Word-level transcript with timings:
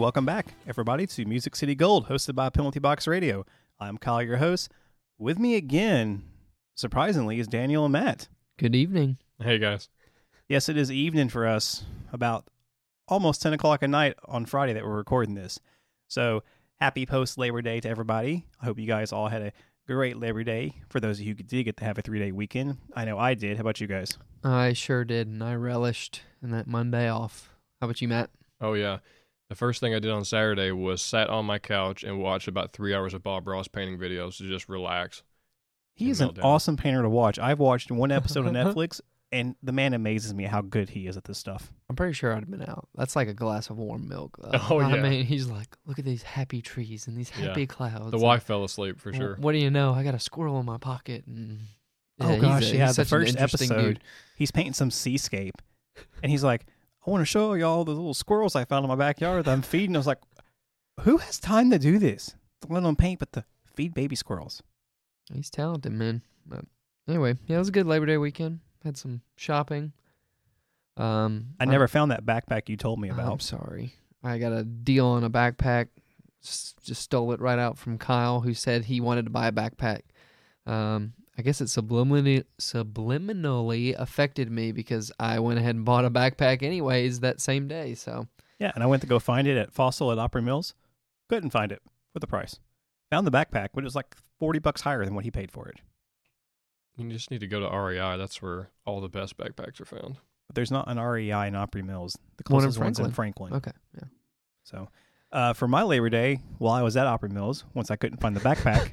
And 0.00 0.04
welcome 0.04 0.24
back, 0.24 0.54
everybody, 0.66 1.06
to 1.06 1.26
Music 1.26 1.54
City 1.54 1.74
Gold, 1.74 2.08
hosted 2.08 2.34
by 2.34 2.48
Penalty 2.48 2.78
Box 2.78 3.06
Radio. 3.06 3.44
I'm 3.78 3.98
Kyle, 3.98 4.22
your 4.22 4.38
host. 4.38 4.72
With 5.18 5.38
me 5.38 5.56
again, 5.56 6.22
surprisingly, 6.74 7.38
is 7.38 7.46
Daniel 7.46 7.84
and 7.84 7.92
Matt. 7.92 8.26
Good 8.56 8.74
evening. 8.74 9.18
Hey 9.42 9.58
guys. 9.58 9.90
Yes, 10.48 10.70
it 10.70 10.78
is 10.78 10.90
evening 10.90 11.28
for 11.28 11.46
us, 11.46 11.84
about 12.14 12.46
almost 13.08 13.42
10 13.42 13.52
o'clock 13.52 13.82
at 13.82 13.90
night 13.90 14.14
on 14.24 14.46
Friday 14.46 14.72
that 14.72 14.86
we're 14.86 14.96
recording 14.96 15.34
this. 15.34 15.60
So, 16.08 16.44
happy 16.80 17.04
post 17.04 17.36
Labor 17.36 17.60
Day 17.60 17.78
to 17.80 17.88
everybody. 17.90 18.46
I 18.58 18.64
hope 18.64 18.78
you 18.78 18.86
guys 18.86 19.12
all 19.12 19.28
had 19.28 19.42
a 19.42 19.52
great 19.86 20.16
Labor 20.16 20.44
Day 20.44 20.76
for 20.88 21.00
those 21.00 21.20
of 21.20 21.26
you 21.26 21.34
who 21.34 21.42
did 21.42 21.64
get 21.64 21.76
to 21.76 21.84
have 21.84 21.98
a 21.98 22.02
three 22.02 22.20
day 22.20 22.32
weekend. 22.32 22.78
I 22.96 23.04
know 23.04 23.18
I 23.18 23.34
did. 23.34 23.58
How 23.58 23.60
about 23.60 23.82
you 23.82 23.86
guys? 23.86 24.16
I 24.42 24.72
sure 24.72 25.04
did, 25.04 25.28
and 25.28 25.44
I 25.44 25.56
relished 25.56 26.22
in 26.42 26.52
that 26.52 26.66
Monday 26.66 27.10
off. 27.10 27.50
How 27.82 27.84
about 27.84 28.00
you, 28.00 28.08
Matt? 28.08 28.30
Oh 28.62 28.72
yeah. 28.72 29.00
The 29.50 29.54
first 29.56 29.80
thing 29.80 29.94
I 29.94 29.98
did 29.98 30.10
on 30.12 30.24
Saturday 30.24 30.70
was 30.70 31.02
sat 31.02 31.28
on 31.28 31.44
my 31.44 31.58
couch 31.58 32.02
and 32.04 32.18
watched 32.20 32.48
about 32.48 32.72
three 32.72 32.94
hours 32.94 33.12
of 33.14 33.22
Bob 33.22 33.46
Ross 33.46 33.68
painting 33.68 33.98
videos 33.98 34.38
to 34.38 34.44
just 34.48 34.68
relax. 34.68 35.22
He 35.96 36.06
And 36.06 36.12
is 36.12 36.20
an 36.22 36.34
down. 36.34 36.44
awesome 36.44 36.76
painter 36.78 37.02
to 37.02 37.08
watch. 37.10 37.38
I've 37.38 37.58
watched 37.58 37.90
one 37.90 38.10
episode 38.12 38.46
of 38.46 38.52
Netflix, 38.54 39.00
and 39.32 39.56
the 39.62 39.72
man 39.72 39.92
amazes 39.92 40.32
me 40.32 40.44
how 40.44 40.60
good 40.62 40.88
he 40.90 41.06
is 41.08 41.16
at 41.16 41.24
this 41.24 41.36
stuff. 41.36 41.72
I'm 41.90 41.96
pretty 41.96 42.12
sure 42.14 42.32
I'd 42.32 42.40
have 42.40 42.50
been 42.50 42.62
out. 42.62 42.88
That's 42.94 43.14
like 43.16 43.28
a 43.28 43.34
glass 43.34 43.70
of 43.70 43.76
warm 43.78 44.08
milk. 44.08 44.36
Though. 44.40 44.50
Oh, 44.70 44.78
I 44.78 44.94
yeah. 44.94 45.02
mean, 45.02 45.24
he's 45.26 45.46
like, 45.48 45.76
look 45.84 45.98
at 45.98 46.04
these 46.04 46.22
happy 46.22 46.62
trees 46.62 47.06
and 47.08 47.16
these 47.16 47.30
Yeah. 47.36 47.46
happy 47.48 47.66
clouds. 47.66 48.12
The 48.12 48.18
and 48.18 48.22
wife 48.22 48.44
fell 48.44 48.62
asleep 48.64 49.00
for 49.00 49.12
wh- 49.12 49.16
sure. 49.16 49.36
What 49.40 49.52
do 49.52 49.58
you 49.58 49.70
know? 49.70 49.92
I 49.92 50.04
got 50.04 50.14
a 50.14 50.20
squirrel 50.20 50.58
in 50.60 50.64
my 50.66 50.78
pocket. 50.78 51.24
And 51.26 51.58
Oh, 52.20 52.28
Yeah, 52.28 52.32
he's 52.34 52.42
gosh, 52.42 52.62
a- 52.72 52.76
yeah, 52.76 52.86
he's 52.86 52.96
the 52.96 53.04
such 53.04 53.12
an 53.12 53.18
first 53.26 53.36
interesting 53.36 53.72
episode. 53.72 53.86
dude. 53.94 54.00
He's 54.36 54.50
painting 54.52 54.74
some 54.74 54.90
seascape, 54.92 55.60
and 56.22 56.30
he's 56.30 56.44
like, 56.44 56.66
"I 57.06 57.10
want 57.10 57.20
to 57.22 57.26
show 57.26 57.54
y'all 57.54 57.84
the 57.84 57.92
little 57.92 58.14
squirrels 58.14 58.54
I 58.56 58.64
found 58.64 58.84
in 58.84 58.88
my 58.88 58.94
backyard 58.96 59.44
that 59.44 59.50
I'm 59.52 59.62
feeding." 59.62 59.96
I 59.96 59.98
was 59.98 60.06
like, 60.06 60.20
"Who 61.00 61.18
has 61.18 61.38
time 61.40 61.70
to 61.70 61.78
do 61.78 61.98
this? 61.98 62.34
Let 62.68 62.82
them 62.82 62.96
paint, 62.96 63.18
but 63.20 63.32
to 63.32 63.44
feed 63.64 63.94
baby 63.94 64.16
squirrels." 64.16 64.62
He's 65.32 65.50
talented, 65.50 65.92
man. 65.92 66.22
But 66.46 66.64
anyway, 67.08 67.36
yeah, 67.46 67.56
it 67.56 67.60
was 67.60 67.68
a 67.68 67.72
good 67.72 67.86
Labor 67.86 68.06
Day 68.06 68.16
weekend. 68.16 68.60
Had 68.84 68.96
some 68.96 69.20
shopping. 69.36 69.92
Um, 70.96 71.50
I 71.58 71.64
never 71.64 71.88
found 71.88 72.10
that 72.10 72.26
backpack 72.26 72.68
you 72.68 72.76
told 72.76 72.98
me 73.00 73.08
about. 73.08 73.32
I'm 73.32 73.40
sorry. 73.40 73.94
I 74.22 74.38
got 74.38 74.52
a 74.52 74.64
deal 74.64 75.06
on 75.06 75.24
a 75.24 75.30
backpack. 75.30 75.88
S- 76.44 76.74
Just 76.82 77.02
stole 77.02 77.32
it 77.32 77.40
right 77.40 77.58
out 77.58 77.78
from 77.78 77.96
Kyle, 77.98 78.40
who 78.40 78.52
said 78.54 78.84
he 78.86 79.00
wanted 79.00 79.24
to 79.24 79.30
buy 79.30 79.46
a 79.48 79.52
backpack. 79.52 80.02
Um, 80.66 81.14
I 81.40 81.42
guess 81.42 81.62
it 81.62 81.68
subliminally 81.68 82.44
subliminally 82.60 83.94
affected 83.98 84.50
me 84.50 84.72
because 84.72 85.10
I 85.18 85.38
went 85.38 85.58
ahead 85.58 85.74
and 85.74 85.86
bought 85.86 86.04
a 86.04 86.10
backpack 86.10 86.62
anyways 86.62 87.20
that 87.20 87.40
same 87.40 87.66
day. 87.66 87.94
So 87.94 88.28
Yeah, 88.58 88.72
and 88.74 88.84
I 88.84 88.86
went 88.86 89.00
to 89.00 89.08
go 89.08 89.18
find 89.18 89.48
it 89.48 89.56
at 89.56 89.72
Fossil 89.72 90.12
at 90.12 90.18
Opry 90.18 90.42
Mills. 90.42 90.74
Couldn't 91.30 91.48
find 91.48 91.72
it 91.72 91.80
for 92.12 92.18
the 92.18 92.26
price. 92.26 92.58
Found 93.10 93.26
the 93.26 93.30
backpack, 93.30 93.68
but 93.72 93.82
it 93.82 93.84
was 93.84 93.94
like 93.94 94.14
forty 94.38 94.58
bucks 94.58 94.82
higher 94.82 95.02
than 95.02 95.14
what 95.14 95.24
he 95.24 95.30
paid 95.30 95.50
for 95.50 95.66
it. 95.66 95.76
You 96.98 97.08
just 97.08 97.30
need 97.30 97.40
to 97.40 97.46
go 97.46 97.60
to 97.60 97.74
REI. 97.74 98.18
That's 98.18 98.42
where 98.42 98.68
all 98.84 99.00
the 99.00 99.08
best 99.08 99.38
backpacks 99.38 99.80
are 99.80 99.86
found. 99.86 100.18
But 100.46 100.56
there's 100.56 100.70
not 100.70 100.88
an 100.88 101.00
REI 101.00 101.46
in 101.46 101.56
Opry 101.56 101.80
Mills. 101.80 102.18
The 102.36 102.44
closest 102.44 102.78
One 102.78 102.88
in 102.88 102.92
closest 102.92 103.00
one's 103.00 103.08
in 103.08 103.14
Franklin. 103.14 103.54
okay, 103.54 103.72
yeah. 103.94 104.08
So, 104.64 104.90
uh, 105.32 105.52
for 105.52 105.68
my 105.68 105.82
Labor 105.82 106.08
Day, 106.10 106.40
while 106.58 106.72
I 106.74 106.82
was 106.82 106.96
at 106.96 107.06
Opry 107.06 107.28
Mills, 107.28 107.64
once 107.74 107.90
I 107.90 107.96
couldn't 107.96 108.20
find 108.20 108.34
the 108.36 108.40
backpack, 108.40 108.90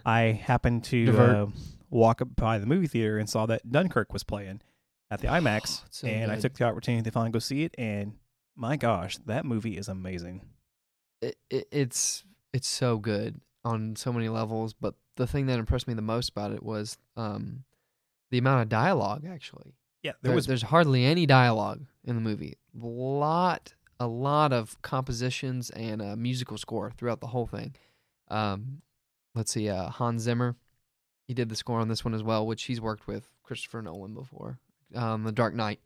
I 0.06 0.20
happened 0.44 0.84
to 0.84 1.18
uh, 1.18 1.46
walk 1.90 2.22
up 2.22 2.34
by 2.36 2.58
the 2.58 2.66
movie 2.66 2.86
theater 2.86 3.18
and 3.18 3.28
saw 3.28 3.46
that 3.46 3.70
Dunkirk 3.70 4.12
was 4.12 4.24
playing 4.24 4.60
at 5.10 5.20
the 5.20 5.26
IMAX, 5.28 5.84
It's 5.86 5.98
so 5.98 6.06
and 6.08 6.30
I 6.30 6.36
took 6.38 6.54
the 6.54 6.64
opportunity 6.64 7.02
to 7.02 7.10
finally 7.10 7.32
go 7.32 7.40
see 7.40 7.64
it. 7.64 7.74
And 7.76 8.14
my 8.56 8.76
gosh, 8.76 9.18
that 9.26 9.44
movie 9.44 9.76
is 9.76 9.88
amazing. 9.88 10.42
it, 11.20 11.36
it, 11.50 11.66
it's 11.72 12.24
it's 12.52 12.68
so 12.68 12.98
good 12.98 13.40
on 13.64 13.96
so 13.96 14.12
many 14.12 14.28
levels. 14.28 14.72
But 14.72 14.94
the 15.16 15.26
thing 15.26 15.46
that 15.46 15.58
impressed 15.58 15.88
me 15.88 15.94
the 15.94 16.00
most 16.02 16.30
about 16.30 16.52
it 16.52 16.62
was 16.62 16.96
um, 17.16 17.64
the 18.30 18.38
amount 18.38 18.62
of 18.62 18.68
dialogue. 18.68 19.24
Actually, 19.28 19.74
Yeah, 20.02 20.12
there 20.22 20.30
There- 20.30 20.34
was 20.36 20.46
there's 20.46 20.62
hardly 20.62 21.04
any 21.04 21.26
dialogue 21.26 21.84
in 22.04 22.14
the 22.14 22.20
movie. 22.22 22.54
Lot, 22.72 23.74
a 24.00 24.06
lot 24.06 24.52
of 24.52 24.80
compositions 24.80 25.68
and 25.70 26.00
a 26.00 26.16
musical 26.16 26.56
score 26.56 26.90
throughout 26.96 27.20
the 27.20 27.28
whole 27.28 27.46
thing. 27.46 27.74
Um, 28.28 28.80
let's 29.34 29.52
see, 29.52 29.68
uh, 29.68 29.90
Hans 29.90 30.22
Zimmer, 30.22 30.56
he 31.28 31.34
did 31.34 31.50
the 31.50 31.54
score 31.54 31.78
on 31.78 31.88
this 31.88 32.04
one 32.04 32.14
as 32.14 32.22
well, 32.22 32.46
which 32.46 32.64
he's 32.64 32.80
worked 32.80 33.06
with 33.06 33.28
Christopher 33.42 33.82
Nolan 33.82 34.14
before, 34.14 34.58
um, 34.94 35.24
The 35.24 35.32
Dark 35.32 35.54
Knight. 35.54 35.80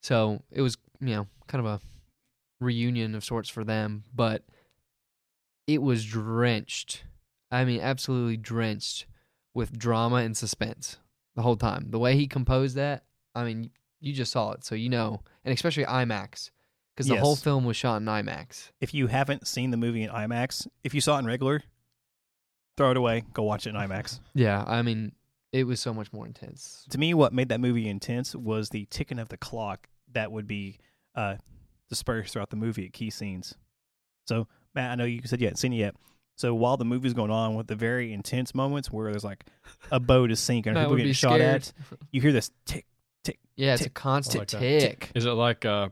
So 0.00 0.42
it 0.50 0.62
was, 0.62 0.78
you 1.00 1.14
know, 1.14 1.26
kind 1.46 1.64
of 1.64 1.66
a 1.66 1.80
reunion 2.58 3.14
of 3.14 3.22
sorts 3.22 3.50
for 3.50 3.64
them, 3.64 4.04
but 4.14 4.42
it 5.66 5.82
was 5.82 6.04
drenched. 6.06 7.04
I 7.50 7.64
mean, 7.66 7.80
absolutely 7.80 8.38
drenched 8.38 9.06
with 9.54 9.78
drama 9.78 10.16
and 10.16 10.34
suspense 10.34 10.96
the 11.36 11.42
whole 11.42 11.56
time. 11.56 11.88
The 11.90 11.98
way 11.98 12.16
he 12.16 12.26
composed 12.26 12.76
that, 12.76 13.04
I 13.34 13.44
mean, 13.44 13.70
you 14.00 14.14
just 14.14 14.32
saw 14.32 14.52
it, 14.52 14.64
so 14.64 14.74
you 14.74 14.88
know, 14.88 15.20
and 15.44 15.54
especially 15.54 15.84
IMAX, 15.84 16.50
because 16.94 17.08
the 17.08 17.16
whole 17.16 17.36
film 17.36 17.64
was 17.64 17.76
shot 17.76 18.00
in 18.00 18.06
IMAX. 18.06 18.70
if 18.80 18.92
you 18.94 19.06
haven't 19.06 19.46
seen 19.46 19.70
the 19.70 19.76
movie 19.76 20.02
in 20.02 20.10
IMAX, 20.10 20.66
if 20.84 20.94
you 20.94 21.00
saw 21.00 21.16
it 21.16 21.20
in 21.20 21.26
regular, 21.26 21.62
throw 22.76 22.90
it 22.90 22.96
away. 22.96 23.24
Go 23.32 23.42
watch 23.42 23.66
it 23.66 23.70
in 23.70 23.76
IMAX. 23.76 24.20
Yeah, 24.34 24.64
I 24.66 24.82
mean, 24.82 25.12
it 25.52 25.64
was 25.64 25.80
so 25.80 25.92
much 25.92 26.12
more 26.12 26.26
intense. 26.26 26.86
to 26.90 26.98
me, 26.98 27.14
what 27.14 27.32
made 27.32 27.48
that 27.50 27.60
movie 27.60 27.88
intense 27.88 28.34
was 28.34 28.70
the 28.70 28.86
ticking 28.90 29.18
of 29.18 29.28
the 29.28 29.36
clock 29.36 29.88
that 30.12 30.30
would 30.32 30.46
be 30.46 30.78
uh, 31.14 31.36
dispersed 31.88 32.32
throughout 32.32 32.50
the 32.50 32.56
movie 32.56 32.86
at 32.86 32.92
key 32.92 33.10
scenes. 33.10 33.54
So, 34.26 34.46
Matt, 34.74 34.92
I 34.92 34.94
know 34.94 35.04
you 35.04 35.20
said 35.24 35.40
you 35.40 35.46
hadn't 35.46 35.58
seen 35.58 35.72
it 35.72 35.76
yet. 35.76 35.94
So 36.36 36.54
while 36.54 36.76
the 36.78 36.84
movie's 36.86 37.12
going 37.12 37.30
on, 37.30 37.54
with 37.54 37.66
the 37.66 37.74
very 37.76 38.12
intense 38.12 38.54
moments 38.54 38.90
where 38.90 39.10
there's 39.10 39.24
like 39.24 39.44
a 39.90 40.00
boat 40.00 40.30
is 40.30 40.40
sinking, 40.40 40.72
or 40.72 40.74
Matt 40.76 40.84
people 40.84 40.90
would 40.92 40.96
getting 40.98 41.10
be 41.10 41.14
shot 41.14 41.36
scared. 41.36 41.62
at, 41.62 41.72
you 42.10 42.20
hear 42.22 42.32
this 42.32 42.50
tick. 42.64 42.86
Tick, 43.22 43.38
Yeah, 43.54 43.74
it's 43.74 43.82
a 43.82 43.84
Tick, 43.84 43.94
constant 43.94 44.48
tick, 44.48 44.60
tick. 44.60 45.10
Is 45.14 45.26
it 45.26 45.30
like 45.32 45.64
uh, 45.64 45.90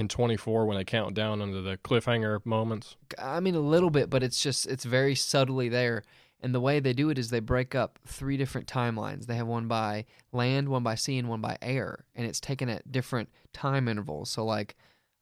in 0.00 0.08
24 0.08 0.66
when 0.66 0.76
they 0.76 0.84
count 0.84 1.14
down 1.14 1.40
under 1.42 1.60
the 1.60 1.76
cliffhanger 1.78 2.44
moments? 2.44 2.96
I 3.18 3.38
mean, 3.40 3.54
a 3.54 3.60
little 3.60 3.90
bit, 3.90 4.10
but 4.10 4.22
it's 4.22 4.42
just 4.42 4.66
it's 4.66 4.84
very 4.84 5.14
subtly 5.14 5.68
there. 5.68 6.02
And 6.42 6.54
the 6.54 6.60
way 6.60 6.80
they 6.80 6.94
do 6.94 7.10
it 7.10 7.18
is 7.18 7.28
they 7.28 7.40
break 7.40 7.74
up 7.74 7.98
three 8.06 8.38
different 8.38 8.66
timelines. 8.66 9.26
They 9.26 9.36
have 9.36 9.46
one 9.46 9.68
by 9.68 10.06
land, 10.32 10.70
one 10.70 10.82
by 10.82 10.94
sea, 10.94 11.18
and 11.18 11.28
one 11.28 11.42
by 11.42 11.58
air, 11.60 12.06
and 12.16 12.26
it's 12.26 12.40
taken 12.40 12.70
at 12.70 12.90
different 12.90 13.28
time 13.52 13.86
intervals. 13.88 14.30
So, 14.30 14.46
like, 14.46 14.74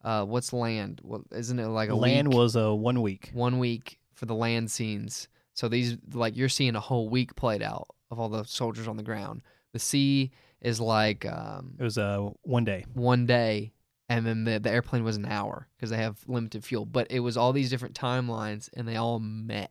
uh, 0.04 0.24
what's 0.24 0.52
land? 0.52 1.00
Well, 1.02 1.24
isn't 1.32 1.58
it 1.58 1.66
like 1.66 1.90
a 1.90 1.96
Land 1.96 2.28
week? 2.28 2.36
was 2.36 2.54
a 2.54 2.72
one 2.72 3.02
week. 3.02 3.30
one 3.32 3.58
week 3.58 3.98
for 4.14 4.26
the 4.26 4.34
land 4.34 4.70
scenes. 4.70 5.26
So 5.54 5.66
these 5.68 5.96
like 6.12 6.36
you're 6.36 6.48
seeing 6.48 6.76
a 6.76 6.80
whole 6.80 7.08
week 7.08 7.34
played 7.34 7.62
out 7.64 7.88
of 8.12 8.20
all 8.20 8.28
the 8.28 8.44
soldiers 8.44 8.86
on 8.86 8.96
the 8.96 9.02
ground. 9.02 9.42
The 9.72 9.80
sea 9.80 10.30
is 10.60 10.80
like 10.80 11.26
um, 11.26 11.74
It 11.80 11.82
was 11.82 11.98
a 11.98 12.30
one 12.42 12.64
day. 12.64 12.84
one 12.94 13.26
day, 13.26 13.72
and 14.08 14.26
then 14.26 14.44
the 14.44 14.58
the 14.58 14.70
airplane 14.70 15.04
was 15.04 15.16
an 15.16 15.26
hour 15.26 15.68
because 15.76 15.90
they 15.90 15.96
have 15.98 16.18
limited 16.26 16.64
fuel. 16.64 16.84
But 16.84 17.10
it 17.10 17.20
was 17.20 17.36
all 17.36 17.52
these 17.52 17.70
different 17.70 17.94
timelines, 17.98 18.70
and 18.74 18.86
they 18.86 18.96
all 18.96 19.18
met 19.18 19.70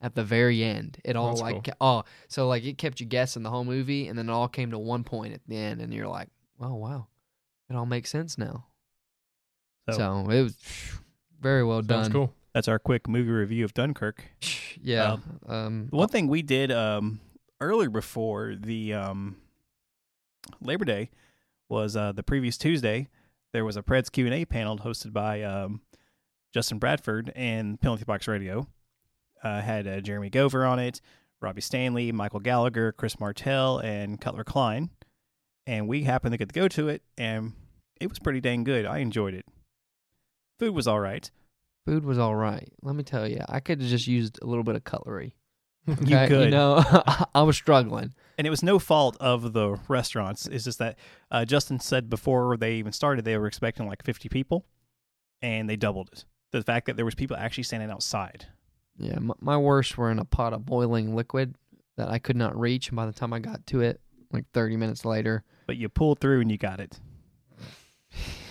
at 0.00 0.14
the 0.14 0.24
very 0.24 0.62
end. 0.64 0.98
It 1.04 1.16
all 1.16 1.28
That's 1.28 1.40
like 1.40 1.64
cool. 1.64 1.74
oh, 1.80 2.04
so 2.28 2.48
like 2.48 2.64
it 2.64 2.78
kept 2.78 3.00
you 3.00 3.06
guessing 3.06 3.42
the 3.42 3.50
whole 3.50 3.64
movie, 3.64 4.08
and 4.08 4.18
then 4.18 4.28
it 4.28 4.32
all 4.32 4.48
came 4.48 4.70
to 4.70 4.78
one 4.78 5.04
point 5.04 5.34
at 5.34 5.40
the 5.46 5.56
end, 5.56 5.80
and 5.80 5.92
you're 5.92 6.08
like, 6.08 6.28
oh 6.60 6.74
wow, 6.74 7.06
it 7.70 7.76
all 7.76 7.86
makes 7.86 8.10
sense 8.10 8.38
now. 8.38 8.66
So, 9.90 9.96
So, 9.96 10.30
it 10.30 10.42
was 10.42 10.56
very 11.40 11.62
well 11.64 11.82
done. 11.82 12.10
Cool. 12.10 12.32
that's 12.54 12.68
our 12.68 12.78
quick 12.78 13.06
movie 13.06 13.30
review 13.30 13.64
of 13.64 13.74
Dunkirk. 13.74 14.24
Yeah. 14.82 15.16
Um, 15.46 15.86
One 15.90 16.08
thing 16.08 16.26
we 16.26 16.42
did 16.42 16.70
um, 16.70 17.20
earlier 17.60 17.88
before 17.88 18.54
the 18.58 18.92
um, 18.92 19.36
Labor 20.60 20.84
Day 20.84 21.10
was 21.70 21.96
uh, 21.96 22.12
the 22.12 22.22
previous 22.24 22.58
Tuesday. 22.58 23.08
There 23.54 23.64
was 23.64 23.76
a 23.76 23.82
Preds 23.82 24.10
Q 24.10 24.26
and 24.26 24.34
A 24.34 24.44
panel 24.44 24.76
hosted 24.78 25.12
by 25.12 25.42
um, 25.42 25.80
Justin 26.52 26.78
Bradford 26.80 27.32
and 27.36 27.80
Penalty 27.80 28.04
Box 28.04 28.26
Radio. 28.26 28.66
Uh, 29.44 29.60
had 29.60 29.86
uh, 29.86 30.00
Jeremy 30.00 30.28
Gover 30.28 30.68
on 30.68 30.80
it, 30.80 31.00
Robbie 31.40 31.60
Stanley, 31.60 32.10
Michael 32.10 32.40
Gallagher, 32.40 32.90
Chris 32.90 33.20
Martell, 33.20 33.78
and 33.78 34.20
Cutler 34.20 34.42
Klein. 34.42 34.90
And 35.68 35.86
we 35.86 36.02
happened 36.02 36.32
to 36.32 36.36
get 36.36 36.48
to 36.48 36.52
go 36.54 36.66
to 36.66 36.88
it, 36.88 37.02
and 37.16 37.52
it 38.00 38.08
was 38.08 38.18
pretty 38.18 38.40
dang 38.40 38.64
good. 38.64 38.86
I 38.86 38.98
enjoyed 38.98 39.34
it. 39.34 39.46
Food 40.58 40.74
was 40.74 40.88
all 40.88 40.98
right. 41.00 41.30
Food 41.86 42.04
was 42.04 42.18
all 42.18 42.34
right. 42.34 42.68
Let 42.82 42.96
me 42.96 43.04
tell 43.04 43.28
you, 43.28 43.40
I 43.48 43.60
could 43.60 43.80
have 43.80 43.88
just 43.88 44.08
used 44.08 44.38
a 44.42 44.46
little 44.46 44.64
bit 44.64 44.74
of 44.74 44.82
cutlery. 44.84 45.36
You 45.86 45.94
Okay? 46.16 46.26
could. 46.26 46.50
know, 46.50 46.82
I 47.34 47.42
was 47.42 47.56
struggling. 47.56 48.14
And 48.38 48.46
it 48.46 48.50
was 48.50 48.62
no 48.62 48.78
fault 48.78 49.16
of 49.20 49.52
the 49.52 49.78
restaurants. 49.88 50.46
It's 50.46 50.64
just 50.64 50.78
that 50.78 50.98
uh, 51.30 51.44
Justin 51.44 51.80
said 51.80 52.08
before 52.10 52.56
they 52.56 52.74
even 52.74 52.92
started 52.92 53.24
they 53.24 53.36
were 53.38 53.46
expecting 53.46 53.86
like 53.86 54.02
50 54.02 54.28
people, 54.28 54.66
and 55.42 55.68
they 55.68 55.76
doubled 55.76 56.10
it. 56.12 56.24
The 56.52 56.62
fact 56.62 56.86
that 56.86 56.96
there 56.96 57.04
was 57.04 57.14
people 57.14 57.36
actually 57.36 57.64
standing 57.64 57.90
outside. 57.90 58.46
Yeah, 58.96 59.18
my, 59.18 59.34
my 59.40 59.56
worst 59.56 59.98
were 59.98 60.10
in 60.10 60.18
a 60.18 60.24
pot 60.24 60.52
of 60.52 60.64
boiling 60.64 61.16
liquid 61.16 61.56
that 61.96 62.08
I 62.08 62.18
could 62.18 62.36
not 62.36 62.58
reach. 62.58 62.88
And 62.88 62.96
by 62.96 63.06
the 63.06 63.12
time 63.12 63.32
I 63.32 63.40
got 63.40 63.66
to 63.68 63.80
it, 63.80 64.00
like 64.32 64.44
30 64.52 64.76
minutes 64.76 65.04
later, 65.04 65.42
But 65.66 65.76
you 65.76 65.88
pulled 65.88 66.20
through 66.20 66.40
and 66.40 66.50
you 66.50 66.58
got 66.58 66.80
it. 66.80 66.98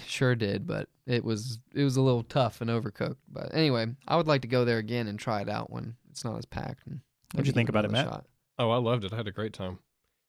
Sure 0.06 0.36
did, 0.36 0.68
but 0.68 0.90
it 1.08 1.26
was 1.26 1.58
it 1.74 1.84
was 1.84 1.98
a 1.98 2.02
little 2.02 2.22
tough 2.22 2.62
and 2.62 2.70
overcooked. 2.70 3.16
But 3.28 3.50
anyway, 3.52 3.88
I 4.08 4.16
would 4.16 4.28
like 4.28 4.44
to 4.44 4.48
go 4.48 4.64
there 4.64 4.78
again 4.78 5.08
and 5.08 5.18
try 5.18 5.42
it 5.42 5.50
out 5.50 5.72
when 5.72 5.96
it's 6.12 6.24
not 6.24 6.38
as 6.38 6.46
packed. 6.46 6.86
And 6.86 7.00
What'd 7.34 7.48
you 7.48 7.54
think 7.54 7.70
about 7.70 7.84
it, 7.84 7.90
Matt? 7.90 8.06
shot. 8.06 8.26
Oh, 8.58 8.70
I 8.70 8.78
loved 8.78 9.04
it. 9.04 9.14
I 9.14 9.18
had 9.18 9.28
a 9.28 9.32
great 9.32 9.54
time. 9.54 9.80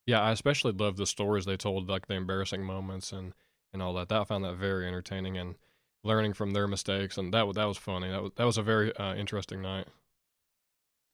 Yeah, 0.06 0.20
I 0.20 0.32
especially 0.32 0.72
loved 0.72 0.98
the 0.98 1.06
stories 1.06 1.44
they 1.44 1.56
told, 1.56 1.88
like 1.88 2.06
the 2.06 2.14
embarrassing 2.14 2.64
moments 2.64 3.12
and 3.12 3.32
and 3.72 3.82
all 3.82 3.94
that. 3.94 4.08
That 4.08 4.20
I 4.20 4.24
found 4.24 4.44
that 4.44 4.56
very 4.56 4.86
entertaining 4.86 5.36
and 5.38 5.56
learning 6.02 6.34
from 6.34 6.52
their 6.52 6.66
mistakes, 6.66 7.16
and 7.16 7.32
that 7.32 7.46
wa- 7.46 7.52
that 7.52 7.64
was 7.64 7.78
funny. 7.78 8.10
That 8.10 8.22
was 8.22 8.32
that 8.36 8.44
was 8.44 8.58
a 8.58 8.62
very 8.62 8.94
uh, 8.96 9.14
interesting 9.14 9.62
night. 9.62 9.86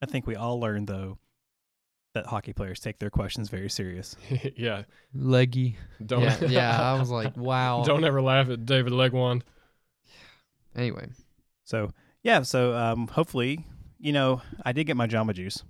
I 0.02 0.06
think 0.06 0.26
we 0.26 0.34
all 0.34 0.58
learned 0.58 0.88
though 0.88 1.18
that 2.14 2.26
hockey 2.26 2.52
players 2.52 2.80
take 2.80 2.98
their 2.98 3.10
questions 3.10 3.48
very 3.48 3.70
serious. 3.70 4.16
yeah, 4.56 4.82
Leggy. 5.14 5.76
don't 6.04 6.22
Yeah, 6.22 6.38
yeah. 6.48 6.92
I 6.92 6.98
was 6.98 7.10
like, 7.10 7.36
wow. 7.36 7.84
don't 7.84 8.04
ever 8.04 8.20
laugh 8.20 8.50
at 8.50 8.66
David 8.66 8.92
Legwand. 8.92 9.42
Anyway, 10.74 11.08
So 11.64 11.90
yeah, 12.22 12.42
so 12.42 12.74
um, 12.74 13.08
hopefully, 13.08 13.66
you 13.98 14.12
know, 14.12 14.42
I 14.64 14.72
did 14.72 14.84
get 14.84 14.96
my 14.96 15.06
Jamba 15.06 15.34
Juice. 15.34 15.62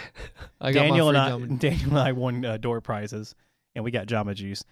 I 0.60 0.72
got 0.72 0.82
Daniel 0.82 1.08
and 1.08 1.18
I, 1.18 1.30
Jamba- 1.30 1.58
Daniel 1.60 1.90
and 1.90 1.98
I 1.98 2.12
won 2.12 2.44
uh, 2.44 2.56
door 2.56 2.80
prizes, 2.80 3.34
and 3.74 3.84
we 3.84 3.90
got 3.90 4.06
Jamba 4.06 4.34
Juice. 4.34 4.64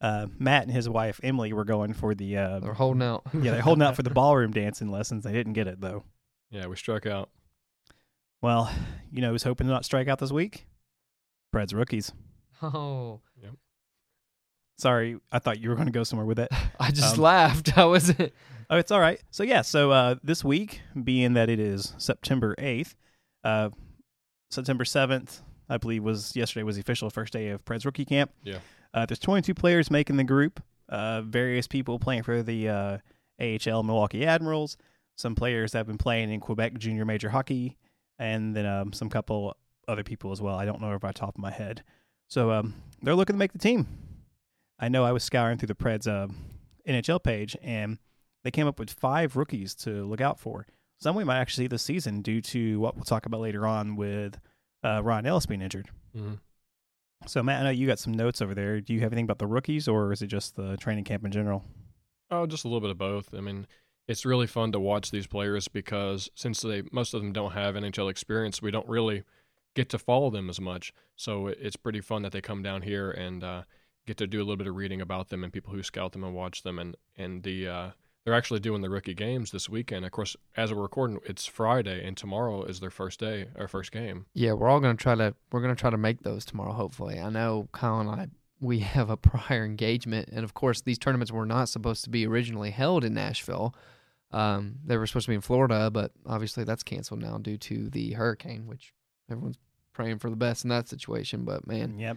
Uh, 0.00 0.26
Matt 0.38 0.64
and 0.64 0.72
his 0.72 0.88
wife 0.88 1.18
Emily 1.22 1.52
were 1.52 1.64
going 1.64 1.94
for 1.94 2.14
the 2.14 2.36
uh, 2.36 2.60
They're 2.60 2.74
holding 2.74 3.02
out. 3.02 3.22
yeah, 3.34 3.52
they're 3.52 3.62
holding 3.62 3.82
out 3.82 3.96
for 3.96 4.02
the 4.02 4.10
ballroom 4.10 4.50
dancing 4.52 4.90
lessons. 4.90 5.24
They 5.24 5.32
didn't 5.32 5.54
get 5.54 5.66
it 5.66 5.80
though. 5.80 6.04
Yeah, 6.50 6.66
we 6.66 6.76
struck 6.76 7.06
out. 7.06 7.30
Well, 8.42 8.70
you 9.10 9.22
know, 9.22 9.30
who's 9.30 9.42
hoping 9.44 9.66
to 9.66 9.72
not 9.72 9.84
strike 9.84 10.08
out 10.08 10.18
this 10.18 10.30
week? 10.32 10.66
Preds 11.54 11.74
rookies. 11.74 12.12
Oh, 12.62 13.20
Yep. 13.42 13.52
Sorry, 14.76 15.16
I 15.30 15.38
thought 15.38 15.60
you 15.60 15.68
were 15.68 15.76
going 15.76 15.86
to 15.86 15.92
go 15.92 16.02
somewhere 16.04 16.26
with 16.26 16.38
it. 16.40 16.48
I 16.80 16.90
just 16.90 17.14
Um, 17.16 17.22
laughed. 17.22 17.78
I 17.78 17.84
wasn't. 17.84 18.32
Oh, 18.68 18.76
it's 18.76 18.90
all 18.90 19.00
right. 19.00 19.20
So 19.30 19.42
yeah, 19.44 19.62
so 19.62 19.92
uh, 19.92 20.16
this 20.24 20.42
week, 20.44 20.80
being 21.02 21.34
that 21.34 21.48
it 21.48 21.60
is 21.60 21.94
September 21.96 22.54
eighth, 22.58 22.96
uh, 23.44 23.70
September 24.50 24.84
seventh, 24.84 25.40
I 25.68 25.78
believe 25.78 26.02
was 26.02 26.34
yesterday 26.36 26.62
was 26.62 26.76
the 26.76 26.80
official 26.80 27.10
first 27.10 27.32
day 27.32 27.48
of 27.48 27.64
Preds 27.64 27.84
rookie 27.84 28.04
camp. 28.04 28.30
Yeah. 28.42 28.58
Uh, 28.92 29.06
there's 29.06 29.18
22 29.18 29.54
players 29.54 29.90
making 29.90 30.16
the 30.16 30.24
group. 30.24 30.62
Uh, 30.88 31.22
various 31.22 31.66
people 31.66 31.98
playing 31.98 32.22
for 32.22 32.42
the 32.42 32.68
uh, 32.68 32.98
AHL 33.40 33.82
Milwaukee 33.82 34.24
Admirals. 34.24 34.76
Some 35.16 35.34
players 35.34 35.72
that 35.72 35.78
have 35.78 35.86
been 35.86 35.98
playing 35.98 36.30
in 36.32 36.40
Quebec 36.40 36.78
Junior 36.78 37.04
Major 37.04 37.30
Hockey, 37.30 37.76
and 38.18 38.54
then 38.54 38.66
um, 38.66 38.92
some 38.92 39.08
couple 39.08 39.56
other 39.88 40.02
people 40.02 40.32
as 40.32 40.40
well. 40.40 40.56
I 40.56 40.64
don't 40.64 40.80
know 40.80 40.92
off 40.92 41.00
the 41.00 41.12
top 41.12 41.36
of 41.36 41.38
my 41.38 41.50
head. 41.50 41.82
So 42.28 42.50
um, 42.50 42.74
they're 43.02 43.14
looking 43.14 43.34
to 43.34 43.38
make 43.38 43.52
the 43.52 43.58
team. 43.58 43.86
I 44.78 44.88
know 44.88 45.04
I 45.04 45.12
was 45.12 45.22
scouring 45.22 45.58
through 45.58 45.68
the 45.68 45.74
Preds 45.74 46.08
uh, 46.08 46.32
NHL 46.86 47.22
page, 47.22 47.56
and 47.62 47.98
they 48.42 48.50
came 48.50 48.66
up 48.66 48.78
with 48.78 48.90
five 48.90 49.36
rookies 49.36 49.74
to 49.76 50.04
look 50.04 50.20
out 50.20 50.38
for. 50.38 50.66
Some 51.00 51.16
we 51.16 51.24
might 51.24 51.38
actually 51.38 51.64
see 51.64 51.68
this 51.68 51.82
season 51.82 52.22
due 52.22 52.40
to 52.40 52.80
what 52.80 52.94
we'll 52.96 53.04
talk 53.04 53.26
about 53.26 53.40
later 53.40 53.66
on 53.66 53.96
with 53.96 54.38
uh, 54.82 55.02
Ryan 55.02 55.26
Ellis 55.26 55.46
being 55.46 55.62
injured. 55.62 55.90
hmm 56.14 56.34
So 57.26 57.42
Matt, 57.42 57.60
I 57.60 57.64
know 57.64 57.70
you 57.70 57.86
got 57.86 57.98
some 57.98 58.12
notes 58.12 58.40
over 58.40 58.54
there. 58.54 58.80
Do 58.80 58.94
you 58.94 59.00
have 59.00 59.12
anything 59.12 59.24
about 59.24 59.38
the 59.38 59.46
rookies, 59.46 59.88
or 59.88 60.12
is 60.12 60.22
it 60.22 60.28
just 60.28 60.56
the 60.56 60.76
training 60.76 61.04
camp 61.04 61.24
in 61.24 61.32
general? 61.32 61.64
Oh, 62.30 62.46
just 62.46 62.64
a 62.64 62.68
little 62.68 62.80
bit 62.80 62.90
of 62.90 62.98
both. 62.98 63.34
I 63.34 63.40
mean, 63.40 63.66
it's 64.08 64.24
really 64.24 64.46
fun 64.46 64.72
to 64.72 64.80
watch 64.80 65.10
these 65.10 65.26
players 65.26 65.68
because 65.68 66.30
since 66.34 66.60
they 66.60 66.82
most 66.92 67.14
of 67.14 67.20
them 67.22 67.32
don't 67.32 67.52
have 67.52 67.74
NHL 67.74 68.10
experience, 68.10 68.62
we 68.62 68.70
don't 68.70 68.88
really 68.88 69.24
get 69.74 69.88
to 69.90 69.98
follow 69.98 70.30
them 70.30 70.48
as 70.48 70.60
much. 70.60 70.92
So 71.16 71.48
it's 71.48 71.76
pretty 71.76 72.00
fun 72.00 72.22
that 72.22 72.32
they 72.32 72.40
come 72.40 72.62
down 72.62 72.82
here 72.82 73.10
and 73.10 73.42
uh, 73.42 73.62
get 74.06 74.16
to 74.18 74.26
do 74.26 74.38
a 74.38 74.44
little 74.44 74.56
bit 74.56 74.66
of 74.66 74.76
reading 74.76 75.00
about 75.00 75.28
them 75.28 75.42
and 75.42 75.52
people 75.52 75.72
who 75.74 75.82
scout 75.82 76.12
them 76.12 76.24
and 76.24 76.34
watch 76.34 76.62
them. 76.62 76.78
And 76.78 76.96
and 77.16 77.42
the 77.42 77.68
uh, 77.68 77.90
they're 78.24 78.34
actually 78.34 78.60
doing 78.60 78.80
the 78.80 78.88
rookie 78.90 79.14
games 79.14 79.50
this 79.50 79.68
weekend. 79.68 80.04
Of 80.04 80.12
course, 80.12 80.36
as 80.56 80.72
we're 80.72 80.82
recording, 80.82 81.20
it's 81.24 81.46
Friday, 81.46 82.06
and 82.06 82.16
tomorrow 82.16 82.64
is 82.64 82.80
their 82.80 82.90
first 82.90 83.20
day, 83.20 83.46
our 83.58 83.68
first 83.68 83.92
game. 83.92 84.26
Yeah, 84.34 84.52
we're 84.52 84.68
all 84.68 84.80
gonna 84.80 84.94
try 84.94 85.14
to. 85.14 85.34
We're 85.52 85.60
gonna 85.60 85.74
try 85.74 85.90
to 85.90 85.98
make 85.98 86.22
those 86.22 86.44
tomorrow. 86.44 86.72
Hopefully, 86.72 87.20
I 87.20 87.28
know 87.30 87.68
Kyle 87.72 88.00
and 88.00 88.08
I. 88.10 88.28
We 88.60 88.78
have 88.80 89.10
a 89.10 89.16
prior 89.16 89.64
engagement, 89.64 90.28
and 90.32 90.44
of 90.44 90.54
course, 90.54 90.80
these 90.80 90.98
tournaments 90.98 91.30
were 91.32 91.46
not 91.46 91.68
supposed 91.68 92.04
to 92.04 92.10
be 92.10 92.26
originally 92.26 92.70
held 92.70 93.04
in 93.04 93.14
Nashville. 93.14 93.74
Um, 94.30 94.76
they 94.84 94.96
were 94.96 95.06
supposed 95.06 95.26
to 95.26 95.30
be 95.30 95.36
in 95.36 95.40
Florida, 95.42 95.90
but 95.92 96.10
obviously 96.26 96.64
that's 96.64 96.82
canceled 96.82 97.20
now 97.20 97.38
due 97.38 97.56
to 97.58 97.88
the 97.90 98.12
hurricane, 98.14 98.66
which 98.66 98.92
everyone's 99.30 99.58
praying 99.92 100.18
for 100.18 100.28
the 100.28 100.34
best 100.34 100.64
in 100.64 100.70
that 100.70 100.88
situation. 100.88 101.44
But 101.44 101.68
man, 101.68 101.98
Yep. 102.00 102.16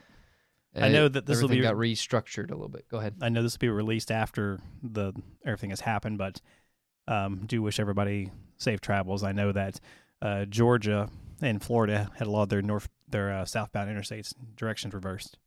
I 0.76 0.90
know 0.90 1.08
that 1.08 1.26
this 1.26 1.42
will 1.42 1.50
be- 1.50 1.62
got 1.62 1.76
restructured 1.76 2.52
a 2.52 2.54
little 2.56 2.70
bit. 2.70 2.88
Go 2.90 2.98
ahead. 3.00 3.16
I 3.22 3.30
know 3.30 3.42
this 3.42 3.54
will 3.56 3.60
be 3.60 3.70
released 3.70 4.12
after 4.12 4.60
the 4.84 5.14
everything 5.46 5.72
has 5.72 5.82
happened, 5.82 6.18
but 6.18 6.40
um, 7.08 7.46
do 7.46 7.62
wish 7.62 7.80
everybody 7.80 8.32
safe 8.58 8.82
travels. 8.82 9.24
I 9.24 9.32
know 9.32 9.52
that 9.52 9.80
uh, 10.22 10.46
Georgia 10.46 11.10
and 11.42 11.64
Florida 11.64 12.10
had 12.18 12.28
a 12.28 12.32
lot 12.32 12.44
of 12.44 12.50
their 12.50 12.62
north, 12.62 12.90
their 13.10 13.32
uh, 13.32 13.46
southbound 13.46 13.90
interstates 13.90 14.34
directions 14.56 14.94
reversed. 14.94 15.38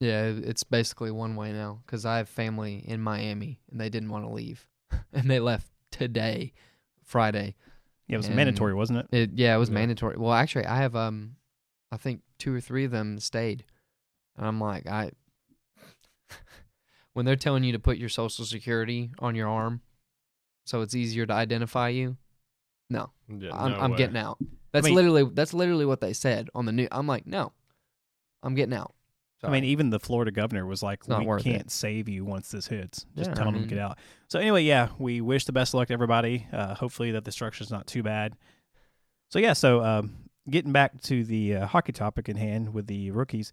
Yeah, 0.00 0.24
it's 0.24 0.64
basically 0.64 1.12
one 1.12 1.36
way 1.36 1.52
now 1.52 1.80
because 1.86 2.04
I 2.04 2.16
have 2.16 2.28
family 2.28 2.82
in 2.86 3.00
Miami 3.00 3.60
and 3.70 3.80
they 3.80 3.88
didn't 3.88 4.08
want 4.10 4.24
to 4.24 4.30
leave, 4.32 4.66
and 5.12 5.30
they 5.30 5.38
left 5.40 5.68
today, 5.92 6.52
Friday. 7.04 7.54
Yeah, 8.08 8.14
it 8.14 8.18
was 8.18 8.26
And- 8.26 8.36
mandatory, 8.36 8.74
wasn't 8.74 8.98
it? 8.98 9.06
It 9.12 9.30
yeah, 9.34 9.54
it 9.54 9.58
was 9.58 9.68
Yeah. 9.68 9.76
mandatory. 9.76 10.16
Well, 10.18 10.32
actually, 10.32 10.66
I 10.66 10.78
have 10.78 10.96
um, 10.96 11.36
I 11.92 11.96
think 11.96 12.20
two 12.38 12.52
or 12.54 12.60
three 12.60 12.84
of 12.84 12.90
them 12.90 13.20
stayed, 13.20 13.64
and 14.36 14.46
I'm 14.46 14.60
like, 14.60 14.86
I 14.86 15.10
when 17.12 17.24
they're 17.24 17.36
telling 17.36 17.64
you 17.64 17.72
to 17.72 17.78
put 17.78 17.98
your 17.98 18.08
social 18.08 18.44
security 18.44 19.10
on 19.18 19.34
your 19.34 19.48
arm, 19.48 19.80
so 20.64 20.80
it's 20.80 20.94
easier 20.94 21.26
to 21.26 21.32
identify 21.32 21.88
you. 21.88 22.16
No, 22.90 23.10
Yeah, 23.28 23.50
I'm, 23.52 23.72
no 23.72 23.78
I'm 23.78 23.96
getting 23.96 24.16
out. 24.16 24.38
That's 24.72 24.84
mean- 24.84 24.94
literally 24.94 25.24
that's 25.32 25.54
literally 25.54 25.86
what 25.86 26.00
they 26.00 26.12
said 26.12 26.48
on 26.54 26.66
the 26.66 26.72
new. 26.72 26.88
I'm 26.90 27.06
like, 27.06 27.26
no, 27.26 27.52
I'm 28.42 28.54
getting 28.54 28.74
out. 28.74 28.94
I 29.44 29.50
mean, 29.50 29.64
even 29.64 29.90
the 29.90 29.98
Florida 29.98 30.30
governor 30.30 30.64
was 30.66 30.84
like, 30.84 31.08
not 31.08 31.26
"We 31.26 31.42
can't 31.42 31.68
save 31.68 32.08
you 32.08 32.24
once 32.24 32.52
this 32.52 32.68
hits. 32.68 33.06
Just 33.16 33.30
Yeah, 33.30 33.34
tell 33.34 33.48
I 33.48 33.50
them 33.50 33.62
to 33.62 33.68
get 33.68 33.78
out." 33.78 33.98
So 34.28 34.38
anyway, 34.38 34.62
yeah, 34.62 34.90
we 34.98 35.20
wish 35.20 35.46
the 35.46 35.52
best 35.52 35.74
of 35.74 35.78
luck 35.78 35.88
to 35.88 35.94
everybody. 35.94 36.46
Uh, 36.52 36.74
hopefully 36.74 37.10
that 37.10 37.24
the 37.24 37.32
structure's 37.32 37.70
not 37.70 37.88
too 37.88 38.04
bad. 38.04 38.36
So 39.30 39.40
yeah, 39.40 39.54
so 39.54 39.82
um, 39.82 40.14
getting 40.48 40.70
back 40.70 41.00
to 41.02 41.24
the 41.24 41.56
uh, 41.56 41.66
hockey 41.66 41.90
topic 41.90 42.28
in 42.28 42.36
hand 42.36 42.72
with 42.72 42.86
the 42.86 43.10
rookies. 43.10 43.50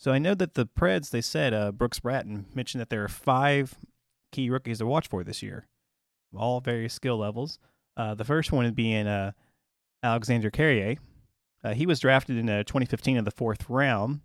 So 0.00 0.12
I 0.12 0.18
know 0.18 0.34
that 0.34 0.54
the 0.54 0.64
Preds 0.66 1.10
they 1.10 1.20
said 1.20 1.52
uh, 1.52 1.72
Brooks 1.72 2.00
Bratten 2.00 2.46
mentioned 2.54 2.80
that 2.80 2.88
there 2.88 3.04
are 3.04 3.08
five 3.08 3.76
key 4.32 4.48
rookies 4.48 4.78
to 4.78 4.86
watch 4.86 5.08
for 5.08 5.22
this 5.22 5.42
year, 5.42 5.66
all 6.34 6.60
various 6.60 6.94
skill 6.94 7.18
levels. 7.18 7.58
Uh, 7.98 8.14
the 8.14 8.24
first 8.24 8.50
one 8.50 8.72
being 8.72 9.06
uh, 9.06 9.32
Alexander 10.02 10.50
Carrier. 10.50 10.96
Uh, 11.62 11.74
he 11.74 11.84
was 11.84 12.00
drafted 12.00 12.38
in 12.38 12.48
uh, 12.48 12.62
2015 12.62 13.18
in 13.18 13.24
the 13.24 13.30
fourth 13.30 13.68
round, 13.68 14.20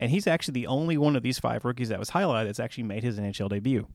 and 0.00 0.10
he's 0.10 0.26
actually 0.26 0.52
the 0.54 0.66
only 0.66 0.98
one 0.98 1.14
of 1.14 1.22
these 1.22 1.38
five 1.38 1.64
rookies 1.64 1.90
that 1.90 2.00
was 2.00 2.10
highlighted 2.10 2.46
that's 2.46 2.58
actually 2.58 2.82
made 2.82 3.04
his 3.04 3.16
NHL 3.16 3.48
debut. 3.48 3.86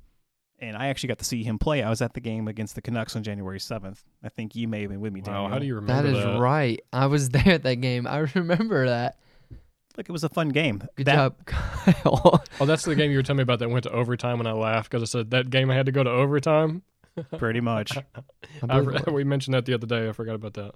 And 0.59 0.77
I 0.77 0.87
actually 0.87 1.07
got 1.07 1.19
to 1.19 1.25
see 1.25 1.43
him 1.43 1.59
play. 1.59 1.83
I 1.83 1.89
was 1.89 2.01
at 2.01 2.13
the 2.13 2.21
game 2.21 2.47
against 2.47 2.75
the 2.75 2.81
Canucks 2.81 3.17
on 3.17 3.23
January 3.23 3.59
7th. 3.59 3.97
I 4.23 4.29
think 4.29 4.55
you 4.55 4.69
may 4.69 4.81
have 4.81 4.89
been 4.91 5.01
with 5.01 5.11
me, 5.11 5.19
Wow, 5.19 5.33
Daniel. 5.33 5.49
how 5.49 5.59
do 5.59 5.65
you 5.65 5.75
remember 5.75 6.09
is 6.11 6.23
that? 6.23 6.39
right. 6.39 6.79
I 6.93 7.07
was 7.07 7.27
there 7.31 7.49
at 7.55 7.63
that 7.63 7.81
game. 7.81 8.07
I 8.07 8.19
remember 8.35 8.85
that. 8.87 9.17
Look, 9.99 10.07
it 10.07 10.13
was 10.13 10.23
a 10.23 10.29
fun 10.29 10.47
game. 10.47 10.81
Good 10.95 11.07
That- 11.07 11.15
job, 11.15 11.45
Kyle. 11.45 12.41
Oh, 12.61 12.65
that's 12.65 12.85
the 12.85 12.95
game 12.95 13.11
you 13.11 13.17
were 13.17 13.23
telling 13.23 13.35
me 13.39 13.43
about 13.43 13.59
that 13.59 13.69
went 13.69 13.83
to 13.83 13.91
overtime 13.91 14.37
when 14.37 14.47
I 14.47 14.53
laughed 14.53 14.89
because 14.89 15.03
I 15.03 15.05
said 15.11 15.31
that 15.31 15.49
game 15.49 15.69
I 15.69 15.75
had 15.75 15.87
to 15.87 15.91
go 15.91 16.03
to 16.05 16.09
overtime. 16.09 16.83
Pretty 17.37 17.59
much. 17.59 17.97
I 17.97 18.03
I, 18.69 18.79
believe 18.79 19.01
it. 19.07 19.11
we 19.13 19.25
mentioned 19.25 19.55
that 19.55 19.65
the 19.65 19.73
other 19.73 19.85
day. 19.87 20.07
I 20.07 20.13
forgot 20.13 20.35
about 20.35 20.53
that. 20.53 20.71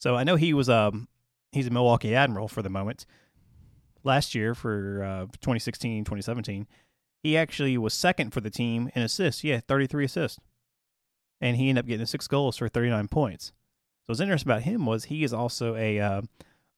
So 0.00 0.16
I 0.16 0.24
know 0.24 0.34
he 0.34 0.52
was 0.54 0.68
um 0.68 1.06
he's 1.52 1.68
a 1.68 1.70
Milwaukee 1.70 2.16
Admiral 2.16 2.48
for 2.48 2.62
the 2.62 2.68
moment. 2.68 3.06
Last 4.02 4.34
year 4.34 4.56
for 4.56 5.04
uh 5.04 5.26
2016, 5.40 6.02
2017, 6.02 6.66
he 7.22 7.36
actually 7.36 7.78
was 7.78 7.94
second 7.94 8.32
for 8.32 8.40
the 8.40 8.50
team 8.50 8.90
in 8.96 9.02
assists. 9.02 9.44
Yeah, 9.44 9.60
33 9.68 10.06
assists. 10.06 10.40
And 11.40 11.56
he 11.56 11.68
ended 11.68 11.84
up 11.84 11.86
getting 11.88 12.06
six 12.06 12.26
goals 12.26 12.56
for 12.56 12.68
39 12.68 13.06
points. 13.06 13.46
So 13.46 13.52
what's 14.06 14.20
interesting 14.20 14.50
about 14.50 14.62
him 14.62 14.84
was 14.84 15.04
he 15.04 15.22
is 15.22 15.32
also 15.32 15.76
a 15.76 16.00
uh, 16.00 16.22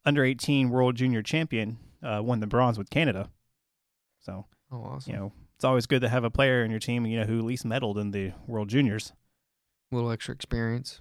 under 0.04 0.24
18 0.24 0.70
World 0.70 0.96
Junior 0.96 1.22
Champion, 1.22 1.78
uh, 2.02 2.20
won 2.24 2.40
the 2.40 2.46
bronze 2.46 2.78
with 2.78 2.90
Canada. 2.90 3.30
So 4.20 4.46
Oh, 4.72 4.82
awesome. 4.82 5.12
you 5.12 5.18
know 5.18 5.32
it's 5.56 5.64
always 5.64 5.86
good 5.86 6.00
to 6.02 6.08
have 6.08 6.24
a 6.24 6.30
player 6.30 6.64
in 6.64 6.70
your 6.70 6.80
team 6.80 7.04
you 7.06 7.18
know 7.20 7.26
who 7.26 7.38
at 7.38 7.44
least 7.44 7.64
medaled 7.66 7.98
in 8.00 8.10
the 8.12 8.32
World 8.46 8.68
Juniors. 8.68 9.12
A 9.92 9.94
little 9.96 10.10
extra 10.12 10.34
experience. 10.34 11.00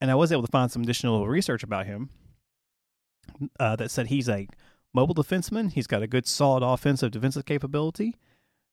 and 0.00 0.10
I 0.10 0.14
was 0.14 0.30
able 0.32 0.42
to 0.42 0.50
find 0.50 0.70
some 0.70 0.82
additional 0.82 1.26
research 1.26 1.62
about 1.62 1.86
him 1.86 2.10
uh, 3.58 3.76
that 3.76 3.90
said 3.90 4.08
he's 4.08 4.28
a 4.28 4.48
mobile 4.92 5.14
defenseman. 5.14 5.72
He's 5.72 5.86
got 5.86 6.02
a 6.02 6.06
good, 6.06 6.26
solid 6.26 6.62
offensive 6.62 7.10
defensive 7.10 7.46
capability. 7.46 8.16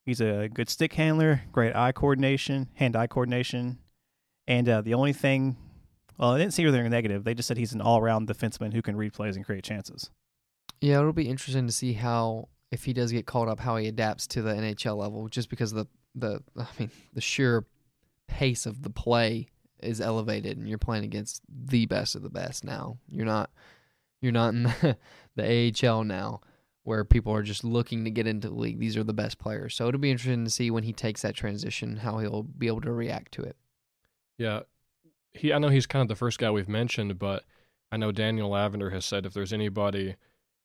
He's 0.05 0.19
a 0.21 0.49
good 0.49 0.67
stick 0.69 0.93
handler, 0.93 1.43
great 1.51 1.75
eye 1.75 1.91
coordination, 1.91 2.69
hand-eye 2.75 3.07
coordination, 3.07 3.77
and 4.47 4.67
uh, 4.67 4.81
the 4.81 4.93
only 4.95 5.13
thing, 5.13 5.55
well, 6.17 6.31
I 6.31 6.37
didn't 6.37 6.53
see 6.53 6.63
anything 6.63 6.89
negative. 6.89 7.23
They 7.23 7.33
just 7.33 7.47
said 7.47 7.57
he's 7.57 7.73
an 7.73 7.81
all-around 7.81 8.27
defenseman 8.27 8.73
who 8.73 8.81
can 8.81 8.95
read 8.95 9.13
plays 9.13 9.35
and 9.35 9.45
create 9.45 9.63
chances. 9.63 10.09
Yeah, 10.79 10.99
it'll 10.99 11.13
be 11.13 11.29
interesting 11.29 11.67
to 11.67 11.73
see 11.73 11.93
how 11.93 12.49
if 12.71 12.85
he 12.85 12.93
does 12.93 13.11
get 13.11 13.25
called 13.25 13.49
up, 13.49 13.59
how 13.59 13.75
he 13.77 13.87
adapts 13.87 14.25
to 14.27 14.41
the 14.41 14.53
NHL 14.53 14.97
level, 14.97 15.27
just 15.27 15.49
because 15.49 15.71
the 15.71 15.85
the 16.15 16.41
I 16.57 16.67
mean 16.79 16.91
the 17.13 17.21
sheer 17.21 17.65
pace 18.27 18.65
of 18.65 18.81
the 18.81 18.89
play 18.89 19.47
is 19.81 20.01
elevated, 20.01 20.57
and 20.57 20.67
you're 20.67 20.77
playing 20.77 21.03
against 21.03 21.41
the 21.47 21.85
best 21.85 22.15
of 22.15 22.23
the 22.23 22.29
best 22.29 22.63
now. 22.63 22.97
You're 23.09 23.25
not 23.25 23.51
you're 24.21 24.31
not 24.31 24.53
in 24.53 24.63
the, 24.81 24.97
the 25.35 25.87
AHL 25.89 26.03
now, 26.03 26.41
where 26.83 27.03
people 27.03 27.33
are 27.33 27.43
just 27.43 27.63
looking 27.63 28.05
to 28.05 28.11
get 28.11 28.27
into 28.27 28.49
the 28.49 28.55
league. 28.55 28.79
These 28.79 28.97
are 28.97 29.03
the 29.03 29.13
best 29.13 29.37
players, 29.37 29.75
so 29.75 29.87
it'll 29.87 29.99
be 29.99 30.11
interesting 30.11 30.45
to 30.45 30.51
see 30.51 30.71
when 30.71 30.83
he 30.83 30.93
takes 30.93 31.21
that 31.21 31.35
transition, 31.35 31.97
how 31.97 32.19
he'll 32.19 32.43
be 32.43 32.67
able 32.67 32.81
to 32.81 32.91
react 32.91 33.33
to 33.33 33.43
it. 33.43 33.57
Yeah, 34.37 34.61
he. 35.33 35.53
I 35.53 35.59
know 35.59 35.69
he's 35.69 35.85
kind 35.85 36.01
of 36.01 36.07
the 36.07 36.15
first 36.15 36.39
guy 36.39 36.51
we've 36.51 36.69
mentioned, 36.69 37.17
but 37.19 37.43
I 37.91 37.97
know 37.97 38.11
Daniel 38.11 38.49
Lavender 38.49 38.89
has 38.91 39.05
said 39.05 39.25
if 39.25 39.33
there's 39.33 39.53
anybody 39.53 40.15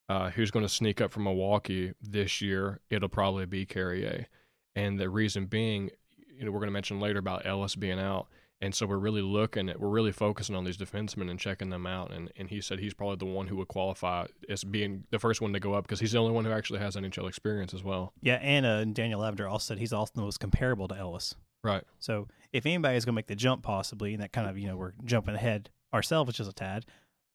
uh, 0.09 0.31
who's 0.31 0.51
going 0.51 0.65
to 0.65 0.73
sneak 0.73 1.01
up 1.01 1.13
from 1.13 1.25
Milwaukee 1.25 1.93
this 2.01 2.41
year, 2.41 2.81
it'll 2.91 3.09
probably 3.09 3.47
be 3.47 3.67
Carrier. 3.67 4.27
And 4.75 4.99
the 4.99 5.09
reason 5.09 5.47
being, 5.47 5.91
you 6.39 6.45
know, 6.45 6.51
we're 6.51 6.61
going 6.61 6.69
to 6.69 6.73
mention 6.73 7.01
later 7.01 7.19
about 7.19 7.47
Ellis 7.47 7.75
being 7.75 7.99
out. 7.99 8.29
And 8.61 8.75
so 8.75 8.87
we're 8.87 8.99
really 8.99 9.23
looking 9.23 9.69
at, 9.69 9.79
we're 9.79 9.89
really 9.89 10.13
focusing 10.13 10.55
on 10.55 10.65
these 10.65 10.79
defensemen 10.79 11.31
and 11.31 11.39
checking 11.39 11.69
them 11.69 11.87
out. 11.87 12.11
And, 12.13 12.33
and 12.37 12.49
he 12.49 12.61
said 12.63 12.79
he's 12.79 12.95
probably 12.95 13.17
the 13.17 13.27
one 13.27 13.49
who 13.49 13.57
would 13.57 13.69
qualify 13.69 14.27
as 14.49 14.65
being 14.65 15.05
the 15.11 15.19
first 15.19 15.43
one 15.43 15.53
to 15.53 15.61
go 15.61 15.75
up 15.75 15.85
because 15.85 16.01
he's 16.01 16.13
the 16.13 16.19
only 16.19 16.33
one 16.33 16.45
who 16.45 16.53
actually 16.53 16.79
has 16.79 16.97
NHL 16.97 17.29
experience 17.29 17.75
as 17.75 17.85
well. 17.85 18.15
Yeah, 18.23 18.37
and 18.37 18.65
uh, 18.65 18.85
Daniel 18.85 19.21
Lavender 19.21 19.47
also 19.47 19.75
said 19.75 19.79
he's 19.79 19.93
also 19.93 20.13
the 20.15 20.23
most 20.23 20.41
comparable 20.41 20.89
to 20.89 20.97
Ellis. 20.97 21.35
Right. 21.67 21.83
So 21.99 22.29
if 22.53 22.65
anybody 22.65 22.97
is 22.97 23.05
going 23.05 23.15
to 23.15 23.17
make 23.17 23.27
the 23.27 23.35
jump, 23.35 23.63
possibly, 23.63 24.15
and 24.15 24.23
that 24.23 24.33
kind 24.33 24.49
of, 24.49 24.57
you 24.57 24.69
know, 24.69 24.77
we're 24.77 24.93
jumping 25.05 25.35
ahead 25.35 25.71
ourselves 25.93 26.35
just 26.35 26.51
a 26.51 26.53
tad. 26.53 26.87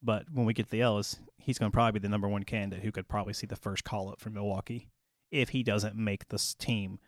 But 0.01 0.25
when 0.31 0.45
we 0.45 0.53
get 0.53 0.65
to 0.65 0.71
the 0.71 0.81
Ellis, 0.81 1.19
he's 1.37 1.59
going 1.59 1.71
to 1.71 1.75
probably 1.75 1.99
be 1.99 2.03
the 2.03 2.09
number 2.09 2.27
one 2.27 2.43
candidate 2.43 2.83
who 2.83 2.91
could 2.91 3.07
probably 3.07 3.33
see 3.33 3.45
the 3.45 3.55
first 3.55 3.83
call 3.83 4.09
up 4.09 4.21
from 4.21 4.33
Milwaukee 4.33 4.87
if 5.31 5.49
he 5.49 5.63
doesn't 5.63 5.95
make 5.95 6.29
this 6.29 6.53
team 6.53 6.99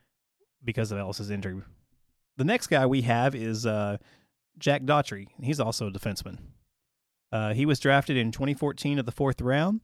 because 0.64 0.92
of 0.92 0.98
Ellis's 0.98 1.30
injury. 1.30 1.62
The 2.38 2.44
next 2.44 2.68
guy 2.68 2.86
we 2.86 3.02
have 3.02 3.36
is 3.36 3.66
uh, 3.66 3.98
Jack 4.58 4.86
Dougherty. 4.86 5.30
He's 5.42 5.60
also 5.60 5.88
a 5.88 5.92
defenseman. 5.92 6.40
Uh, 7.32 7.54
he 7.54 7.66
was 7.66 7.80
drafted 7.80 8.18
in 8.18 8.32
2014 8.32 9.00
of 9.00 9.06
the 9.06 9.12
fourth 9.12 9.42
round. 9.42 9.82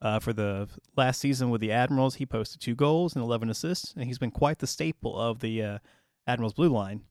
Uh, 0.00 0.18
for 0.18 0.32
the 0.32 0.68
last 0.96 1.20
season 1.20 1.48
with 1.48 1.60
the 1.60 1.70
Admirals, 1.70 2.16
he 2.16 2.26
posted 2.26 2.60
two 2.60 2.74
goals 2.74 3.14
and 3.14 3.22
11 3.22 3.48
assists, 3.48 3.94
and 3.94 4.04
he's 4.04 4.18
been 4.18 4.32
quite 4.32 4.58
the 4.58 4.66
staple 4.66 5.16
of 5.16 5.38
the 5.38 5.62
uh, 5.62 5.78
Admirals 6.26 6.54
blue 6.54 6.68
line. 6.68 7.02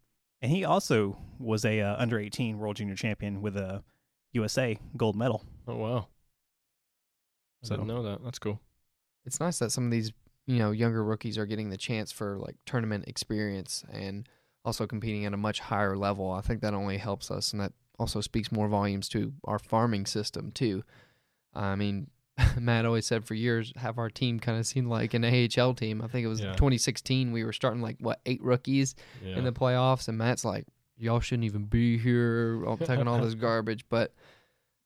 And 0.42 0.52
he 0.52 0.64
also 0.66 1.18
was 1.40 1.66
a 1.66 1.82
uh, 1.82 1.96
under 2.00 2.20
18 2.20 2.58
World 2.58 2.78
Junior 2.78 2.96
Champion 2.96 3.42
with 3.42 3.56
a 3.58 3.84
USA 4.34 4.78
gold 4.98 5.16
medal. 5.16 5.44
Oh, 5.68 5.76
wow. 5.76 6.08
I 7.64 7.68
So- 7.68 7.76
didn't 7.76 7.88
know 7.88 8.04
that. 8.04 8.24
That's 8.24 8.40
cool. 8.40 8.60
it's 9.26 9.40
nice 9.40 9.60
that 9.60 9.72
some 9.72 9.86
of 9.86 9.92
these 9.92 10.12
you 10.48 10.58
know 10.58 10.72
younger 10.72 11.04
rookies 11.04 11.38
are 11.38 11.46
getting 11.46 11.70
the 11.70 11.78
chance 11.78 12.12
for 12.12 12.40
like 12.40 12.56
tournament 12.66 13.06
experience 13.08 13.84
and 13.92 14.28
also 14.66 14.88
competing 14.88 15.26
at 15.26 15.34
a 15.34 15.38
much 15.38 15.60
higher 15.60 15.96
level. 15.96 16.32
I 16.32 16.42
think 16.42 16.62
that 16.62 16.74
only 16.74 16.98
helps 16.98 17.30
us, 17.30 17.52
and 17.52 17.62
that 17.62 17.74
also 18.00 18.22
speaks 18.22 18.52
more 18.52 18.68
volumes 18.68 19.08
to 19.10 19.34
our 19.44 19.60
farming 19.60 20.08
system 20.08 20.52
too. 20.52 20.84
I 21.54 21.76
mean, 21.76 22.10
Matt 22.60 22.86
always 22.86 23.06
said 23.06 23.26
for 23.26 23.34
years, 23.36 23.74
have 23.78 23.98
our 23.98 24.10
team 24.10 24.40
kind 24.40 24.58
of 24.58 24.66
seemed 24.66 24.88
like 24.88 25.14
an 25.14 25.24
AHL 25.26 25.74
team. 25.74 26.02
I 26.02 26.08
think 26.08 26.26
it 26.26 26.30
was 26.30 26.40
Yeah. 26.42 26.54
2016. 26.54 27.32
We 27.32 27.44
were 27.44 27.54
starting 27.54 27.82
like 27.82 27.98
what 28.00 28.22
eight 28.26 28.42
rookies 28.42 28.96
Yeah. 29.24 29.38
in 29.38 29.44
the 29.44 29.52
playoffs, 29.52 30.08
and 30.08 30.18
Matt's 30.18 30.46
like, 30.46 30.66
y'all 30.98 31.20
shouldn't 31.20 31.46
even 31.46 31.66
be 31.66 31.98
here. 31.98 32.64
I'm 32.66 32.78
taking 32.80 33.08
all 33.08 33.20
this 33.22 33.36
garbage, 33.36 33.86
but. 33.90 34.14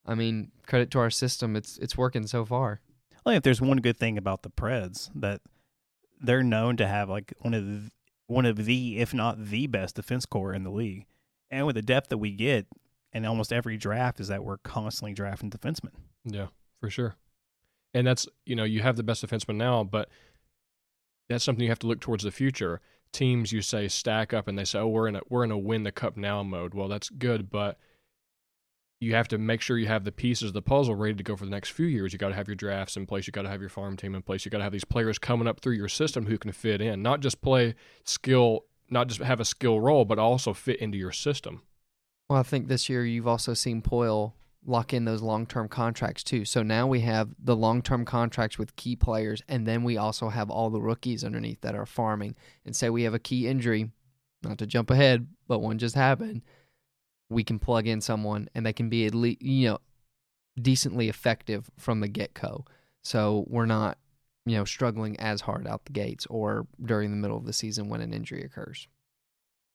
I 0.08 0.14
mean, 0.14 0.52
credit 0.68 0.92
to 0.92 1.00
our 1.00 1.10
system. 1.10 1.56
It's 1.56 1.80
it's 1.80 1.98
working 1.98 2.28
so 2.28 2.46
far. 2.46 2.80
I 3.26 3.32
think 3.32 3.38
if 3.38 3.42
there's 3.44 3.60
one 3.60 3.78
good 3.78 3.98
thing 3.98 4.20
about 4.20 4.44
the 4.44 4.52
Preds 4.52 5.10
that 5.16 5.42
they're 6.22 6.44
known 6.44 6.78
to 6.78 6.86
have 6.86 7.10
like 7.10 7.34
one 7.42 7.56
of 7.56 7.66
the, 7.66 7.90
one 8.28 8.46
of 8.46 8.56
the, 8.66 9.00
if 9.00 9.16
not 9.16 9.44
the 9.48 9.66
best 9.66 9.96
defense 9.96 10.28
core 10.28 10.54
in 10.54 10.64
the 10.64 10.70
league, 10.70 11.08
and 11.50 11.66
with 11.66 11.74
the 11.76 11.82
depth 11.82 12.10
that 12.10 12.20
we 12.20 12.30
get 12.34 12.68
in 13.14 13.26
almost 13.26 13.52
every 13.52 13.78
draft, 13.78 14.20
is 14.20 14.28
that 14.28 14.44
we're 14.44 14.58
constantly 14.60 15.16
drafting 15.16 15.50
defensemen. 15.50 15.90
Yeah, 16.24 16.50
for 16.80 16.92
sure. 16.92 17.16
And 17.96 18.06
that's 18.06 18.28
you 18.46 18.56
know 18.56 18.66
you 18.66 18.82
have 18.82 18.98
the 18.98 19.04
best 19.04 19.26
defenseman 19.26 19.56
now, 19.56 19.84
but 19.84 20.10
that's 21.30 21.44
something 21.44 21.64
you 21.64 21.72
have 21.72 21.80
to 21.80 21.88
look 21.88 22.02
towards 22.02 22.24
the 22.24 22.32
future. 22.32 22.82
Teams 23.14 23.54
you 23.54 23.62
say 23.62 23.88
stack 23.88 24.34
up 24.34 24.50
and 24.50 24.60
they 24.60 24.66
say, 24.66 24.80
"Oh, 24.80 24.88
we're 24.88 25.08
in 25.08 25.16
a 25.16 25.22
we're 25.30 25.46
in 25.46 25.52
a 25.52 25.58
win 25.58 25.84
the 25.84 25.94
cup 25.94 26.18
now 26.18 26.44
mode." 26.44 26.74
Well, 26.74 26.90
that's 26.90 27.10
good, 27.10 27.50
but 27.50 27.80
you 29.00 29.16
have 29.16 29.30
to 29.30 29.38
make 29.38 29.62
sure 29.62 29.78
you 29.78 29.88
have 29.88 30.04
the 30.04 30.12
pieces 30.12 30.50
of 30.50 30.54
the 30.54 30.62
puzzle 30.62 30.96
ready 30.96 31.14
to 31.14 31.24
go 31.24 31.38
for 31.38 31.46
the 31.46 31.52
next 31.52 31.70
few 31.70 31.86
years. 31.86 32.12
You 32.12 32.20
got 32.20 32.30
to 32.30 32.36
have 32.36 32.50
your 32.50 32.56
drafts 32.56 32.98
in 32.98 33.06
place. 33.06 33.28
You 33.28 33.32
got 33.32 33.44
to 33.44 33.50
have 33.50 33.62
your 33.62 33.70
farm 33.70 33.96
team 33.96 34.14
in 34.14 34.22
place. 34.22 34.44
You 34.44 34.52
got 34.52 34.58
to 34.58 34.64
have 34.66 34.74
these 34.74 34.86
players 34.86 35.18
coming 35.18 35.48
up 35.48 35.62
through 35.62 35.76
your 35.76 35.88
system 35.88 36.26
who 36.26 36.38
can 36.38 36.52
fit 36.52 36.82
in, 36.82 37.02
not 37.02 37.22
just 37.22 37.42
play 37.42 37.76
skill, 38.04 38.66
not 38.90 39.08
just 39.08 39.22
have 39.22 39.40
a 39.40 39.46
skill 39.46 39.80
role, 39.80 40.04
but 40.04 40.20
also 40.20 40.54
fit 40.54 40.82
into 40.82 40.98
your 40.98 41.14
system. 41.14 41.62
Well, 42.30 42.40
I 42.40 42.44
think 42.44 42.68
this 42.68 42.90
year 42.90 43.06
you've 43.06 43.28
also 43.28 43.54
seen 43.54 43.82
Poile 43.82 44.34
lock 44.66 44.94
in 44.94 45.06
those 45.06 45.22
long 45.22 45.46
term 45.46 45.68
contracts 45.68 46.24
too. 46.24 46.46
So 46.46 46.64
now 46.64 46.88
we 46.88 47.02
have 47.02 47.30
the 47.40 47.56
long 47.56 47.82
term 47.82 48.06
contracts 48.06 48.58
with 48.58 48.76
key 48.76 48.96
players, 48.96 49.42
and 49.48 49.66
then 49.66 49.84
we 49.84 49.98
also 49.98 50.30
have 50.30 50.50
all 50.50 50.70
the 50.70 50.82
rookies 50.82 51.24
underneath 51.24 51.62
that 51.62 51.76
are 51.76 51.86
farming. 51.86 52.36
And 52.66 52.76
say 52.76 52.90
we 52.90 53.04
have 53.04 53.14
a 53.14 53.20
key 53.20 53.48
injury, 53.48 53.92
not 54.44 54.58
to 54.60 54.66
jump 54.66 54.90
ahead, 54.90 55.28
but 55.48 55.60
one 55.60 55.78
just 55.78 55.96
happened. 55.96 56.42
We 57.30 57.44
can 57.44 57.60
plug 57.60 57.88
in 57.88 58.02
someone, 58.02 58.50
and 58.54 58.66
they 58.66 58.74
can 58.74 58.90
be 58.90 59.06
at 59.06 59.16
least 59.16 59.42
you 59.42 59.70
know 59.70 59.80
decently 60.60 61.10
effective 61.10 61.70
from 61.78 62.00
the 62.00 62.08
get 62.08 62.34
go. 62.34 62.66
So 63.04 63.46
we're 63.48 63.66
not 63.66 63.98
you 64.46 64.58
know 64.58 64.66
struggling 64.66 65.20
as 65.20 65.42
hard 65.42 65.68
out 65.68 65.86
the 65.86 65.94
gates 65.94 66.26
or 66.28 66.68
during 66.84 67.12
the 67.12 67.18
middle 67.18 67.38
of 67.38 67.46
the 67.46 67.54
season 67.54 67.90
when 67.90 68.02
an 68.02 68.14
injury 68.14 68.44
occurs. 68.44 68.88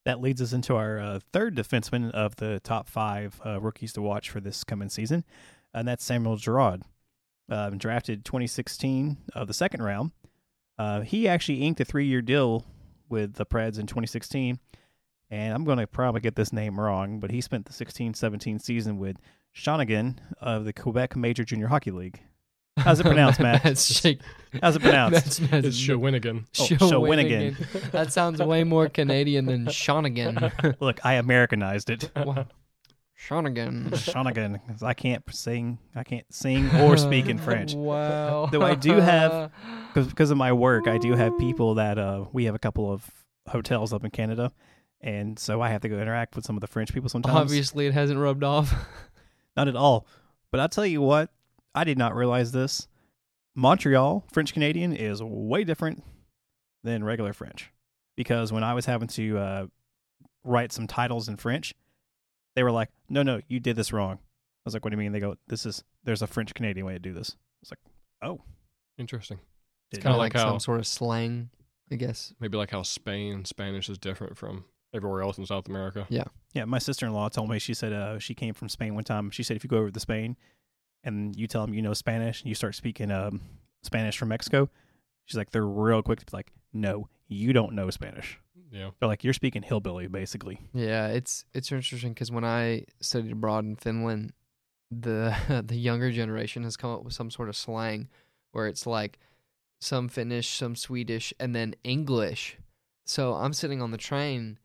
That 0.05 0.21
leads 0.21 0.41
us 0.41 0.53
into 0.53 0.77
our 0.77 0.99
uh, 0.99 1.21
third 1.33 1.55
defenseman 1.55 2.11
of 2.13 2.37
the 2.37 2.61
top 2.61 2.89
five 2.89 3.41
uh, 3.45 3.61
rookies 3.61 3.93
to 3.95 4.03
watch 4.03 4.31
for 4.31 4.41
this 4.41 4.65
coming 4.65 4.89
season, 4.89 5.25
and 5.75 5.87
that's 5.87 6.05
Samuel 6.05 6.37
Girard. 6.37 6.83
Um, 7.49 7.79
drafted 7.79 8.25
2016 8.25 9.17
of 9.35 9.49
the 9.49 9.55
second 9.55 9.83
round. 9.83 10.13
Uh, 10.79 11.01
he 11.01 11.27
actually 11.27 11.63
inked 11.63 11.81
a 11.81 11.85
three-year 11.85 12.23
deal 12.23 12.65
with 13.09 13.35
the 13.35 13.45
Preds 13.45 13.79
in 13.79 13.87
2016, 13.87 14.59
and 15.31 15.55
I'm 15.55 15.65
going 15.65 15.79
to 15.79 15.87
probably 15.87 16.21
get 16.21 16.37
this 16.37 16.53
name 16.53 16.79
wrong, 16.81 17.21
but 17.21 17.31
he 17.31 17.41
spent 17.41 17.67
the 17.67 17.73
16-17 17.73 18.63
season 18.63 18.99
with 18.99 19.17
Shawinigan 19.55 20.19
of 20.41 20.65
the 20.65 20.73
Quebec 20.73 21.17
Major 21.17 21.45
Junior 21.45 21.67
Hockey 21.67 21.91
League. 21.91 22.23
How's 22.81 23.01
it 23.01 23.05
pronounced, 23.05 23.41
Matt? 23.41 23.63
That's 23.63 23.85
shake. 23.93 24.21
How's 24.63 24.77
it 24.77 24.83
pronounced? 24.83 25.15
That's, 25.15 25.39
that's 25.39 25.67
It's 25.69 25.77
Shawinigan. 25.81 26.45
Oh, 26.59 26.65
Shawinigan. 26.65 27.57
Shawinigan. 27.57 27.91
that 27.93 28.13
sounds 28.13 28.41
way 28.43 28.65
more 28.65 28.89
Canadian 28.89 29.47
than 29.47 29.67
Shawnigan. 29.67 30.77
Look, 30.81 31.05
I 31.05 31.15
Americanized 31.15 31.91
it. 31.91 32.11
Wow. 32.17 32.47
Shawnigan. 33.19 33.91
Shawinigan, 33.91 34.61
'cause 34.67 34.83
I 34.83 34.95
can't 34.95 35.23
sing. 35.33 35.79
I 35.95 36.05
can't 36.05 36.25
sing 36.33 36.71
or 36.77 36.97
speak 36.97 37.29
in 37.29 37.39
French. 37.39 37.75
Wow. 37.75 38.47
Though 38.51 38.63
I 38.63 38.75
do 38.75 38.93
have- 38.95 39.53
because 39.95 40.31
of 40.31 40.37
my 40.39 40.53
work, 40.53 40.89
I 40.89 40.99
do 40.99 41.13
have 41.15 41.37
people 41.39 41.75
that 41.75 41.99
uh, 41.99 42.25
we 42.33 42.45
have 42.45 42.55
a 42.55 42.59
couple 42.59 42.91
of 42.91 43.09
hotels 43.49 43.93
up 43.93 44.05
in 44.05 44.11
Canada, 44.11 44.53
and 45.01 45.39
so 45.39 45.61
I 45.61 45.69
have 45.71 45.81
to 45.83 45.89
go 45.89 45.99
interact 45.99 46.35
with 46.37 46.45
some 46.47 46.57
of 46.57 46.61
the 46.61 46.67
French 46.67 46.93
people 46.95 47.09
sometimes. 47.09 47.37
Obviously, 47.37 47.87
it 47.87 47.93
hasn't 47.93 48.19
rubbed 48.19 48.45
off. 48.45 48.73
Not 49.57 49.69
at 49.69 49.77
all. 49.77 50.07
But 50.53 50.61
I'll 50.61 50.69
tell 50.69 50.87
you 50.87 51.03
what, 51.03 51.31
I 51.75 51.85
did 51.85 51.99
not 51.99 52.15
realize 52.15 52.53
this. 52.53 52.89
Montreal 53.55 54.25
French 54.33 54.53
Canadian 54.53 54.93
is 54.93 55.23
way 55.23 55.65
different 55.65 56.03
than 56.83 57.05
regular 57.05 57.33
French. 57.33 57.71
Because 58.17 58.53
when 58.53 58.65
I 58.65 58.75
was 58.75 58.87
having 58.87 59.09
to 59.09 59.39
uh, 59.39 59.67
write 60.45 60.73
some 60.73 60.87
titles 60.87 61.29
in 61.29 61.37
French, 61.37 61.75
they 62.55 62.63
were 62.63 62.71
like, 62.73 62.91
no, 63.09 63.23
no, 63.23 63.41
you 63.49 63.61
did 63.61 63.77
this 63.77 63.93
wrong. 63.93 64.15
I 64.17 64.63
was 64.65 64.75
like, 64.75 64.85
what 64.85 64.91
do 64.91 64.95
you 64.95 64.99
mean? 64.99 65.13
They 65.13 65.21
go, 65.21 65.37
this 65.49 65.65
is, 65.65 65.83
there's 66.05 66.23
a 66.23 66.27
French 66.27 66.53
Canadian 66.55 66.85
way 66.87 66.93
to 66.93 66.99
do 66.99 67.13
this. 67.15 67.31
I 67.31 67.59
was 67.63 67.71
like, 67.71 67.79
oh. 68.23 68.43
Interesting. 68.99 69.39
Didn't 69.91 70.03
kinda 70.03 70.19
like 70.19 70.35
like 70.35 70.43
how- 70.43 70.51
some 70.51 70.61
sort 70.61 70.79
of 70.81 70.87
slang, 70.87 71.51
I 71.91 71.97
guess. 71.97 72.35
Maybe 72.41 72.59
like 72.59 72.71
how 72.71 72.83
Spain 72.83 73.45
Spanish 73.45 73.89
is 73.89 73.99
different 73.99 74.37
from 74.37 74.65
everywhere 74.95 75.23
else 75.23 75.39
in 75.39 75.47
South 75.47 75.67
America. 75.69 76.07
Yeah, 76.11 76.25
yeah, 76.53 76.65
my 76.67 76.79
sister 76.79 77.07
in 77.07 77.13
law 77.13 77.29
told 77.29 77.49
me, 77.49 77.59
she 77.59 77.75
said 77.75 77.93
uh, 77.93 78.19
she 78.19 78.35
came 78.35 78.55
from 78.55 78.69
Spain 78.69 78.95
one 78.95 79.05
time. 79.05 79.31
She 79.31 79.43
said, 79.43 79.57
if 79.57 79.65
you 79.65 79.69
go 79.71 79.79
over 79.79 79.91
to 79.91 80.01
Spain 80.01 80.37
and 81.05 81.35
you 81.37 81.47
tell 81.47 81.65
them 81.65 81.75
you 81.75 81.83
know 81.83 81.95
Spanish 81.95 82.43
and 82.43 82.49
you 82.49 82.55
start 82.55 82.75
speaking 82.75 83.11
um, 83.11 83.41
Spanish 83.83 84.19
from 84.19 84.29
Mexico, 84.29 84.69
she's 85.25 85.37
like, 85.37 85.51
they're 85.51 85.67
real 85.67 86.03
quick 86.03 86.19
to 86.21 86.27
be 86.27 86.31
like, 86.33 86.53
no, 86.73 87.09
you 87.29 87.53
don't 87.53 87.73
know 87.73 87.91
Spanish. 87.91 88.39
Yeah. 88.71 88.91
They're 88.99 89.09
like, 89.09 89.25
you're 89.25 89.33
speaking 89.33 89.63
hillbilly, 89.63 90.07
basically. 90.07 90.61
Yeah, 90.73 91.09
it's 91.09 91.45
it's 91.55 91.73
interesting 91.73 92.13
because 92.13 92.31
when 92.31 92.45
I 92.45 92.85
studied 93.01 93.33
abroad 93.33 93.65
in 93.65 93.77
Finland, 93.77 94.33
the 94.91 95.35
the 95.67 95.77
younger 95.77 96.11
generation 96.11 96.63
has 96.65 96.77
come 96.77 96.91
up 96.91 97.05
with 97.05 97.15
some 97.15 97.31
sort 97.31 97.49
of 97.49 97.57
slang 97.57 98.09
where 98.53 98.67
it's 98.67 98.87
like 98.87 99.19
some 99.81 100.09
Finnish, 100.09 100.49
some 100.49 100.77
Swedish, 100.77 101.33
and 101.41 101.55
then 101.55 101.75
English. 101.83 102.59
So 103.07 103.35
I'm 103.35 103.53
sitting 103.53 103.83
on 103.83 103.91
the 103.91 103.99
train 103.99 104.59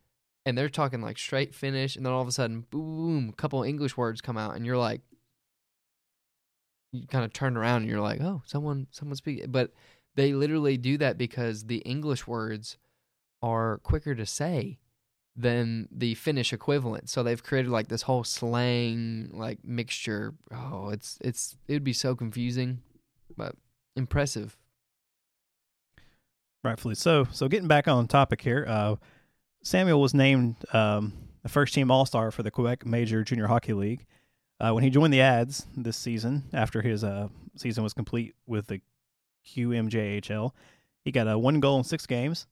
and 0.44 0.56
they're 0.56 0.68
talking 0.68 1.00
like 1.00 1.18
straight 1.18 1.54
Finnish, 1.54 1.96
and 1.96 2.06
then 2.06 2.12
all 2.12 2.22
of 2.22 2.28
a 2.28 2.32
sudden, 2.32 2.66
boom, 2.70 3.30
a 3.30 3.36
couple 3.36 3.62
of 3.62 3.68
English 3.68 3.96
words 3.96 4.20
come 4.20 4.38
out, 4.38 4.54
and 4.54 4.64
you're 4.64 4.76
like, 4.76 5.00
you 6.96 7.06
kind 7.06 7.24
of 7.24 7.32
turn 7.32 7.56
around 7.56 7.82
and 7.82 7.90
you're 7.90 8.00
like, 8.00 8.20
oh, 8.20 8.42
someone, 8.46 8.86
someone 8.90 9.16
speak. 9.16 9.44
But 9.48 9.72
they 10.14 10.32
literally 10.32 10.76
do 10.76 10.98
that 10.98 11.18
because 11.18 11.64
the 11.64 11.78
English 11.78 12.26
words 12.26 12.78
are 13.42 13.78
quicker 13.78 14.14
to 14.14 14.26
say 14.26 14.78
than 15.36 15.88
the 15.92 16.14
Finnish 16.14 16.52
equivalent. 16.52 17.10
So 17.10 17.22
they've 17.22 17.42
created 17.42 17.70
like 17.70 17.88
this 17.88 18.02
whole 18.02 18.24
slang 18.24 19.30
like 19.32 19.58
mixture. 19.62 20.34
Oh, 20.50 20.88
it's 20.90 21.18
it's 21.20 21.56
it'd 21.68 21.84
be 21.84 21.92
so 21.92 22.16
confusing, 22.16 22.78
but 23.36 23.54
impressive. 23.94 24.56
Rightfully 26.64 26.94
so. 26.94 27.26
So 27.30 27.48
getting 27.48 27.68
back 27.68 27.86
on 27.86 28.08
topic 28.08 28.40
here, 28.40 28.64
uh, 28.66 28.96
Samuel 29.62 30.00
was 30.00 30.14
named 30.14 30.56
um, 30.72 31.12
the 31.42 31.48
first 31.48 31.74
team 31.74 31.90
All 31.90 32.06
Star 32.06 32.30
for 32.30 32.42
the 32.42 32.50
Quebec 32.50 32.86
Major 32.86 33.22
Junior 33.22 33.46
Hockey 33.46 33.74
League. 33.74 34.06
Uh, 34.58 34.72
when 34.72 34.82
he 34.82 34.90
joined 34.90 35.12
the 35.12 35.20
Ads 35.20 35.66
this 35.76 35.96
season, 35.96 36.44
after 36.52 36.82
his 36.82 37.04
uh, 37.04 37.28
season 37.56 37.82
was 37.82 37.92
complete 37.92 38.34
with 38.46 38.68
the 38.68 38.80
QMJHL, 39.46 40.52
he 41.04 41.12
got 41.12 41.28
a 41.28 41.38
one 41.38 41.60
goal 41.60 41.78
in 41.78 41.84
six 41.84 42.06
games. 42.06 42.46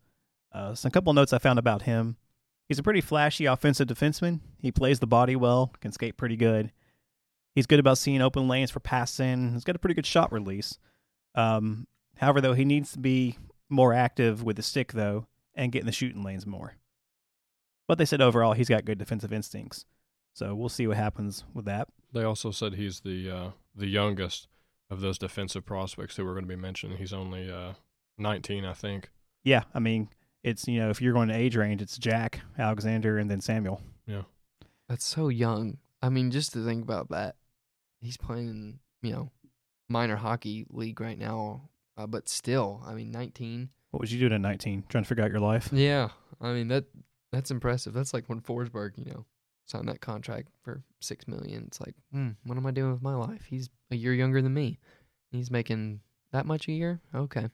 Uh, 0.52 0.74
some 0.74 0.90
couple 0.90 1.12
notes 1.12 1.32
I 1.32 1.38
found 1.38 1.58
about 1.58 1.82
him. 1.82 2.16
He's 2.68 2.78
a 2.78 2.82
pretty 2.82 3.00
flashy 3.00 3.46
offensive 3.46 3.88
defenseman. 3.88 4.40
He 4.58 4.70
plays 4.70 5.00
the 5.00 5.06
body 5.06 5.36
well, 5.36 5.72
can 5.80 5.92
skate 5.92 6.16
pretty 6.16 6.36
good. 6.36 6.72
He's 7.54 7.66
good 7.66 7.80
about 7.80 7.98
seeing 7.98 8.22
open 8.22 8.48
lanes 8.48 8.70
for 8.70 8.80
passing. 8.80 9.52
He's 9.52 9.64
got 9.64 9.76
a 9.76 9.78
pretty 9.78 9.94
good 9.94 10.06
shot 10.06 10.32
release. 10.32 10.78
Um, 11.34 11.86
however, 12.16 12.40
though, 12.40 12.54
he 12.54 12.64
needs 12.64 12.92
to 12.92 12.98
be 12.98 13.38
more 13.68 13.92
active 13.92 14.42
with 14.42 14.56
the 14.56 14.62
stick, 14.62 14.92
though, 14.92 15.26
and 15.54 15.72
get 15.72 15.80
in 15.80 15.86
the 15.86 15.92
shooting 15.92 16.22
lanes 16.22 16.46
more. 16.46 16.74
But 17.86 17.98
they 17.98 18.06
said 18.06 18.20
overall 18.20 18.54
he's 18.54 18.68
got 18.68 18.84
good 18.84 18.98
defensive 18.98 19.32
instincts. 19.32 19.84
So 20.34 20.54
we'll 20.54 20.68
see 20.68 20.86
what 20.86 20.96
happens 20.96 21.44
with 21.54 21.64
that. 21.64 21.88
They 22.12 22.24
also 22.24 22.50
said 22.50 22.74
he's 22.74 23.00
the 23.00 23.30
uh, 23.30 23.50
the 23.74 23.86
youngest 23.86 24.48
of 24.90 25.00
those 25.00 25.18
defensive 25.18 25.64
prospects 25.64 26.16
who 26.16 26.24
we're 26.24 26.34
going 26.34 26.44
to 26.44 26.48
be 26.48 26.60
mentioning. 26.60 26.98
He's 26.98 27.12
only 27.12 27.50
uh, 27.50 27.72
19, 28.18 28.64
I 28.64 28.74
think. 28.74 29.10
Yeah, 29.42 29.62
I 29.74 29.78
mean, 29.78 30.08
it's, 30.42 30.68
you 30.68 30.78
know, 30.78 30.90
if 30.90 31.00
you're 31.00 31.14
going 31.14 31.28
to 31.28 31.34
age 31.34 31.56
range, 31.56 31.80
it's 31.80 31.96
Jack, 31.96 32.40
Alexander, 32.58 33.18
and 33.18 33.30
then 33.30 33.40
Samuel. 33.40 33.80
Yeah, 34.06 34.22
that's 34.88 35.04
so 35.04 35.28
young. 35.28 35.78
I 36.02 36.10
mean, 36.10 36.30
just 36.30 36.52
to 36.52 36.64
think 36.64 36.82
about 36.84 37.10
that, 37.10 37.36
he's 38.00 38.16
playing, 38.16 38.80
you 39.02 39.12
know, 39.12 39.30
minor 39.88 40.16
hockey 40.16 40.66
league 40.70 41.00
right 41.00 41.18
now, 41.18 41.70
uh, 41.96 42.06
but 42.06 42.28
still, 42.28 42.82
I 42.86 42.94
mean, 42.94 43.10
19. 43.10 43.70
What 43.90 44.00
was 44.00 44.12
you 44.12 44.18
doing 44.18 44.32
at 44.32 44.40
19? 44.40 44.84
Trying 44.88 45.04
to 45.04 45.08
figure 45.08 45.24
out 45.24 45.30
your 45.30 45.40
life? 45.40 45.70
Yeah, 45.72 46.08
I 46.40 46.52
mean 46.52 46.68
that 46.68 46.84
that's 47.32 47.50
impressive. 47.50 47.92
That's 47.92 48.12
like 48.12 48.28
when 48.28 48.40
Forsberg, 48.40 48.98
you 48.98 49.04
know, 49.06 49.24
signed 49.66 49.88
that 49.88 50.00
contract 50.00 50.48
for 50.62 50.82
six 51.00 51.26
million. 51.28 51.64
It's 51.66 51.80
like, 51.80 51.94
hmm, 52.12 52.30
what 52.44 52.56
am 52.58 52.66
I 52.66 52.70
doing 52.70 52.92
with 52.92 53.02
my 53.02 53.14
life? 53.14 53.46
He's 53.48 53.68
a 53.90 53.96
year 53.96 54.12
younger 54.14 54.42
than 54.42 54.54
me. 54.54 54.78
He's 55.30 55.50
making 55.50 56.00
that 56.32 56.46
much 56.46 56.68
a 56.68 56.72
year. 56.72 57.00
Okay, 57.14 57.48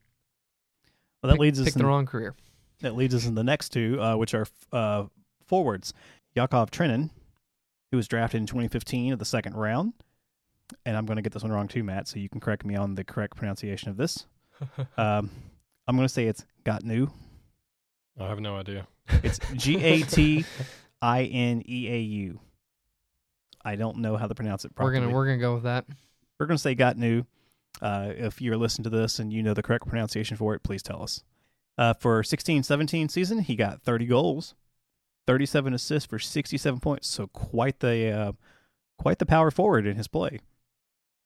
Well, 1.23 1.29
that 1.29 1.33
Pick- 1.33 1.40
leads 1.40 1.61
us 1.61 1.67
pick 1.67 1.76
in, 1.76 1.83
the 1.83 1.87
wrong 1.87 2.07
career. 2.07 2.35
that 2.81 2.95
leads 2.97 3.14
us 3.14 3.26
in 3.26 3.35
the 3.35 3.45
next 3.45 3.71
two, 3.71 4.00
uh, 4.00 4.17
which 4.17 4.35
are 4.35 4.47
uh, 4.73 5.05
forwards. 5.47 5.93
Yakov 6.35 6.71
Trenin, 6.71 7.11
who 7.90 7.97
was 7.97 8.07
drafted 8.09 8.40
in 8.40 8.46
2015 8.46 9.12
of 9.12 9.18
the 9.18 9.25
second 9.25 9.55
round. 9.55 9.92
And 10.87 10.96
I'm 10.96 11.05
going 11.05 11.16
to 11.16 11.23
get 11.23 11.33
this 11.33 11.42
one 11.42 11.51
wrong 11.53 11.66
too, 11.68 11.83
Matt, 11.83 12.07
so 12.07 12.18
you 12.20 12.29
can 12.29 12.38
correct 12.40 12.64
me 12.64 12.77
on 12.77 12.94
the 12.94 13.03
correct 13.05 13.37
pronunciation 13.37 13.90
of 13.90 13.96
this. 13.96 14.27
Um, 14.96 15.31
I'm 15.88 15.96
going 15.96 16.07
to 16.07 16.12
say 16.12 16.27
it's 16.27 16.44
Gotnu. 16.64 17.11
I 18.20 18.29
have 18.29 18.38
no 18.40 18.57
idea. 18.57 18.87
It's 19.25 19.40
G 19.57 19.83
A 19.83 20.03
T 20.03 20.44
I 21.02 21.24
N 21.24 21.62
E 21.68 21.88
A 21.90 21.98
U. 21.98 22.40
I 23.64 23.76
don't 23.76 23.98
know 23.98 24.16
how 24.16 24.26
to 24.26 24.34
pronounce 24.34 24.64
it 24.64 24.72
We're 24.72 24.84
properly. 24.84 25.00
gonna 25.00 25.14
we're 25.14 25.26
gonna 25.26 25.38
go 25.38 25.54
with 25.54 25.64
that. 25.64 25.86
We're 26.38 26.46
going 26.46 26.56
to 26.56 26.62
say 26.62 26.74
Gotnu. 26.74 27.26
Uh, 27.82 28.12
if 28.16 28.40
you're 28.40 28.56
listening 28.56 28.84
to 28.84 28.90
this 28.90 29.18
and 29.18 29.30
you 29.32 29.42
know 29.42 29.52
the 29.52 29.62
correct 29.62 29.86
pronunciation 29.86 30.36
for 30.38 30.54
it, 30.54 30.62
please 30.62 30.82
tell 30.82 31.02
us. 31.02 31.22
Uh, 31.76 31.92
for 31.94 32.22
16 32.22 32.62
17 32.62 33.08
season, 33.10 33.40
he 33.40 33.54
got 33.56 33.82
30 33.82 34.06
goals, 34.06 34.54
37 35.26 35.74
assists 35.74 36.08
for 36.08 36.18
67 36.18 36.80
points. 36.80 37.08
So 37.08 37.26
quite 37.26 37.80
the 37.80 38.10
uh, 38.10 38.32
quite 38.98 39.18
the 39.18 39.26
power 39.26 39.50
forward 39.50 39.86
in 39.86 39.96
his 39.96 40.08
play. 40.08 40.40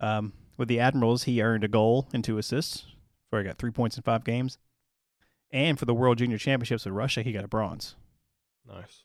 Um, 0.00 0.32
with 0.56 0.68
the 0.68 0.80
Admirals, 0.80 1.24
he 1.24 1.40
earned 1.42 1.64
a 1.64 1.68
goal 1.68 2.08
and 2.12 2.24
two 2.24 2.38
assists, 2.38 2.84
where 3.30 3.40
he 3.42 3.48
got 3.48 3.58
three 3.58 3.70
points 3.70 3.96
in 3.96 4.02
five 4.02 4.24
games. 4.24 4.58
And 5.50 5.78
for 5.78 5.84
the 5.84 5.94
World 5.94 6.18
Junior 6.18 6.38
Championships 6.38 6.84
with 6.84 6.94
Russia, 6.94 7.22
he 7.22 7.32
got 7.32 7.44
a 7.44 7.48
bronze. 7.48 7.94
Nice. 8.66 9.04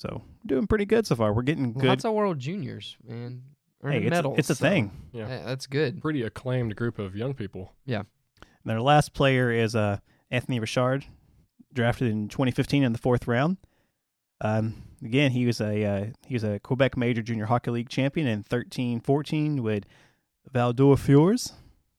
So 0.00 0.22
doing 0.46 0.66
pretty 0.66 0.86
good 0.86 1.06
so 1.06 1.14
far. 1.14 1.34
We're 1.34 1.42
getting 1.42 1.74
good. 1.74 1.84
Lots 1.84 2.06
of 2.06 2.14
World 2.14 2.38
Juniors, 2.38 2.96
man. 3.06 3.42
Earning 3.82 4.00
hey, 4.00 4.06
it's, 4.06 4.14
medals. 4.14 4.38
it's 4.38 4.50
a 4.50 4.54
so, 4.54 4.68
thing. 4.68 4.90
Yeah. 5.12 5.28
yeah, 5.28 5.42
that's 5.44 5.66
good. 5.66 6.00
Pretty 6.00 6.22
acclaimed 6.22 6.74
group 6.74 6.98
of 6.98 7.14
young 7.14 7.34
people. 7.34 7.72
Yeah. 7.84 7.98
And 8.40 8.46
their 8.64 8.80
last 8.80 9.12
player 9.12 9.50
is 9.50 9.76
uh, 9.76 9.98
Anthony 10.30 10.58
Richard, 10.58 11.04
drafted 11.72 12.08
in 12.08 12.28
2015 12.28 12.82
in 12.82 12.92
the 12.92 12.98
fourth 12.98 13.26
round. 13.26 13.58
Um, 14.40 14.82
again, 15.04 15.32
he 15.32 15.44
was 15.44 15.60
a 15.60 15.84
uh, 15.84 16.06
he 16.26 16.34
was 16.34 16.44
a 16.44 16.58
Quebec 16.60 16.96
Major 16.96 17.20
Junior 17.20 17.44
Hockey 17.44 17.70
League 17.70 17.90
champion 17.90 18.26
in 18.26 18.42
13-14 18.42 19.60
with 19.60 19.84
Val-d'Or 20.50 20.96
Foreurs. 20.96 21.52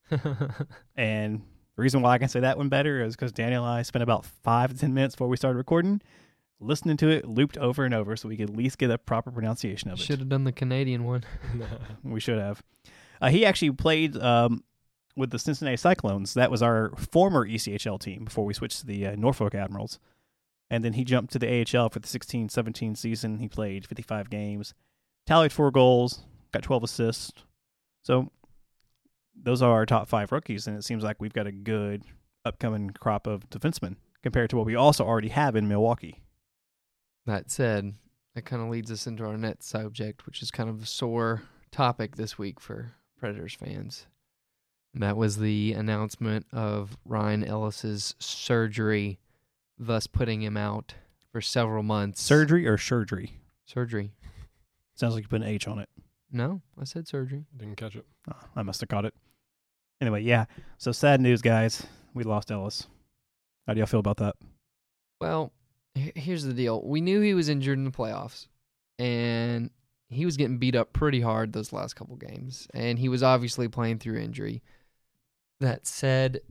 And 0.95 1.41
the 1.75 1.81
reason 1.81 2.01
why 2.01 2.13
I 2.13 2.17
can 2.17 2.29
say 2.29 2.41
that 2.41 2.57
one 2.57 2.69
better 2.69 3.03
is 3.03 3.15
because 3.15 3.31
Daniel 3.31 3.63
and 3.63 3.73
I 3.73 3.81
spent 3.83 4.03
about 4.03 4.25
five 4.25 4.71
to 4.71 4.77
ten 4.77 4.93
minutes 4.93 5.15
before 5.15 5.29
we 5.29 5.37
started 5.37 5.57
recording, 5.57 6.01
listening 6.61 6.97
to 6.97 7.09
it 7.09 7.27
looped 7.27 7.57
over 7.57 7.83
and 7.83 7.93
over, 7.93 8.15
so 8.15 8.29
we 8.29 8.37
could 8.37 8.49
at 8.49 8.55
least 8.55 8.77
get 8.77 8.91
a 8.91 8.97
proper 8.97 9.31
pronunciation 9.31 9.89
of 9.89 9.99
it. 9.99 10.03
Should 10.03 10.19
have 10.19 10.29
done 10.29 10.43
the 10.43 10.51
Canadian 10.51 11.03
one. 11.03 11.23
We 12.03 12.19
should 12.19 12.39
have. 12.39 12.61
Uh, 13.21 13.29
he 13.29 13.45
actually 13.45 13.71
played 13.71 14.17
um, 14.17 14.63
with 15.15 15.31
the 15.31 15.39
Cincinnati 15.39 15.77
Cyclones. 15.77 16.33
That 16.33 16.51
was 16.51 16.61
our 16.61 16.91
former 16.97 17.47
ECHL 17.47 17.99
team 17.99 18.25
before 18.25 18.45
we 18.45 18.53
switched 18.53 18.79
to 18.79 18.85
the 18.85 19.07
uh, 19.07 19.15
Norfolk 19.15 19.53
Admirals. 19.53 19.99
And 20.69 20.85
then 20.85 20.93
he 20.93 21.03
jumped 21.03 21.33
to 21.33 21.39
the 21.39 21.47
AHL 21.47 21.89
for 21.89 21.99
the 21.99 22.07
16 22.07 22.49
17 22.49 22.95
season. 22.95 23.39
He 23.39 23.49
played 23.49 23.85
55 23.85 24.29
games, 24.29 24.73
tallied 25.27 25.51
four 25.51 25.69
goals, 25.69 26.23
got 26.53 26.63
12 26.63 26.83
assists. 26.83 27.43
So 28.03 28.31
those 29.35 29.61
are 29.61 29.71
our 29.71 29.85
top 29.85 30.07
five 30.07 30.31
rookies. 30.31 30.67
And 30.67 30.77
it 30.77 30.83
seems 30.83 31.03
like 31.03 31.17
we've 31.19 31.33
got 31.33 31.47
a 31.47 31.51
good 31.51 32.03
upcoming 32.45 32.91
crop 32.91 33.27
of 33.27 33.49
defensemen 33.49 33.97
compared 34.23 34.49
to 34.51 34.57
what 34.57 34.65
we 34.65 34.75
also 34.75 35.05
already 35.05 35.29
have 35.29 35.55
in 35.55 35.67
Milwaukee. 35.67 36.21
That 37.25 37.51
said, 37.51 37.93
that 38.35 38.45
kind 38.45 38.61
of 38.61 38.69
leads 38.69 38.91
us 38.91 39.07
into 39.07 39.25
our 39.25 39.37
next 39.37 39.67
subject, 39.67 40.25
which 40.25 40.41
is 40.41 40.51
kind 40.51 40.69
of 40.69 40.81
a 40.81 40.85
sore 40.85 41.43
topic 41.71 42.15
this 42.15 42.37
week 42.37 42.59
for 42.59 42.93
Predators 43.19 43.53
fans. 43.53 44.07
And 44.93 45.03
that 45.03 45.15
was 45.17 45.37
the 45.37 45.73
announcement 45.73 46.45
of 46.51 46.97
Ryan 47.05 47.43
Ellis's 47.43 48.15
surgery, 48.19 49.19
thus 49.77 50.07
putting 50.07 50.41
him 50.41 50.57
out 50.57 50.95
for 51.31 51.39
several 51.41 51.83
months. 51.83 52.21
Surgery 52.21 52.67
or 52.67 52.77
surgery? 52.77 53.39
Surgery. 53.65 54.11
Sounds 54.95 55.13
like 55.13 55.23
you 55.23 55.29
put 55.29 55.41
an 55.41 55.47
H 55.47 55.67
on 55.67 55.79
it. 55.79 55.89
No, 56.31 56.61
I 56.79 56.83
said 56.85 57.07
surgery. 57.07 57.45
Didn't 57.55 57.75
catch 57.75 57.95
it. 57.95 58.05
Oh, 58.29 58.37
I 58.55 58.63
must 58.63 58.81
have 58.81 58.89
caught 58.89 59.05
it. 59.05 59.13
Anyway, 60.01 60.21
yeah. 60.23 60.45
So 60.77 60.91
sad 60.91 61.21
news, 61.21 61.41
guys. 61.41 61.85
We 62.13 62.23
lost 62.23 62.51
Ellis. 62.51 62.87
How 63.67 63.73
do 63.73 63.79
y'all 63.79 63.87
feel 63.87 63.99
about 63.99 64.17
that? 64.17 64.35
Well, 65.19 65.51
he- 65.53 65.60
here's 65.95 66.43
the 66.43 66.53
deal. 66.53 66.81
We 66.83 67.01
knew 67.01 67.21
he 67.21 67.33
was 67.33 67.49
injured 67.49 67.77
in 67.77 67.83
the 67.83 67.91
playoffs, 67.91 68.47
and 68.99 69.69
he 70.09 70.25
was 70.25 70.37
getting 70.37 70.57
beat 70.57 70.75
up 70.75 70.93
pretty 70.93 71.21
hard 71.21 71.53
those 71.53 71.73
last 71.73 71.95
couple 71.95 72.15
games, 72.15 72.67
and 72.73 72.99
he 72.99 73.09
was 73.09 73.23
obviously 73.23 73.67
playing 73.67 73.99
through 73.99 74.19
injury. 74.19 74.61
That 75.59 75.85
said, 75.85 76.41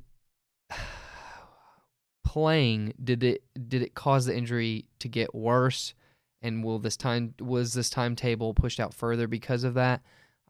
playing 2.25 2.95
did 3.03 3.25
it 3.25 3.43
did 3.69 3.83
it 3.83 3.95
cause 3.95 4.27
the 4.27 4.37
injury 4.37 4.87
to 5.01 5.09
get 5.09 5.35
worse? 5.35 5.95
And 6.43 6.65
will 6.65 6.79
this 6.79 6.97
time 6.97 7.35
was 7.39 7.75
this 7.75 7.91
timetable 7.91 8.55
pushed 8.55 8.81
out 8.81 8.95
further 8.95 9.27
because 9.27 9.63
of 9.63 9.75
that? 9.75 10.01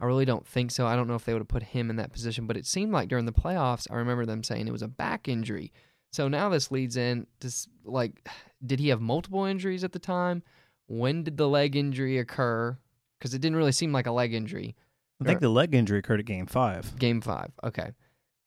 I 0.00 0.06
really 0.06 0.24
don't 0.24 0.46
think 0.46 0.70
so. 0.70 0.86
I 0.86 0.96
don't 0.96 1.08
know 1.08 1.14
if 1.14 1.24
they 1.24 1.32
would 1.32 1.40
have 1.40 1.48
put 1.48 1.62
him 1.62 1.90
in 1.90 1.96
that 1.96 2.12
position, 2.12 2.46
but 2.46 2.56
it 2.56 2.64
seemed 2.64 2.92
like 2.92 3.08
during 3.08 3.26
the 3.26 3.32
playoffs, 3.32 3.86
I 3.90 3.96
remember 3.96 4.24
them 4.24 4.42
saying 4.42 4.66
it 4.66 4.72
was 4.72 4.82
a 4.82 4.88
back 4.88 5.28
injury. 5.28 5.72
So 6.12 6.28
now 6.28 6.48
this 6.48 6.70
leads 6.70 6.96
in 6.96 7.26
to 7.40 7.50
like, 7.84 8.28
did 8.64 8.80
he 8.80 8.88
have 8.88 9.00
multiple 9.00 9.44
injuries 9.44 9.84
at 9.84 9.92
the 9.92 9.98
time? 9.98 10.42
When 10.86 11.22
did 11.22 11.36
the 11.36 11.48
leg 11.48 11.76
injury 11.76 12.18
occur? 12.18 12.76
Because 13.18 13.34
it 13.34 13.40
didn't 13.40 13.56
really 13.56 13.72
seem 13.72 13.92
like 13.92 14.06
a 14.06 14.12
leg 14.12 14.34
injury. 14.34 14.74
I 15.20 15.24
think 15.24 15.40
the 15.40 15.50
leg 15.50 15.74
injury 15.74 15.98
occurred 15.98 16.20
at 16.20 16.26
game 16.26 16.46
five. 16.46 16.98
Game 16.98 17.20
five. 17.20 17.52
Okay. 17.62 17.92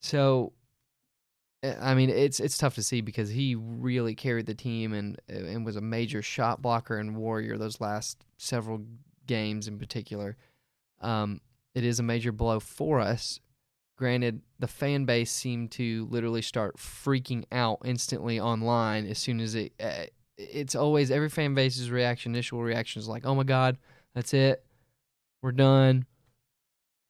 So, 0.00 0.52
eh, 1.62 1.74
I 1.80 1.94
mean, 1.94 2.10
it's 2.10 2.40
it's 2.40 2.58
tough 2.58 2.74
to 2.74 2.82
see 2.82 3.00
because 3.00 3.30
he 3.30 3.54
really 3.54 4.14
carried 4.14 4.46
the 4.46 4.54
team 4.54 4.92
and 4.92 5.20
and 5.28 5.64
was 5.64 5.76
a 5.76 5.80
major 5.80 6.20
shot 6.20 6.60
blocker 6.60 6.98
and 6.98 7.16
warrior 7.16 7.56
those 7.56 7.80
last 7.80 8.24
several 8.38 8.82
games 9.26 9.68
in 9.68 9.78
particular. 9.78 10.36
Um, 11.00 11.40
it 11.74 11.84
is 11.84 12.00
a 12.00 12.02
major 12.02 12.32
blow 12.32 12.60
for 12.60 13.00
us. 13.00 13.40
Granted, 13.96 14.42
the 14.58 14.66
fan 14.66 15.04
base 15.04 15.30
seemed 15.30 15.70
to 15.72 16.06
literally 16.10 16.42
start 16.42 16.76
freaking 16.78 17.44
out 17.52 17.78
instantly 17.84 18.40
online 18.40 19.06
as 19.06 19.18
soon 19.18 19.40
as 19.40 19.54
it. 19.54 19.72
Uh, 19.78 20.06
it's 20.36 20.74
always 20.74 21.12
every 21.12 21.28
fan 21.28 21.54
base's 21.54 21.90
reaction, 21.90 22.34
initial 22.34 22.60
reaction 22.62 22.98
is 23.00 23.06
like, 23.08 23.24
"Oh 23.24 23.34
my 23.36 23.44
god, 23.44 23.78
that's 24.14 24.34
it, 24.34 24.64
we're 25.42 25.52
done." 25.52 26.06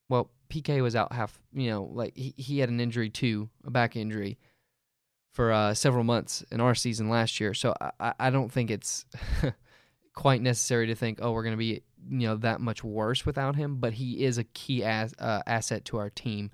Well, 0.09 0.29
PK 0.49 0.81
was 0.83 0.95
out 0.95 1.11
half. 1.11 1.39
You 1.53 1.69
know, 1.71 1.83
like 1.91 2.15
he 2.15 2.33
he 2.37 2.59
had 2.59 2.69
an 2.69 2.79
injury 2.79 3.09
too, 3.09 3.49
a 3.65 3.71
back 3.71 3.95
injury. 3.95 4.37
for 5.33 5.51
uh, 5.51 5.73
several 5.73 6.03
months 6.05 6.43
in 6.51 6.61
our 6.61 6.73
season 6.75 7.09
last 7.09 7.39
year. 7.41 7.53
So 7.53 7.73
I- 7.99 8.13
I, 8.19 8.29
don't 8.29 8.49
think 8.49 8.71
it's 8.71 9.05
quite 10.13 10.41
necessary 10.41 10.87
to 10.87 10.95
think, 10.95 11.19
oh, 11.21 11.33
we're 11.33 11.43
going 11.43 11.53
to 11.55 11.57
be 11.57 11.81
you 12.09 12.27
know 12.27 12.35
that 12.37 12.61
much 12.61 12.83
worse 12.83 13.25
without 13.25 13.55
him. 13.57 13.77
But 13.77 13.93
he 13.93 14.23
is 14.23 14.37
a 14.37 14.43
key 14.45 14.83
as, 14.83 15.13
uh, 15.19 15.41
asset 15.47 15.83
to 15.85 15.97
our 15.97 16.09
team, 16.09 16.51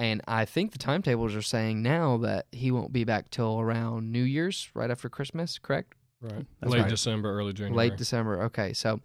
and 0.00 0.22
I 0.26 0.46
think 0.46 0.72
the 0.72 0.78
timetables 0.78 1.34
are 1.34 1.42
saying 1.42 1.82
now 1.82 2.16
that 2.18 2.46
he 2.52 2.70
won't 2.70 2.90
be 2.90 3.04
back 3.04 3.28
till 3.28 3.60
around 3.60 4.10
New 4.10 4.22
Year's, 4.22 4.70
right 4.72 4.90
after 4.90 5.10
Christmas. 5.10 5.58
Correct? 5.58 5.94
Right. 6.22 6.46
That's 6.60 6.72
Late 6.72 6.80
right. 6.80 6.88
December, 6.88 7.30
early 7.30 7.52
January. 7.52 7.76
Late 7.76 7.98
December. 7.98 8.44
Okay, 8.44 8.72
so 8.72 9.00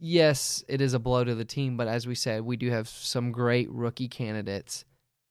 yes, 0.00 0.64
it 0.66 0.80
is 0.80 0.92
a 0.92 0.98
blow 0.98 1.22
to 1.22 1.36
the 1.36 1.44
team, 1.44 1.76
but 1.76 1.86
as 1.86 2.04
we 2.04 2.16
said, 2.16 2.42
we 2.42 2.56
do 2.56 2.68
have 2.70 2.88
some 2.88 3.30
great 3.30 3.70
rookie 3.70 4.08
candidates 4.08 4.84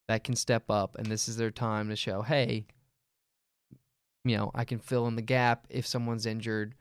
that 0.07 0.23
can 0.23 0.38
step 0.38 0.71
up, 0.71 0.95
and 0.97 1.07
this 1.07 1.27
is 1.27 1.36
their 1.36 1.51
time 1.51 1.89
to 1.89 1.97
show, 1.97 2.21
hey, 2.21 2.65
you 4.23 4.38
know, 4.38 4.51
I 4.55 4.63
can 4.63 4.79
fill 4.79 5.05
in 5.07 5.17
the 5.17 5.21
gap 5.21 5.67
if 5.69 5.86
someone's 5.86 6.25
injured. 6.25 6.75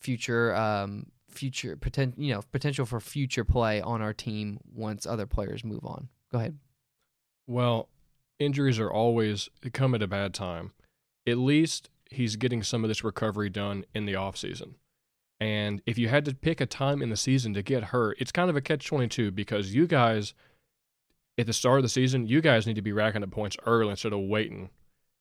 Future, 0.00 0.54
um, 0.54 1.06
future 1.28 1.76
potential, 1.76 2.22
you 2.22 2.32
know, 2.32 2.42
potential 2.52 2.86
for 2.86 3.00
future 3.00 3.44
play 3.44 3.80
on 3.80 4.00
our 4.00 4.12
team 4.12 4.60
once 4.72 5.06
other 5.06 5.26
players 5.26 5.64
move 5.64 5.84
on. 5.84 6.08
Go 6.32 6.38
ahead. 6.38 6.58
Well, 7.46 7.88
injuries 8.38 8.78
are 8.78 8.90
always 8.90 9.48
they 9.60 9.70
come 9.70 9.94
at 9.94 10.02
a 10.02 10.06
bad 10.06 10.34
time. 10.34 10.72
At 11.26 11.38
least 11.38 11.90
he's 12.10 12.36
getting 12.36 12.62
some 12.62 12.84
of 12.84 12.88
this 12.88 13.04
recovery 13.04 13.50
done 13.50 13.84
in 13.94 14.06
the 14.06 14.16
off 14.16 14.36
season. 14.36 14.76
And 15.40 15.82
if 15.86 15.98
you 15.98 16.08
had 16.08 16.24
to 16.26 16.34
pick 16.34 16.60
a 16.60 16.66
time 16.66 17.02
in 17.02 17.10
the 17.10 17.16
season 17.16 17.52
to 17.54 17.62
get 17.62 17.84
hurt, 17.84 18.16
it's 18.20 18.30
kind 18.30 18.48
of 18.48 18.56
a 18.56 18.60
catch 18.60 18.86
22 18.86 19.32
because 19.32 19.74
you 19.74 19.86
guys 19.86 20.34
at 21.38 21.46
the 21.46 21.52
start 21.52 21.78
of 21.78 21.82
the 21.82 21.88
season, 21.88 22.26
you 22.26 22.40
guys 22.40 22.66
need 22.66 22.76
to 22.76 22.82
be 22.82 22.92
racking 22.92 23.22
up 23.22 23.30
points 23.30 23.56
early 23.66 23.90
instead 23.90 24.12
of 24.12 24.20
waiting. 24.20 24.70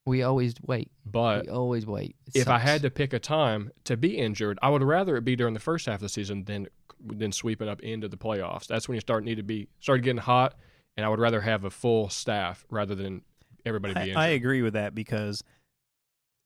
We 0.06 0.24
always 0.24 0.56
wait. 0.62 0.91
But 1.06 1.45
we 1.45 1.50
always 1.50 1.86
wait. 1.86 2.15
It 2.34 2.41
if 2.41 2.47
I 2.47 2.60
had 2.60 2.82
to 2.84 2.89
pick 2.89 3.13
a 3.13 3.19
time 3.19 3.71
to 3.86 3.97
be 3.97 4.17
injured, 4.17 4.60
I 4.62 4.69
would 4.69 4.84
rather 4.84 5.15
it 5.17 5.26
be 5.26 5.36
during 5.36 5.54
the 5.54 5.60
first 5.60 5.86
half 5.86 5.95
of 5.95 6.02
the 6.02 6.10
season 6.10 6.45
than 6.45 6.67
than 7.04 7.32
sweeping 7.32 7.67
up 7.67 7.82
into 7.82 8.08
the 8.08 8.17
playoffs. 8.17 8.67
That's 8.67 8.88
when 8.88 8.95
you 8.95 9.02
start 9.02 9.24
need 9.24 9.36
to 9.36 9.43
be 9.43 9.67
started 9.80 10.04
getting 10.04 10.21
hot, 10.21 10.56
and 10.97 11.06
I 11.06 11.10
would 11.10 11.19
rather 11.19 11.41
have 11.41 11.63
a 11.63 11.69
full 11.69 12.10
staff 12.10 12.65
rather 12.69 12.95
than 12.95 13.21
everybody 13.65 13.93
be 13.93 14.13
I. 14.13 14.25
I 14.25 14.27
agree 14.30 14.62
with 14.62 14.73
that 14.73 14.95
because 14.95 15.43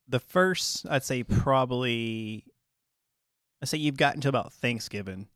the 0.08 0.20
first, 0.20 0.86
I'd 0.90 1.04
say 1.04 1.24
probably, 1.24 2.46
I 3.62 3.66
say 3.66 3.78
you've 3.78 3.98
gotten 3.98 4.22
to 4.22 4.30
about 4.30 4.54
Thanksgiving 4.54 5.28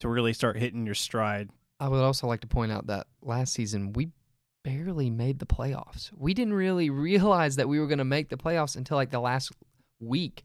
to 0.00 0.08
really 0.08 0.32
start 0.32 0.56
hitting 0.56 0.84
your 0.84 0.94
stride. 0.94 1.50
I 1.80 1.88
would 1.88 2.02
also 2.02 2.26
like 2.26 2.40
to 2.40 2.46
point 2.46 2.72
out 2.72 2.86
that 2.88 3.06
last 3.22 3.52
season 3.52 3.92
we 3.92 4.10
barely 4.64 5.10
made 5.10 5.38
the 5.38 5.46
playoffs. 5.46 6.10
We 6.16 6.34
didn't 6.34 6.54
really 6.54 6.90
realize 6.90 7.56
that 7.56 7.68
we 7.68 7.80
were 7.80 7.86
going 7.86 7.98
to 7.98 8.04
make 8.04 8.28
the 8.28 8.36
playoffs 8.36 8.76
until 8.76 8.96
like 8.96 9.10
the 9.10 9.20
last 9.20 9.52
week. 10.00 10.44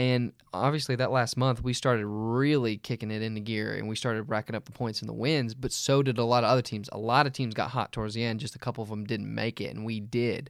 And 0.00 0.32
obviously, 0.54 0.96
that 0.96 1.10
last 1.10 1.36
month, 1.36 1.62
we 1.62 1.74
started 1.74 2.06
really 2.06 2.78
kicking 2.78 3.10
it 3.10 3.20
into 3.20 3.40
gear 3.40 3.74
and 3.74 3.86
we 3.86 3.94
started 3.94 4.22
racking 4.30 4.56
up 4.56 4.64
the 4.64 4.72
points 4.72 5.00
and 5.00 5.08
the 5.10 5.12
wins, 5.12 5.52
but 5.54 5.72
so 5.72 6.02
did 6.02 6.16
a 6.16 6.24
lot 6.24 6.42
of 6.42 6.48
other 6.48 6.62
teams. 6.62 6.88
A 6.90 6.96
lot 6.96 7.26
of 7.26 7.34
teams 7.34 7.52
got 7.52 7.72
hot 7.72 7.92
towards 7.92 8.14
the 8.14 8.24
end, 8.24 8.40
just 8.40 8.54
a 8.56 8.58
couple 8.58 8.82
of 8.82 8.88
them 8.88 9.04
didn't 9.04 9.32
make 9.34 9.60
it, 9.60 9.74
and 9.74 9.84
we 9.84 10.00
did. 10.00 10.48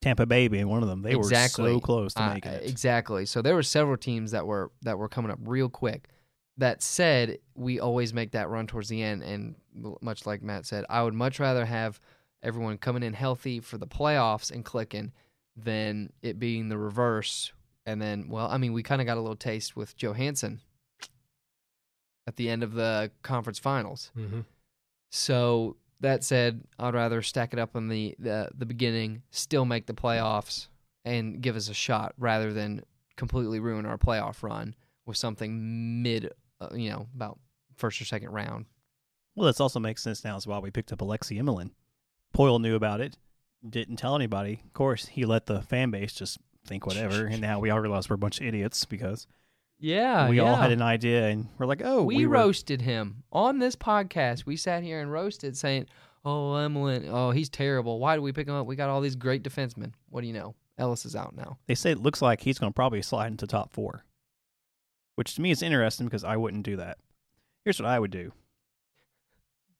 Tampa 0.00 0.26
Bay 0.26 0.48
being 0.48 0.66
one 0.66 0.82
of 0.82 0.88
them. 0.88 1.02
They 1.02 1.14
Exactly. 1.14 1.74
were 1.74 1.78
so 1.78 1.80
close 1.80 2.14
to 2.14 2.24
Uh, 2.24 2.34
making 2.34 2.50
it. 2.50 2.68
Exactly. 2.68 3.24
So 3.24 3.40
there 3.40 3.54
were 3.54 3.62
several 3.62 3.96
teams 3.96 4.32
that 4.32 4.48
were 4.48 4.72
that 4.82 4.98
were 4.98 5.08
coming 5.08 5.30
up 5.30 5.38
real 5.44 5.68
quick. 5.68 6.08
That 6.56 6.82
said, 6.82 7.38
we 7.54 7.78
always 7.78 8.12
make 8.12 8.32
that 8.32 8.48
run 8.48 8.66
towards 8.66 8.88
the 8.88 9.00
end, 9.00 9.22
and 9.22 9.54
much 10.00 10.26
like 10.26 10.42
Matt 10.42 10.66
said, 10.66 10.84
I 10.90 11.04
would 11.04 11.14
much 11.14 11.38
rather 11.38 11.66
have 11.66 12.00
everyone 12.42 12.78
coming 12.78 13.04
in 13.04 13.12
healthy 13.12 13.60
for 13.60 13.78
the 13.78 13.86
playoffs 13.86 14.50
and 14.50 14.64
clicking 14.64 15.12
than 15.54 16.12
it 16.20 16.40
being 16.40 16.68
the 16.68 16.78
reverse. 16.78 17.52
And 17.84 18.00
then, 18.00 18.28
well, 18.28 18.46
I 18.48 18.58
mean, 18.58 18.72
we 18.72 18.82
kind 18.82 19.00
of 19.00 19.06
got 19.06 19.16
a 19.16 19.20
little 19.20 19.36
taste 19.36 19.76
with 19.76 19.96
Johansen 19.96 20.60
at 22.26 22.36
the 22.36 22.48
end 22.48 22.62
of 22.62 22.74
the 22.74 23.10
conference 23.22 23.58
finals. 23.58 24.10
hmm 24.14 24.40
So 25.10 25.76
that 26.00 26.22
said, 26.24 26.62
I'd 26.78 26.94
rather 26.94 27.22
stack 27.22 27.52
it 27.52 27.58
up 27.58 27.74
in 27.76 27.88
the, 27.88 28.14
the 28.18 28.50
the 28.56 28.66
beginning, 28.66 29.22
still 29.30 29.64
make 29.64 29.86
the 29.86 29.94
playoffs, 29.94 30.68
and 31.04 31.40
give 31.40 31.56
us 31.56 31.68
a 31.68 31.74
shot 31.74 32.14
rather 32.18 32.52
than 32.52 32.82
completely 33.16 33.60
ruin 33.60 33.86
our 33.86 33.98
playoff 33.98 34.42
run 34.42 34.74
with 35.06 35.16
something 35.16 36.02
mid, 36.02 36.32
uh, 36.60 36.68
you 36.74 36.90
know, 36.90 37.06
about 37.14 37.38
first 37.76 38.00
or 38.00 38.04
second 38.04 38.30
round. 38.30 38.66
Well, 39.34 39.46
this 39.46 39.60
also 39.60 39.80
makes 39.80 40.02
sense 40.02 40.24
now 40.24 40.36
as 40.36 40.46
well. 40.46 40.62
We 40.62 40.70
picked 40.70 40.92
up 40.92 41.00
Alexei 41.00 41.36
Emelin. 41.36 41.70
Poile 42.34 42.60
knew 42.60 42.74
about 42.76 43.00
it, 43.00 43.16
didn't 43.68 43.96
tell 43.96 44.14
anybody. 44.14 44.62
Of 44.64 44.72
course, 44.72 45.06
he 45.06 45.24
let 45.24 45.46
the 45.46 45.62
fan 45.62 45.90
base 45.90 46.12
just 46.12 46.38
think 46.66 46.86
whatever, 46.86 47.26
and 47.26 47.40
now 47.40 47.60
we 47.60 47.70
all 47.70 47.80
realize 47.80 48.08
we're 48.08 48.14
a 48.14 48.18
bunch 48.18 48.40
of 48.40 48.46
idiots 48.46 48.84
because 48.84 49.26
Yeah, 49.78 50.28
we 50.28 50.38
all 50.38 50.56
had 50.56 50.72
an 50.72 50.82
idea 50.82 51.28
and 51.28 51.48
we're 51.58 51.66
like, 51.66 51.82
oh, 51.84 52.02
we, 52.02 52.16
we, 52.16 52.26
were, 52.26 52.34
roasted 52.34 52.82
him 52.82 53.24
on 53.32 53.58
this 53.58 53.76
podcast. 53.76 54.46
We 54.46 54.56
sat 54.56 54.82
here 54.82 55.00
and 55.00 55.10
roasted, 55.10 55.56
saying, 55.56 55.86
"Oh, 56.24 56.52
Emelin, 56.52 57.08
oh, 57.10 57.30
he's 57.30 57.48
terrible. 57.48 57.98
Why 57.98 58.16
do 58.16 58.22
we 58.22 58.32
pick 58.32 58.48
him 58.48 58.54
up? 58.54 58.66
We 58.66 58.76
got 58.76 58.88
all 58.88 59.00
these 59.00 59.16
great 59.16 59.42
defensemen. 59.42 59.92
What 60.10 60.20
do 60.20 60.26
you 60.26 60.34
know? 60.34 60.54
Ellis 60.78 61.04
is 61.04 61.16
out 61.16 61.36
now. 61.36 61.58
They 61.66 61.74
say 61.74 61.92
it 61.92 62.02
looks 62.02 62.22
like 62.22 62.40
he's 62.40 62.58
going 62.58 62.70
to 62.70 62.74
probably 62.74 63.02
slide 63.02 63.28
into 63.28 63.46
top 63.46 63.72
four, 63.72 64.04
which 65.16 65.34
to 65.34 65.42
me 65.42 65.50
is 65.50 65.62
interesting 65.62 66.06
because 66.06 66.24
I 66.24 66.36
wouldn't 66.36 66.64
do 66.64 66.76
that. 66.76 66.98
Here's 67.64 67.78
what 67.78 67.88
I 67.88 67.98
would 68.00 68.10
do. 68.10 68.32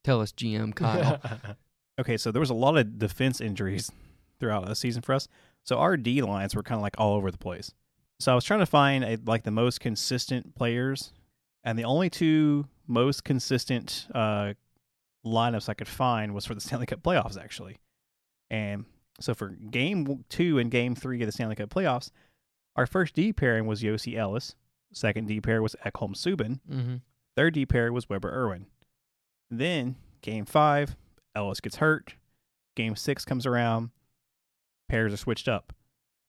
Tell 0.04 0.20
us, 0.20 0.32
GM 0.32 0.74
Kyle. 0.74 1.20
Okay, 2.00 2.16
so 2.16 2.32
there 2.32 2.40
was 2.40 2.50
a 2.50 2.54
lot 2.54 2.76
of 2.78 2.98
defense 2.98 3.40
injuries 3.40 3.92
throughout 4.40 4.66
the 4.66 4.74
season 4.74 5.02
for 5.02 5.14
us. 5.14 5.28
So 5.64 5.78
our 5.78 5.96
D 5.96 6.22
lines 6.22 6.54
were 6.54 6.62
kind 6.62 6.78
of 6.78 6.82
like 6.82 6.94
all 6.98 7.14
over 7.14 7.30
the 7.30 7.38
place. 7.38 7.72
So 8.20 8.32
I 8.32 8.34
was 8.34 8.44
trying 8.44 8.60
to 8.60 8.66
find 8.66 9.04
a, 9.04 9.18
like 9.24 9.42
the 9.42 9.50
most 9.50 9.80
consistent 9.80 10.54
players, 10.54 11.12
and 11.64 11.78
the 11.78 11.84
only 11.84 12.10
two 12.10 12.66
most 12.86 13.24
consistent 13.24 14.06
uh, 14.14 14.54
lineups 15.24 15.68
I 15.68 15.74
could 15.74 15.88
find 15.88 16.34
was 16.34 16.44
for 16.44 16.54
the 16.54 16.60
Stanley 16.62 16.86
Cup 16.86 17.02
playoffs, 17.02 17.36
actually. 17.36 17.78
And 18.50 18.84
so 19.20 19.34
for 19.34 19.48
game 19.48 20.24
two 20.28 20.58
and 20.58 20.70
game 20.70 20.94
three 20.94 21.20
of 21.20 21.26
the 21.26 21.32
Stanley 21.32 21.56
Cup 21.56 21.70
playoffs, 21.70 22.10
our 22.76 22.86
first 22.86 23.14
D 23.14 23.32
pairing 23.32 23.66
was 23.66 23.82
Josi 23.82 24.16
Ellis. 24.16 24.54
Second 24.92 25.26
D 25.26 25.40
pair 25.40 25.62
was 25.62 25.74
Ekholm 25.86 26.14
Subban. 26.14 26.60
mm-hmm. 26.70 26.96
Third 27.34 27.54
D 27.54 27.64
pair 27.64 27.92
was 27.92 28.08
Weber 28.10 28.30
Irwin. 28.30 28.66
Then 29.50 29.96
game 30.20 30.44
five, 30.44 30.96
Ellis 31.34 31.60
gets 31.60 31.76
hurt. 31.76 32.14
Game 32.76 32.94
six 32.94 33.24
comes 33.24 33.46
around. 33.46 33.90
Pairs 34.92 35.14
are 35.14 35.16
switched 35.16 35.48
up. 35.48 35.72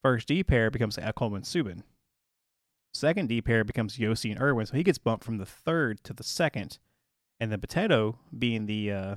First 0.01 0.29
D 0.29 0.41
pair 0.41 0.71
becomes 0.71 0.95
Ekholm 0.95 1.35
and 1.35 1.43
Subban. 1.43 1.83
Second 2.93 3.27
D 3.27 3.41
pair 3.41 3.65
becomes 3.65 3.97
Josi 3.97 4.31
and 4.31 4.39
Irwin, 4.39 4.65
so 4.65 4.77
he 4.77 4.83
gets 4.83 4.97
bumped 4.97 5.25
from 5.25 5.37
the 5.37 5.45
third 5.45 6.01
to 6.05 6.13
the 6.13 6.23
second. 6.23 6.79
And 7.41 7.51
then 7.51 7.59
Potato, 7.59 8.19
being 8.39 8.65
the 8.65 8.89
uh, 8.89 9.15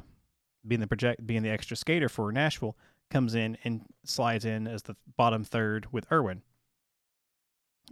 being 0.67 0.81
the 0.81 0.89
project 0.89 1.25
being 1.25 1.45
the 1.45 1.51
extra 1.51 1.77
skater 1.77 2.09
for 2.09 2.33
Nashville, 2.33 2.77
comes 3.09 3.37
in 3.37 3.57
and 3.63 3.83
slides 4.05 4.45
in 4.45 4.67
as 4.67 4.83
the 4.83 4.97
bottom 5.17 5.45
third 5.45 5.93
with 5.93 6.11
Irwin. 6.11 6.43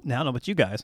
Now 0.03 0.17
I 0.17 0.19
don't 0.19 0.25
know 0.25 0.31
about 0.31 0.49
you 0.49 0.57
guys, 0.57 0.83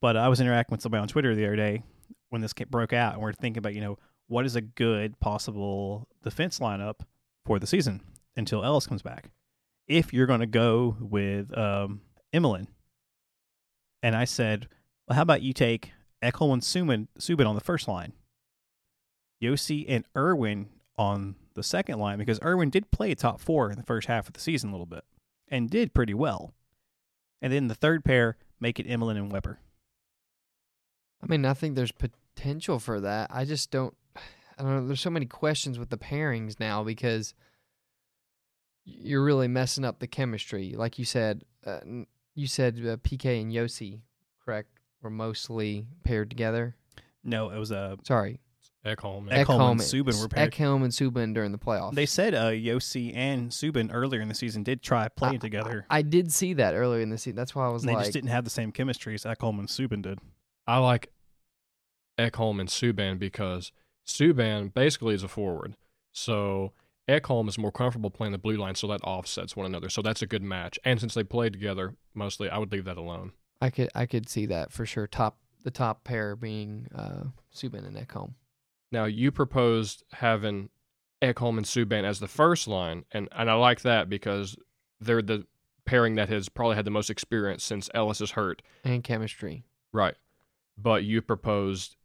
but 0.00 0.16
I 0.16 0.26
was 0.26 0.40
interacting 0.40 0.74
with 0.74 0.82
somebody 0.82 1.02
on 1.02 1.08
Twitter 1.08 1.36
the 1.36 1.46
other 1.46 1.54
day 1.54 1.84
when 2.30 2.42
this 2.42 2.52
broke 2.52 2.92
out, 2.92 3.12
and 3.12 3.22
we're 3.22 3.32
thinking 3.32 3.58
about 3.58 3.76
you 3.76 3.80
know 3.80 3.96
what 4.26 4.44
is 4.44 4.56
a 4.56 4.60
good 4.60 5.20
possible 5.20 6.08
defense 6.24 6.58
lineup 6.58 7.02
for 7.46 7.60
the 7.60 7.66
season 7.68 8.00
until 8.36 8.64
Ellis 8.64 8.88
comes 8.88 9.02
back. 9.02 9.30
If 9.88 10.12
you're 10.12 10.26
going 10.26 10.40
to 10.40 10.46
go 10.46 10.96
with 11.00 11.56
um, 11.56 12.02
and 12.32 14.14
I 14.14 14.24
said, 14.24 14.68
well, 15.06 15.16
how 15.16 15.22
about 15.22 15.42
you 15.42 15.52
take 15.52 15.92
Ekholm 16.22 16.52
and 16.52 16.62
Subban, 16.62 17.08
Subban 17.18 17.48
on 17.48 17.54
the 17.54 17.60
first 17.60 17.88
line, 17.88 18.12
Josi 19.42 19.84
and 19.88 20.04
Irwin 20.16 20.68
on 20.96 21.36
the 21.54 21.62
second 21.62 21.98
line 21.98 22.18
because 22.18 22.40
Irwin 22.42 22.70
did 22.70 22.90
play 22.90 23.14
top 23.14 23.40
four 23.40 23.70
in 23.70 23.76
the 23.76 23.84
first 23.84 24.08
half 24.08 24.26
of 24.26 24.34
the 24.34 24.40
season 24.40 24.70
a 24.70 24.72
little 24.72 24.86
bit 24.86 25.04
and 25.48 25.70
did 25.70 25.94
pretty 25.94 26.14
well. 26.14 26.54
And 27.40 27.52
then 27.52 27.68
the 27.68 27.74
third 27.74 28.04
pair 28.04 28.36
make 28.60 28.78
it 28.80 28.88
Emelin 28.88 29.16
and 29.16 29.32
Weber. 29.32 29.60
I 31.22 31.26
mean, 31.26 31.44
I 31.44 31.54
think 31.54 31.74
there's 31.74 31.92
potential 31.92 32.78
for 32.78 33.00
that. 33.00 33.30
I 33.32 33.44
just 33.44 33.70
don't. 33.70 33.96
I 34.58 34.62
don't 34.62 34.74
know. 34.74 34.86
There's 34.88 35.00
so 35.00 35.10
many 35.10 35.26
questions 35.26 35.78
with 35.78 35.90
the 35.90 35.96
pairings 35.96 36.58
now 36.58 36.82
because 36.82 37.32
you're 39.00 39.22
really 39.22 39.48
messing 39.48 39.84
up 39.84 39.98
the 39.98 40.06
chemistry. 40.06 40.74
Like 40.76 40.98
you 40.98 41.04
said, 41.04 41.44
uh, 41.66 41.80
you 42.34 42.46
said 42.46 42.76
uh, 42.76 42.96
PK 42.96 43.40
and 43.42 43.52
Josi, 43.52 44.00
correct, 44.44 44.68
were 45.02 45.10
mostly 45.10 45.86
paired 46.04 46.30
together. 46.30 46.76
No, 47.24 47.50
it 47.50 47.58
was 47.58 47.70
a 47.70 47.98
Sorry, 48.04 48.40
Ekholm. 48.86 49.30
Ek- 49.30 49.46
Ekholm 49.46 49.58
Ekholm 49.58 49.70
and 49.72 49.80
Subban 49.80 50.20
were 50.20 50.28
paired. 50.28 50.52
Ekholm 50.52 50.82
and 50.84 50.92
Subban 50.92 51.34
during 51.34 51.52
the 51.52 51.58
playoffs. 51.58 51.94
They 51.94 52.06
said 52.06 52.34
uh, 52.34 52.50
Josi 52.50 53.14
and 53.14 53.50
Subban 53.50 53.90
earlier 53.92 54.20
in 54.20 54.28
the 54.28 54.34
season 54.34 54.62
did 54.62 54.82
try 54.82 55.08
playing 55.08 55.36
I- 55.36 55.38
together. 55.38 55.86
I 55.90 56.02
did 56.02 56.32
see 56.32 56.54
that 56.54 56.74
earlier 56.74 57.02
in 57.02 57.10
the 57.10 57.18
season. 57.18 57.36
That's 57.36 57.54
why 57.54 57.66
I 57.66 57.70
was 57.70 57.82
and 57.82 57.90
they 57.90 57.94
like, 57.94 58.04
just 58.06 58.14
didn't 58.14 58.30
have 58.30 58.44
the 58.44 58.50
same 58.50 58.72
chemistry 58.72 59.14
as 59.14 59.24
Ekholm 59.24 59.58
and 59.58 59.68
Subban 59.68 60.02
did. 60.02 60.18
I 60.66 60.78
like 60.78 61.10
Ekholm 62.18 62.60
and 62.60 62.68
Subban 62.68 63.18
because 63.18 63.72
Subban 64.06 64.72
basically 64.72 65.14
is 65.14 65.22
a 65.22 65.28
forward. 65.28 65.76
So 66.12 66.72
Ekholm 67.08 67.48
is 67.48 67.58
more 67.58 67.72
comfortable 67.72 68.10
playing 68.10 68.32
the 68.32 68.38
blue 68.38 68.56
line, 68.56 68.74
so 68.74 68.86
that 68.88 69.00
offsets 69.02 69.56
one 69.56 69.66
another. 69.66 69.88
So 69.88 70.02
that's 70.02 70.22
a 70.22 70.26
good 70.26 70.42
match. 70.42 70.78
And 70.84 71.00
since 71.00 71.14
they 71.14 71.24
played 71.24 71.52
together 71.54 71.94
mostly, 72.14 72.50
I 72.50 72.58
would 72.58 72.70
leave 72.70 72.84
that 72.84 72.98
alone. 72.98 73.32
I 73.60 73.70
could 73.70 73.88
I 73.94 74.06
could 74.06 74.28
see 74.28 74.46
that 74.46 74.72
for 74.72 74.86
sure. 74.86 75.06
Top 75.06 75.38
the 75.64 75.70
top 75.70 76.04
pair 76.04 76.36
being 76.36 76.86
uh, 76.94 77.24
Subban 77.54 77.86
and 77.86 77.96
Ekholm. 77.96 78.34
Now 78.92 79.06
you 79.06 79.32
proposed 79.32 80.04
having 80.12 80.68
Ekholm 81.22 81.56
and 81.56 81.66
Subban 81.66 82.04
as 82.04 82.20
the 82.20 82.28
first 82.28 82.68
line, 82.68 83.04
and 83.10 83.28
and 83.32 83.50
I 83.50 83.54
like 83.54 83.80
that 83.82 84.08
because 84.08 84.56
they're 85.00 85.22
the 85.22 85.46
pairing 85.84 86.16
that 86.16 86.28
has 86.28 86.48
probably 86.50 86.76
had 86.76 86.84
the 86.84 86.90
most 86.90 87.08
experience 87.08 87.64
since 87.64 87.88
Ellis 87.94 88.20
is 88.20 88.32
hurt. 88.32 88.60
and 88.84 89.02
chemistry. 89.02 89.64
Right. 89.92 90.14
But 90.76 91.04
you 91.04 91.22
proposed 91.22 91.96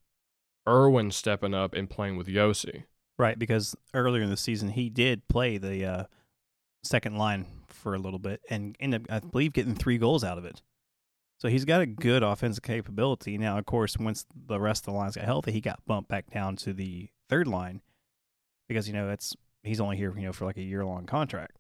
Irwin 0.68 1.12
stepping 1.12 1.54
up 1.54 1.74
and 1.74 1.90
playing 1.90 2.16
with 2.16 2.28
Josi. 2.28 2.86
Right, 3.18 3.38
because 3.38 3.76
earlier 3.94 4.24
in 4.24 4.30
the 4.30 4.38
season 4.38 4.70
he 4.70 4.90
did 4.90 5.28
play 5.28 5.58
the 5.58 5.86
uh, 5.86 6.04
second 6.84 7.16
line 7.16 7.46
for 7.68 7.94
a 7.94 8.00
little 8.00 8.20
bit 8.20 8.42
and 8.50 8.76
ended 8.80 9.08
up, 9.10 9.24
I 9.24 9.28
believe, 9.28 9.54
getting 9.54 9.76
three 9.76 9.98
goals 9.98 10.24
out 10.24 10.38
of 10.38 10.46
it. 10.46 10.62
So 11.40 11.50
he's 11.50 11.66
got 11.66 11.82
a 11.82 11.86
good 11.86 12.24
offensive 12.24 12.64
capability. 12.64 13.38
Now, 13.38 13.58
of 13.58 13.66
course, 13.66 13.98
once 13.98 14.26
the 14.34 14.60
rest 14.60 14.84
of 14.84 14.94
the 14.94 14.98
lines 14.98 15.16
got 15.16 15.26
healthy, 15.26 15.52
he 15.52 15.62
got 15.62 15.86
bumped 15.86 16.10
back 16.10 16.32
down 16.32 16.56
to 16.58 16.74
the 16.74 17.10
third 17.30 17.48
line 17.48 17.82
because 18.68 18.88
you 18.88 18.94
know 18.94 19.10
it's 19.10 19.36
he's 19.62 19.82
only 19.82 19.98
here 19.98 20.14
you 20.16 20.26
know 20.26 20.34
for 20.34 20.46
like 20.46 20.58
a 20.58 20.64
year 20.64 20.86
long 20.86 21.06
contract. 21.06 21.58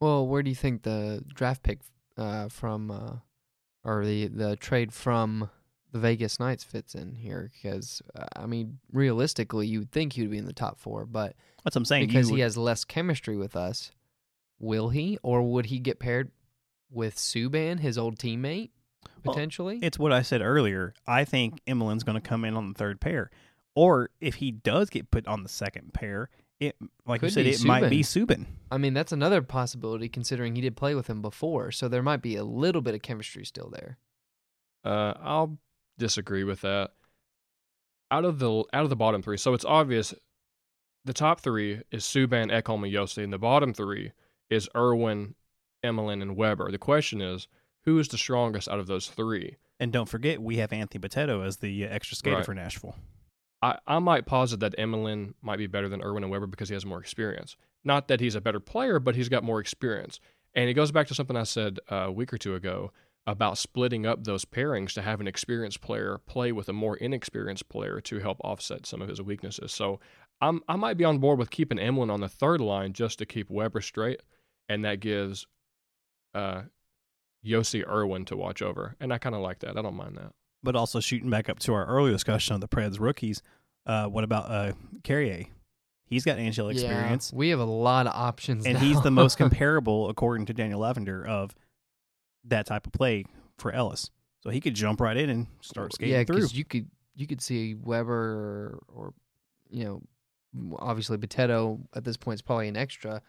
Well, 0.00 0.26
where 0.26 0.42
do 0.42 0.50
you 0.50 0.56
think 0.56 0.82
the 0.82 1.24
draft 1.32 1.62
pick 1.62 1.80
uh, 2.16 2.48
from 2.48 2.90
uh, 2.90 3.12
or 3.84 4.04
the 4.04 4.26
the 4.28 4.56
trade 4.56 4.92
from 4.92 5.50
the 5.92 5.98
Vegas 5.98 6.38
Knights 6.38 6.64
fits 6.64 6.94
in 6.94 7.14
here? 7.14 7.50
Because 7.52 8.02
uh, 8.14 8.24
I 8.36 8.46
mean, 8.46 8.78
realistically, 8.92 9.66
you 9.66 9.80
would 9.80 9.92
think 9.92 10.12
he 10.12 10.22
would 10.22 10.30
be 10.30 10.38
in 10.38 10.46
the 10.46 10.52
top 10.52 10.78
four, 10.78 11.06
but 11.06 11.34
That's 11.64 11.74
what 11.74 11.80
I'm 11.80 11.84
saying. 11.84 12.06
because 12.08 12.30
you 12.30 12.36
he 12.36 12.42
has 12.42 12.56
less 12.56 12.84
chemistry 12.84 13.36
with 13.36 13.56
us, 13.56 13.90
will 14.58 14.90
he, 14.90 15.18
or 15.22 15.42
would 15.42 15.66
he 15.66 15.78
get 15.78 15.98
paired 15.98 16.30
with 16.90 17.16
Subban, 17.16 17.80
his 17.80 17.98
old 17.98 18.18
teammate, 18.18 18.70
Well, 19.24 19.34
potentially? 19.34 19.78
It's 19.82 19.98
what 19.98 20.12
I 20.12 20.22
said 20.22 20.40
earlier. 20.42 20.94
I 21.06 21.24
think 21.24 21.60
Emelin's 21.66 22.04
going 22.04 22.20
to 22.20 22.26
come 22.26 22.44
in 22.44 22.56
on 22.56 22.68
the 22.68 22.74
third 22.74 23.00
pair, 23.00 23.30
or 23.74 24.10
if 24.20 24.36
he 24.36 24.50
does 24.50 24.90
get 24.90 25.10
put 25.10 25.26
on 25.26 25.42
the 25.42 25.48
second 25.48 25.94
pair, 25.94 26.30
it 26.60 26.76
like 27.06 27.22
you 27.22 27.30
said, 27.30 27.44
be 27.44 27.50
it 27.50 27.64
might 27.64 27.88
be 27.88 28.02
Subban. 28.02 28.46
I 28.70 28.78
mean, 28.78 28.92
that's 28.92 29.12
another 29.12 29.42
possibility 29.42 30.08
considering 30.08 30.56
he 30.56 30.60
did 30.60 30.76
play 30.76 30.94
with 30.94 31.06
him 31.06 31.22
before, 31.22 31.70
so 31.70 31.86
there 31.88 32.02
might 32.02 32.20
be 32.22 32.34
a 32.36 32.44
little 32.44 32.82
bit 32.82 32.94
of 32.94 33.02
chemistry 33.02 33.44
still 33.44 33.70
there. 33.70 33.98
Uh, 34.84 35.14
I'll 35.20 35.58
disagree 35.98 36.44
with 36.44 36.60
that. 36.62 36.92
Out 38.10 38.24
of 38.24 38.38
the 38.38 38.64
out 38.72 38.84
of 38.84 38.88
the 38.90 38.96
bottom 38.96 39.20
three, 39.22 39.36
so 39.36 39.52
it's 39.52 39.64
obvious. 39.64 40.14
The 41.04 41.12
top 41.12 41.40
three 41.40 41.82
is 41.90 42.04
Subban, 42.04 42.50
Ekholm, 42.50 42.84
and 42.84 42.92
Josi, 42.92 43.22
and 43.24 43.32
the 43.32 43.38
bottom 43.38 43.72
three 43.72 44.12
is 44.50 44.68
Irwin, 44.76 45.34
Emelin, 45.84 46.22
and 46.22 46.36
Weber. 46.36 46.70
The 46.70 46.78
question 46.78 47.20
is, 47.20 47.48
who 47.84 47.98
is 47.98 48.08
the 48.08 48.18
strongest 48.18 48.68
out 48.68 48.78
of 48.78 48.86
those 48.86 49.08
three? 49.08 49.56
And 49.80 49.92
don't 49.92 50.08
forget, 50.08 50.42
we 50.42 50.56
have 50.56 50.72
Anthony 50.72 51.00
Potato 51.00 51.42
as 51.42 51.58
the 51.58 51.84
uh, 51.84 51.88
extra 51.88 52.16
skater 52.16 52.36
Right. 52.36 52.44
for 52.44 52.54
Nashville. 52.54 52.96
I, 53.62 53.78
I 53.86 53.98
might 54.00 54.26
posit 54.26 54.60
that 54.60 54.76
Emelin 54.76 55.34
might 55.40 55.58
be 55.58 55.66
better 55.66 55.88
than 55.88 56.02
Irwin 56.02 56.24
and 56.24 56.30
Weber 56.32 56.46
because 56.46 56.68
he 56.68 56.74
has 56.74 56.84
more 56.86 57.00
experience. 57.00 57.56
Not 57.84 58.08
that 58.08 58.20
he's 58.20 58.34
a 58.34 58.40
better 58.40 58.60
player, 58.60 58.98
but 58.98 59.14
he's 59.16 59.28
got 59.28 59.44
more 59.44 59.60
experience. 59.60 60.18
And 60.54 60.68
it 60.68 60.74
goes 60.74 60.90
back 60.92 61.06
to 61.08 61.14
something 61.14 61.36
I 61.36 61.44
said 61.44 61.78
uh, 61.90 61.96
a 62.06 62.12
week 62.12 62.32
or 62.32 62.38
two 62.38 62.54
ago 62.54 62.92
about 63.28 63.58
splitting 63.58 64.06
up 64.06 64.24
those 64.24 64.46
pairings 64.46 64.94
to 64.94 65.02
have 65.02 65.20
an 65.20 65.28
experienced 65.28 65.82
player 65.82 66.18
play 66.26 66.50
with 66.50 66.66
a 66.66 66.72
more 66.72 66.96
inexperienced 66.96 67.68
player 67.68 68.00
to 68.00 68.20
help 68.20 68.38
offset 68.42 68.86
some 68.86 69.02
of 69.02 69.08
his 69.10 69.20
weaknesses. 69.20 69.70
So 69.70 70.00
I'm, 70.40 70.62
I 70.66 70.76
might 70.76 70.96
be 70.96 71.04
on 71.04 71.18
board 71.18 71.38
with 71.38 71.50
keeping 71.50 71.76
Emelin 71.76 72.10
on 72.10 72.22
the 72.22 72.28
third 72.28 72.62
line 72.62 72.94
just 72.94 73.18
to 73.18 73.26
keep 73.26 73.50
Weber 73.50 73.82
straight, 73.82 74.22
and 74.70 74.82
that 74.86 75.00
gives 75.00 75.46
uh, 76.34 76.62
Josi 77.44 77.86
Irwin 77.86 78.24
to 78.24 78.36
watch 78.36 78.62
over. 78.62 78.96
And 78.98 79.12
I 79.12 79.18
kind 79.18 79.34
of 79.34 79.42
like 79.42 79.58
that. 79.58 79.76
I 79.76 79.82
don't 79.82 79.94
mind 79.94 80.16
that. 80.16 80.32
But 80.62 80.74
also 80.74 80.98
shooting 80.98 81.28
back 81.28 81.50
up 81.50 81.58
to 81.60 81.74
our 81.74 81.84
earlier 81.84 82.12
discussion 82.14 82.54
on 82.54 82.60
the 82.60 82.68
Preds 82.68 82.98
rookies, 82.98 83.42
uh, 83.84 84.06
what 84.06 84.24
about 84.24 84.50
uh, 84.50 84.72
Carrier? 85.04 85.44
He's 86.06 86.24
got 86.24 86.38
NHL 86.38 86.72
experience, 86.72 87.30
Yeah, 87.30 87.38
we 87.38 87.50
have 87.50 87.60
a 87.60 87.64
lot 87.64 88.06
of 88.06 88.14
options, 88.14 88.64
and 88.64 88.76
now. 88.76 88.80
he's 88.80 88.98
the 89.02 89.10
most 89.10 89.36
comparable, 89.38 90.08
according 90.08 90.46
to 90.46 90.54
Daniel 90.54 90.80
Lavender, 90.80 91.26
of 91.26 91.54
that 92.48 92.66
type 92.66 92.86
of 92.86 92.92
play 92.92 93.24
for 93.58 93.72
Ellis. 93.72 94.10
So 94.42 94.50
he 94.50 94.60
could 94.60 94.74
jump 94.74 95.00
right 95.00 95.16
in 95.16 95.30
and 95.30 95.46
start 95.60 95.92
skating 95.94 96.14
yeah, 96.14 96.24
through. 96.24 96.46
you 96.52 96.64
could 96.64 96.88
you 97.14 97.26
could 97.26 97.40
see 97.40 97.74
Weber 97.74 98.14
or, 98.14 98.82
or 98.94 99.14
you 99.70 99.84
know 99.84 100.02
obviously 100.78 101.18
Potato 101.18 101.80
at 101.94 102.04
this 102.04 102.16
point 102.16 102.36
is 102.36 102.42
probably 102.42 102.68
an 102.68 102.76
extra. 102.76 103.22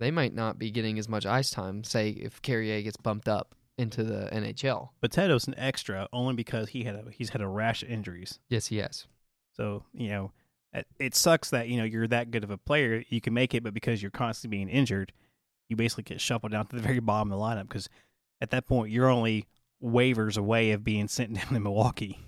They 0.00 0.10
might 0.10 0.34
not 0.34 0.58
be 0.58 0.70
getting 0.70 0.98
as 0.98 1.08
much 1.08 1.26
ice 1.26 1.50
time. 1.50 1.84
Say 1.84 2.10
if 2.10 2.42
Carrier 2.42 2.82
gets 2.82 2.96
bumped 2.96 3.28
up 3.28 3.54
into 3.76 4.04
the 4.04 4.28
NHL. 4.32 4.90
Potato's 5.00 5.46
an 5.46 5.54
extra 5.56 6.08
only 6.12 6.34
because 6.34 6.70
he 6.70 6.84
had 6.84 6.94
a 6.94 7.04
he's 7.10 7.30
had 7.30 7.40
a 7.40 7.48
rash 7.48 7.82
of 7.82 7.90
injuries. 7.90 8.40
Yes, 8.48 8.66
he 8.66 8.78
has. 8.78 9.06
So 9.52 9.84
you 9.92 10.08
know, 10.08 10.32
it, 10.72 10.86
it 10.98 11.14
sucks 11.14 11.50
that 11.50 11.68
you 11.68 11.76
know 11.76 11.84
you're 11.84 12.08
that 12.08 12.30
good 12.30 12.44
of 12.44 12.50
a 12.50 12.58
player, 12.58 13.04
you 13.08 13.20
can 13.20 13.34
make 13.34 13.54
it, 13.54 13.62
but 13.62 13.74
because 13.74 14.02
you're 14.02 14.10
constantly 14.10 14.58
being 14.58 14.68
injured, 14.68 15.12
you 15.68 15.76
basically 15.76 16.04
get 16.04 16.20
shuffled 16.20 16.52
down 16.52 16.66
to 16.66 16.76
the 16.76 16.82
very 16.82 17.00
bottom 17.00 17.32
of 17.32 17.38
the 17.38 17.44
lineup. 17.44 17.68
Because 17.68 17.88
at 18.40 18.50
that 18.50 18.66
point, 18.66 18.90
you're 18.90 19.08
only 19.08 19.46
waivers 19.82 20.36
away 20.36 20.72
of 20.72 20.84
being 20.84 21.08
sent 21.08 21.34
down 21.34 21.46
to 21.46 21.60
Milwaukee. 21.60 22.18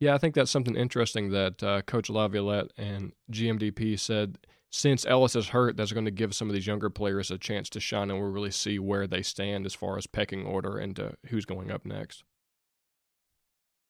Yeah, 0.00 0.14
I 0.14 0.18
think 0.18 0.34
that's 0.34 0.50
something 0.50 0.76
interesting 0.76 1.30
that 1.30 1.62
uh, 1.62 1.82
Coach 1.82 2.08
Laviolette 2.08 2.72
and 2.76 3.12
GMDP 3.32 3.98
said. 3.98 4.38
Since 4.70 5.06
Ellis 5.06 5.34
is 5.34 5.48
hurt, 5.48 5.78
that's 5.78 5.92
going 5.92 6.04
to 6.04 6.10
give 6.10 6.34
some 6.34 6.48
of 6.48 6.54
these 6.54 6.66
younger 6.66 6.90
players 6.90 7.30
a 7.30 7.38
chance 7.38 7.70
to 7.70 7.80
shine, 7.80 8.10
and 8.10 8.20
we'll 8.20 8.30
really 8.30 8.50
see 8.50 8.78
where 8.78 9.06
they 9.06 9.22
stand 9.22 9.64
as 9.64 9.74
far 9.74 9.96
as 9.96 10.06
pecking 10.06 10.44
order 10.44 10.76
and 10.76 11.00
uh, 11.00 11.10
who's 11.28 11.46
going 11.46 11.70
up 11.70 11.86
next. 11.86 12.22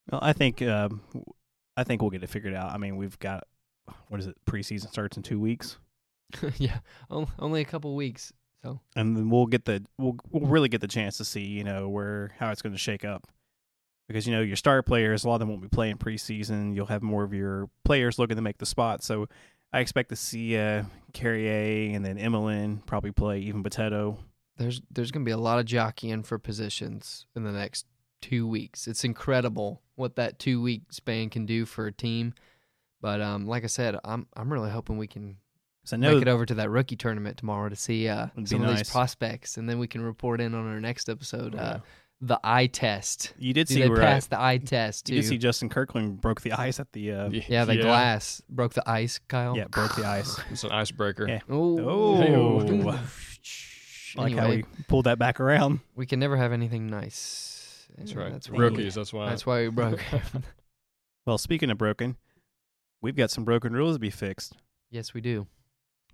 Well, 0.09 0.21
I 0.23 0.31
think 0.31 0.61
um, 0.61 1.01
I 1.75 1.83
think 1.83 2.01
we'll 2.01 2.11
get 2.11 2.23
it 2.23 2.29
figured 2.29 2.53
out. 2.53 2.71
I 2.71 2.77
mean, 2.77 2.95
we've 2.95 3.19
got 3.19 3.43
what 4.07 4.21
is 4.21 4.27
it? 4.27 4.37
Preseason 4.45 4.89
starts 4.89 5.17
in 5.17 5.23
two 5.23 5.39
weeks, 5.39 5.77
yeah, 6.57 6.79
only 7.09 7.61
a 7.61 7.65
couple 7.65 7.93
weeks. 7.95 8.31
So 8.63 8.81
and 8.95 9.15
then 9.15 9.29
we'll 9.29 9.45
get 9.45 9.65
the 9.65 9.85
we'll 9.97 10.17
we'll 10.31 10.49
really 10.49 10.69
get 10.69 10.81
the 10.81 10.87
chance 10.87 11.17
to 11.17 11.25
see 11.25 11.41
you 11.41 11.63
know 11.63 11.87
where 11.87 12.31
how 12.39 12.51
it's 12.51 12.61
going 12.61 12.73
to 12.73 12.79
shake 12.79 13.05
up. 13.05 13.27
Because 14.07 14.25
you 14.25 14.33
know 14.33 14.41
your 14.41 14.55
star 14.55 14.81
players, 14.81 15.23
a 15.23 15.27
lot 15.27 15.35
of 15.35 15.39
them 15.41 15.49
won't 15.49 15.61
be 15.61 15.67
playing 15.67 15.97
preseason. 15.97 16.75
You'll 16.75 16.87
have 16.87 17.03
more 17.03 17.23
of 17.23 17.33
your 17.33 17.69
players 17.85 18.17
looking 18.17 18.37
to 18.37 18.41
make 18.41 18.57
the 18.57 18.65
spot. 18.65 19.03
So 19.03 19.27
I 19.71 19.79
expect 19.79 20.09
to 20.09 20.15
see 20.15 20.57
uh, 20.57 20.83
Carrier 21.13 21.95
and 21.95 22.03
then 22.03 22.17
Emelin 22.17 22.85
probably 22.85 23.11
play 23.11 23.39
even 23.39 23.61
Potato. 23.61 24.17
there's 24.57 24.81
there's 24.91 25.11
gonna 25.11 25.25
be 25.25 25.31
a 25.31 25.37
lot 25.37 25.59
of 25.59 25.65
jockeying 25.65 26.23
for 26.23 26.39
positions 26.39 27.27
in 27.35 27.43
the 27.43 27.51
next 27.51 27.85
two 28.21 28.47
weeks. 28.47 28.87
It's 28.87 29.03
incredible 29.03 29.81
what 29.95 30.15
that 30.15 30.39
two 30.39 30.61
week 30.61 30.91
span 30.91 31.29
can 31.29 31.45
do 31.45 31.65
for 31.65 31.85
a 31.87 31.91
team. 31.91 32.33
But 33.01 33.21
um, 33.21 33.45
like 33.47 33.63
I 33.63 33.67
said, 33.67 33.97
I'm 34.03 34.27
I'm 34.35 34.51
really 34.51 34.71
hoping 34.71 34.97
we 34.97 35.07
can 35.07 35.37
I 35.93 35.97
know 35.97 36.13
make 36.15 36.21
it 36.23 36.27
over 36.27 36.45
to 36.45 36.53
that 36.55 36.69
rookie 36.69 36.95
tournament 36.95 37.37
tomorrow 37.37 37.69
to 37.69 37.75
see 37.75 38.07
uh, 38.07 38.27
Would 38.35 38.45
be 38.45 38.49
some 38.49 38.61
of 38.61 38.67
nice. 38.69 38.79
these 38.79 38.89
prospects, 38.91 39.57
and 39.57 39.69
then 39.69 39.79
we 39.79 39.87
can 39.87 40.01
report 40.01 40.41
in 40.41 40.53
on 40.55 40.67
our 40.67 40.79
next 40.79 41.09
episode. 41.09 41.53
Yeah. 41.55 41.61
Uh, 41.61 41.79
the 42.21 42.37
eye 42.43 42.67
test. 42.67 43.33
you 43.37 43.53
did 43.53 43.67
Do 43.67 43.75
see 43.75 43.81
they 43.83 43.87
where 43.89 44.01
I, 44.01 44.05
pass 44.05 44.27
the 44.27 44.41
eye 44.41 44.57
test 44.57 45.07
you 45.09 45.21
did 45.21 45.25
see 45.29 45.37
Justin 45.37 45.69
Kirkland 45.69 46.19
broke 46.19 46.41
the 46.41 46.51
ice 46.51 46.77
at 46.81 46.91
the 46.91 47.13
uh, 47.13 47.29
yeah, 47.29 47.63
the 47.63 47.77
glass 47.77 48.41
broke 48.49 48.73
the 48.73 48.83
ice, 48.89 49.21
Kyle. 49.29 49.55
yeah 49.55 49.67
broke 49.69 49.95
the 49.95 50.03
ice. 50.05 50.37
It's 50.51 50.65
an 50.65 50.71
icebreaker. 50.71 51.29
Yeah. 51.29 51.39
Oh, 51.49 51.79
Oh. 51.87 52.57
like 54.17 54.33
how 54.33 54.47
Anyway. 54.47 54.57
we 54.57 54.83
pulled 54.89 55.05
that 55.05 55.17
back 55.17 55.39
around. 55.39 55.79
we 55.95 56.05
can 56.05 56.19
never 56.19 56.35
have 56.35 56.51
anything 56.51 56.87
nice. 56.87 57.87
That's 57.97 58.13
right. 58.15 58.31
That's 58.33 58.49
why, 58.49 58.59
Rookies, 58.59 58.95
that's 58.95 59.13
why. 59.13 59.29
That's 59.29 59.45
why 59.45 59.61
we 59.61 59.69
broke. 59.69 60.01
Well, 61.25 61.37
speaking 61.37 61.69
of 61.69 61.77
broken, 61.77 62.17
we've 63.01 63.15
got 63.15 63.29
some 63.29 63.45
broken 63.45 63.73
rules 63.73 63.95
to 63.95 63.99
be 63.99 64.09
fixed. 64.09 64.53
yes, 64.89 65.13
we 65.13 65.21
do. 65.21 65.47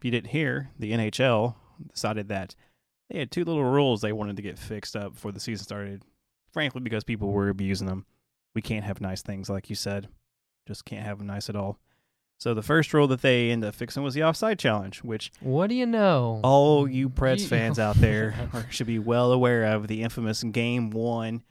You 0.06 0.12
didn't 0.12 0.30
hear, 0.30 0.70
the 0.78 0.91
NHL 0.91 1.56
decided 1.91 2.28
that 2.30 2.54
they 3.10 3.18
had 3.18 3.32
two 3.32 3.44
little 3.44 3.63
rules 3.63 4.02
they 4.02 4.13
wanted 4.13 4.36
to 4.36 4.44
get 4.44 4.60
fixed 4.60 4.96
up 4.96 5.15
before 5.15 5.32
the 5.32 5.39
season 5.39 5.63
started. 5.63 6.04
Frankly, 6.54 6.80
because 6.82 7.04
people 7.04 7.32
were 7.32 7.50
abusing 7.50 7.88
them. 7.88 8.06
We 8.54 8.62
can't 8.62 8.86
have 8.86 9.02
nice 9.02 9.24
things, 9.24 9.50
like 9.50 9.68
you 9.70 9.76
said. 9.76 10.08
Just 10.68 10.86
can't 10.86 11.06
have 11.06 11.18
them 11.18 11.26
nice 11.28 11.50
at 11.50 11.56
all. 11.56 11.80
So 12.38 12.54
the 12.54 12.62
first 12.62 12.94
rule 12.94 13.08
that 13.08 13.22
they 13.24 13.50
ended 13.50 13.68
up 13.68 13.74
fixing 13.74 14.04
was 14.04 14.13
the 14.13 14.24
offside 14.24 14.60
challenge, 14.60 15.00
which 15.04 15.32
What 15.39 15.68
do 15.68 15.76
you 15.76 15.88
know? 15.88 16.39
all 16.44 16.88
you 16.88 17.10
Preds 17.10 17.39
You- 17.41 17.48
fans 17.48 17.80
out 17.80 17.96
there 17.96 18.50
are- 18.54 18.68
should 18.70 18.86
be 18.88 19.00
well 19.00 19.32
aware 19.32 19.65
of 19.65 19.88
the 19.88 20.04
infamous 20.04 20.44
Game 20.44 20.91
One 20.91 21.41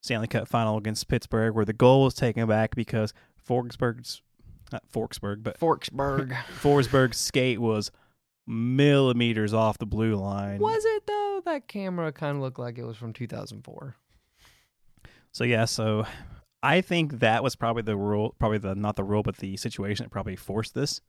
Stanley 0.00 0.28
Cup 0.28 0.46
Final 0.46 0.76
against 0.78 1.08
Pittsburgh, 1.08 1.54
where 1.56 1.64
the 1.64 1.72
goal 1.72 2.04
was 2.04 2.14
taken 2.14 2.46
back 2.46 2.76
because 2.76 3.12
Forsberg's 3.44 4.22
not 4.72 4.84
Forksburg, 4.92 5.42
but 5.42 5.58
Forksburg. 5.58 6.32
Forsberg's 6.60 7.18
skate 7.18 7.60
was 7.60 7.90
millimeters 8.46 9.52
off 9.52 9.78
the 9.78 9.86
blue 9.86 10.14
line. 10.14 10.58
was 10.58 10.84
it 10.84 11.06
though? 11.06 11.42
That 11.44 11.68
camera 11.68 12.12
kind 12.12 12.36
of 12.36 12.42
looked 12.42 12.58
like 12.58 12.78
it 12.78 12.84
was 12.84 12.96
from 12.96 13.12
2004. 13.12 13.96
So 15.32 15.44
yeah, 15.44 15.64
so 15.64 16.06
I 16.62 16.80
think 16.80 17.20
that 17.20 17.42
was 17.42 17.56
probably 17.56 17.82
the 17.82 17.96
rule, 17.96 18.34
probably 18.38 18.58
the 18.58 18.74
not 18.74 18.96
the 18.96 19.04
rule, 19.04 19.22
but 19.22 19.36
the 19.36 19.56
situation 19.56 20.04
that 20.04 20.10
probably 20.10 20.36
forced 20.36 20.74
this. 20.74 21.00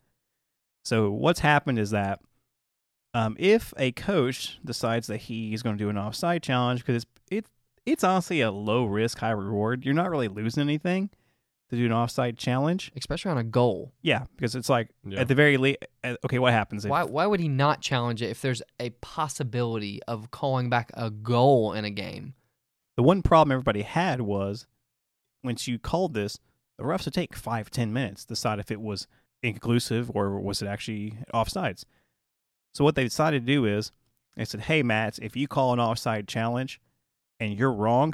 So 0.86 1.12
what's 1.12 1.40
happened 1.40 1.80
is 1.80 1.92
that 1.92 2.20
um, 3.14 3.36
if 3.40 3.74
a 3.78 3.92
coach 3.94 4.60
decides 4.64 5.08
that 5.08 5.18
he's 5.18 5.64
going 5.64 5.78
to 5.78 5.84
do 5.84 5.90
an 5.90 5.98
offside 5.98 6.44
challenge 6.44 6.82
because 6.82 7.04
it's 7.04 7.06
it, 7.32 7.46
it's 7.86 8.04
honestly 8.04 8.42
a 8.42 8.52
low 8.52 8.86
risk, 8.86 9.20
high 9.20 9.32
reward. 9.32 9.86
You're 9.86 9.94
not 9.94 10.10
really 10.10 10.28
losing 10.28 10.62
anything 10.62 11.10
to 11.70 11.76
do 11.76 11.86
an 11.86 11.92
offside 11.92 12.38
challenge. 12.38 12.92
especially 12.96 13.32
on 13.32 13.38
a 13.38 13.44
goal. 13.44 13.92
Yeah, 14.02 14.26
because 14.36 14.56
it's 14.56 14.70
like 14.70 14.90
Yeah. 15.06 15.20
at 15.20 15.28
the 15.28 15.36
very 15.36 15.58
least. 15.58 15.80
Okay, 16.24 16.40
what 16.40 16.54
happens 16.54 16.86
if 16.86 16.90
Why 16.92 17.04
why 17.04 17.26
would 17.26 17.40
he 17.40 17.50
not 17.50 17.82
challenge 17.82 18.22
it 18.22 18.30
if 18.30 18.42
there's 18.42 18.62
a 18.80 18.90
possibility 19.02 20.02
of 20.08 20.32
calling 20.32 20.70
back 20.70 20.92
a 20.94 21.10
goal 21.12 21.74
in 21.74 21.84
a 21.86 21.90
game? 21.92 22.34
the 22.96 23.04
one 23.04 23.22
problem 23.22 23.52
everybody 23.52 23.84
had 23.84 24.22
was 24.22 24.66
once 25.44 25.68
you 25.68 25.78
called 25.78 26.14
this, 26.16 26.40
the 26.80 26.84
refs 26.84 27.06
would 27.06 27.14
take 27.14 27.36
five 27.36 27.70
ten 27.70 27.94
minutes 27.94 28.24
to 28.24 28.30
decide 28.30 28.58
if 28.60 28.72
it 28.72 28.82
was 28.82 29.08
inconclusive 29.44 30.10
or 30.16 30.40
was 30.40 30.62
it 30.64 30.68
actually 30.68 31.14
offsides. 31.34 31.84
So 32.74 32.84
what 32.84 32.96
they 32.96 33.04
decided 33.04 33.46
to 33.46 33.54
do 33.54 33.66
is 33.66 33.92
they 34.36 34.46
said, 34.46 34.62
"Hey, 34.62 34.82
Matt, 34.84 35.20
if 35.20 35.36
you 35.36 35.48
call 35.48 35.74
an 35.74 35.80
offside 35.80 36.28
challenge 36.28 36.80
and 37.40 37.54
you're 37.58 37.72
wrong, 37.74 38.14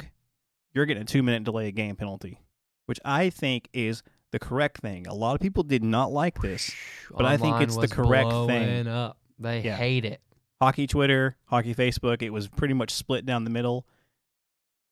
you're 0.74 0.86
getting 0.86 1.02
a 1.02 1.06
two 1.06 1.22
minute 1.22 1.44
delay 1.44 1.68
of 1.68 1.74
game 1.74 1.96
penalty," 1.96 2.40
which 2.86 3.00
I 3.04 3.30
think 3.30 3.68
is 3.72 4.02
the 4.30 4.38
correct 4.38 4.78
thing. 4.80 5.06
A 5.06 5.14
lot 5.14 5.34
of 5.34 5.40
people 5.40 5.62
did 5.62 5.84
not 5.84 6.12
like 6.12 6.40
this. 6.40 6.74
But 7.10 7.24
I 7.26 7.36
think 7.36 7.54
Online 7.54 7.62
it's 7.62 7.76
the 7.76 7.88
correct 7.88 8.32
thing. 8.46 8.86
Up. 8.88 9.18
They 9.38 9.60
Yeah. 9.62 9.76
hate 9.76 10.04
it. 10.04 10.20
Hockey 10.60 10.86
Twitter, 10.86 11.36
hockey 11.46 11.74
Facebook, 11.74 12.22
it 12.22 12.30
was 12.30 12.48
pretty 12.48 12.74
much 12.74 12.90
split 12.90 13.26
down 13.26 13.44
the 13.44 13.50
middle. 13.50 13.86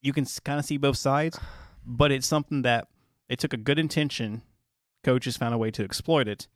You 0.01 0.13
can 0.13 0.25
kind 0.43 0.59
of 0.59 0.65
see 0.65 0.77
both 0.77 0.97
sides, 0.97 1.39
but 1.85 2.11
it's 2.11 2.27
something 2.27 2.61
that 2.63 2.87
it 3.29 3.39
took 3.39 3.53
a 3.53 3.57
good 3.57 3.79
intention. 3.79 4.43
Coaches 5.03 5.37
found 5.37 5.53
a 5.53 5.57
way 5.57 5.71
to 5.71 5.83
exploit 5.83 6.27
it. 6.27 6.47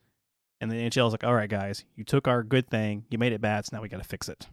And 0.59 0.71
the 0.71 0.75
NHL 0.75 1.07
is 1.07 1.13
like, 1.13 1.23
all 1.23 1.35
right, 1.35 1.49
guys, 1.49 1.85
you 1.95 2.03
took 2.03 2.27
our 2.27 2.41
good 2.43 2.69
thing, 2.69 3.05
you 3.09 3.17
made 3.17 3.31
it 3.33 3.41
bad, 3.41 3.65
so 3.65 3.75
now 3.75 3.81
we 3.81 3.89
got 3.89 4.01
to 4.01 4.07
fix 4.07 4.27
it. 4.27 4.47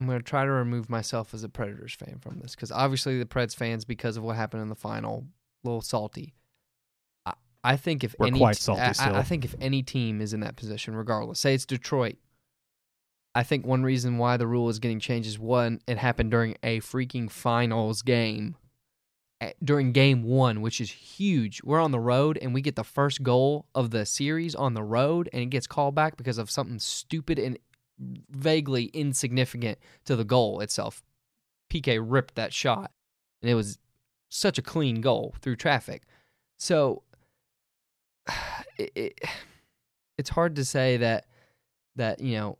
I'm 0.00 0.06
going 0.06 0.18
to 0.20 0.24
try 0.24 0.44
to 0.44 0.50
remove 0.50 0.88
myself 0.88 1.34
as 1.34 1.42
a 1.42 1.48
Predators 1.48 1.94
fan 1.94 2.18
from 2.20 2.38
this 2.38 2.54
because 2.54 2.70
obviously 2.70 3.18
the 3.18 3.24
Preds 3.24 3.56
fans, 3.56 3.84
because 3.84 4.16
of 4.16 4.22
what 4.22 4.36
happened 4.36 4.62
in 4.62 4.68
the 4.68 4.76
final, 4.76 5.26
little 5.64 5.80
salty. 5.80 6.34
I, 7.26 7.34
I 7.64 7.76
think 7.76 8.04
if 8.04 8.14
We're 8.18 8.28
any 8.28 8.38
quite 8.38 8.56
salty 8.56 8.82
I- 8.82 8.92
still. 8.92 9.14
I 9.14 9.22
think 9.22 9.44
if 9.44 9.54
any 9.60 9.82
team 9.82 10.20
is 10.20 10.32
in 10.32 10.40
that 10.40 10.56
position, 10.56 10.94
regardless, 10.94 11.40
say 11.40 11.54
it's 11.54 11.66
Detroit, 11.66 12.16
I 13.34 13.42
think 13.42 13.66
one 13.66 13.82
reason 13.82 14.18
why 14.18 14.36
the 14.36 14.46
rule 14.46 14.68
is 14.68 14.78
getting 14.78 15.00
changed 15.00 15.28
is 15.28 15.38
one, 15.38 15.80
it 15.86 15.98
happened 15.98 16.30
during 16.30 16.56
a 16.62 16.80
freaking 16.80 17.30
finals 17.30 18.02
game. 18.02 18.56
During 19.62 19.92
game 19.92 20.24
one, 20.24 20.62
which 20.62 20.80
is 20.80 20.90
huge, 20.90 21.62
we're 21.62 21.80
on 21.80 21.92
the 21.92 22.00
road 22.00 22.36
and 22.42 22.52
we 22.52 22.60
get 22.60 22.74
the 22.74 22.82
first 22.82 23.22
goal 23.22 23.66
of 23.72 23.92
the 23.92 24.04
series 24.04 24.56
on 24.56 24.74
the 24.74 24.82
road, 24.82 25.28
and 25.32 25.40
it 25.40 25.46
gets 25.50 25.68
called 25.68 25.94
back 25.94 26.16
because 26.16 26.38
of 26.38 26.50
something 26.50 26.80
stupid 26.80 27.38
and 27.38 27.56
vaguely 28.00 28.86
insignificant 28.86 29.78
to 30.06 30.16
the 30.16 30.24
goal 30.24 30.58
itself. 30.60 31.04
PK 31.72 32.00
ripped 32.04 32.34
that 32.34 32.52
shot, 32.52 32.90
and 33.40 33.48
it 33.48 33.54
was 33.54 33.78
such 34.28 34.58
a 34.58 34.62
clean 34.62 35.00
goal 35.00 35.34
through 35.40 35.56
traffic. 35.56 36.02
So 36.58 37.02
it, 38.78 38.92
it, 38.94 39.20
it's 40.18 40.30
hard 40.30 40.56
to 40.56 40.64
say 40.64 40.96
that 40.98 41.26
that 41.96 42.20
you 42.20 42.36
know, 42.36 42.58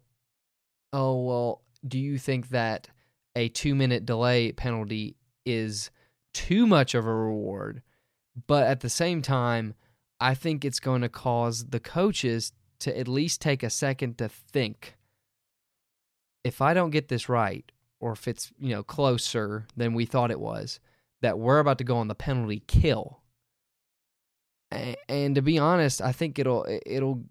oh 0.92 1.22
well, 1.22 1.62
do 1.86 1.98
you 1.98 2.18
think 2.18 2.50
that 2.50 2.88
a 3.36 3.48
two 3.48 3.74
minute 3.74 4.06
delay 4.06 4.52
penalty 4.52 5.16
is 5.46 5.90
too 6.34 6.66
much 6.66 6.94
of 6.94 7.06
a 7.06 7.14
reward? 7.14 7.82
But 8.46 8.64
at 8.64 8.80
the 8.80 8.90
same 8.90 9.22
time, 9.22 9.74
I 10.20 10.34
think 10.34 10.64
it's 10.64 10.80
going 10.80 11.02
to 11.02 11.08
cause 11.08 11.66
the 11.66 11.80
coaches 11.80 12.52
to 12.80 12.96
at 12.96 13.08
least 13.08 13.40
take 13.40 13.62
a 13.62 13.70
second 13.70 14.18
to 14.18 14.28
think 14.28 14.96
if 16.44 16.60
I 16.60 16.74
don't 16.74 16.90
get 16.90 17.08
this 17.08 17.28
right, 17.28 17.70
or 18.00 18.12
if 18.12 18.28
it's 18.28 18.52
you 18.58 18.70
know 18.70 18.82
closer 18.82 19.66
than 19.76 19.94
we 19.94 20.06
thought 20.06 20.30
it 20.30 20.40
was, 20.40 20.80
that 21.22 21.38
we're 21.38 21.58
about 21.58 21.78
to 21.78 21.84
go 21.84 21.96
on 21.96 22.08
the 22.08 22.14
penalty 22.14 22.62
kill. 22.66 23.20
And 25.08 25.34
to 25.34 25.42
be 25.42 25.58
honest, 25.58 26.02
I 26.02 26.12
think 26.12 26.38
it'll 26.38 26.66
it'll 26.84 27.24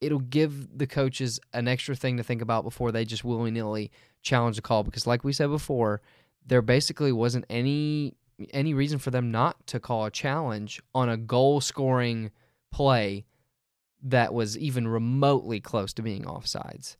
it'll 0.00 0.20
give 0.20 0.78
the 0.78 0.86
coaches 0.86 1.40
an 1.52 1.66
extra 1.66 1.96
thing 1.96 2.16
to 2.18 2.22
think 2.22 2.42
about 2.42 2.62
before 2.62 2.92
they 2.92 3.04
just 3.04 3.24
willy 3.24 3.50
nilly 3.50 3.90
challenge 4.22 4.56
the 4.56 4.62
call. 4.62 4.84
Because 4.84 5.06
like 5.06 5.24
we 5.24 5.32
said 5.32 5.48
before, 5.48 6.02
there 6.46 6.62
basically 6.62 7.12
wasn't 7.12 7.46
any 7.50 8.14
any 8.52 8.74
reason 8.74 8.98
for 8.98 9.10
them 9.10 9.30
not 9.30 9.66
to 9.68 9.80
call 9.80 10.04
a 10.04 10.10
challenge 10.10 10.80
on 10.94 11.08
a 11.08 11.16
goal 11.16 11.60
scoring 11.60 12.30
play 12.72 13.24
that 14.02 14.34
was 14.34 14.58
even 14.58 14.86
remotely 14.86 15.60
close 15.60 15.92
to 15.94 16.02
being 16.02 16.24
offsides. 16.24 16.96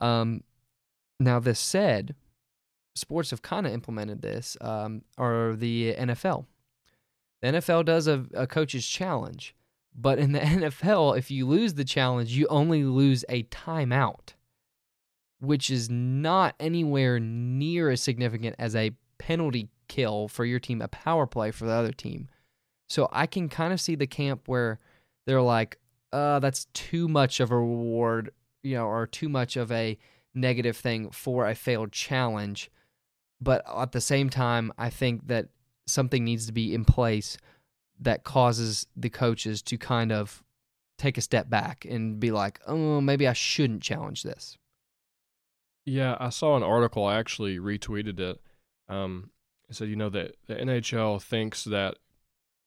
Um, 0.00 0.42
now, 1.18 1.38
this 1.38 1.60
said, 1.60 2.14
sports 3.00 3.30
have 3.30 3.42
kind 3.42 3.66
of 3.66 3.72
implemented 3.72 4.22
this, 4.22 4.56
um, 4.60 5.02
or 5.18 5.56
the 5.56 5.94
NFL. 5.94 6.46
The 7.42 7.48
NFL 7.48 7.84
does 7.86 8.06
a, 8.06 8.26
a 8.34 8.46
coach's 8.46 8.86
challenge, 8.86 9.54
but 9.94 10.18
in 10.18 10.32
the 10.32 10.40
NFL, 10.40 11.18
if 11.18 11.30
you 11.30 11.46
lose 11.46 11.74
the 11.74 11.84
challenge, 11.84 12.32
you 12.32 12.46
only 12.48 12.84
lose 12.84 13.24
a 13.28 13.44
timeout, 13.44 14.34
which 15.40 15.70
is 15.70 15.88
not 15.90 16.54
anywhere 16.60 17.18
near 17.18 17.90
as 17.90 18.02
significant 18.02 18.56
as 18.58 18.76
a 18.76 18.92
penalty 19.18 19.68
kill 19.88 20.28
for 20.28 20.44
your 20.44 20.58
team, 20.58 20.80
a 20.80 20.88
power 20.88 21.26
play 21.26 21.50
for 21.50 21.66
the 21.66 21.72
other 21.72 21.92
team. 21.92 22.28
So 22.88 23.08
I 23.12 23.26
can 23.26 23.48
kind 23.48 23.72
of 23.72 23.80
see 23.80 23.94
the 23.94 24.06
camp 24.06 24.48
where 24.48 24.80
they're 25.26 25.42
like, 25.42 25.78
uh, 26.12 26.40
that's 26.40 26.66
too 26.74 27.08
much 27.08 27.40
of 27.40 27.50
a 27.50 27.56
reward, 27.56 28.32
you 28.62 28.74
know, 28.74 28.86
or 28.86 29.06
too 29.06 29.28
much 29.28 29.56
of 29.56 29.70
a 29.70 29.96
negative 30.34 30.76
thing 30.76 31.10
for 31.10 31.46
a 31.46 31.54
failed 31.54 31.92
challenge. 31.92 32.70
But 33.40 33.64
at 33.74 33.92
the 33.92 34.00
same 34.00 34.30
time, 34.30 34.72
I 34.76 34.90
think 34.90 35.28
that 35.28 35.48
something 35.86 36.24
needs 36.24 36.46
to 36.46 36.52
be 36.52 36.74
in 36.74 36.84
place 36.84 37.36
that 37.98 38.24
causes 38.24 38.86
the 38.96 39.10
coaches 39.10 39.62
to 39.62 39.76
kind 39.76 40.12
of 40.12 40.42
take 40.98 41.18
a 41.18 41.22
step 41.22 41.48
back 41.48 41.86
and 41.88 42.20
be 42.20 42.30
like, 42.30 42.60
oh, 42.66 43.00
maybe 43.00 43.26
I 43.26 43.32
shouldn't 43.32 43.82
challenge 43.82 44.22
this. 44.22 44.58
Yeah, 45.84 46.16
I 46.20 46.28
saw 46.28 46.56
an 46.56 46.62
article. 46.62 47.04
I 47.04 47.18
actually 47.18 47.58
retweeted 47.58 48.20
it. 48.20 48.40
Um, 48.88 49.30
it 49.68 49.76
said, 49.76 49.88
you 49.88 49.96
know, 49.96 50.10
that 50.10 50.36
the 50.46 50.54
NHL 50.54 51.22
thinks 51.22 51.64
that 51.64 51.96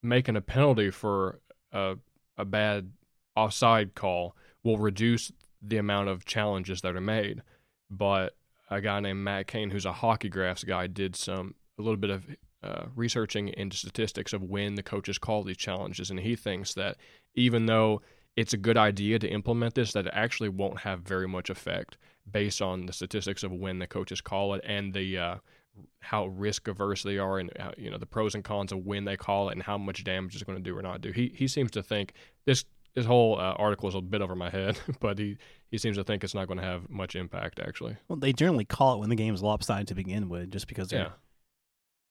making 0.01 0.35
a 0.35 0.41
penalty 0.41 0.89
for 0.89 1.39
a, 1.71 1.95
a 2.37 2.45
bad 2.45 2.91
offside 3.35 3.93
call 3.93 4.35
will 4.63 4.77
reduce 4.77 5.31
the 5.61 5.77
amount 5.77 6.09
of 6.09 6.25
challenges 6.25 6.81
that 6.81 6.95
are 6.95 7.01
made. 7.01 7.43
But 7.89 8.35
a 8.69 8.81
guy 8.81 8.99
named 8.99 9.23
Matt 9.23 9.47
Cane, 9.47 9.69
who's 9.69 9.85
a 9.85 9.93
hockey 9.93 10.29
graphs 10.29 10.63
guy, 10.63 10.87
did 10.87 11.15
some 11.15 11.55
a 11.77 11.81
little 11.81 11.97
bit 11.97 12.09
of 12.09 12.23
uh, 12.63 12.85
researching 12.95 13.49
into 13.49 13.75
statistics 13.75 14.33
of 14.33 14.43
when 14.43 14.75
the 14.75 14.83
coaches 14.83 15.17
call 15.17 15.43
these 15.43 15.57
challenges, 15.57 16.09
and 16.09 16.19
he 16.19 16.35
thinks 16.35 16.73
that 16.73 16.97
even 17.35 17.65
though 17.65 18.01
it's 18.35 18.53
a 18.53 18.57
good 18.57 18.77
idea 18.77 19.19
to 19.19 19.27
implement 19.27 19.75
this, 19.75 19.93
that 19.93 20.07
it 20.07 20.13
actually 20.15 20.49
won't 20.49 20.79
have 20.79 21.01
very 21.01 21.27
much 21.27 21.49
effect 21.49 21.97
based 22.31 22.61
on 22.61 22.85
the 22.85 22.93
statistics 22.93 23.43
of 23.43 23.51
when 23.51 23.79
the 23.79 23.87
coaches 23.87 24.21
call 24.21 24.53
it 24.53 24.61
and 24.65 24.93
the 24.93 25.17
uh, 25.17 25.35
how 25.99 26.27
risk 26.27 26.67
averse 26.67 27.03
they 27.03 27.17
are 27.17 27.39
and 27.39 27.51
uh, 27.59 27.71
you 27.77 27.89
know 27.89 27.97
the 27.97 28.05
pros 28.05 28.35
and 28.35 28.43
cons 28.43 28.71
of 28.71 28.85
when 28.85 29.05
they 29.05 29.17
call 29.17 29.49
it 29.49 29.53
and 29.53 29.63
how 29.63 29.77
much 29.77 30.03
damage 30.03 30.35
it's 30.35 30.43
going 30.43 30.57
to 30.57 30.63
do 30.63 30.77
or 30.77 30.81
not 30.81 31.01
do. 31.01 31.11
He 31.11 31.33
he 31.35 31.47
seems 31.47 31.71
to 31.71 31.83
think 31.83 32.13
this 32.45 32.65
this 32.95 33.05
whole 33.05 33.39
uh, 33.39 33.53
article 33.53 33.89
is 33.89 33.95
a 33.95 34.01
bit 34.01 34.21
over 34.21 34.35
my 34.35 34.49
head, 34.49 34.79
but 34.99 35.17
he 35.19 35.37
he 35.71 35.77
seems 35.77 35.97
to 35.97 36.03
think 36.03 36.23
it's 36.23 36.35
not 36.35 36.47
going 36.47 36.59
to 36.59 36.65
have 36.65 36.89
much 36.89 37.15
impact 37.15 37.59
actually. 37.59 37.97
Well, 38.07 38.17
they 38.17 38.33
generally 38.33 38.65
call 38.65 38.95
it 38.95 38.99
when 38.99 39.09
the 39.09 39.15
game's 39.15 39.41
lopsided 39.41 39.87
to 39.87 39.95
begin 39.95 40.29
with, 40.29 40.51
just 40.51 40.67
because 40.67 40.91
Yeah. 40.91 41.09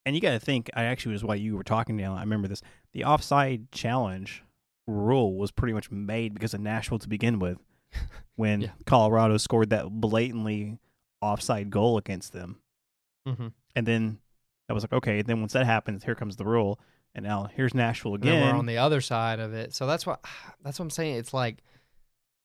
And 0.05 0.17
you 0.17 0.21
got 0.21 0.33
to 0.33 0.41
think. 0.41 0.69
I 0.75 0.85
actually 0.85 1.13
was 1.13 1.23
why 1.23 1.37
you 1.37 1.57
were 1.57 1.63
talking 1.63 1.97
down. 1.97 2.17
I 2.19 2.23
remember 2.23 2.49
this. 2.49 2.61
The 2.93 3.05
offside 3.05 3.71
challenge 3.71 4.43
rule 4.89 5.37
was 5.37 5.53
pretty 5.53 5.73
much 5.75 5.93
made 5.93 6.35
because 6.35 6.55
of 6.55 6.61
Nashville 6.61 6.99
to 6.99 7.09
begin 7.09 7.39
with, 7.39 7.59
when 8.35 8.63
Yeah. 8.63 8.71
Colorado 8.85 9.37
scored 9.37 9.71
that 9.71 9.89
blatantly 9.89 10.79
offside 11.21 11.71
goal 11.71 11.99
against 11.99 12.33
them, 12.33 12.59
Mm-hmm. 13.29 13.49
and 13.77 13.87
then 13.87 14.19
I 14.69 14.73
was 14.73 14.83
like, 14.83 14.93
okay. 14.93 15.23
Then 15.23 15.39
once 15.39 15.53
that 15.53 15.67
happens, 15.67 16.03
here 16.03 16.17
comes 16.17 16.35
the 16.35 16.45
rule, 16.45 16.81
and 17.15 17.25
now 17.25 17.49
here's 17.55 17.75
Nashville 17.75 18.15
And 18.15 18.25
again. 18.25 18.47
we're 18.47 18.59
on 18.59 18.67
the 18.67 18.79
other 18.79 19.01
side 19.01 19.41
of 19.41 19.53
it. 19.53 19.75
So 19.75 19.87
that's 19.87 20.07
what 20.07 20.25
that's 20.63 20.79
what 20.79 20.85
I'm 20.85 20.91
saying. 20.91 21.17
It's 21.17 21.35
like, 21.35 21.59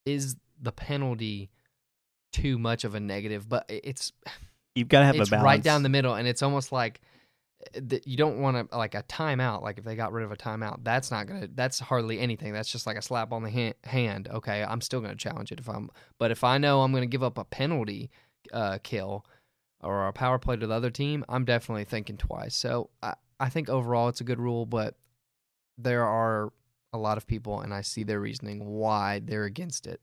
is 0.05 0.35
the 0.61 0.71
penalty 0.71 1.49
too 2.33 2.57
much 2.57 2.83
of 2.83 2.95
a 2.95 2.99
negative? 2.99 3.47
But 3.47 3.65
it's 3.69 4.11
You've 4.75 4.89
got 4.89 4.99
to 4.99 5.05
have 5.07 5.15
a 5.15 5.25
balance. 5.25 5.43
right 5.43 5.63
down 5.63 5.81
the 5.81 5.89
middle, 5.89 6.13
and 6.13 6.27
it's 6.27 6.43
almost 6.43 6.71
like 6.71 7.01
that 7.73 8.07
you 8.07 8.15
don't 8.15 8.39
want 8.39 8.69
to 8.69 8.77
like 8.77 8.93
a 8.93 9.01
timeout. 9.03 9.63
Like 9.63 9.79
if 9.79 9.83
they 9.83 9.95
got 9.95 10.11
rid 10.11 10.23
of 10.23 10.31
a 10.31 10.35
timeout, 10.35 10.83
that's 10.83 11.09
not 11.09 11.25
gonna. 11.25 11.47
That's 11.53 11.79
hardly 11.79 12.19
anything. 12.19 12.53
That's 12.53 12.71
just 12.71 12.85
like 12.85 12.95
a 12.97 13.01
slap 13.01 13.31
on 13.31 13.41
the 13.41 13.49
hand. 13.49 13.73
hand. 13.83 14.27
Okay, 14.31 14.63
I'm 14.63 14.81
still 14.81 15.01
gonna 15.01 15.15
challenge 15.15 15.51
it 15.51 15.59
if 15.59 15.67
I'm. 15.67 15.89
But 16.19 16.29
if 16.29 16.43
I 16.43 16.59
know 16.59 16.81
I'm 16.81 16.91
gonna 16.93 17.07
give 17.07 17.23
up 17.23 17.39
a 17.39 17.43
penalty 17.43 18.11
uh, 18.53 18.77
kill 18.83 19.25
or 19.81 20.07
a 20.07 20.13
power 20.13 20.37
play 20.37 20.57
to 20.57 20.67
the 20.67 20.73
other 20.73 20.91
team, 20.91 21.25
I'm 21.27 21.43
definitely 21.43 21.85
thinking 21.85 22.17
twice. 22.17 22.55
So 22.55 22.91
I 23.01 23.15
I 23.39 23.49
think 23.49 23.69
overall 23.69 24.09
it's 24.09 24.21
a 24.21 24.25
good 24.25 24.39
rule, 24.39 24.65
but 24.65 24.95
there 25.77 26.03
are 26.05 26.51
a 26.93 26.97
lot 26.97 27.17
of 27.17 27.27
people, 27.27 27.59
and 27.61 27.73
I 27.73 27.81
see 27.81 28.03
their 28.03 28.19
reasoning 28.19 28.65
why 28.65 29.19
they're 29.23 29.43
against 29.45 29.85
it. 29.85 30.01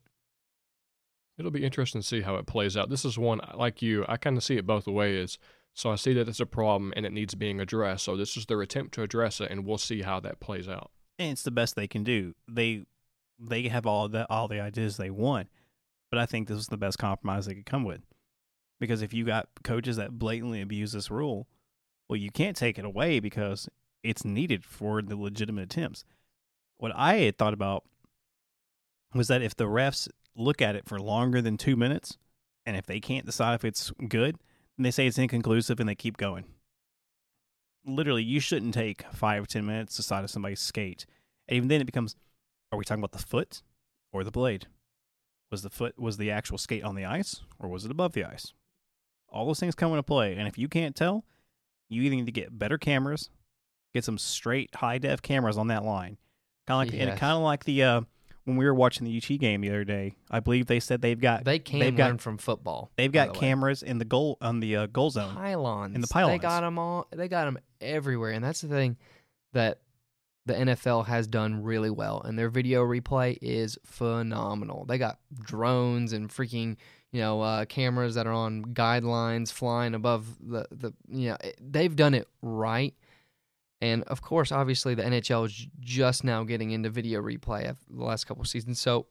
It'll 1.36 1.50
be 1.50 1.64
interesting 1.64 2.00
to 2.00 2.06
see 2.06 2.20
how 2.20 2.36
it 2.36 2.46
plays 2.46 2.76
out. 2.76 2.90
This 2.90 3.04
is 3.04 3.18
one 3.18 3.40
like 3.54 3.82
you. 3.82 4.04
I 4.08 4.16
kind 4.16 4.36
of 4.36 4.44
see 4.44 4.56
it 4.56 4.66
both 4.66 4.86
ways. 4.86 5.38
So 5.76 5.90
I 5.90 5.96
see 5.96 6.12
that 6.14 6.28
it's 6.28 6.38
a 6.38 6.46
problem 6.46 6.92
and 6.94 7.04
it 7.04 7.12
needs 7.12 7.34
being 7.34 7.58
addressed. 7.60 8.04
So 8.04 8.16
this 8.16 8.36
is 8.36 8.46
their 8.46 8.62
attempt 8.62 8.94
to 8.94 9.02
address 9.02 9.40
it, 9.40 9.50
and 9.50 9.64
we'll 9.66 9.78
see 9.78 10.02
how 10.02 10.20
that 10.20 10.38
plays 10.38 10.68
out. 10.68 10.90
and 11.18 11.32
it's 11.32 11.42
the 11.42 11.50
best 11.50 11.74
they 11.74 11.88
can 11.88 12.04
do. 12.04 12.34
They 12.48 12.84
they 13.40 13.66
have 13.68 13.84
all 13.86 14.08
the 14.08 14.30
all 14.30 14.46
the 14.46 14.60
ideas 14.60 14.96
they 14.96 15.10
want, 15.10 15.48
but 16.10 16.20
I 16.20 16.26
think 16.26 16.46
this 16.46 16.58
is 16.58 16.68
the 16.68 16.76
best 16.76 16.98
compromise 16.98 17.46
they 17.46 17.54
could 17.54 17.66
come 17.66 17.82
with. 17.84 18.02
Because 18.78 19.02
if 19.02 19.12
you 19.12 19.24
got 19.24 19.48
coaches 19.64 19.96
that 19.96 20.18
blatantly 20.18 20.60
abuse 20.60 20.92
this 20.92 21.10
rule, 21.10 21.48
well, 22.08 22.16
you 22.16 22.30
can't 22.30 22.56
take 22.56 22.78
it 22.78 22.84
away 22.84 23.20
because 23.20 23.68
it's 24.02 24.24
needed 24.24 24.64
for 24.64 25.00
the 25.02 25.16
legitimate 25.16 25.64
attempts. 25.64 26.04
What 26.78 26.92
I 26.94 27.14
had 27.16 27.38
thought 27.38 27.54
about 27.54 27.84
was 29.14 29.28
that 29.28 29.42
if 29.42 29.56
the 29.56 29.64
refs 29.64 30.08
look 30.36 30.60
at 30.60 30.76
it 30.76 30.86
for 30.86 30.98
longer 31.00 31.40
than 31.40 31.56
two 31.56 31.76
minutes, 31.76 32.18
and 32.66 32.76
if 32.76 32.86
they 32.86 33.00
can't 33.00 33.26
decide 33.26 33.54
if 33.54 33.64
it's 33.64 33.92
good, 34.08 34.36
then 34.76 34.84
they 34.84 34.90
say 34.90 35.06
it's 35.06 35.18
inconclusive 35.18 35.80
and 35.80 35.88
they 35.88 35.94
keep 35.94 36.16
going. 36.16 36.44
Literally 37.86 38.22
you 38.22 38.40
shouldn't 38.40 38.74
take 38.74 39.02
five 39.12 39.46
ten 39.46 39.66
minutes 39.66 39.96
to 39.96 40.02
decide 40.02 40.24
if 40.24 40.30
somebody's 40.30 40.60
skate. 40.60 41.06
And 41.48 41.56
even 41.56 41.68
then 41.68 41.80
it 41.80 41.86
becomes 41.86 42.16
are 42.72 42.78
we 42.78 42.84
talking 42.84 43.02
about 43.02 43.12
the 43.12 43.24
foot 43.24 43.62
or 44.12 44.24
the 44.24 44.30
blade? 44.30 44.66
Was 45.50 45.62
the 45.62 45.70
foot 45.70 45.98
was 45.98 46.16
the 46.16 46.30
actual 46.30 46.58
skate 46.58 46.82
on 46.82 46.94
the 46.94 47.04
ice 47.04 47.42
or 47.58 47.68
was 47.68 47.84
it 47.84 47.90
above 47.90 48.12
the 48.12 48.24
ice? 48.24 48.52
All 49.28 49.46
those 49.46 49.60
things 49.60 49.74
come 49.74 49.90
into 49.90 50.02
play 50.02 50.34
and 50.34 50.48
if 50.48 50.58
you 50.58 50.68
can't 50.68 50.96
tell 50.96 51.24
you 51.88 52.02
either 52.02 52.16
need 52.16 52.26
to 52.26 52.32
get 52.32 52.56
better 52.58 52.78
cameras 52.78 53.30
get 53.92 54.04
some 54.04 54.18
straight 54.18 54.74
high 54.74 54.98
def 54.98 55.22
cameras 55.22 55.56
on 55.58 55.68
that 55.68 55.84
line 55.84 56.16
kind 56.66 56.88
of 56.88 56.92
like 56.94 57.00
and 57.00 57.10
Yes. 57.10 57.18
kind 57.18 57.32
of 57.36 57.42
like 57.42 57.64
the 57.64 57.82
uh 57.82 58.00
when 58.44 58.56
we 58.58 58.64
were 58.66 58.74
watching 58.74 59.06
the 59.06 59.16
UT 59.16 59.38
game 59.40 59.60
the 59.62 59.70
other 59.70 59.84
day 59.84 60.14
i 60.30 60.38
believe 60.40 60.66
they 60.66 60.80
said 60.80 61.00
they've 61.00 61.20
got 61.20 61.44
They 61.44 61.58
can 61.58 61.78
they've 61.80 61.96
got- 61.96 62.20
from 62.20 62.36
football. 62.38 62.90
they've 62.96 63.10
got 63.12 63.32
the 63.34 63.38
cameras 63.40 63.82
in 63.82 63.98
the 63.98 64.04
goal 64.04 64.36
on 64.40 64.60
the 64.60 64.76
uh, 64.76 64.86
goal 64.86 65.10
zone 65.10 65.34
pylons. 65.34 65.94
In 65.94 66.00
the 66.00 66.08
pylons. 66.08 66.40
They 66.40 66.42
got 66.42 66.60
them 66.62 66.78
all. 66.78 67.06
They 67.10 67.28
got 67.28 67.44
them 67.46 67.58
everywhere, 67.80 68.32
and 68.32 68.44
that's 68.44 68.60
the 68.60 68.68
thing 68.68 68.96
that 69.52 69.80
the 70.46 70.52
NFL 70.52 71.06
has 71.06 71.26
done 71.26 71.62
really 71.62 71.88
well, 71.88 72.20
and 72.20 72.38
their 72.38 72.50
video 72.50 72.84
replay 72.84 73.38
is 73.40 73.78
phenomenal. 73.86 74.84
They 74.84 74.98
got 74.98 75.18
drones 75.40 76.12
and 76.12 76.28
freaking 76.28 76.76
you 77.14 77.20
know 77.20 77.40
uh, 77.40 77.64
cameras 77.66 78.16
that 78.16 78.26
are 78.26 78.32
on 78.32 78.64
guidelines 78.74 79.52
flying 79.52 79.94
above 79.94 80.26
the 80.40 80.66
the 80.72 80.92
you 81.08 81.30
know 81.30 81.36
they've 81.60 81.94
done 81.94 82.12
it 82.12 82.28
right. 82.42 82.92
And 83.80 84.02
of 84.04 84.22
course, 84.22 84.50
obviously, 84.50 84.94
the 84.94 85.02
NHL 85.02 85.46
is 85.46 85.66
just 85.78 86.24
now 86.24 86.42
getting 86.42 86.70
into 86.70 86.90
video 86.90 87.20
replay 87.20 87.68
of 87.68 87.76
the 87.88 88.02
last 88.02 88.24
couple 88.24 88.42
seasons, 88.44 88.80
so 88.80 89.06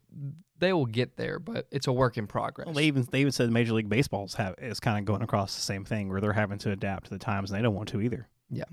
they 0.58 0.74
will 0.74 0.88
get 0.88 1.16
there. 1.16 1.40
But 1.40 1.68
it's 1.72 1.88
a 1.88 1.94
work 1.94 2.18
in 2.18 2.28
progress. 2.28 2.66
Well, 2.66 2.74
they 2.74 2.86
even 2.86 3.08
they 3.10 3.22
even 3.22 3.32
said 3.32 3.50
Major 3.52 3.74
League 3.74 3.88
Baseball's 3.88 4.34
have 4.34 4.56
is 4.58 4.82
kind 4.82 4.98
of 4.98 5.06
going 5.06 5.22
across 5.22 5.56
the 5.56 5.62
same 5.62 5.86
thing 5.86 6.10
where 6.10 6.20
they're 6.20 6.34
having 6.34 6.58
to 6.60 6.72
adapt 6.72 7.06
to 7.06 7.10
the 7.12 7.20
times 7.20 7.52
and 7.52 7.58
they 7.58 7.64
don't 7.64 7.76
want 7.76 7.88
to 7.90 8.02
either. 8.02 8.28
Yeah, 8.50 8.66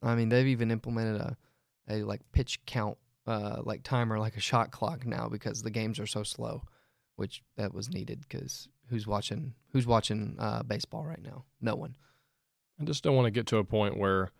I 0.00 0.14
mean, 0.14 0.28
they've 0.28 0.46
even 0.46 0.70
implemented 0.70 1.20
a, 1.20 1.36
a 1.88 2.02
like 2.04 2.20
pitch 2.30 2.60
count, 2.66 2.98
uh, 3.26 3.62
like 3.64 3.82
timer, 3.82 4.20
like 4.20 4.36
a 4.36 4.40
shot 4.40 4.70
clock 4.70 5.06
now 5.06 5.28
because 5.28 5.62
the 5.62 5.70
games 5.70 5.98
are 5.98 6.06
so 6.06 6.22
slow, 6.22 6.62
which 7.16 7.42
that 7.56 7.74
was 7.74 7.90
needed 7.90 8.20
because 8.28 8.68
who's 8.88 9.06
watching 9.06 9.54
who's 9.72 9.86
watching 9.86 10.36
uh, 10.38 10.62
baseball 10.62 11.04
right 11.04 11.22
now? 11.22 11.44
No 11.60 11.74
one. 11.74 11.96
I 12.80 12.84
just 12.84 13.02
don't 13.02 13.16
want 13.16 13.26
to 13.26 13.30
get 13.30 13.46
to 13.46 13.56
a 13.56 13.64
point 13.64 13.96
where 13.96 14.30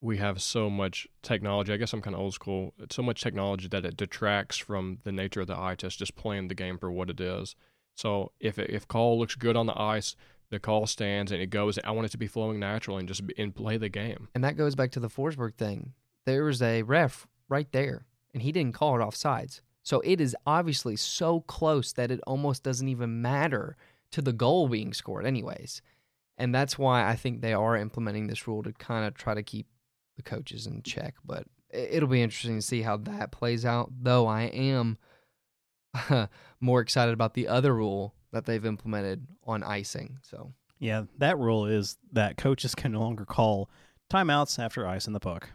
we 0.00 0.16
have 0.18 0.40
so 0.40 0.70
much 0.70 1.06
technology. 1.22 1.72
I 1.72 1.76
guess 1.76 1.92
I'm 1.92 2.00
kind 2.00 2.14
of 2.14 2.20
old 2.20 2.34
school. 2.34 2.74
It's 2.78 2.96
so 2.96 3.02
much 3.02 3.22
technology 3.22 3.68
that 3.68 3.84
it 3.84 3.96
detracts 3.96 4.56
from 4.56 4.98
the 5.04 5.12
nature 5.12 5.42
of 5.42 5.46
the 5.46 5.58
eye 5.58 5.74
test, 5.74 5.98
just 5.98 6.16
playing 6.16 6.48
the 6.48 6.54
game 6.54 6.78
for 6.78 6.90
what 6.90 7.10
it 7.10 7.20
is. 7.20 7.54
So 7.94 8.32
if 8.40 8.58
it, 8.58 8.70
if 8.70 8.88
call 8.88 9.18
looks 9.18 9.34
good 9.34 9.56
on 9.56 9.66
the 9.66 9.78
ice, 9.78 10.16
the 10.50 10.58
call 10.58 10.86
stands 10.86 11.32
and 11.32 11.40
it 11.40 11.50
goes. 11.50 11.78
I 11.84 11.90
want 11.90 12.06
it 12.06 12.12
to 12.12 12.18
be 12.18 12.26
flowing 12.26 12.58
natural 12.58 12.96
and 12.96 13.06
just 13.06 13.26
be, 13.26 13.34
and 13.38 13.54
play 13.54 13.76
the 13.76 13.88
game. 13.88 14.28
And 14.34 14.42
that 14.44 14.56
goes 14.56 14.74
back 14.74 14.90
to 14.92 15.00
the 15.00 15.08
Forsberg 15.08 15.54
thing. 15.54 15.92
There 16.26 16.44
was 16.44 16.62
a 16.62 16.82
ref 16.82 17.26
right 17.48 17.70
there, 17.72 18.06
and 18.32 18.42
he 18.42 18.52
didn't 18.52 18.74
call 18.74 18.96
it 18.96 19.04
offsides. 19.04 19.60
So 19.90 20.00
it 20.04 20.20
is 20.20 20.36
obviously 20.46 20.94
so 20.94 21.40
close 21.40 21.92
that 21.94 22.12
it 22.12 22.20
almost 22.24 22.62
doesn't 22.62 22.86
even 22.86 23.22
matter 23.22 23.76
to 24.12 24.22
the 24.22 24.32
goal 24.32 24.68
being 24.68 24.92
scored, 24.92 25.26
anyways. 25.26 25.82
And 26.38 26.54
that's 26.54 26.78
why 26.78 27.08
I 27.08 27.16
think 27.16 27.40
they 27.40 27.54
are 27.54 27.76
implementing 27.76 28.28
this 28.28 28.46
rule 28.46 28.62
to 28.62 28.72
kind 28.72 29.04
of 29.04 29.14
try 29.14 29.34
to 29.34 29.42
keep 29.42 29.66
the 30.14 30.22
coaches 30.22 30.68
in 30.68 30.82
check. 30.82 31.16
But 31.24 31.48
it'll 31.70 32.08
be 32.08 32.22
interesting 32.22 32.54
to 32.54 32.62
see 32.62 32.82
how 32.82 32.98
that 32.98 33.32
plays 33.32 33.66
out. 33.66 33.90
Though 34.00 34.28
I 34.28 34.42
am 34.42 34.96
more 36.60 36.80
excited 36.80 37.12
about 37.12 37.34
the 37.34 37.48
other 37.48 37.74
rule 37.74 38.14
that 38.30 38.46
they've 38.46 38.64
implemented 38.64 39.26
on 39.42 39.64
icing. 39.64 40.18
So 40.22 40.52
Yeah, 40.78 41.06
that 41.18 41.36
rule 41.36 41.66
is 41.66 41.98
that 42.12 42.36
coaches 42.36 42.76
can 42.76 42.92
no 42.92 43.00
longer 43.00 43.24
call 43.24 43.68
timeouts 44.08 44.56
after 44.56 44.86
icing 44.86 45.14
the 45.14 45.18
puck. 45.18 45.50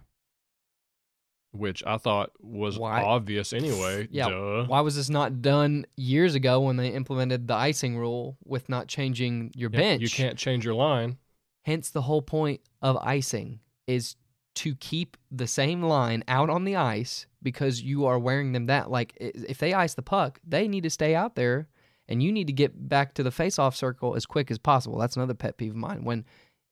Which 1.57 1.83
I 1.85 1.97
thought 1.97 2.31
was 2.39 2.77
Why- 2.77 3.01
obvious 3.01 3.53
anyway. 3.53 4.07
Yeah, 4.11 4.29
Duh. 4.29 4.65
Why 4.65 4.81
was 4.81 4.95
this 4.95 5.09
not 5.09 5.41
done 5.41 5.85
years 5.95 6.35
ago 6.35 6.59
when 6.61 6.77
they 6.77 6.89
implemented 6.89 7.47
the 7.47 7.55
icing 7.55 7.97
rule 7.97 8.37
with 8.43 8.69
not 8.69 8.87
changing 8.87 9.51
your 9.55 9.69
Yeah, 9.71 9.79
bench? 9.79 10.01
You 10.01 10.09
can't 10.09 10.37
change 10.37 10.65
your 10.65 10.73
line. 10.75 11.17
Hence, 11.63 11.89
the 11.89 12.03
whole 12.03 12.21
point 12.21 12.61
of 12.81 12.97
icing 12.97 13.59
is 13.87 14.15
to 14.55 14.75
keep 14.75 15.17
the 15.31 15.47
same 15.47 15.81
line 15.81 16.23
out 16.27 16.49
on 16.49 16.63
the 16.63 16.75
ice 16.75 17.25
because 17.41 17.81
you 17.81 18.05
are 18.05 18.17
wearing 18.19 18.51
them 18.53 18.67
that. 18.67 18.89
Like, 18.89 19.15
if 19.19 19.57
they 19.57 19.73
ice 19.73 19.95
the 19.95 20.01
puck, 20.01 20.39
they 20.47 20.67
need 20.67 20.83
to 20.83 20.89
stay 20.89 21.13
out 21.15 21.35
there 21.35 21.67
and 22.07 22.21
you 22.23 22.31
need 22.31 22.47
to 22.47 22.53
get 22.53 22.87
back 22.87 23.13
to 23.15 23.23
the 23.23 23.31
face-off 23.31 23.75
circle 23.75 24.15
as 24.15 24.25
quick 24.25 24.49
as 24.51 24.57
possible. 24.59 24.97
That's 24.97 25.15
another 25.15 25.33
pet 25.33 25.57
peeve 25.57 25.71
of 25.71 25.77
mine. 25.77 26.03
When 26.03 26.23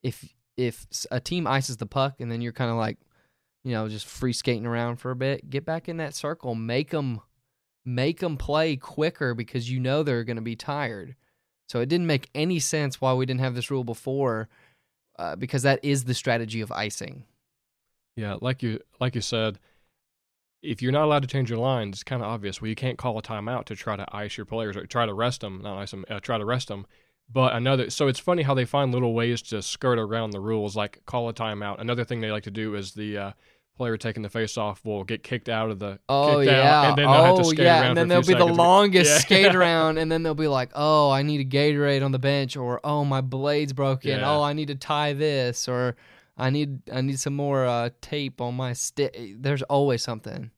if 0.02 0.32
if 0.56 0.86
a 1.10 1.18
team 1.18 1.46
ices 1.48 1.76
the 1.78 1.86
puck 1.86 2.20
and 2.20 2.30
then 2.30 2.40
you're 2.40 2.52
kind 2.52 2.70
of 2.70 2.76
like, 2.76 2.98
you 3.64 3.72
know, 3.72 3.88
just 3.88 4.06
free 4.06 4.32
skating 4.32 4.66
around 4.66 4.96
for 4.96 5.10
a 5.10 5.16
bit, 5.16 5.48
get 5.50 5.64
back 5.64 5.88
in 5.88 5.96
that 5.96 6.14
circle, 6.14 6.54
make 6.54 6.90
them 6.90 7.20
make 7.84 8.20
them 8.20 8.36
play 8.36 8.76
quicker 8.76 9.34
because 9.34 9.70
you 9.70 9.80
know 9.80 10.02
they're 10.02 10.24
going 10.24 10.36
to 10.36 10.42
be 10.42 10.56
tired. 10.56 11.16
So 11.68 11.80
it 11.80 11.88
didn't 11.88 12.06
make 12.06 12.30
any 12.34 12.58
sense 12.58 13.00
why 13.00 13.14
we 13.14 13.26
didn't 13.26 13.40
have 13.40 13.54
this 13.54 13.70
rule 13.70 13.84
before, 13.84 14.48
uh, 15.18 15.36
because 15.36 15.62
that 15.62 15.80
is 15.82 16.04
the 16.04 16.14
strategy 16.14 16.60
of 16.60 16.72
icing. 16.72 17.24
Yeah, 18.16 18.36
like 18.40 18.62
you 18.62 18.80
like 19.00 19.14
you 19.14 19.20
said, 19.20 19.58
if 20.62 20.82
you're 20.82 20.92
not 20.92 21.04
allowed 21.04 21.22
to 21.22 21.28
change 21.28 21.50
your 21.50 21.58
lines, 21.58 21.96
it's 21.96 22.04
kind 22.04 22.22
of 22.22 22.28
obvious. 22.28 22.60
Well, 22.60 22.68
you 22.68 22.74
can't 22.74 22.98
call 22.98 23.18
a 23.18 23.22
timeout 23.22 23.64
to 23.66 23.76
try 23.76 23.96
to 23.96 24.06
ice 24.14 24.36
your 24.36 24.46
players 24.46 24.76
or 24.76 24.86
try 24.86 25.06
to 25.06 25.14
rest 25.14 25.40
them, 25.40 25.60
not 25.62 25.78
ice 25.78 25.90
them, 25.90 26.04
uh, 26.08 26.20
try 26.20 26.38
to 26.38 26.44
rest 26.44 26.68
them. 26.68 26.86
But 27.32 27.54
another, 27.54 27.88
so 27.90 28.06
it's 28.06 28.18
funny 28.18 28.42
how 28.42 28.54
they 28.54 28.66
find 28.66 28.92
little 28.92 29.14
ways 29.14 29.40
to 29.42 29.62
skirt 29.62 29.98
around 29.98 30.30
the 30.30 30.40
rules, 30.40 30.76
like 30.76 31.04
call 31.06 31.28
a 31.28 31.34
timeout. 31.34 31.80
Another 31.80 32.04
thing 32.04 32.20
they 32.20 32.30
like 32.30 32.42
to 32.44 32.50
do 32.50 32.74
is 32.74 32.92
the 32.92 33.16
uh, 33.16 33.32
player 33.76 33.96
taking 33.96 34.22
the 34.22 34.28
face 34.28 34.56
off 34.56 34.84
will 34.84 35.04
get 35.04 35.22
kicked 35.22 35.48
out 35.48 35.70
of 35.70 35.78
the. 35.78 35.98
Oh 36.08 36.38
kicked 36.38 36.50
out, 36.50 36.56
yeah, 36.64 36.88
and 36.90 36.98
then 36.98 37.06
they'll 37.06 37.24
have 37.24 37.34
oh 37.34 37.38
to 37.38 37.44
skate 37.44 37.58
yeah, 37.64 37.80
around 37.80 37.86
and 37.88 37.96
then 37.96 38.08
there'll 38.08 38.24
be 38.24 38.34
the 38.34 38.44
longest 38.62 39.10
Yeah. 39.10 39.18
skate 39.18 39.54
around, 39.54 39.98
and 39.98 40.10
then 40.10 40.22
they'll 40.22 40.34
be 40.34 40.48
like, 40.48 40.70
"Oh, 40.74 41.10
I 41.10 41.22
need 41.22 41.40
a 41.40 41.44
Gatorade 41.44 42.04
on 42.04 42.12
the 42.12 42.18
bench," 42.18 42.56
or 42.56 42.80
"Oh, 42.84 43.04
my 43.04 43.20
blade's 43.20 43.72
broken," 43.72 44.10
Yeah. 44.10 44.30
"Oh, 44.30 44.42
I 44.42 44.52
need 44.52 44.68
to 44.68 44.74
tie 44.74 45.12
this," 45.12 45.68
or 45.68 45.96
"I 46.36 46.50
need 46.50 46.88
I 46.90 47.00
need 47.00 47.18
some 47.18 47.34
more 47.34 47.64
uh, 47.66 47.90
tape 48.00 48.40
on 48.40 48.54
my 48.54 48.72
stick." 48.72 49.16
There's 49.38 49.62
always 49.62 50.02
something, 50.02 50.50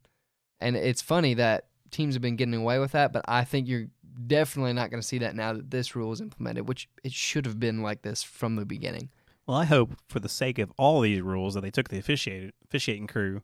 and 0.60 0.76
it's 0.76 1.02
funny 1.02 1.34
that 1.34 1.66
teams 1.90 2.14
have 2.14 2.22
been 2.22 2.36
getting 2.36 2.54
away 2.54 2.78
with 2.78 2.92
that, 2.92 3.12
but 3.12 3.24
I 3.28 3.44
think 3.44 3.68
you're 3.68 3.86
definitely 4.26 4.72
not 4.72 4.90
going 4.90 5.00
to 5.00 5.06
see 5.06 5.18
that 5.18 5.36
now 5.36 5.52
that 5.52 5.70
this 5.70 5.94
rule 5.94 6.12
is 6.12 6.20
implemented, 6.20 6.68
which 6.68 6.88
it 7.04 7.12
should 7.12 7.46
have 7.46 7.60
been 7.60 7.82
like 7.82 8.02
this 8.02 8.22
from 8.22 8.56
the 8.56 8.64
beginning. 8.64 9.10
Well, 9.46 9.56
I 9.56 9.64
hope 9.64 9.92
for 10.08 10.18
the 10.20 10.28
sake 10.28 10.58
of 10.58 10.72
all 10.76 11.00
these 11.00 11.20
rules 11.22 11.54
that 11.54 11.60
they 11.60 11.70
took 11.70 11.88
the 11.88 11.98
officiated 11.98 12.52
officiating 12.64 13.06
crew 13.06 13.42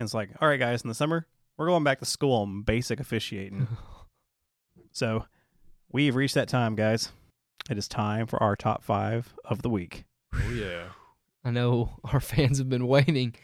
and 0.00 0.06
it's 0.06 0.14
like, 0.14 0.30
all 0.40 0.48
right, 0.48 0.58
guys, 0.58 0.82
in 0.82 0.88
the 0.88 0.94
summer 0.94 1.26
we're 1.56 1.66
going 1.66 1.84
back 1.84 2.00
to 2.00 2.04
school 2.04 2.32
on 2.42 2.62
basic 2.62 2.98
officiating. 2.98 3.68
so 4.92 5.26
we've 5.92 6.16
reached 6.16 6.34
that 6.34 6.48
time, 6.48 6.74
guys. 6.74 7.10
It 7.70 7.78
is 7.78 7.88
time 7.88 8.26
for 8.26 8.42
our 8.42 8.56
top 8.56 8.82
five 8.82 9.34
of 9.44 9.62
the 9.62 9.70
week. 9.70 10.04
Oh 10.34 10.50
yeah. 10.50 10.88
I 11.44 11.50
know 11.50 11.90
our 12.12 12.20
fans 12.20 12.58
have 12.58 12.68
been 12.68 12.86
waiting 12.86 13.34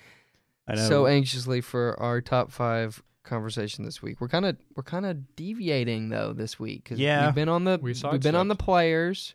I 0.69 0.75
know. 0.75 0.89
so 0.89 1.07
anxiously 1.07 1.61
for 1.61 1.99
our 2.01 2.21
top 2.21 2.51
five 2.51 3.03
conversation 3.25 3.85
this 3.85 4.03
week. 4.03 4.21
We're 4.21 4.29
kind 4.29 4.47
of 4.47 4.57
we're 4.75 4.83
kind 4.83 5.07
of 5.07 5.37
deviating 5.37 6.09
though 6.09 6.33
this 6.33 6.59
week 6.59 6.85
because 6.85 6.99
Yeah. 6.99 7.27
we've 7.27 7.35
been 7.35 7.49
on 7.49 7.65
the 7.65 7.79
We 7.81 7.93
we've 8.11 8.21
been 8.23 8.35
on 8.35 8.49
the 8.49 8.57
players. 8.57 9.35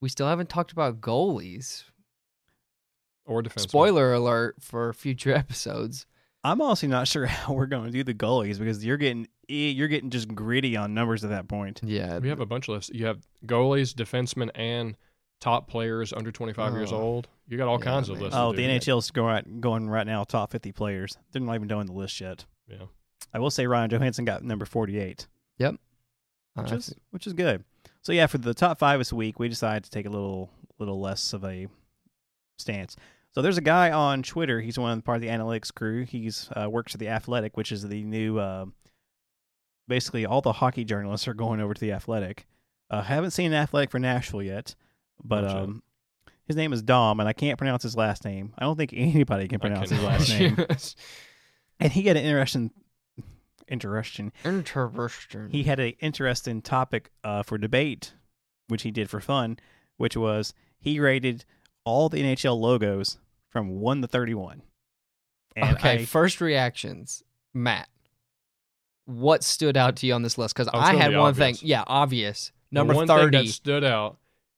We 0.00 0.08
still 0.08 0.26
haven't 0.28 0.48
talked 0.50 0.72
about 0.72 1.00
goalies. 1.00 1.84
Or 3.26 3.42
defense. 3.42 3.62
Spoiler 3.62 4.12
alert 4.12 4.56
for 4.60 4.92
future 4.92 5.32
episodes. 5.34 6.06
I'm 6.42 6.60
honestly 6.60 6.88
not 6.88 7.08
sure 7.08 7.26
how 7.26 7.54
we're 7.54 7.66
going 7.66 7.86
to 7.86 7.90
do 7.90 8.04
the 8.04 8.14
goalies 8.14 8.58
because 8.58 8.84
you're 8.84 8.96
getting 8.98 9.26
you're 9.48 9.88
getting 9.88 10.10
just 10.10 10.34
gritty 10.34 10.76
on 10.76 10.94
numbers 10.94 11.22
at 11.24 11.30
that 11.30 11.48
point. 11.48 11.80
Yeah, 11.84 12.18
We 12.18 12.28
have 12.30 12.40
a 12.40 12.46
bunch 12.46 12.68
of 12.68 12.74
lists. 12.76 12.90
You 12.94 13.06
have 13.06 13.20
goalies, 13.46 13.94
defensemen, 13.94 14.50
and 14.54 14.96
top 15.40 15.68
players 15.68 16.12
under 16.14 16.32
25 16.32 16.72
years 16.72 16.92
Oh. 16.92 16.96
old. 17.00 17.28
You 17.46 17.58
got 17.58 17.68
all 17.68 17.78
Yeah, 17.78 17.84
kinds 17.84 18.08
of 18.08 18.18
lists. 18.20 18.34
Oh, 18.38 18.52
the 18.52 18.62
do. 18.62 18.68
NHL's 18.68 19.10
going 19.10 19.28
right, 19.28 19.60
going 19.60 19.88
right 19.90 20.06
now 20.06 20.24
top 20.24 20.50
50 20.50 20.72
players. 20.72 21.18
They're 21.32 21.42
not 21.42 21.54
even 21.56 21.68
doing 21.68 21.84
the 21.86 21.92
list 21.92 22.18
yet. 22.22 22.46
Yeah. 22.66 22.84
I 23.34 23.38
will 23.38 23.50
say 23.50 23.66
Ryan 23.66 23.90
Johansen 23.90 24.24
got 24.24 24.42
number 24.44 24.64
48. 24.64 25.26
Yep, 25.58 25.74
which 26.54 26.70
uh, 26.72 26.74
I 26.74 26.76
is 26.76 26.94
which 27.10 27.26
is 27.26 27.32
good. 27.34 27.64
So 28.00 28.12
yeah, 28.12 28.26
for 28.26 28.38
the 28.38 28.54
top 28.54 28.78
five 28.78 28.98
this 29.00 29.12
week, 29.12 29.38
we 29.38 29.48
decided 29.48 29.84
to 29.84 29.90
take 29.90 30.06
a 30.06 30.10
little 30.10 30.50
little 30.78 31.00
less 31.00 31.32
of 31.34 31.44
a 31.44 31.68
stance. 32.58 32.96
So 33.32 33.42
there's 33.42 33.58
a 33.58 33.62
guy 33.62 33.90
on 33.90 34.22
Twitter. 34.22 34.60
He's 34.60 34.78
one 34.78 34.96
of 34.98 35.04
part 35.04 35.16
of 35.16 35.22
the 35.22 35.28
analytics 35.28 35.74
crew. 35.74 36.04
He's 36.04 36.48
uh, 36.54 36.70
works 36.70 36.94
at 36.94 37.00
the 37.00 37.08
Athletic, 37.08 37.56
which 37.56 37.72
is 37.72 37.82
the 37.88 38.02
new. 38.04 38.38
Uh, 38.38 38.66
basically, 39.88 40.24
all 40.24 40.40
the 40.40 40.52
hockey 40.52 40.84
journalists 40.84 41.26
are 41.26 41.34
going 41.34 41.60
over 41.60 41.74
to 41.74 41.80
the 41.80 41.92
Athletic. 41.92 42.46
Uh, 42.90 43.02
haven't 43.02 43.32
seen 43.32 43.46
an 43.52 43.54
Athletic 43.60 43.90
for 43.90 43.98
Nashville 43.98 44.42
yet, 44.42 44.74
but 45.22 45.42
Gotcha. 45.42 45.58
um, 45.64 45.82
his 46.46 46.54
name 46.54 46.72
is 46.72 46.82
Dom, 46.82 47.18
and 47.18 47.28
I 47.28 47.32
can't 47.32 47.58
pronounce 47.58 47.82
his 47.82 47.96
last 47.96 48.24
name. 48.24 48.52
I 48.58 48.64
don't 48.64 48.76
think 48.76 48.92
anybody 48.94 49.48
can 49.48 49.58
pronounce 49.58 49.90
his 49.90 50.02
last 50.02 50.28
name. 50.28 50.56
And 51.80 51.90
he 51.92 52.02
had 52.02 52.16
an 52.16 52.24
interesting, 52.24 52.70
interesting 53.66 54.30
Interesting. 54.44 55.48
he 55.50 55.64
had 55.64 55.80
an 55.80 55.94
interesting 56.00 56.62
topic 56.62 57.10
uh, 57.24 57.42
for 57.42 57.58
debate, 57.58 58.12
which 58.68 58.82
he 58.82 58.90
did 58.92 59.10
for 59.10 59.20
fun, 59.20 59.58
which 59.96 60.16
was 60.16 60.54
he 60.78 61.00
rated 61.00 61.44
all 61.84 62.08
the 62.08 62.18
NHL 62.22 62.58
logos 62.58 63.18
from 63.50 63.80
one 63.80 64.00
to 64.02 64.08
thirty-one. 64.08 64.62
And 65.56 65.76
okay, 65.76 65.94
I- 66.00 66.04
first 66.04 66.40
reactions, 66.40 67.22
Matt. 67.52 67.88
What 69.06 69.44
stood 69.44 69.76
out 69.76 69.96
to 69.96 70.06
you 70.06 70.14
on 70.14 70.22
this 70.22 70.38
list? 70.38 70.54
Because 70.54 70.68
Oh, 70.72 70.78
I 70.78 70.94
had 70.94 71.12
one 71.14 71.28
obvious. 71.30 71.60
thing. 71.60 71.68
Yeah, 71.68 71.84
obvious. 71.86 72.52
Number 72.70 72.94
one 72.94 73.06
thing 73.06 73.16
thirty. 73.16 73.36
that 73.46 73.48
stood 73.52 73.84
out 73.84 74.16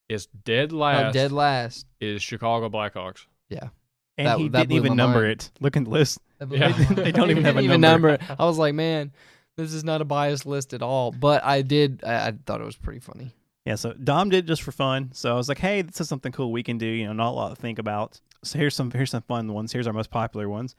is 0.08 0.26
dead 0.26 0.72
uh, 0.72 0.76
last 0.76 1.12
dead 1.14 1.32
last. 1.32 1.86
is 2.00 2.22
Chicago 2.22 2.68
Blackhawks. 2.68 3.26
Yeah. 3.48 3.68
And 4.16 4.28
that- 4.28 4.38
he 4.38 4.48
that 4.50 4.60
didn't 4.68 4.72
even 4.76 4.96
number 4.96 5.20
mind. 5.22 5.32
it. 5.32 5.50
Look 5.60 5.76
at 5.76 5.84
the 5.84 5.90
list. 5.90 6.20
Yeah. 6.48 6.72
They 6.94 7.10
don't 7.12 7.30
even 7.32 7.44
have 7.44 7.56
a 7.56 7.62
Didn't 7.62 7.80
number. 7.80 8.18
I 8.38 8.44
was 8.44 8.56
like, 8.56 8.74
man, 8.74 9.10
this 9.56 9.72
is 9.72 9.82
not 9.82 10.00
a 10.00 10.04
biased 10.04 10.46
list 10.46 10.72
at 10.74 10.80
all. 10.82 11.10
But 11.10 11.42
I 11.44 11.62
did. 11.62 12.02
I, 12.04 12.28
I 12.28 12.32
thought 12.46 12.60
it 12.60 12.64
was 12.64 12.76
pretty 12.76 13.00
funny. 13.00 13.34
Yeah, 13.66 13.74
so 13.74 13.92
Dom 13.94 14.30
did 14.30 14.44
it 14.44 14.46
just 14.46 14.62
for 14.62 14.70
fun. 14.72 15.10
So 15.12 15.32
I 15.32 15.36
was 15.36 15.48
like, 15.48 15.58
hey, 15.58 15.82
this 15.82 16.00
is 16.00 16.08
something 16.08 16.30
cool 16.32 16.52
we 16.52 16.62
can 16.62 16.78
do. 16.78 16.86
You 16.86 17.06
know, 17.06 17.12
not 17.12 17.30
a 17.30 17.36
lot 17.36 17.48
to 17.50 17.56
think 17.60 17.78
about. 17.78 18.20
So 18.44 18.58
here's 18.58 18.74
some 18.76 18.90
here's 18.92 19.10
some 19.10 19.22
fun 19.22 19.52
ones. 19.52 19.72
Here's 19.72 19.86
our 19.88 19.92
most 19.92 20.10
popular 20.10 20.48
ones. 20.48 20.76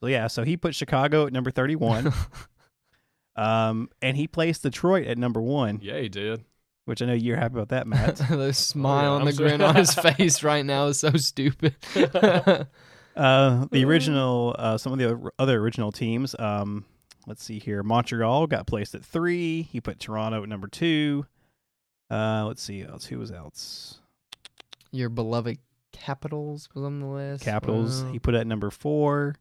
So 0.00 0.06
yeah, 0.06 0.26
so 0.26 0.42
he 0.42 0.56
put 0.56 0.74
Chicago 0.74 1.26
at 1.26 1.32
number 1.34 1.50
thirty-one, 1.50 2.10
um, 3.36 3.90
and 4.00 4.16
he 4.16 4.26
placed 4.26 4.62
Detroit 4.62 5.06
at 5.06 5.18
number 5.18 5.40
one, 5.42 5.80
Yeah, 5.82 5.98
he 6.00 6.08
did. 6.08 6.42
which 6.86 7.02
I 7.02 7.06
know 7.06 7.12
you're 7.12 7.36
happy 7.36 7.54
about 7.54 7.68
that, 7.68 7.86
Matt. 7.86 8.16
the 8.16 8.52
smile 8.54 9.16
and 9.16 9.22
I'm 9.22 9.26
the 9.26 9.32
sorry. 9.34 9.48
grin 9.50 9.60
on 9.60 9.76
his 9.76 9.92
face 10.16 10.42
right 10.42 10.64
now 10.64 10.86
is 10.86 10.98
so 11.00 11.10
stupid. 11.12 11.76
Uh, 13.16 13.66
the 13.70 13.84
original, 13.84 14.54
uh, 14.58 14.78
some 14.78 14.92
of 14.92 14.98
the 14.98 15.30
other 15.38 15.58
original 15.60 15.92
teams. 15.92 16.34
Um, 16.38 16.84
let's 17.26 17.42
see 17.44 17.58
here. 17.58 17.82
Montreal 17.82 18.46
got 18.46 18.66
placed 18.66 18.94
at 18.94 19.04
three. 19.04 19.62
He 19.62 19.80
put 19.80 19.98
Toronto 20.00 20.42
at 20.42 20.48
number 20.48 20.68
two. 20.68 21.26
Uh, 22.10 22.44
let's 22.46 22.62
see 22.62 22.82
else. 22.82 23.04
Who 23.06 23.18
was 23.18 23.30
else? 23.30 24.00
Your 24.90 25.08
beloved 25.08 25.58
Capitals 25.92 26.68
was 26.74 26.84
on 26.84 27.00
the 27.00 27.06
list. 27.06 27.44
Capitals. 27.44 28.02
Wow. 28.02 28.12
He 28.12 28.18
put 28.18 28.34
at 28.34 28.46
number 28.46 28.70
four. 28.70 29.36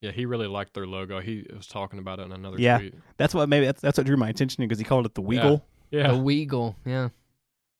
Yeah, 0.00 0.10
he 0.10 0.26
really 0.26 0.46
liked 0.46 0.74
their 0.74 0.86
logo. 0.86 1.20
He 1.20 1.46
was 1.54 1.66
talking 1.66 1.98
about 1.98 2.18
it 2.20 2.24
in 2.26 2.32
another 2.32 2.58
Yeah. 2.58 2.78
tweet. 2.78 2.94
That's 3.16 3.32
what 3.34 3.48
maybe 3.48 3.64
that's 3.66 3.80
that's 3.80 3.96
what 3.96 4.06
drew 4.06 4.16
my 4.16 4.28
attention 4.28 4.62
because 4.64 4.78
he 4.78 4.84
called 4.84 5.06
it 5.06 5.14
the 5.14 5.22
Weagle. 5.22 5.62
Yeah. 5.90 6.08
The 6.12 6.18
Weagle. 6.18 6.74
Yeah. 6.84 7.04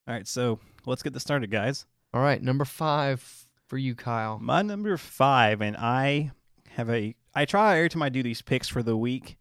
All 0.07 0.14
right, 0.14 0.26
so 0.26 0.59
let's 0.87 1.03
get 1.03 1.12
this 1.12 1.22
started, 1.22 1.51
guys. 1.51 1.87
All 2.12 2.20
right, 2.22 2.41
number 2.43 2.64
five 2.64 3.47
for 3.68 3.76
you, 3.78 3.95
Kyle. 3.95 4.39
My 4.39 4.62
number 4.62 4.97
five, 4.97 5.61
and 5.61 5.76
I 5.76 6.30
have 6.70 6.89
a. 6.91 7.14
I 7.35 7.45
try 7.45 7.76
every 7.76 7.89
time 7.91 8.03
I 8.03 8.09
do 8.09 8.22
these 8.22 8.41
picks 8.43 8.68
for 8.68 8.82
the 8.82 8.97
week. 8.97 9.37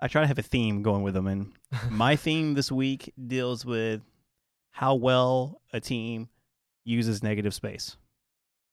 I 0.00 0.08
try 0.08 0.20
to 0.22 0.26
have 0.26 0.38
a 0.38 0.42
theme 0.42 0.82
going 0.82 1.02
with 1.02 1.14
them, 1.14 1.26
and 1.26 1.52
my 1.90 2.16
theme 2.16 2.54
this 2.54 2.72
week 2.72 3.12
deals 3.26 3.64
with 3.64 4.02
how 4.76 4.94
well 4.94 5.62
a 5.72 5.80
team 5.80 6.28
uses 6.84 7.22
negative 7.22 7.54
space 7.54 7.96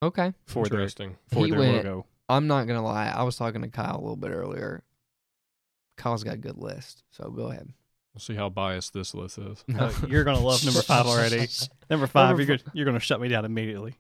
Okay. 0.03 0.33
for 0.45 0.65
their 0.67 0.79
Interesting. 0.81 1.15
for 1.29 1.45
He 1.45 1.51
their 1.51 1.59
went- 1.59 1.77
logo. 1.85 2.05
I'm 2.27 2.47
not 2.47 2.67
gonna 2.67 2.83
lie. 2.83 3.07
I 3.07 3.23
was 3.23 3.37
talking 3.37 3.61
to 3.61 3.69
Kyle 3.69 3.95
a 3.95 4.01
little 4.01 4.17
bit 4.17 4.31
earlier. 4.31 4.83
Kyle's 5.95 6.23
got 6.25 6.33
a 6.33 6.37
good 6.37 6.57
list, 6.57 7.03
so 7.11 7.29
go 7.29 7.51
ahead. 7.51 7.71
We'll 8.13 8.19
see 8.19 8.35
how 8.35 8.49
biased 8.49 8.93
this 8.93 9.13
list 9.13 9.37
is. 9.37 9.63
Uh, 9.73 9.93
you're 10.09 10.25
gonna 10.25 10.39
love 10.41 10.63
number 10.65 10.81
five 10.81 11.05
already. 11.07 11.47
Number 11.89 12.05
five, 12.07 12.29
Number 12.37 12.43
you're 12.43 12.57
gonna, 12.57 12.71
you're 12.73 12.85
gonna 12.85 12.99
shut 12.99 13.21
me 13.21 13.27
down 13.29 13.45
immediately. 13.45 13.95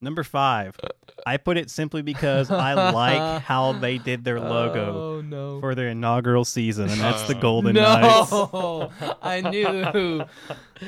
Number 0.00 0.22
five, 0.24 0.76
I 1.26 1.38
put 1.38 1.56
it 1.56 1.70
simply 1.70 2.02
because 2.02 2.50
I 2.50 2.74
like 2.92 3.42
how 3.42 3.72
they 3.72 3.96
did 3.98 4.24
their 4.24 4.38
logo 4.38 5.16
Oh 5.16 5.20
no! 5.22 5.60
for 5.60 5.74
their 5.74 5.88
inaugural 5.88 6.44
season, 6.44 6.88
and 6.90 7.00
that's 7.00 7.26
the 7.26 7.36
Uh, 7.36 7.40
Golden 7.40 7.74
Knights. 7.74 8.30
I 9.22 9.40
knew. 9.40 10.24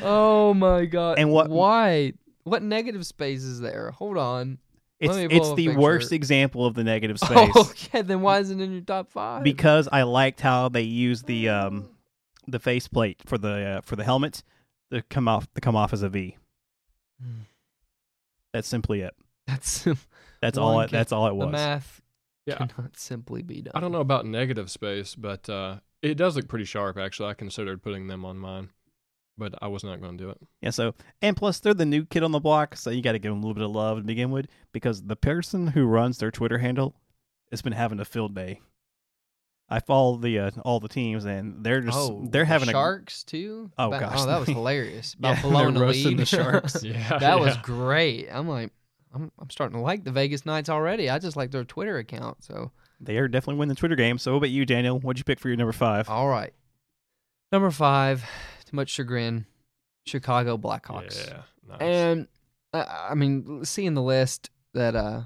Oh 0.03 0.53
my 0.55 0.85
god! 0.85 1.19
And 1.19 1.31
what- 1.31 1.49
Why? 1.51 2.13
What 2.45 2.63
negative 2.63 3.05
space 3.07 3.43
is 3.43 3.61
there? 3.61 3.91
Hold 3.93 4.17
on. 4.19 4.59
It's 5.01 5.15
it's 5.17 5.55
the 5.55 5.67
picture. 5.69 5.79
worst 5.81 6.13
example 6.13 6.67
of 6.67 6.75
the 6.75 6.83
negative 6.83 7.19
space 7.21 7.51
Oh, 7.55 7.61
okay. 7.71 8.03
Then 8.03 8.21
why 8.21 8.39
is 8.41 8.51
it 8.51 8.61
in 8.61 8.73
your 8.73 8.81
top 8.81 9.11
five? 9.11 9.45
because 9.45 9.89
I 9.93 10.03
liked 10.03 10.41
how 10.41 10.69
they 10.69 10.83
used 10.83 11.27
the 11.27 11.49
um 11.51 11.89
the 12.47 12.59
faceplate 12.59 13.23
for 13.27 13.39
the 13.39 13.49
uh, 13.79 13.81
for 13.83 13.97
the 13.97 14.03
helmet 14.05 14.43
to 14.91 15.03
come 15.03 15.29
off 15.29 15.47
to 15.55 15.61
come 15.61 15.77
off 15.77 15.93
as 15.93 16.03
a 16.03 16.09
V. 16.09 16.37
That's 18.59 18.69
simply 18.69 19.01
it. 19.03 19.15
that's 19.47 19.87
That's 20.43 20.59
all. 20.59 20.81
It, 20.81 20.89
can- 20.91 20.99
that's 20.99 21.13
all 21.13 21.27
it 21.29 21.35
was. 21.35 21.47
the 21.47 21.47
was. 21.47 21.53
math 21.53 22.03
Yeah. 22.47 22.57
cannot 22.67 22.97
simply 22.99 23.43
be 23.43 23.63
done. 23.63 23.73
I 23.75 23.81
don't 23.81 23.93
know 23.93 24.01
about 24.01 24.27
negative 24.27 24.71
space, 24.71 25.15
but 25.15 25.49
uh, 25.49 25.77
it 26.03 26.15
does 26.17 26.37
look 26.37 26.49
pretty 26.49 26.65
sharp. 26.65 26.99
Actually, 26.99 27.31
I 27.31 27.35
considered 27.35 27.83
putting 27.83 28.07
them 28.09 28.25
on 28.25 28.39
mine, 28.39 28.71
but 29.37 29.55
I 29.63 29.69
was 29.69 29.85
not 29.85 30.01
going 30.01 30.19
to 30.19 30.25
do 30.25 30.31
it. 30.31 30.39
Yeah. 30.61 30.71
So 30.71 30.95
and 31.23 31.37
plus 31.37 31.61
they're 31.61 31.75
the 31.75 31.87
new 31.87 32.05
kid 32.05 32.23
on 32.23 32.33
the 32.33 32.41
block, 32.41 32.77
so 32.77 32.91
you 32.91 33.03
got 33.03 33.13
to 33.13 33.19
give 33.19 33.31
them 33.33 33.39
a 33.39 33.43
little 33.43 33.55
bit 33.55 33.65
of 33.65 33.71
love 33.71 33.99
to 33.99 34.05
begin 34.05 34.31
with 34.31 34.47
because 34.73 35.03
the 35.03 35.17
person 35.17 35.69
who 35.69 35.87
runs 35.87 36.19
their 36.19 36.31
Twitter 36.31 36.59
handle 36.59 36.95
has 37.51 37.63
been 37.63 37.73
having 37.73 38.01
a 38.01 38.05
field 38.05 38.35
day. 38.35 38.61
I 39.71 39.81
follow 39.81 40.17
the 40.17 40.39
uh, 40.39 40.51
all 40.65 40.81
the 40.81 40.89
teams 40.89 41.25
and 41.27 41.63
they're 41.65 41.83
just 41.83 41.97
oh, 41.99 42.27
they're 42.31 42.43
the 42.43 42.47
having 42.47 42.69
a 42.71 42.73
sharks 42.73 43.23
too. 43.23 43.71
Oh, 43.79 43.89
About- 43.89 44.01
gosh. 44.01 44.19
Oh, 44.21 44.27
that 44.27 44.41
was 44.41 44.49
hilarious. 44.59 45.15
About 45.15 45.37
Yeah, 45.37 45.43
blowing 45.43 45.65
they're 45.75 45.81
the 45.81 45.81
roasting 45.81 46.07
lead. 46.09 46.19
the 46.19 46.25
Sharks. 46.27 46.83
Yeah, 46.85 47.19
that 47.19 47.39
was 47.39 47.57
great. 47.59 48.29
I'm 48.33 48.49
like, 48.49 48.73
I'm 49.15 49.31
I'm 49.39 49.51
starting 49.51 49.77
to 49.77 49.83
like 49.83 50.05
the 50.05 50.11
Vegas 50.13 50.47
Knights 50.47 50.69
already. 50.71 51.11
I 51.11 51.19
just 51.19 51.37
like 51.37 51.51
their 51.51 51.65
Twitter 51.65 51.99
account. 51.99 52.43
So 52.45 52.71
they 53.01 53.19
are 53.19 53.29
definitely 53.29 53.59
winning 53.59 53.75
the 53.75 53.79
Twitter 53.79 53.97
game. 53.97 54.17
So 54.19 54.33
what 54.33 54.39
about 54.39 54.51
you, 54.51 54.65
Daniel? 54.65 54.99
What'd 55.01 55.19
you 55.19 55.25
pick 55.25 55.39
for 55.39 55.49
your 55.49 55.57
number 55.57 55.73
five? 55.73 56.09
all 56.09 56.29
right, 56.29 56.53
number 57.53 57.71
five. 57.71 58.25
Too 58.65 58.77
much 58.77 58.91
chagrin. 58.91 59.47
Chicago 60.07 60.57
Blackhawks. 60.57 61.29
Yeah, 61.29 61.43
nice. 61.69 61.79
And 61.81 62.29
uh, 62.73 62.85
I 63.11 63.15
mean, 63.15 63.65
seeing 63.65 63.93
the 63.95 64.03
list 64.03 64.49
that 64.75 64.97
uh 64.97 65.23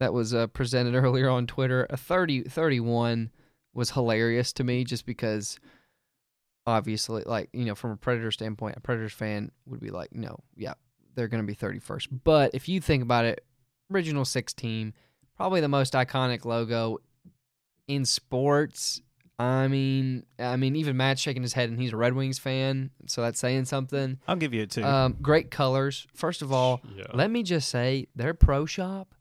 that 0.00 0.12
was 0.12 0.34
uh, 0.34 0.46
presented 0.48 0.94
earlier 1.02 1.30
on 1.30 1.46
Twitter, 1.46 1.86
a 1.88 1.96
30 1.96 2.42
31 2.44 3.30
was 3.76 3.90
hilarious 3.90 4.52
to 4.54 4.64
me 4.64 4.84
just 4.84 5.06
because 5.06 5.58
obviously 6.66 7.22
like, 7.26 7.48
you 7.52 7.64
know, 7.64 7.74
from 7.74 7.92
a 7.92 7.96
Predator 7.96 8.30
standpoint, 8.30 8.76
a 8.76 8.80
Predators 8.80 9.12
fan 9.12 9.52
would 9.66 9.80
be 9.80 9.90
like, 9.90 10.12
"No, 10.14 10.40
yeah, 10.56 10.74
they're 11.14 11.28
going 11.28 11.42
to 11.42 11.46
be 11.46 11.54
31st." 11.54 12.08
But 12.24 12.54
if 12.54 12.68
you 12.68 12.80
think 12.80 13.02
about 13.02 13.24
it, 13.24 13.44
original 13.92 14.24
6 14.24 14.52
team, 14.54 14.94
probably 15.36 15.60
the 15.60 15.68
most 15.68 15.92
iconic 15.92 16.44
logo 16.44 16.98
in 17.86 18.04
sports. 18.04 19.00
I 19.38 19.68
mean, 19.68 20.24
I 20.38 20.56
mean, 20.56 20.76
even 20.76 20.96
Matt's 20.96 21.20
shaking 21.20 21.42
his 21.42 21.52
head, 21.52 21.68
and 21.68 21.78
he's 21.78 21.92
a 21.92 21.96
Red 21.96 22.14
Wings 22.14 22.38
fan, 22.38 22.90
so 23.06 23.20
that's 23.20 23.38
saying 23.38 23.66
something. 23.66 24.18
I'll 24.26 24.36
give 24.36 24.54
you 24.54 24.62
a 24.62 24.66
two 24.66 24.82
Um, 24.82 25.18
great 25.20 25.50
colors. 25.50 26.06
First 26.14 26.40
of 26.40 26.52
all, 26.52 26.80
yeah. 26.96 27.04
let 27.12 27.30
me 27.30 27.42
just 27.42 27.68
say 27.68 28.08
their 28.16 28.32
pro 28.32 28.64
shop 28.64 29.14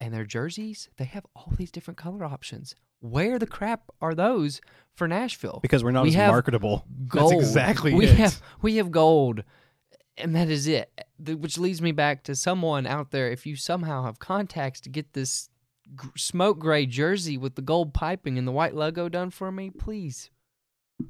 and 0.00 0.14
their 0.14 0.24
jerseys, 0.24 0.88
they 0.96 1.06
have 1.06 1.26
all 1.34 1.52
these 1.56 1.72
different 1.72 1.98
color 1.98 2.24
options. 2.24 2.76
Where 3.00 3.38
the 3.38 3.46
crap 3.46 3.90
are 4.00 4.14
those 4.14 4.60
for 4.94 5.06
Nashville? 5.06 5.58
because 5.62 5.84
we're 5.84 5.90
not 5.92 6.04
we 6.04 6.10
as 6.10 6.16
marketable. 6.16 6.84
Gold. 7.06 7.34
exactly 7.34 7.92
we 7.94 8.06
it. 8.06 8.16
have 8.16 8.40
we 8.62 8.76
have 8.76 8.90
gold. 8.90 9.42
And 10.18 10.34
that 10.34 10.48
is 10.48 10.66
it. 10.66 10.90
Which 11.18 11.58
leads 11.58 11.82
me 11.82 11.92
back 11.92 12.24
to 12.24 12.34
someone 12.34 12.86
out 12.86 13.10
there 13.10 13.30
if 13.30 13.44
you 13.44 13.54
somehow 13.54 14.04
have 14.04 14.18
contacts 14.18 14.80
to 14.82 14.88
get 14.88 15.12
this 15.12 15.50
smoke 16.16 16.58
gray 16.58 16.86
jersey 16.86 17.36
with 17.36 17.54
the 17.54 17.62
gold 17.62 17.92
piping 17.92 18.38
and 18.38 18.48
the 18.48 18.52
white 18.52 18.74
logo 18.74 19.10
done 19.10 19.30
for 19.30 19.52
me, 19.52 19.68
please 19.70 20.30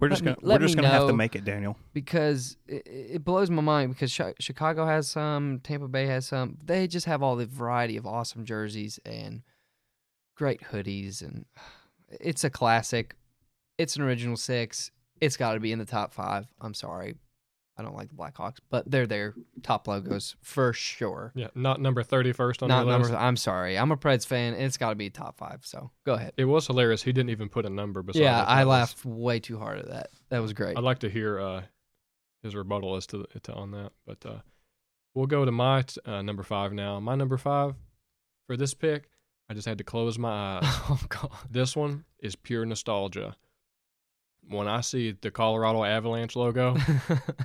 We're 0.00 0.08
just 0.08 0.24
let 0.24 0.34
gonna 0.40 0.46
let 0.48 0.60
we're 0.60 0.66
just 0.66 0.74
gonna 0.76 0.88
have 0.88 1.06
to 1.06 1.12
make 1.14 1.36
it, 1.36 1.44
Daniel. 1.44 1.78
because 1.92 2.56
it, 2.66 2.82
it 2.86 3.24
blows 3.24 3.48
my 3.48 3.62
mind 3.62 3.92
because 3.94 4.14
Chi- 4.14 4.34
Chicago 4.40 4.84
has 4.86 5.08
some, 5.08 5.60
Tampa 5.62 5.86
Bay 5.86 6.06
has 6.06 6.26
some. 6.26 6.58
They 6.64 6.88
just 6.88 7.06
have 7.06 7.22
all 7.22 7.36
the 7.36 7.46
variety 7.46 7.96
of 7.96 8.06
awesome 8.06 8.44
jerseys 8.44 8.98
and 9.06 9.42
great 10.36 10.60
hoodies, 10.72 11.22
and 11.22 11.46
it's 12.08 12.44
a 12.44 12.50
classic. 12.50 13.16
It's 13.78 13.96
an 13.96 14.02
original 14.02 14.36
six. 14.36 14.90
It's 15.20 15.36
got 15.36 15.54
to 15.54 15.60
be 15.60 15.72
in 15.72 15.78
the 15.78 15.84
top 15.84 16.12
five. 16.12 16.46
I'm 16.60 16.74
sorry, 16.74 17.16
I 17.78 17.82
don't 17.82 17.94
like 17.94 18.08
the 18.08 18.14
Blackhawks, 18.14 18.56
but 18.70 18.90
they're 18.90 19.06
their 19.06 19.34
top 19.62 19.86
logos 19.86 20.36
for 20.42 20.72
sure. 20.72 21.32
Yeah, 21.34 21.48
not 21.54 21.80
number 21.80 22.02
31st 22.02 22.62
on 22.62 22.68
Not 22.68 22.86
number. 22.86 23.14
I'm 23.14 23.36
sorry. 23.36 23.76
I'm 23.76 23.92
a 23.92 23.96
Preds 23.96 24.26
fan, 24.26 24.54
and 24.54 24.62
it's 24.62 24.78
got 24.78 24.90
to 24.90 24.94
be 24.94 25.10
top 25.10 25.36
five. 25.36 25.60
So 25.64 25.90
go 26.04 26.14
ahead. 26.14 26.32
It 26.36 26.46
was 26.46 26.66
hilarious. 26.66 27.02
He 27.02 27.12
didn't 27.12 27.30
even 27.30 27.48
put 27.48 27.66
a 27.66 27.70
number 27.70 28.02
beside 28.02 28.20
Yeah. 28.22 28.44
I 28.44 28.64
laughed 28.64 29.04
way 29.04 29.40
too 29.40 29.58
hard 29.58 29.78
at 29.78 29.88
that. 29.88 30.10
That 30.30 30.40
was 30.40 30.54
great. 30.54 30.76
I'd 30.78 30.84
like 30.84 31.00
to 31.00 31.10
hear 31.10 31.38
uh, 31.38 31.62
his 32.42 32.54
rebuttal 32.54 32.96
as 32.96 33.06
to, 33.08 33.26
to 33.42 33.52
on 33.52 33.72
that, 33.72 33.92
but 34.06 34.24
uh, 34.24 34.38
we'll 35.14 35.26
go 35.26 35.44
to 35.44 35.52
my 35.52 35.82
t- 35.82 36.00
uh, 36.06 36.22
number 36.22 36.42
five 36.42 36.72
now. 36.72 36.98
My 36.98 37.14
number 37.14 37.36
five 37.36 37.74
for 38.46 38.56
this 38.56 38.72
pick, 38.72 39.10
I 39.48 39.54
just 39.54 39.66
had 39.66 39.78
to 39.78 39.84
close 39.84 40.18
my 40.18 40.58
eyes. 40.58 40.62
oh 40.64 41.00
God. 41.08 41.30
this 41.50 41.76
one 41.76 42.04
is 42.20 42.34
pure 42.36 42.64
nostalgia. 42.66 43.36
When 44.48 44.68
I 44.68 44.80
see 44.80 45.16
the 45.20 45.30
Colorado 45.30 45.82
Avalanche 45.84 46.36
logo, 46.36 46.76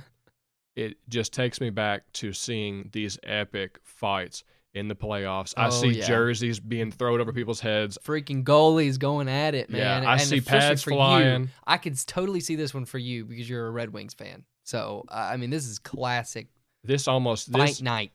it 0.76 0.96
just 1.08 1.32
takes 1.32 1.60
me 1.60 1.70
back 1.70 2.10
to 2.14 2.32
seeing 2.32 2.88
these 2.92 3.18
epic 3.24 3.78
fights 3.82 4.44
in 4.74 4.88
the 4.88 4.94
playoffs. 4.94 5.52
I 5.56 5.66
Oh, 5.66 5.70
see 5.70 5.88
yeah. 5.90 6.06
jerseys 6.06 6.58
being 6.58 6.90
thrown 6.90 7.20
over 7.20 7.32
people's 7.32 7.60
heads. 7.60 7.98
Freaking 8.04 8.42
goalies 8.42 8.98
going 8.98 9.28
at 9.28 9.54
it, 9.54 9.68
man. 9.68 10.02
Yeah, 10.02 10.08
I 10.10 10.14
And 10.14 10.22
see 10.22 10.40
pads 10.40 10.82
for 10.82 10.90
you, 10.92 10.96
flying. 10.96 11.50
I 11.66 11.76
could 11.76 11.98
totally 12.06 12.40
see 12.40 12.54
this 12.56 12.72
one 12.72 12.84
for 12.86 12.98
you 12.98 13.24
because 13.26 13.48
you're 13.50 13.66
a 13.66 13.70
Red 13.70 13.92
Wings 13.92 14.14
fan. 14.14 14.44
So 14.64 15.04
uh, 15.08 15.14
I 15.32 15.36
mean, 15.36 15.50
this 15.50 15.66
is 15.66 15.78
classic 15.78 16.46
This 16.84 17.06
almost 17.08 17.52
this 17.52 17.82
night. 17.82 18.12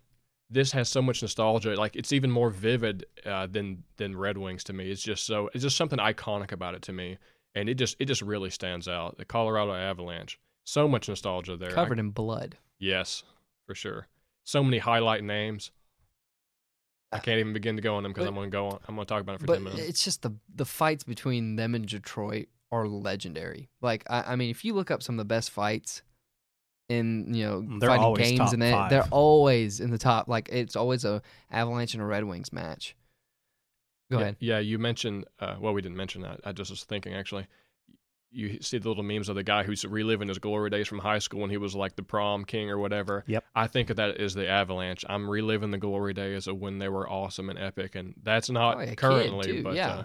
This 0.49 0.71
has 0.71 0.87
so 0.89 1.01
much 1.01 1.21
nostalgia. 1.21 1.75
Like 1.75 1.95
it's 1.95 2.11
even 2.13 2.31
more 2.31 2.49
vivid 2.49 3.05
uh, 3.25 3.47
than 3.47 3.83
than 3.97 4.15
Red 4.15 4.37
Wings 4.37 4.63
to 4.65 4.73
me. 4.73 4.89
It's 4.91 5.01
just 5.01 5.25
so 5.25 5.49
it's 5.53 5.63
just 5.63 5.77
something 5.77 5.99
iconic 5.99 6.51
about 6.51 6.73
it 6.75 6.81
to 6.83 6.93
me, 6.93 7.17
and 7.55 7.67
it 7.69 7.75
just 7.75 7.95
it 7.99 8.05
just 8.05 8.21
really 8.21 8.49
stands 8.49 8.87
out. 8.87 9.17
The 9.17 9.25
Colorado 9.25 9.73
Avalanche, 9.73 10.39
so 10.63 10.87
much 10.87 11.09
nostalgia 11.09 11.57
there. 11.57 11.71
I- 11.71 11.73
covered 11.73 11.99
in 11.99 12.11
blood. 12.11 12.57
yes, 12.79 13.23
for 13.65 13.75
sure. 13.75 14.07
So 14.43 14.63
many 14.63 14.77
highlight 14.77 15.23
names. 15.23 15.71
I 17.11 17.19
can't 17.19 17.39
even 17.39 17.53
begin 17.53 17.77
to 17.77 17.81
go 17.81 17.95
on 17.95 18.03
them 18.03 18.11
because 18.11 18.27
I'm 18.27 18.35
going 18.35 18.51
to 18.51 18.55
go 18.55 18.67
on. 18.67 18.79
I'm 18.87 18.95
going 18.95 19.05
to 19.05 19.13
talk 19.13 19.21
about 19.21 19.35
it 19.35 19.39
for 19.39 19.45
But 19.47 19.53
ten 19.55 19.63
minutes. 19.63 19.81
it's 19.83 20.03
just 20.03 20.21
the 20.23 20.33
the 20.53 20.65
fights 20.65 21.03
between 21.03 21.55
them 21.55 21.73
and 21.75 21.85
Detroit 21.87 22.47
are 22.71 22.85
legendary. 22.87 23.69
Like 23.81 24.03
I, 24.09 24.33
I 24.33 24.35
mean, 24.35 24.49
if 24.49 24.65
you 24.65 24.73
look 24.73 24.91
up 24.91 25.01
some 25.01 25.15
of 25.15 25.17
the 25.19 25.25
best 25.25 25.51
fights 25.51 26.01
in 26.89 27.33
you 27.33 27.45
know 27.45 27.79
They're 27.79 27.89
fighting 27.89 28.13
games 28.13 28.39
top 28.39 28.53
and 28.53 28.61
that, 28.61 28.71
five. 28.71 28.89
they're 28.89 29.07
always 29.11 29.79
in 29.79 29.91
the 29.91 29.97
top. 29.97 30.27
Like 30.27 30.49
it's 30.49 30.75
always 30.75 31.05
a 31.05 31.21
Avalanche 31.51 31.93
and 31.93 32.01
a 32.01 32.05
Red 32.05 32.23
Wings 32.23 32.53
match. 32.53 32.95
Go 34.09 34.17
yeah, 34.17 34.21
ahead. 34.23 34.35
Yeah, 34.39 34.59
you 34.59 34.79
mentioned. 34.79 35.25
Uh, 35.39 35.55
well, 35.59 35.73
we 35.73 35.81
didn't 35.81 35.97
mention 35.97 36.21
that. 36.21 36.39
I 36.45 36.51
just 36.53 36.71
was 36.71 36.83
thinking 36.83 37.13
actually. 37.13 37.47
You 38.29 38.61
see 38.61 38.77
the 38.77 38.89
little 38.89 39.03
memes 39.03 39.29
of 39.29 39.35
the 39.35 39.43
guy 39.43 39.63
who's 39.63 39.85
reliving 39.85 40.27
his 40.27 40.37
glory 40.37 40.69
days 40.69 40.87
from 40.87 40.99
high 40.99 41.19
school 41.19 41.39
when 41.39 41.49
he 41.49 41.55
was 41.57 41.75
like 41.75 41.95
the 41.95 42.03
prom 42.03 42.43
king 42.43 42.69
or 42.69 42.77
whatever. 42.77 43.23
Yep. 43.25 43.43
I 43.55 43.67
think 43.67 43.89
of 43.89 43.95
that 43.95 44.17
as 44.17 44.33
the 44.33 44.47
Avalanche. 44.47 45.05
I'm 45.07 45.29
reliving 45.29 45.71
the 45.71 45.77
glory 45.77 46.13
days 46.13 46.45
of 46.45 46.57
when 46.57 46.77
they 46.77 46.89
were 46.89 47.09
awesome 47.09 47.49
and 47.49 47.57
epic, 47.57 47.95
and 47.95 48.13
that's 48.21 48.49
not 48.49 48.77
Oh, 48.77 48.79
yeah, 48.81 48.85
kid, 48.87 48.97
currently. 48.97 49.61
but 49.61 49.75
yeah. 49.75 49.89
uh, 49.89 50.03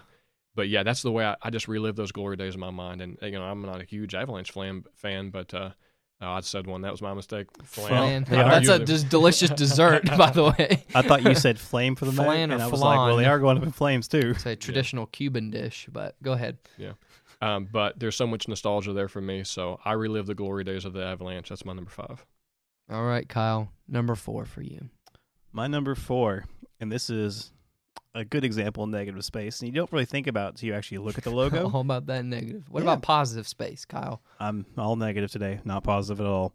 but 0.54 0.68
yeah, 0.68 0.84
that's 0.84 1.02
the 1.02 1.10
way 1.10 1.24
I, 1.26 1.36
I 1.42 1.50
just 1.50 1.66
relive 1.66 1.96
those 1.96 2.12
glory 2.12 2.36
days 2.36 2.54
in 2.54 2.60
my 2.60 2.70
mind. 2.70 3.02
And 3.02 3.18
you 3.22 3.32
know, 3.32 3.42
I'm 3.44 3.62
not 3.62 3.80
a 3.80 3.84
huge 3.84 4.14
Avalanche 4.14 4.52
fan, 4.52 4.84
fan 4.94 5.30
but 5.30 5.52
uh, 5.52 5.70
uh, 6.22 6.30
I 6.30 6.40
said 6.40 6.66
one. 6.66 6.82
That 6.82 6.92
was 6.92 7.02
my 7.02 7.12
mistake. 7.14 7.48
Flan. 7.64 8.24
Flan. 8.24 8.38
Yeah, 8.38 8.48
that's 8.48 8.68
a 8.68 8.72
usually- 8.72 8.86
just 8.86 9.08
delicious 9.08 9.50
dessert, 9.50 10.04
by 10.16 10.30
the 10.30 10.44
way. 10.56 10.84
I 10.94 11.02
thought 11.02 11.22
you 11.24 11.34
said 11.34 11.58
flame 11.58 11.96
for 11.96 12.04
the 12.04 12.12
Flan 12.12 12.28
man, 12.28 12.50
or 12.52 12.54
and 12.54 12.62
I 12.62 12.66
was 12.68 12.80
like, 12.80 12.96
well, 12.98 13.16
they 13.16 13.26
are 13.26 13.38
going 13.38 13.56
up 13.56 13.62
in 13.62 13.72
flames 13.72 14.06
too. 14.08 14.32
It's 14.36 14.46
a 14.46 14.54
traditional 14.56 15.06
Cuban 15.06 15.50
dish, 15.50 15.88
but 15.92 16.14
go 16.22 16.32
ahead. 16.32 16.58
Um, 17.40 17.68
but 17.72 17.98
there's 17.98 18.14
so 18.14 18.26
much 18.26 18.46
nostalgia 18.46 18.92
there 18.92 19.08
for 19.08 19.20
me, 19.20 19.42
so 19.42 19.80
I 19.84 19.92
relive 19.94 20.26
the 20.26 20.34
glory 20.34 20.62
days 20.62 20.84
of 20.84 20.92
the 20.92 21.02
Avalanche. 21.04 21.48
That's 21.48 21.64
my 21.64 21.72
number 21.72 21.90
five. 21.90 22.24
All 22.88 23.04
right, 23.04 23.28
Kyle, 23.28 23.72
number 23.88 24.14
four 24.14 24.44
for 24.44 24.62
you. 24.62 24.90
My 25.50 25.66
number 25.66 25.96
four, 25.96 26.44
and 26.78 26.92
this 26.92 27.10
is 27.10 27.50
a 28.14 28.24
good 28.24 28.44
example 28.44 28.84
of 28.84 28.90
negative 28.90 29.24
space, 29.24 29.60
and 29.60 29.68
you 29.68 29.72
don't 29.74 29.90
really 29.92 30.04
think 30.04 30.26
about 30.26 30.46
it 30.46 30.48
until 30.50 30.66
you 30.68 30.74
actually 30.74 30.98
look 30.98 31.16
at 31.18 31.24
the 31.24 31.30
logo. 31.30 31.70
All 31.74 31.80
about 31.80 32.06
that 32.06 32.24
negative. 32.24 32.64
What 32.68 32.82
Yeah. 32.82 32.90
about 32.92 33.02
positive 33.02 33.48
space, 33.48 33.84
Kyle? 33.84 34.22
I'm 34.38 34.66
all 34.76 34.96
negative 34.96 35.30
today, 35.30 35.60
not 35.64 35.82
positive 35.84 36.20
at 36.20 36.26
all. 36.26 36.52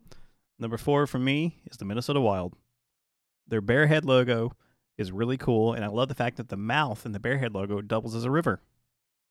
Number 0.59 0.77
four 0.77 1.07
for 1.07 1.19
me 1.19 1.61
is 1.69 1.77
the 1.77 1.85
Minnesota 1.85 2.21
Wild. 2.21 2.53
Their 3.47 3.61
bear 3.61 3.88
head 3.88 4.05
logo 4.05 4.51
is 4.97 5.11
really 5.11 5.38
cool, 5.38 5.73
and 5.73 5.83
I 5.85 5.88
love 5.88 6.09
the 6.09 6.15
fact 6.15 6.38
that 6.38 6.49
the 6.49 6.57
mouth 6.57 7.05
in 7.05 7.11
the 7.11 7.19
bear 7.19 7.38
head 7.38 7.53
logo 7.53 7.81
doubles 7.81 8.13
as 8.15 8.23
a 8.25 8.31
river. 8.31 8.61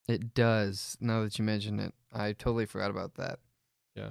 It 0.08 0.34
does. 0.34 0.96
Now 1.00 1.22
that 1.22 1.38
you 1.38 1.44
mention 1.44 1.80
it, 1.80 1.92
I 2.12 2.32
totally 2.32 2.66
forgot 2.66 2.90
about 2.90 3.14
that. 3.14 3.40
Yeah, 3.96 4.10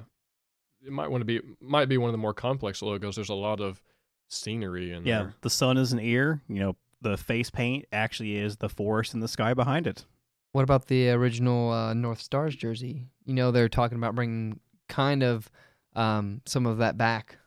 it 0.85 0.91
might 0.91 1.09
want 1.09 1.21
to 1.21 1.25
be 1.25 1.39
might 1.61 1.87
be 1.89 1.97
one 1.97 2.09
of 2.09 2.13
the 2.13 2.17
more 2.17 2.33
complex 2.33 2.81
logos. 2.81 3.15
There's 3.15 3.29
a 3.29 3.33
lot 3.33 3.61
of 3.61 3.81
scenery 4.29 4.91
in 4.91 5.03
there. 5.03 5.13
Yeah, 5.13 5.21
there. 5.23 5.35
the 5.41 5.49
sun 5.49 5.77
is 5.77 5.93
an 5.93 5.99
ear. 5.99 6.41
You 6.49 6.59
know, 6.59 6.75
the 7.01 7.17
face 7.17 7.49
paint 7.49 7.85
actually 7.91 8.37
is 8.37 8.57
the 8.57 8.69
forest 8.69 9.13
and 9.13 9.21
the 9.21 9.27
sky 9.27 9.53
behind 9.53 9.87
it. 9.87 10.05
What 10.51 10.63
about 10.63 10.87
the 10.87 11.09
original 11.09 11.71
uh, 11.71 11.93
North 11.93 12.21
Stars 12.21 12.55
jersey? 12.55 13.07
You 13.25 13.33
know, 13.33 13.51
they're 13.51 13.69
talking 13.69 13.97
about 13.97 14.15
bringing 14.15 14.59
kind 14.87 15.23
of 15.23 15.49
um, 15.95 16.41
some 16.45 16.65
of 16.65 16.77
that 16.77 16.97
back 16.97 17.37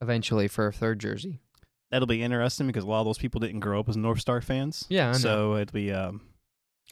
eventually 0.00 0.48
for 0.48 0.66
a 0.66 0.72
third 0.72 0.98
jersey. 0.98 1.40
That'll 1.90 2.06
be 2.06 2.22
interesting 2.22 2.66
because 2.66 2.84
a 2.84 2.86
lot 2.86 3.00
of 3.00 3.06
those 3.06 3.18
people 3.18 3.40
didn't 3.40 3.60
grow 3.60 3.80
up 3.80 3.88
as 3.88 3.96
North 3.96 4.20
Star 4.20 4.40
fans. 4.40 4.86
Yeah, 4.88 5.08
I 5.08 5.12
know. 5.12 5.18
so 5.18 5.56
it'll 5.56 5.72
be 5.72 5.92
um, 5.92 6.22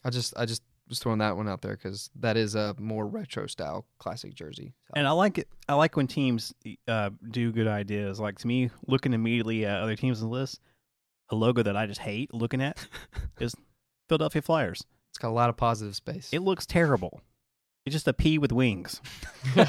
I 0.03 0.09
just, 0.09 0.33
I 0.37 0.45
just 0.45 0.61
was 0.89 0.99
throwing 0.99 1.19
that 1.19 1.37
one 1.37 1.47
out 1.47 1.61
there 1.61 1.75
because 1.75 2.09
that 2.15 2.35
is 2.35 2.55
a 2.55 2.75
more 2.79 3.05
retro 3.05 3.47
style 3.47 3.85
classic 3.99 4.33
jersey. 4.33 4.73
So. 4.87 4.93
And 4.95 5.07
I 5.07 5.11
like 5.11 5.37
it. 5.37 5.47
I 5.67 5.75
like 5.75 5.95
when 5.95 6.07
teams 6.07 6.53
uh, 6.87 7.11
do 7.29 7.51
good 7.51 7.67
ideas. 7.67 8.19
Like 8.19 8.39
to 8.39 8.47
me, 8.47 8.71
looking 8.87 9.13
immediately 9.13 9.65
at 9.65 9.81
other 9.81 9.95
teams 9.95 10.21
on 10.21 10.29
the 10.29 10.33
list, 10.33 10.59
a 11.29 11.35
logo 11.35 11.63
that 11.63 11.75
I 11.77 11.85
just 11.85 12.01
hate 12.01 12.33
looking 12.33 12.61
at 12.61 12.85
is 13.39 13.55
Philadelphia 14.07 14.41
Flyers. 14.41 14.83
it's 15.11 15.17
got 15.17 15.29
a 15.29 15.31
lot 15.31 15.49
of 15.49 15.57
positive 15.57 15.95
space. 15.95 16.29
It 16.31 16.39
looks 16.39 16.65
terrible. 16.65 17.21
It's 17.85 17.93
just 17.93 18.07
a 18.07 18.13
P 18.13 18.37
with 18.37 18.51
wings. 18.51 19.01
now 19.55 19.65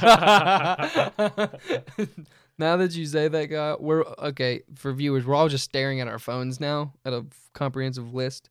that 2.58 2.92
you 2.92 3.06
say 3.06 3.28
that, 3.28 3.46
guy, 3.46 3.76
we're 3.78 4.02
okay 4.02 4.62
for 4.74 4.92
viewers. 4.92 5.24
We're 5.24 5.34
all 5.34 5.48
just 5.48 5.64
staring 5.64 6.00
at 6.00 6.08
our 6.08 6.18
phones 6.18 6.60
now 6.60 6.94
at 7.04 7.12
a 7.12 7.24
comprehensive 7.54 8.12
list. 8.12 8.50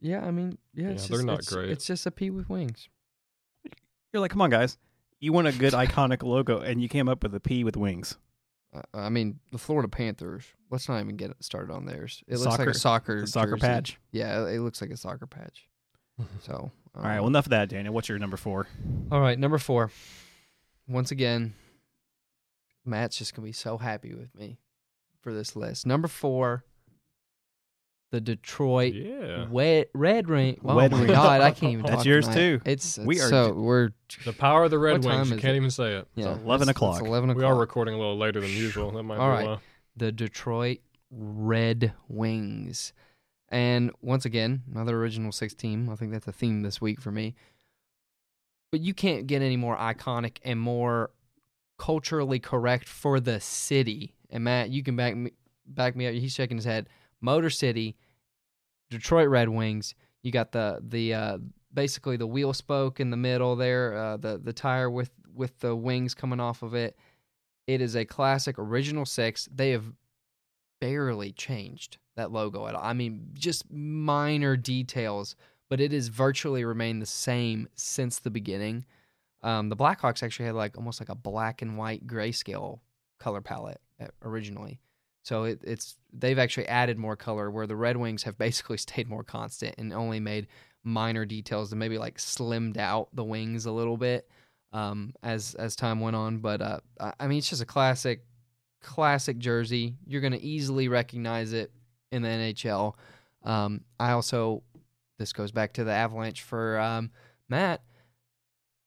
Yeah, 0.00 0.24
I 0.24 0.30
mean, 0.30 0.58
yeah, 0.74 0.84
Yeah, 0.84 0.90
it's 0.92 1.08
they're 1.08 1.18
just, 1.18 1.26
not 1.26 1.38
it's, 1.40 1.52
great. 1.52 1.70
It's 1.70 1.84
just 1.86 2.06
a 2.06 2.10
P 2.10 2.30
with 2.30 2.48
wings. 2.48 2.88
You're 4.12 4.20
like, 4.20 4.30
come 4.30 4.42
on, 4.42 4.50
guys. 4.50 4.78
You 5.20 5.32
want 5.32 5.48
a 5.48 5.52
good 5.52 5.72
iconic 5.72 6.22
logo, 6.22 6.60
and 6.60 6.80
you 6.80 6.88
came 6.88 7.08
up 7.08 7.22
with 7.24 7.34
a 7.34 7.40
P 7.40 7.64
with 7.64 7.76
wings. 7.76 8.16
Uh, 8.72 8.82
I 8.94 9.08
mean, 9.08 9.40
the 9.50 9.58
Florida 9.58 9.88
Panthers. 9.88 10.44
Let's 10.70 10.88
not 10.88 11.00
even 11.00 11.16
get 11.16 11.32
started 11.40 11.72
on 11.72 11.86
theirs. 11.86 12.22
It 12.28 12.38
looks 12.38 12.58
like 12.58 12.68
a 12.68 12.74
soccer 12.74 13.22
The 13.22 13.26
soccer 13.26 13.52
jersey. 13.52 13.60
patch. 13.60 13.98
Yeah, 14.12 14.46
it 14.48 14.60
looks 14.60 14.80
like 14.80 14.90
a 14.90 14.96
soccer 14.96 15.26
patch. 15.26 15.66
So, 16.42 16.70
All 16.94 17.02
right. 17.02 17.12
um, 17.14 17.18
Well, 17.20 17.26
enough 17.28 17.46
of 17.46 17.50
that, 17.50 17.68
Daniel. 17.68 17.94
What's 17.94 18.08
your 18.08 18.18
number 18.18 18.36
four? 18.36 18.66
All 19.10 19.20
right, 19.20 19.38
number 19.38 19.56
four. 19.58 19.90
Once 20.88 21.10
again, 21.10 21.54
Matt's 22.84 23.16
just 23.18 23.34
gonna 23.34 23.46
be 23.46 23.52
so 23.52 23.78
happy 23.78 24.14
with 24.14 24.34
me 24.34 24.58
for 25.20 25.32
this 25.32 25.54
list. 25.56 25.86
Number 25.86 26.08
four, 26.08 26.64
the 28.10 28.20
Detroit 28.20 28.94
yeah, 28.94 29.46
Wet 29.48 29.90
Red 29.94 30.28
Ring. 30.30 30.58
Oh 30.64 30.76
Red 30.76 30.92
my 30.92 30.98
Wing. 31.00 31.06
god, 31.08 31.40
I 31.42 31.50
can't 31.50 31.74
even. 31.74 31.84
That's 31.84 31.96
talk 31.98 32.06
yours 32.06 32.24
tonight. 32.26 32.36
too. 32.40 32.60
It's, 32.64 32.98
We 32.98 33.20
are 33.20 33.28
so 33.28 33.52
we're 33.52 33.90
the 34.24 34.32
power 34.32 34.64
of 34.64 34.70
the 34.70 34.78
Red 34.78 35.04
Wings. 35.04 35.30
You 35.30 35.36
can't 35.36 35.54
it? 35.54 35.56
even 35.56 35.70
say 35.70 35.96
it. 35.96 36.08
yeah, 36.14 36.32
11 36.32 36.44
it's- 36.46 36.68
o'clock. 36.68 37.00
It's 37.00 37.06
Eleven 37.08 37.34
We 37.34 37.44
are 37.44 37.54
recording 37.54 37.94
a 37.94 37.98
little 37.98 38.16
later 38.16 38.40
than 38.40 38.50
usual. 38.50 38.90
That 38.92 39.02
might 39.02 39.18
All 39.18 39.36
be 39.38 39.46
right. 39.46 39.58
The 39.98 40.12
Detroit 40.12 40.78
Red 41.10 41.92
Wings. 42.08 42.92
And 43.48 43.90
once 44.02 44.24
again, 44.24 44.62
another 44.70 44.98
original 44.98 45.32
six 45.32 45.54
team. 45.54 45.88
I 45.88 45.96
think 45.96 46.12
that's 46.12 46.26
a 46.26 46.32
theme 46.32 46.62
this 46.62 46.80
week 46.80 47.00
for 47.00 47.10
me. 47.10 47.34
But 48.70 48.80
you 48.80 48.92
can't 48.92 49.26
get 49.26 49.40
any 49.40 49.56
more 49.56 49.76
iconic 49.76 50.38
and 50.44 50.60
more 50.60 51.10
culturally 51.78 52.38
correct 52.38 52.88
for 52.88 53.20
the 53.20 53.40
city. 53.40 54.14
And 54.30 54.44
Matt, 54.44 54.70
you 54.70 54.82
can 54.82 54.96
back 54.96 55.16
me 55.16 55.32
back 55.66 55.96
me 55.96 56.06
up. 56.06 56.14
He's 56.14 56.34
shaking 56.34 56.58
his 56.58 56.66
head. 56.66 56.88
Motor 57.20 57.50
City, 57.50 57.96
Detroit 58.90 59.28
Red 59.28 59.48
Wings. 59.48 59.94
You 60.22 60.32
got 60.32 60.52
the 60.52 60.80
the 60.86 61.14
uh, 61.14 61.38
basically 61.72 62.16
the 62.16 62.26
wheel 62.26 62.52
spoke 62.52 63.00
in 63.00 63.10
the 63.10 63.16
middle 63.16 63.56
there, 63.56 63.96
uh, 63.96 64.16
the 64.18 64.38
the 64.38 64.52
tire 64.52 64.90
with 64.90 65.10
with 65.32 65.58
the 65.60 65.74
wings 65.74 66.14
coming 66.14 66.40
off 66.40 66.62
of 66.62 66.74
it. 66.74 66.96
It 67.68 67.82
is 67.82 67.94
a 67.94 68.06
classic 68.06 68.58
original 68.58 69.04
six. 69.04 69.46
They 69.54 69.70
have 69.72 69.92
barely 70.80 71.32
changed 71.32 71.98
that 72.16 72.32
logo 72.32 72.66
at 72.66 72.74
all. 72.74 72.82
I 72.82 72.94
mean, 72.94 73.28
just 73.34 73.70
minor 73.70 74.56
details, 74.56 75.36
but 75.68 75.78
it 75.78 75.92
has 75.92 76.08
virtually 76.08 76.64
remained 76.64 77.02
the 77.02 77.06
same 77.06 77.68
since 77.74 78.18
the 78.18 78.30
beginning. 78.30 78.86
Um, 79.42 79.68
the 79.68 79.76
Blackhawks 79.76 80.22
actually 80.22 80.46
had 80.46 80.54
like 80.54 80.78
almost 80.78 80.98
like 80.98 81.10
a 81.10 81.14
black 81.14 81.60
and 81.60 81.76
white 81.76 82.06
grayscale 82.06 82.80
color 83.20 83.42
palette 83.42 83.82
uh, 84.00 84.06
originally. 84.22 84.80
So 85.22 85.44
it, 85.44 85.60
it's 85.62 85.96
they've 86.10 86.38
actually 86.38 86.68
added 86.68 86.96
more 86.96 87.16
color 87.16 87.50
where 87.50 87.66
the 87.66 87.76
Red 87.76 87.98
Wings 87.98 88.22
have 88.22 88.38
basically 88.38 88.78
stayed 88.78 89.10
more 89.10 89.24
constant 89.24 89.74
and 89.76 89.92
only 89.92 90.20
made 90.20 90.46
minor 90.84 91.26
details 91.26 91.70
and 91.70 91.78
maybe 91.78 91.98
like 91.98 92.16
slimmed 92.16 92.78
out 92.78 93.08
the 93.12 93.24
wings 93.24 93.66
a 93.66 93.72
little 93.72 93.98
bit. 93.98 94.26
Um, 94.72 95.14
as 95.22 95.54
as 95.54 95.76
time 95.76 96.00
went 96.00 96.16
on. 96.16 96.38
But 96.38 96.62
uh, 96.62 96.80
I 97.18 97.26
mean, 97.26 97.38
it's 97.38 97.50
just 97.50 97.62
a 97.62 97.66
classic, 97.66 98.24
classic 98.82 99.38
jersey. 99.38 99.96
You're 100.06 100.20
gonna 100.20 100.38
easily 100.40 100.88
recognize 100.88 101.52
it 101.52 101.70
in 102.12 102.22
the 102.22 102.28
NHL. 102.28 102.94
Um, 103.44 103.82
I 103.98 104.12
also 104.12 104.62
this 105.18 105.32
goes 105.32 105.52
back 105.52 105.74
to 105.74 105.84
the 105.84 105.92
Avalanche 105.92 106.42
for 106.42 106.78
um, 106.78 107.10
Matt. 107.48 107.82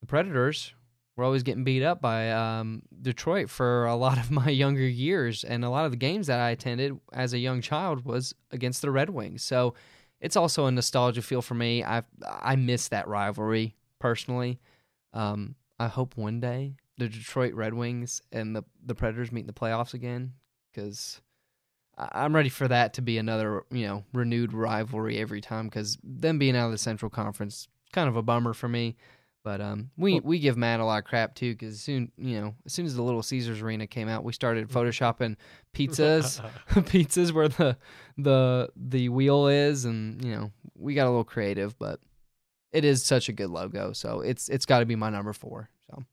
The 0.02 0.08
Predators 0.08 0.74
were 1.16 1.24
always 1.24 1.44
getting 1.44 1.64
beat 1.64 1.84
up 1.84 2.02
by 2.02 2.32
um, 2.32 2.82
Detroit 3.02 3.50
for 3.50 3.86
a 3.86 3.96
lot 3.96 4.18
of 4.18 4.32
my 4.32 4.50
younger 4.50 4.88
years, 4.88 5.44
and 5.44 5.64
a 5.64 5.70
lot 5.70 5.86
of 5.86 5.92
the 5.92 5.98
games 5.98 6.28
that 6.28 6.40
I 6.40 6.52
attended 6.52 7.00
as 7.14 7.34
a 7.34 7.40
young 7.40 7.62
child 7.62 8.06
was 8.06 8.34
against 8.52 8.82
the 8.82 8.92
Red 8.92 9.10
Wings. 9.10 9.44
So 9.44 9.74
it's 10.20 10.36
also 10.36 10.68
a 10.68 10.72
nostalgia 10.72 11.22
feel 11.22 11.42
for 11.42 11.56
me. 11.56 11.84
I 11.84 12.04
I 12.26 12.56
miss 12.56 12.88
that 12.90 13.08
rivalry 13.08 13.76
personally. 14.00 14.60
Um, 15.14 15.56
I 15.82 15.88
hope 15.88 16.16
one 16.16 16.40
day 16.40 16.76
the 17.00 17.10
Detroit 17.10 17.56
Red 17.56 17.74
Wings 17.74 18.22
and 18.32 18.56
the 18.56 18.64
the 18.86 18.94
Predators 18.94 19.32
meet 19.32 19.42
in 19.42 19.48
the 19.48 19.54
playoffs 19.54 19.96
again 19.96 20.34
because 20.72 21.20
I'm 21.98 22.36
ready 22.36 22.50
for 22.50 22.68
that 22.68 22.94
to 22.96 23.02
be 23.02 23.18
another 23.18 23.64
you 23.72 23.88
know 23.88 24.04
renewed 24.14 24.54
rivalry 24.54 25.18
every 25.18 25.42
time 25.42 25.66
because 25.66 25.98
them 26.04 26.38
being 26.38 26.56
out 26.56 26.68
of 26.68 26.72
the 26.72 26.78
Central 26.78 27.10
Conference 27.10 27.68
kind 27.94 28.08
of 28.08 28.16
a 28.16 28.22
bummer 28.22 28.54
for 28.54 28.70
me. 28.70 28.96
But 29.44 29.60
um, 29.60 29.90
we 29.98 30.20
we 30.20 30.38
give 30.38 30.56
Matt 30.56 30.82
a 30.82 30.86
lot 30.86 31.00
of 31.00 31.06
crap 31.06 31.34
too 31.34 31.54
because 31.54 31.82
soon 31.82 32.12
you 32.16 32.40
know 32.40 32.54
as 32.64 32.74
soon 32.74 32.86
as 32.86 32.96
the 32.96 33.02
Little 33.02 33.24
Caesars 33.24 33.60
arena 33.60 33.88
came 33.88 34.08
out, 34.08 34.24
we 34.24 34.34
started 34.34 34.70
photoshopping 34.70 35.36
pizzas 35.74 36.48
pizzas 36.70 37.32
where 37.32 37.48
the 37.48 37.76
the 38.20 38.70
the 38.76 39.10
wheel 39.10 39.48
is 39.48 39.86
and 39.86 40.24
you 40.24 40.36
know 40.36 40.52
we 40.78 40.94
got 40.94 41.08
a 41.08 41.10
little 41.10 41.24
creative 41.24 41.76
but 41.80 42.00
it 42.74 42.86
is 42.86 43.03
such 43.03 43.30
a 43.30 43.34
good 43.34 43.49
logo 43.49 43.93
so 43.93 44.22
it's 44.22 44.49
it's 44.49 44.65
got 44.65 44.80
to 44.80 44.86
be 44.86 44.95
my 44.95 45.09
number 45.09 45.34
four 45.34 45.69
so 45.89 46.03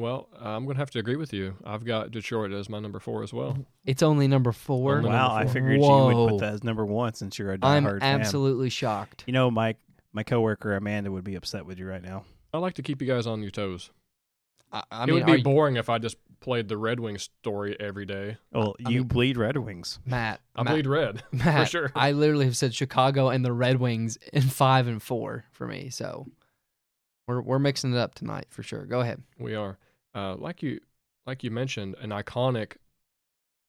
well, 0.00 0.28
I'm 0.38 0.64
gonna 0.64 0.78
have 0.78 0.92
to 0.92 1.00
agree 1.00 1.16
with 1.16 1.32
you. 1.32 1.56
I've 1.64 1.84
got 1.84 2.12
Detroit 2.12 2.52
as 2.52 2.68
my 2.68 2.78
number 2.78 3.00
four 3.00 3.24
as 3.24 3.32
well. 3.32 3.58
it's 3.84 4.00
only 4.00 4.28
number 4.28 4.52
four 4.52 4.98
Only 4.98 5.10
Wow, 5.10 5.26
number 5.30 5.40
I 5.40 5.44
four. 5.46 5.52
figured 5.54 5.80
you 5.80 5.88
would 5.88 6.28
put 6.30 6.38
that 6.38 6.52
as 6.52 6.62
number 6.62 6.86
one 6.86 7.14
since 7.14 7.36
you're 7.36 7.50
a 7.50 7.58
i'm 7.62 7.84
diehard 7.84 7.98
fan. 7.98 8.14
I'm 8.14 8.20
absolutely 8.20 8.70
shocked 8.70 9.24
You 9.26 9.32
know, 9.32 9.50
my 9.50 9.74
my 10.12 10.22
coworker 10.22 10.76
Amanda 10.76 11.10
would 11.10 11.24
be 11.24 11.34
upset 11.34 11.66
with 11.66 11.80
you 11.80 11.86
right 11.88 12.00
now. 12.02 12.24
I 12.54 12.58
like 12.58 12.74
to 12.74 12.82
keep 12.82 13.02
you 13.02 13.08
guys 13.08 13.26
on 13.26 13.42
your 13.42 13.50
toes. 13.50 13.90
I, 14.72 14.82
I 14.90 15.02
it 15.02 15.06
mean 15.06 15.14
would 15.14 15.22
are 15.24 15.26
be 15.26 15.38
you- 15.38 15.44
boring 15.44 15.76
if 15.76 15.88
I 15.88 15.98
just 15.98 16.16
played 16.40 16.68
the 16.68 16.76
Red 16.76 17.00
Wings 17.00 17.22
story 17.40 17.76
every 17.80 18.06
day. 18.06 18.36
Well, 18.52 18.76
I 18.86 18.90
you 18.90 18.98
mean- 19.00 19.08
bleed 19.08 19.36
Red 19.36 19.56
Wings. 19.56 19.98
matt 20.06 20.40
I 20.54 20.62
matt, 20.62 20.72
bleed 20.74 20.86
red 20.86 21.22
matt, 21.32 21.66
for 21.66 21.70
sure. 21.70 21.92
i 21.94 22.12
literally 22.12 22.44
have 22.44 22.56
said 22.56 22.74
chicago 22.74 23.28
and 23.28 23.44
the 23.44 23.52
red 23.52 23.78
wings 23.80 24.16
in 24.32 24.42
five 24.42 24.86
and 24.86 25.02
four 25.02 25.44
for 25.52 25.66
me 25.66 25.90
so 25.90 26.26
we're 27.26 27.40
we're 27.40 27.58
mixing 27.58 27.92
it 27.92 27.98
up 27.98 28.14
tonight 28.14 28.46
for 28.50 28.62
sure 28.62 28.84
go 28.86 29.00
ahead 29.00 29.22
We 29.38 29.54
are, 29.54 29.78
uh, 30.14 30.36
like 30.36 30.62
you, 30.62 30.80
like 31.26 31.42
you 31.44 31.50
mentioned, 31.50 31.96
an 32.00 32.10
iconic 32.10 32.76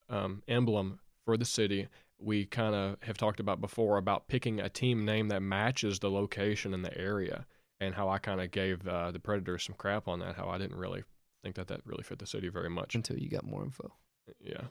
um, 0.10 0.44
emblem 0.48 1.00
for 1.26 1.38
the 1.38 1.46
city. 1.46 1.88
We 2.18 2.46
kind 2.46 2.74
of 2.76 2.98
have 3.02 3.18
talked 3.18 3.40
about 3.40 3.62
before 3.62 3.98
about 3.98 4.28
picking 4.28 4.60
a 4.60 4.70
team 4.70 5.06
name 5.06 5.28
that 5.30 5.42
matches 5.42 6.00
the 6.00 6.10
location 6.10 6.74
and 6.74 6.84
the 6.84 6.98
area, 6.98 7.46
and 7.80 7.96
how 7.96 8.10
I 8.10 8.18
kind 8.20 8.42
of 8.42 8.52
gave 8.52 8.88
uh, 8.88 9.12
the 9.12 9.20
Predators 9.20 9.64
some 9.64 9.76
crap 9.76 10.08
on 10.08 10.20
that. 10.20 10.36
How 10.36 10.50
I 10.50 10.58
didn't 10.58 10.78
really 10.78 11.04
think 11.44 11.56
that 11.56 11.68
that 11.68 11.82
really 11.86 12.04
fit 12.04 12.20
the 12.20 12.26
city 12.28 12.50
very 12.50 12.70
much. 12.70 12.96
until 12.96 13.18
you 13.18 13.30
got 13.30 13.44
more 13.46 13.64
info 13.64 13.94
Yeah, 14.40 14.64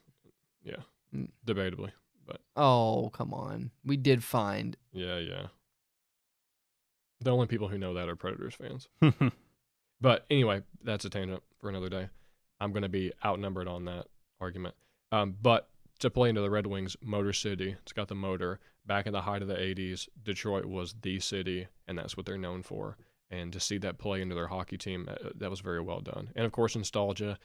yeah, 0.63 0.83
Mm. 1.15 1.31
debatably, 1.47 1.93
but 2.27 2.41
oh 2.57 3.11
come 3.15 3.33
on 3.33 3.71
we 3.85 3.97
did 3.97 4.23
find 4.23 4.77
yeah, 4.93 5.19
yeah. 5.19 5.47
The 7.21 7.31
only 7.33 7.47
people 7.47 7.69
who 7.69 7.79
know 7.79 7.95
that 7.95 8.09
are 8.09 8.17
Predators 8.17 8.55
fans. 8.55 8.89
But 10.01 10.27
anyway, 10.31 10.63
that's 10.85 11.05
a 11.05 11.11
tangent 11.11 11.43
for 11.61 11.69
another 11.69 11.89
day. 11.89 12.09
I'm 12.61 12.71
going 12.73 12.85
to 12.85 12.89
be 12.89 13.11
outnumbered 13.25 13.67
on 13.67 13.85
that 13.87 14.07
argument. 14.41 14.77
Um, 15.11 15.35
but 15.43 15.71
to 15.99 16.09
play 16.09 16.29
into 16.29 16.41
the 16.41 16.51
Red 16.51 16.69
Wings, 16.69 16.97
Motor 17.03 17.33
City, 17.33 17.75
it's 17.83 17.93
got 17.93 18.07
the 18.07 18.15
motor. 18.15 18.61
Back 18.89 19.07
in 19.07 19.12
the 19.12 19.20
height 19.20 19.43
of 19.43 19.49
the 19.49 19.55
80s, 19.55 20.09
Detroit 20.24 20.64
was 20.64 20.95
the 21.03 21.20
city, 21.20 21.68
and 21.86 21.97
that's 21.97 22.16
what 22.16 22.26
they're 22.26 22.39
known 22.39 22.62
for. 22.62 22.97
And 23.30 23.53
to 23.53 23.61
see 23.61 23.78
that 23.78 23.99
play 23.99 24.22
into 24.22 24.34
their 24.34 24.47
hockey 24.47 24.78
team, 24.78 25.07
uh, 25.09 25.28
that 25.36 25.51
was 25.51 25.61
very 25.61 25.80
well 25.80 26.01
done. 26.01 26.30
And 26.34 26.47
of 26.47 26.53
course, 26.53 26.74
nostalgia. 26.74 27.39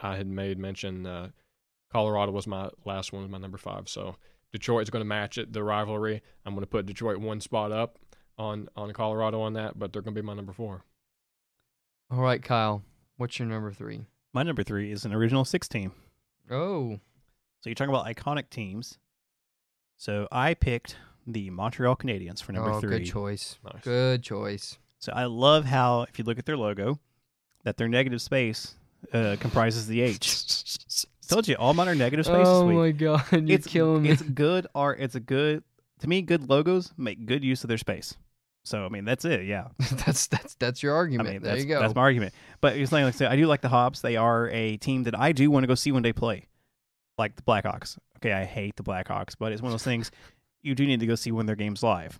I 0.00 0.16
had 0.16 0.28
made 0.28 0.58
mention 0.58 1.04
uh, 1.04 1.30
Colorado 1.92 2.30
was 2.30 2.46
my 2.46 2.70
last 2.84 3.12
one, 3.12 3.22
was 3.22 3.30
my 3.30 3.38
number 3.38 3.58
five. 3.58 3.88
So 3.88 4.14
Detroit's 4.52 4.90
going 4.90 5.00
to 5.00 5.08
match 5.08 5.36
it, 5.36 5.52
the 5.52 5.64
rivalry. 5.64 6.22
I'm 6.46 6.54
going 6.54 6.62
to 6.62 6.70
put 6.70 6.86
Detroit 6.86 7.18
one 7.18 7.40
spot 7.40 7.72
up 7.72 7.98
on 8.38 8.68
on 8.76 8.92
Colorado 8.92 9.40
on 9.40 9.54
that, 9.54 9.76
but 9.78 9.92
they're 9.92 10.02
going 10.02 10.14
to 10.14 10.22
be 10.22 10.26
my 10.26 10.34
number 10.34 10.52
four. 10.52 10.84
All 12.10 12.20
right, 12.20 12.42
Kyle. 12.42 12.82
What's 13.16 13.38
your 13.38 13.48
number 13.48 13.72
three? 13.72 14.06
My 14.32 14.42
number 14.44 14.62
three 14.62 14.92
is 14.92 15.04
an 15.04 15.12
original 15.12 15.44
six 15.44 15.66
team. 15.68 15.92
Oh, 16.50 17.00
So 17.60 17.70
you're 17.70 17.74
talking 17.74 17.94
about 17.94 18.06
iconic 18.06 18.50
teams. 18.50 18.98
So 19.96 20.28
I 20.30 20.54
picked 20.54 20.96
the 21.26 21.50
Montreal 21.50 21.96
Canadiens 21.96 22.42
for 22.42 22.52
number 22.52 22.70
oh, 22.70 22.80
three. 22.80 22.98
good 22.98 23.06
choice. 23.06 23.58
Nice. 23.64 23.82
Good 23.82 24.22
choice. 24.22 24.78
So 24.98 25.12
I 25.12 25.24
love 25.24 25.64
how, 25.64 26.02
if 26.02 26.18
you 26.18 26.24
look 26.24 26.38
at 26.38 26.46
their 26.46 26.56
logo, 26.56 26.98
that 27.64 27.76
their 27.76 27.88
negative 27.88 28.22
space 28.22 28.74
uh, 29.12 29.36
comprises 29.40 29.86
the 29.86 30.00
H. 30.00 31.06
Told 31.28 31.48
you, 31.48 31.56
all 31.56 31.72
mine 31.72 31.88
are 31.88 31.94
negative 31.94 32.26
space. 32.26 32.46
oh 32.46 32.70
my 32.70 32.90
god, 32.90 33.24
you're 33.32 33.44
it's 33.48 33.66
killing 33.66 34.02
me. 34.02 34.10
It's 34.10 34.20
good 34.20 34.66
art. 34.74 35.00
It's 35.00 35.14
a 35.14 35.20
good 35.20 35.64
to 36.00 36.08
me. 36.08 36.20
Good 36.20 36.50
logos 36.50 36.92
make 36.98 37.24
good 37.24 37.42
use 37.42 37.64
of 37.64 37.68
their 37.68 37.78
space. 37.78 38.14
So 38.62 38.84
I 38.84 38.88
mean, 38.88 39.04
that's 39.04 39.24
it. 39.24 39.44
Yeah. 39.44 39.68
that's 39.78 40.26
that's 40.26 40.54
that's 40.56 40.82
your 40.82 40.94
I 40.94 40.96
argument. 40.96 41.30
mean, 41.30 41.42
there 41.42 41.56
you 41.56 41.64
go. 41.64 41.80
that's 41.80 41.94
my 41.94 42.02
argument. 42.02 42.34
But 42.60 42.76
it's 42.76 42.92
like, 42.92 43.04
like 43.04 43.14
I 43.14 43.16
said, 43.16 43.32
I 43.32 43.36
do 43.36 43.46
like 43.46 43.62
the 43.62 43.68
Habs. 43.68 44.02
They 44.02 44.16
are 44.16 44.48
a 44.50 44.76
team 44.76 45.04
that 45.04 45.18
I 45.18 45.32
do 45.32 45.50
want 45.50 45.64
to 45.64 45.66
go 45.66 45.74
see 45.74 45.92
when 45.92 46.02
they 46.02 46.12
play, 46.12 46.46
like 47.18 47.36
the 47.36 47.42
Blackhawks. 47.42 47.98
Okay, 48.18 48.32
I 48.32 48.44
hate 48.44 48.76
the 48.76 48.82
Blackhawks, 48.82 49.34
but 49.38 49.52
it's 49.52 49.60
one 49.62 49.68
of 49.68 49.72
those 49.74 49.84
things 49.84 50.10
you 50.62 50.74
do 50.74 50.86
need 50.86 51.00
to 51.00 51.06
go 51.06 51.14
see 51.14 51.30
when 51.32 51.46
their 51.46 51.56
game's 51.56 51.82
live. 51.82 52.18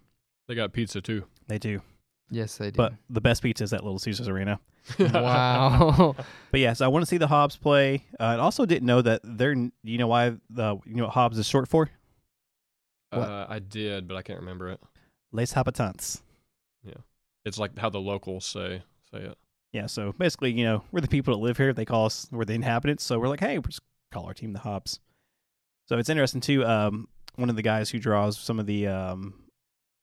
They 0.49 0.55
got 0.55 0.73
pizza 0.73 1.01
too. 1.01 1.25
They 1.49 1.59
do. 1.59 1.81
yes, 2.31 2.59
they 2.59 2.71
do. 2.71 2.77
But 2.77 2.93
the 3.09 3.21
best 3.21 3.43
pizza 3.43 3.65
is 3.65 3.73
at 3.73 3.83
Little 3.83 3.99
Caesars 3.99 4.29
Arena. 4.29 4.61
wow. 4.99 6.15
But 6.51 6.61
yes, 6.61 6.81
I 6.81 6.89
want 6.89 7.03
to 7.03 7.07
see 7.07 7.17
the 7.17 7.27
Habs 7.27 7.59
play. 7.59 8.05
Uh, 8.21 8.25
I 8.25 8.37
also 8.37 8.67
didn't 8.67 8.87
know 8.87 9.03
that 9.03 9.21
they're. 9.25 9.55
You 9.83 9.99
know 9.99 10.07
why 10.07 10.37
the 10.51 10.79
you 10.85 10.95
know 10.95 11.05
what 11.07 11.15
Habs 11.15 11.39
is 11.39 11.49
short 11.49 11.69
for? 11.69 11.89
What? 13.11 13.29
Uh, 13.29 13.47
I 13.49 13.59
did, 13.59 14.07
but 14.07 14.17
I 14.17 14.23
can't 14.23 14.41
remember 14.41 14.69
it. 14.71 14.81
Les 15.33 15.53
Habitants. 15.53 16.23
Yeah, 16.85 16.95
it's 17.45 17.59
like 17.59 17.79
how 17.79 17.89
the 17.91 18.01
locals 18.01 18.45
say 18.45 18.83
say 19.13 19.21
it. 19.23 19.39
Yeah, 19.73 19.87
so 19.87 20.13
basically, 20.13 20.53
you 20.53 20.65
know, 20.65 20.85
we're 20.93 21.01
the 21.01 21.09
people 21.09 21.35
that 21.35 21.41
live 21.43 21.57
here. 21.57 21.73
They 21.73 21.85
call 21.85 22.07
us, 22.07 22.29
we're 22.31 22.45
the 22.45 22.53
inhabitants. 22.55 23.03
So 23.03 23.19
we're 23.19 23.27
like, 23.27 23.41
hey, 23.41 23.59
we'll 23.59 23.63
just 23.63 23.81
call 24.15 24.27
our 24.27 24.35
team 24.35 24.53
the 24.53 24.61
Habs. 24.61 24.99
So 25.87 25.99
it's 25.99 26.09
interesting 26.09 26.41
too. 26.41 26.65
Um, 26.65 27.09
one 27.37 27.51
of 27.51 27.57
the 27.57 27.62
guys 27.62 27.91
who 27.91 27.99
draws 27.99 28.39
some 28.39 28.59
of 28.59 28.67
the 28.67 28.87
um, 28.87 29.35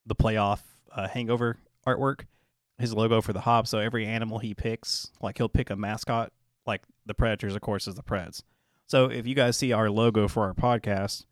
the 0.05 0.16
playoff 0.16 0.62
uh, 0.93 1.07
hangover 1.07 1.57
artwork, 1.88 2.26
his 2.78 2.93
logo 2.93 3.22
for 3.22 3.34
the 3.34 3.39
Habs. 3.39 3.68
So 3.68 3.80
every 3.80 4.05
animal 4.05 4.39
he 4.39 4.53
picks, 4.53 5.09
like 5.22 5.38
he'll 5.38 5.49
pick 5.49 5.70
a 5.70 5.76
mascot. 5.76 6.32
Like 6.68 6.84
the 7.07 7.16
Predators, 7.16 7.55
of 7.55 7.62
course, 7.62 7.88
is 7.88 7.95
the 7.95 8.03
Preds. 8.03 8.43
So 8.86 9.05
if 9.05 9.26
you 9.26 9.34
guys 9.34 9.57
see 9.57 9.72
our 9.72 9.89
logo 9.89 10.28
for 10.28 10.43
our 10.43 10.53
podcast, 10.53 11.26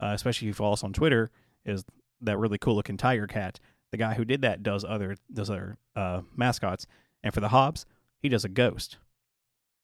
uh, 0.00 0.12
especially 0.14 0.46
if 0.46 0.50
you 0.50 0.54
follow 0.54 0.74
us 0.74 0.84
on 0.84 0.92
Twitter, 0.92 1.30
is 1.64 1.84
that 2.20 2.38
really 2.38 2.58
cool 2.58 2.76
looking 2.76 2.96
tiger 2.96 3.26
cat. 3.26 3.58
The 3.90 3.96
guy 3.96 4.14
who 4.14 4.24
did 4.24 4.42
that 4.42 4.62
does 4.62 4.84
other 4.84 5.16
does 5.32 5.50
other 5.50 5.78
uh, 5.96 6.20
mascots. 6.36 6.86
And 7.24 7.34
for 7.34 7.40
the 7.40 7.48
Habs, 7.48 7.86
he 8.20 8.28
does 8.28 8.44
a 8.44 8.48
ghost. 8.48 8.98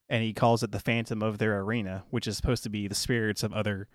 And 0.09 0.22
he 0.22 0.32
calls 0.32 0.62
it 0.62 0.70
the 0.72 0.80
phantom 0.80 1.22
of 1.22 1.38
their 1.38 1.59
arena, 1.61 2.05
which 2.11 2.26
is 2.26 2.36
supposed 2.36 2.62
to 2.64 2.68
be 2.70 2.86
the 2.88 2.94
spirits 2.94 3.42
of 3.42 3.52
other 3.52 3.88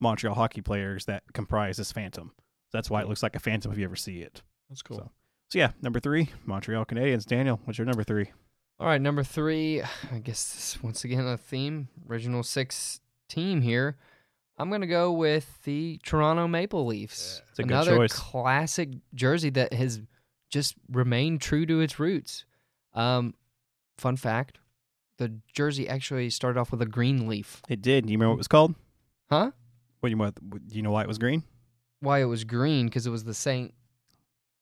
Montreal 0.00 0.34
hockey 0.34 0.60
players 0.60 1.04
that 1.06 1.22
comprise 1.32 1.76
this 1.76 1.92
phantom. 1.92 2.32
So 2.36 2.78
that's 2.78 2.90
why 2.90 3.00
it 3.02 3.08
looks 3.08 3.22
like 3.22 3.36
a 3.36 3.40
phantom 3.40 3.70
if 3.72 3.78
you 3.78 3.84
ever 3.84 3.96
see 3.96 4.20
it. 4.20 4.42
That's 4.68 4.82
cool. 4.82 4.98
So- 4.98 5.10
So 5.50 5.58
yeah, 5.60 5.70
number 5.80 6.00
three, 6.00 6.30
Montreal 6.44 6.84
Canadiens. 6.84 7.24
Daniel, 7.24 7.60
what's 7.64 7.78
your 7.78 7.86
number 7.86 8.02
three? 8.02 8.32
All 8.80 8.86
right, 8.88 9.00
number 9.00 9.22
three. 9.22 9.80
I 10.12 10.18
guess 10.18 10.52
this 10.52 10.82
once 10.82 11.04
again 11.04 11.24
a 11.26 11.38
theme. 11.38 11.88
Original 12.10 12.42
six 12.42 13.00
team 13.28 13.60
here. 13.62 13.96
I'm 14.58 14.68
gonna 14.70 14.86
go 14.88 15.12
with 15.12 15.62
the 15.62 16.00
Toronto 16.02 16.48
Maple 16.48 16.84
Leafs. 16.84 17.42
It's 17.50 17.58
a 17.60 17.62
good 17.62 17.70
Another 17.70 17.96
choice. 17.96 18.12
classic 18.12 18.88
jersey 19.14 19.50
that 19.50 19.72
has 19.72 20.00
just 20.50 20.74
remained 20.90 21.40
true 21.40 21.64
to 21.66 21.80
its 21.80 21.98
roots. 22.00 22.44
Um, 22.92 23.34
fun 23.98 24.16
fact: 24.16 24.58
the 25.18 25.38
jersey 25.52 25.88
actually 25.88 26.30
started 26.30 26.58
off 26.60 26.70
with 26.70 26.82
a 26.82 26.86
green 26.86 27.26
leaf. 27.26 27.62
It 27.68 27.82
did. 27.82 28.06
Do 28.06 28.12
you 28.12 28.18
remember 28.18 28.30
what 28.30 28.36
it 28.36 28.38
was 28.38 28.48
called? 28.48 28.74
Huh? 29.30 29.50
What 30.00 30.08
do 30.08 30.10
you 30.10 30.16
want? 30.18 30.68
Do 30.68 30.76
you 30.76 30.82
know 30.82 30.90
why 30.90 31.02
it 31.02 31.08
was 31.08 31.18
green? 31.18 31.42
Why 32.00 32.20
it 32.20 32.24
was 32.26 32.44
green? 32.44 32.86
Because 32.86 33.06
it 33.06 33.10
was 33.10 33.24
the 33.24 33.34
Saint. 33.34 33.72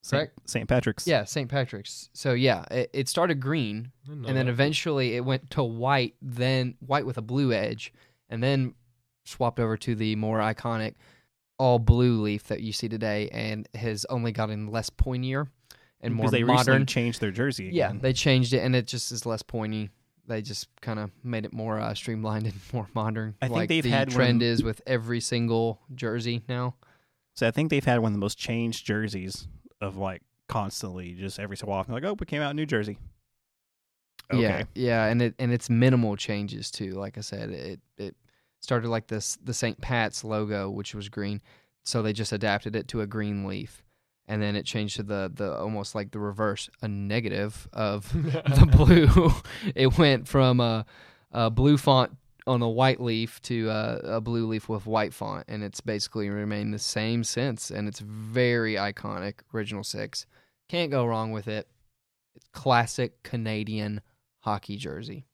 Saint, 0.02 0.30
St. 0.44 0.68
Patrick's. 0.68 1.06
Yeah, 1.06 1.24
St. 1.24 1.48
Patrick's. 1.50 2.10
So 2.12 2.34
yeah, 2.34 2.64
it, 2.70 2.90
it 2.92 3.08
started 3.08 3.40
green, 3.40 3.90
I 4.04 4.08
didn't 4.08 4.22
know 4.22 4.28
and 4.28 4.36
then 4.36 4.46
that. 4.46 4.52
eventually 4.52 5.16
it 5.16 5.24
went 5.24 5.50
to 5.52 5.62
white, 5.62 6.14
then 6.20 6.74
white 6.80 7.06
with 7.06 7.16
a 7.16 7.22
blue 7.22 7.54
edge, 7.54 7.90
and 8.28 8.42
then 8.42 8.74
swapped 9.24 9.58
over 9.58 9.78
to 9.78 9.94
the 9.94 10.14
more 10.16 10.40
iconic 10.40 10.94
all 11.58 11.78
blue 11.78 12.20
leaf 12.20 12.44
that 12.48 12.60
you 12.60 12.70
see 12.72 12.88
today, 12.88 13.30
and 13.32 13.66
has 13.74 14.04
only 14.10 14.30
gotten 14.30 14.66
less 14.66 14.90
pointier 14.90 15.46
and 16.02 16.12
more 16.14 16.24
because 16.24 16.32
they 16.32 16.42
recently 16.42 16.84
changed 16.84 17.22
their 17.22 17.30
jersey. 17.30 17.70
Yeah, 17.72 17.88
Again. 17.88 18.00
they 18.00 18.12
changed 18.12 18.52
it, 18.52 18.58
and 18.58 18.76
it 18.76 18.86
just 18.86 19.10
is 19.10 19.24
less 19.24 19.42
pointy. 19.42 19.88
They 20.26 20.42
just 20.42 20.68
kind 20.80 20.98
of 20.98 21.10
made 21.22 21.44
it 21.44 21.52
more 21.52 21.78
uh, 21.78 21.94
streamlined 21.94 22.46
and 22.46 22.54
more 22.72 22.88
modern. 22.94 23.34
I 23.42 23.46
think 23.46 23.56
like 23.56 23.68
they've 23.68 23.82
the 23.84 23.90
had 23.90 24.10
trend 24.10 24.40
one- 24.40 24.48
is 24.48 24.62
with 24.62 24.80
every 24.86 25.20
single 25.20 25.80
jersey 25.94 26.42
now. 26.48 26.74
So 27.34 27.48
I 27.48 27.50
think 27.50 27.70
they've 27.70 27.84
had 27.84 27.98
one 28.00 28.12
of 28.12 28.14
the 28.14 28.20
most 28.20 28.38
changed 28.38 28.86
jerseys 28.86 29.48
of 29.80 29.96
like 29.96 30.22
constantly, 30.48 31.12
just 31.14 31.38
every 31.40 31.56
so 31.56 31.68
often. 31.70 31.92
Like, 31.94 32.04
oh, 32.04 32.14
we 32.18 32.26
came 32.26 32.40
out 32.42 32.50
in 32.50 32.56
New 32.56 32.66
Jersey. 32.66 32.96
Okay. 34.32 34.40
Yeah, 34.40 34.64
yeah, 34.74 35.04
and 35.06 35.20
it 35.20 35.34
and 35.38 35.52
it's 35.52 35.68
minimal 35.68 36.16
changes 36.16 36.70
too. 36.70 36.92
Like 36.92 37.18
I 37.18 37.20
said, 37.20 37.50
it 37.50 37.80
it 37.98 38.16
started 38.60 38.88
like 38.88 39.06
this 39.08 39.36
the 39.44 39.52
St. 39.52 39.78
Pat's 39.80 40.24
logo, 40.24 40.70
which 40.70 40.94
was 40.94 41.10
green, 41.10 41.42
so 41.82 42.00
they 42.00 42.14
just 42.14 42.32
adapted 42.32 42.74
it 42.74 42.88
to 42.88 43.02
a 43.02 43.06
green 43.06 43.46
leaf, 43.46 43.83
and 44.26 44.40
then 44.40 44.56
it 44.56 44.64
changed 44.64 44.96
to 44.96 45.02
the 45.02 45.30
the 45.34 45.56
almost 45.56 45.94
like 45.94 46.10
the 46.10 46.18
reverse, 46.18 46.68
a 46.82 46.88
negative 46.88 47.68
of 47.72 48.12
the 48.12 48.68
blue. 48.70 49.30
it 49.74 49.98
went 49.98 50.26
from 50.28 50.60
a, 50.60 50.86
a 51.32 51.50
blue 51.50 51.76
font 51.76 52.16
on 52.46 52.60
a 52.62 52.68
white 52.68 53.00
leaf 53.00 53.40
to 53.42 53.68
a, 53.70 54.16
a 54.16 54.20
blue 54.20 54.46
leaf 54.46 54.68
with 54.68 54.86
white 54.86 55.14
font, 55.14 55.44
and 55.48 55.62
it's 55.62 55.80
basically 55.80 56.28
remained 56.28 56.72
the 56.74 56.78
same 56.78 57.24
since. 57.24 57.70
And 57.70 57.88
it's 57.88 58.00
very 58.00 58.74
iconic. 58.74 59.40
Original 59.54 59.84
six, 59.84 60.26
can't 60.68 60.90
go 60.90 61.04
wrong 61.04 61.32
with 61.32 61.48
it. 61.48 61.68
It's 62.34 62.46
classic 62.52 63.22
Canadian 63.22 64.00
hockey 64.40 64.76
jersey. 64.76 65.26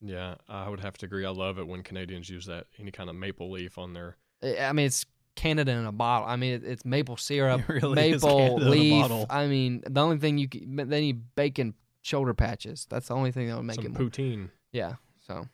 Yeah, 0.00 0.36
I 0.48 0.68
would 0.68 0.80
have 0.80 0.98
to 0.98 1.06
agree. 1.06 1.24
I 1.24 1.30
love 1.30 1.58
it 1.58 1.66
when 1.66 1.82
Canadians 1.82 2.28
use 2.28 2.46
that 2.46 2.66
any 2.78 2.90
kind 2.90 3.08
of 3.10 3.16
maple 3.16 3.50
leaf 3.50 3.78
on 3.78 3.92
their. 3.92 4.16
I 4.42 4.58
I 4.58 4.72
mean, 4.72 4.86
it's 4.86 5.06
Canada 5.36 5.72
in 5.72 5.86
a 5.86 5.92
bottle. 5.92 6.26
I 6.28 6.34
mean, 6.36 6.54
it, 6.54 6.64
it's 6.64 6.84
maple 6.84 7.16
syrup, 7.16 7.60
It 7.68 7.82
really 7.82 7.94
maple 7.94 8.56
leaf. 8.56 9.26
I 9.30 9.46
mean, 9.46 9.82
the 9.88 10.00
only 10.02 10.18
thing 10.18 10.38
you 10.38 10.48
can, 10.48 10.88
then 10.88 11.04
you 11.04 11.14
bacon 11.14 11.74
shoulder 12.02 12.34
patches. 12.34 12.86
That's 12.90 13.08
the 13.08 13.14
only 13.14 13.30
thing 13.32 13.48
that 13.48 13.56
would 13.56 13.64
make 13.64 13.76
Some 13.76 13.86
it 13.86 13.92
more. 13.98 14.02
poutine. 14.08 14.50
Yeah. 14.72 14.94
So 15.26 15.46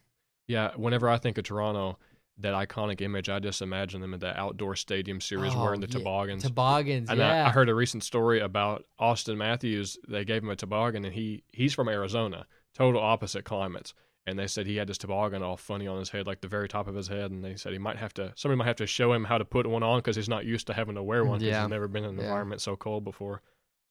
Yeah, 0.46 0.70
whenever 0.76 1.08
I 1.08 1.18
think 1.18 1.36
of 1.38 1.44
Toronto, 1.44 1.98
that 2.38 2.54
iconic 2.54 3.00
image, 3.02 3.28
I 3.28 3.38
just 3.40 3.60
imagine 3.62 4.00
them 4.00 4.14
at 4.14 4.20
that 4.20 4.36
outdoor 4.36 4.74
stadium 4.76 5.20
series 5.20 5.52
Oh, 5.54 5.62
wearing 5.62 5.80
the 5.80 5.86
yeah, 5.86 5.98
toboggans. 5.98 6.42
toboggans. 6.42 7.10
and 7.10 7.18
yeah. 7.18 7.44
I, 7.44 7.48
I 7.48 7.50
heard 7.50 7.68
a 7.68 7.74
recent 7.74 8.02
story 8.04 8.40
about 8.40 8.84
Auston 9.00 9.36
Matthews. 9.36 9.98
They 10.08 10.24
gave 10.24 10.42
him 10.42 10.48
a 10.50 10.56
toboggan, 10.56 11.04
and 11.04 11.14
he 11.14 11.44
he's 11.52 11.74
from 11.74 11.88
Arizona, 11.88 12.46
total 12.74 13.00
opposite 13.02 13.44
climates. 13.44 13.94
And 14.26 14.38
they 14.38 14.46
said 14.46 14.66
he 14.66 14.76
had 14.76 14.86
this 14.86 14.98
toboggan 14.98 15.42
all 15.42 15.56
funny 15.56 15.88
on 15.88 15.98
his 15.98 16.10
head, 16.10 16.28
like 16.28 16.40
the 16.40 16.46
very 16.48 16.68
top 16.68 16.86
of 16.86 16.94
his 16.94 17.08
head. 17.08 17.32
And 17.32 17.44
they 17.44 17.56
said 17.56 17.72
he 17.72 17.78
might 17.78 17.96
have 17.96 18.14
to, 18.14 18.32
somebody 18.36 18.56
might 18.58 18.66
have 18.68 18.76
to 18.76 18.86
show 18.86 19.12
him 19.12 19.24
how 19.24 19.36
to 19.36 19.44
put 19.44 19.66
one 19.66 19.82
on 19.82 19.98
because 19.98 20.14
he's 20.14 20.28
not 20.28 20.44
used 20.44 20.68
to 20.68 20.74
having 20.74 20.94
to 20.94 21.02
wear 21.02 21.24
one 21.24 21.38
because 21.40 21.50
Yeah. 21.52 21.62
he's 21.62 21.70
never 21.70 21.88
been 21.88 22.04
in 22.04 22.10
an 22.10 22.16
Yeah. 22.18 22.24
environment 22.26 22.60
so 22.60 22.76
cold 22.76 23.02
before. 23.04 23.42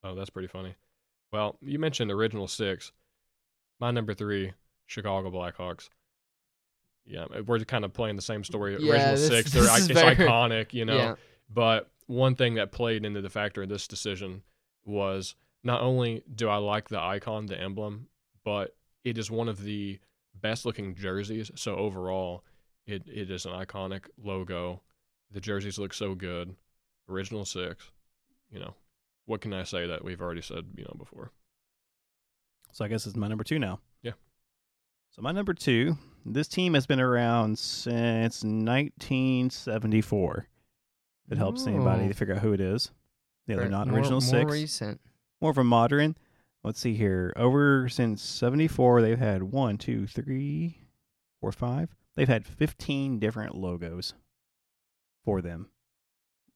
Oh, 0.03 0.15
that's 0.15 0.29
pretty 0.29 0.47
funny. 0.47 0.75
Well, 1.33 1.57
you 1.61 1.79
mentioned 1.79 2.11
original 2.11 2.47
six. 2.47 2.93
My 3.79 3.91
number 3.91 4.13
three, 4.13 4.53
Chicago 4.85 5.29
Blackhawks. 5.31 5.89
Yeah, 7.05 7.25
we're 7.45 7.59
kind 7.65 7.83
of 7.83 7.93
playing 7.93 8.15
the 8.15 8.21
same 8.21 8.43
story. 8.43 8.77
Yeah, 8.79 8.91
original 8.93 9.15
this- 9.15 9.27
six, 9.27 9.51
they're 9.53 9.63
it's 9.63 9.87
very- 9.87 10.15
iconic, 10.15 10.73
you 10.73 10.85
know. 10.85 10.95
yeah. 10.97 11.15
But 11.49 11.89
one 12.07 12.35
thing 12.35 12.55
that 12.55 12.71
played 12.71 13.05
into 13.05 13.21
the 13.21 13.29
factor 13.29 13.63
in 13.63 13.69
this 13.69 13.87
decision 13.87 14.43
was 14.85 15.35
not 15.63 15.81
only 15.81 16.23
do 16.33 16.47
I 16.47 16.57
like 16.57 16.89
the 16.89 16.99
icon, 17.01 17.47
the 17.47 17.59
emblem, 17.59 18.07
but 18.45 18.75
it 19.03 19.17
is 19.17 19.29
one 19.29 19.49
of 19.49 19.63
the 19.63 19.99
best 20.39 20.65
looking 20.65 20.95
jerseys. 20.95 21.51
So 21.55 21.75
overall, 21.75 22.43
it, 22.85 23.03
it 23.07 23.31
is 23.31 23.45
an 23.45 23.53
iconic 23.53 24.05
logo. 24.21 24.81
The 25.31 25.41
jerseys 25.41 25.79
look 25.79 25.93
so 25.93 26.15
good. 26.15 26.55
Original 27.09 27.45
six. 27.45 27.91
You 28.51 28.59
know, 28.59 28.75
what 29.25 29.41
can 29.41 29.53
I 29.53 29.63
say 29.63 29.87
that 29.87 30.03
we've 30.03 30.21
already 30.21 30.41
said, 30.41 30.65
you 30.75 30.83
know, 30.83 30.95
before? 30.97 31.31
So 32.73 32.85
I 32.85 32.87
guess 32.87 33.05
it's 33.05 33.15
my 33.15 33.27
number 33.27 33.43
two 33.43 33.59
now. 33.59 33.79
Yeah. 34.01 34.13
So 35.11 35.21
my 35.21 35.31
number 35.31 35.53
two, 35.53 35.97
this 36.25 36.47
team 36.47 36.73
has 36.73 36.85
been 36.85 37.01
around 37.01 37.57
since 37.59 38.43
1974. 38.43 40.47
It 41.29 41.37
helps 41.37 41.67
anybody 41.67 42.07
to 42.07 42.13
figure 42.13 42.35
out 42.35 42.41
who 42.41 42.53
it 42.53 42.61
is. 42.61 42.91
Yeah, 43.47 43.57
they're 43.57 43.69
not 43.69 43.87
more- 43.87 43.97
original 43.99 44.21
more 44.21 44.29
six. 44.29 44.51
recent. 44.51 45.01
more 45.39 45.51
of 45.51 45.57
a 45.57 45.63
modern. 45.63 46.17
Let's 46.63 46.79
see 46.79 46.93
here. 46.93 47.33
Over 47.35 47.89
since 47.89 48.21
'74, 48.21 49.01
they've 49.01 49.17
had 49.17 49.43
one, 49.43 49.77
two, 49.77 50.05
three, 50.07 50.77
four, 51.39 51.51
five. 51.51 51.95
They've 52.15 52.27
had 52.27 52.45
15 52.45 53.19
different 53.19 53.55
logos 53.55 54.13
for 55.23 55.41
them. 55.41 55.69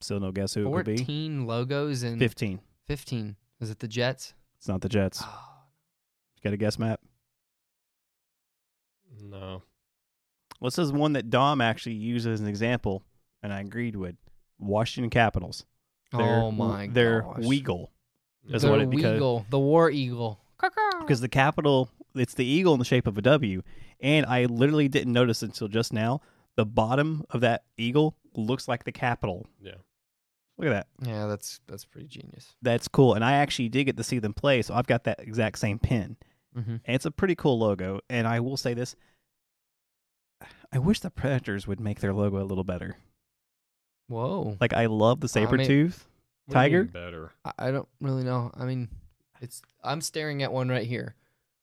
Still 0.02 0.20
no 0.20 0.32
guess 0.32 0.54
who 0.54 0.68
it 0.68 0.72
could 0.76 0.86
be. 0.86 0.98
Fourteen 0.98 1.48
logos 1.48 2.04
and 2.04 2.20
15. 2.20 2.60
fifteen. 2.86 3.36
Is 3.62 3.70
it 3.72 3.80
the 3.80 3.88
Jets? 3.88 4.34
It's 4.58 4.68
not 4.68 4.82
the 4.82 4.90
Jets. 4.90 5.24
Oh, 5.26 5.64
You 6.36 6.44
got 6.44 6.54
a 6.54 6.58
guess, 6.58 6.78
Matt? 6.78 7.00
No. 9.22 9.64
What's 10.60 10.76
this 10.76 10.92
one 10.92 11.14
that 11.14 11.30
Dom 11.30 11.62
actually 11.62 11.96
used 11.96 12.28
as 12.28 12.42
an 12.42 12.48
example, 12.48 13.04
and 13.42 13.52
I 13.54 13.62
agreed 13.62 13.96
with? 13.96 14.16
Washington 14.60 15.10
Capitals. 15.10 15.66
They're, 16.12 16.22
oh 16.42 16.52
my 16.52 16.88
They're 16.92 17.22
gosh. 17.22 17.38
Weagle 17.40 17.88
That's 18.48 18.64
the 18.64 18.70
what 18.70 18.82
it- 18.82 18.90
because- 18.90 19.20
Weagle, 19.22 19.50
the 19.50 19.60
War 19.60 19.90
Eagle. 19.90 20.40
because 21.02 21.22
the 21.22 21.30
capital 21.30 21.90
it's 22.16 22.34
the 22.34 22.46
eagle 22.46 22.74
in 22.74 22.80
the 22.80 22.86
shape 22.86 23.08
of 23.08 23.18
a 23.18 23.22
W, 23.22 23.62
and 24.00 24.26
I 24.26 24.46
literally 24.46 24.88
didn't 24.88 25.12
notice 25.14 25.44
until 25.44 25.68
just 25.68 25.92
now. 25.92 26.22
The 26.56 26.66
bottom 26.66 27.26
of 27.32 27.42
that 27.42 27.66
eagle 27.78 28.16
looks 28.36 28.68
like 28.70 28.86
the 28.86 28.94
capital. 28.94 29.46
Yeah. 29.62 29.74
Look 30.58 30.70
at 30.70 30.72
that. 30.72 30.88
Yeah, 31.06 31.26
that's 31.28 31.60
that's 31.68 31.84
pretty 31.84 32.08
genius. 32.08 32.56
That's 32.62 32.88
cool. 32.88 33.14
And 33.14 33.26
I 33.26 33.34
actually 33.34 33.68
did 33.68 33.84
get 33.84 33.98
to 33.98 34.04
see 34.04 34.20
them 34.20 34.34
play, 34.34 34.62
so 34.62 34.74
I've 34.74 34.88
got 34.88 35.04
that 35.04 35.20
exact 35.20 35.60
same 35.60 35.78
pin. 35.80 36.16
Mm-hmm. 36.58 36.72
And 36.86 36.96
it's 36.96 37.06
a 37.06 37.12
pretty 37.12 37.36
cool 37.36 37.60
logo. 37.60 38.00
And 38.10 38.26
I 38.26 38.40
will 38.40 38.56
say 38.56 38.74
this 38.74 38.96
I 40.72 40.80
wish 40.80 41.02
the 41.02 41.10
Predators 41.10 41.68
would 41.68 41.82
make 41.82 42.00
their 42.00 42.14
logo 42.14 42.42
a 42.42 42.46
little 42.46 42.64
better. 42.64 42.96
Whoa. 44.08 44.56
Like, 44.62 44.74
I 44.74 44.86
love 44.86 45.20
the 45.20 45.26
I 45.26 45.28
saber 45.28 45.58
mean- 45.58 45.68
tooth. 45.68 46.08
What 46.48 46.54
do 46.54 46.60
you 46.60 46.64
Tiger? 46.64 46.84
mean 46.84 46.92
Better. 46.92 47.32
I, 47.44 47.52
I 47.58 47.72
don't 47.72 47.88
really 48.02 48.24
know. 48.24 48.52
I 48.56 48.66
mean, 48.66 48.90
it's 49.42 49.62
I'm 49.84 50.02
staring 50.02 50.44
at 50.44 50.52
one 50.52 50.70
right 50.70 50.86
here. 50.88 51.16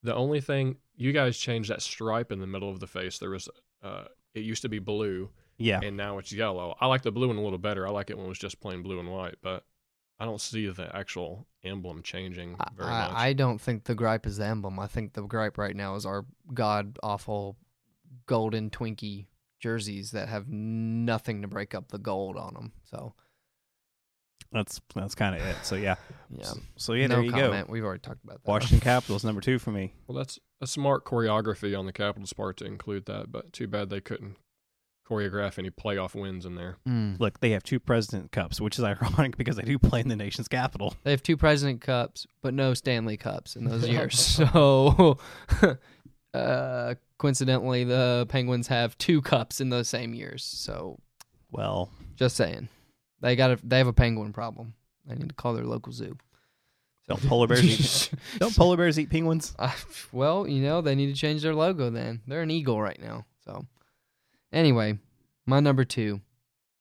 The 0.03 0.15
only 0.15 0.41
thing 0.41 0.77
you 0.97 1.13
guys 1.13 1.39
changed 1.39 1.71
that 1.71 1.83
stripe 1.83 2.33
in 2.33 2.41
the 2.41 2.47
middle 2.47 2.69
of 2.71 2.81
the 2.81 2.87
face. 2.87 3.19
There 3.19 3.31
was, 3.31 3.49
uh, 3.83 4.05
it 4.35 4.41
used 4.41 4.63
to 4.63 4.69
be 4.69 4.79
blue, 4.81 5.31
Yeah. 5.59 5.81
and 5.83 5.97
now 5.97 6.19
it's 6.19 6.33
yellow. 6.33 6.77
I 6.81 6.87
like 6.87 7.03
the 7.03 7.13
blue 7.13 7.29
one 7.29 7.37
a 7.37 7.43
little 7.43 7.59
better. 7.59 7.87
I 7.87 7.91
like 7.91 8.11
it 8.11 8.17
when 8.17 8.27
it 8.27 8.29
was 8.29 8.39
just 8.39 8.61
plain 8.61 8.83
blue 8.83 8.99
and 8.99 9.11
white, 9.11 9.37
but 9.43 9.65
I 10.19 10.25
don't 10.25 10.41
see 10.41 10.69
the 10.69 10.95
actual 10.95 11.47
emblem 11.65 12.03
changing 12.03 12.57
I, 12.59 12.71
much. 12.77 13.13
I, 13.13 13.29
I 13.29 13.33
don't 13.33 13.61
think 13.61 13.85
the 13.85 13.95
gripe 13.95 14.27
is 14.27 14.37
the 14.39 14.47
emblem. 14.47 14.79
I 14.81 14.87
think 14.89 15.13
the 15.13 15.23
gripe 15.23 15.57
right 15.59 15.75
now 15.77 15.95
is 15.95 16.05
our 16.05 16.27
god 16.53 16.99
awful 17.03 17.57
golden 18.27 18.71
Twinkie 18.71 19.27
jerseys 19.61 20.11
that 20.11 20.29
have 20.29 20.49
nothing 20.49 21.43
to 21.43 21.49
break 21.49 21.75
up 21.75 21.89
the 21.91 21.99
gold 21.99 22.37
on 22.37 22.55
them. 22.55 22.73
So 22.85 23.15
That's 24.51 24.81
that's 24.95 25.15
kind 25.15 25.35
of 25.35 25.43
it. 25.43 25.57
So, 25.63 25.77
yeah. 25.77 25.97
yeah, 26.31 26.53
So, 26.77 26.93
yeah, 26.95 27.07
no 27.07 27.17
there 27.17 27.25
you 27.25 27.31
comment. 27.33 27.71
We've 27.71 27.85
already 27.85 28.01
talked 28.01 28.25
about 28.25 28.43
that. 28.43 28.49
Washington 28.51 28.81
Capitals, 28.85 29.25
number 29.25 29.41
two 29.41 29.59
for 29.59 29.71
me. 29.71 29.93
well, 30.07 30.17
that's 30.17 30.39
a 30.61 30.67
smart 30.67 31.05
choreography 31.05 31.79
on 31.79 31.87
the 31.87 31.93
Capitals' 31.93 32.33
part 32.33 32.57
to 32.59 32.65
include 32.65 33.07
that, 33.07 33.31
but 33.33 33.53
too 33.53 33.67
bad 33.67 33.91
they 33.91 34.01
couldn't 34.01 34.37
choreograph 35.09 35.59
any 35.59 35.69
playoff 35.71 36.15
wins 36.15 36.47
in 36.47 36.55
there. 36.55 36.77
Mm. 36.89 37.19
Look, 37.21 37.41
they 37.41 37.51
have 37.51 37.63
two 37.63 37.81
President 37.81 38.33
Cups, 38.33 38.61
which 38.61 38.79
is 38.79 38.85
ironic 38.85 39.37
because 39.39 39.57
they 39.57 39.63
do 39.63 39.79
play 39.79 40.01
in 40.01 40.09
the 40.09 40.17
nation's 40.17 40.49
capital. 40.49 40.95
They 41.05 41.11
have 41.11 41.23
two 41.23 41.37
President 41.37 41.81
Cups, 41.81 42.27
but 42.41 42.55
no 42.55 42.73
Stanley 42.75 43.17
Cups 43.17 43.57
in 43.57 43.65
those 43.65 43.87
years. 43.89 44.19
so, 44.19 45.19
uh, 46.35 46.95
coincidentally, 47.19 47.85
the 47.85 48.27
Penguins 48.29 48.69
have 48.69 48.97
two 48.99 49.21
cups 49.23 49.61
in 49.61 49.69
those 49.71 49.89
same 49.89 50.15
years. 50.15 50.45
So, 50.45 50.99
Well, 51.51 51.91
just 52.17 52.37
saying, 52.37 52.69
they 53.23 53.35
got 53.37 53.53
a, 53.53 53.59
they 53.65 53.79
have 53.79 53.87
a 53.87 53.93
penguin 53.95 54.33
problem. 54.35 54.75
They 55.07 55.15
need 55.15 55.31
to 55.31 55.35
call 55.35 55.55
their 55.55 55.65
local 55.65 55.93
zoo. 55.93 56.17
don't 57.09 57.27
polar 57.27 57.47
bears 57.47 57.65
eat 58.13 58.19
don't 58.39 58.55
polar 58.55 58.77
bears 58.77 58.99
eat 58.99 59.11
penguins? 59.11 59.55
Uh, 59.59 59.73
well, 60.13 60.47
you 60.47 60.63
know, 60.63 60.81
they 60.83 60.95
need 60.95 61.07
to 61.15 61.19
change 61.21 61.43
their 61.43 61.55
logo 61.55 61.89
then. 61.91 62.21
They're 62.27 62.43
an 62.43 62.51
eagle 62.51 62.81
right 62.81 63.01
now. 63.01 63.25
So, 63.45 63.67
anyway, 64.53 64.99
my 65.47 65.61
number 65.61 65.85
two 65.85 66.21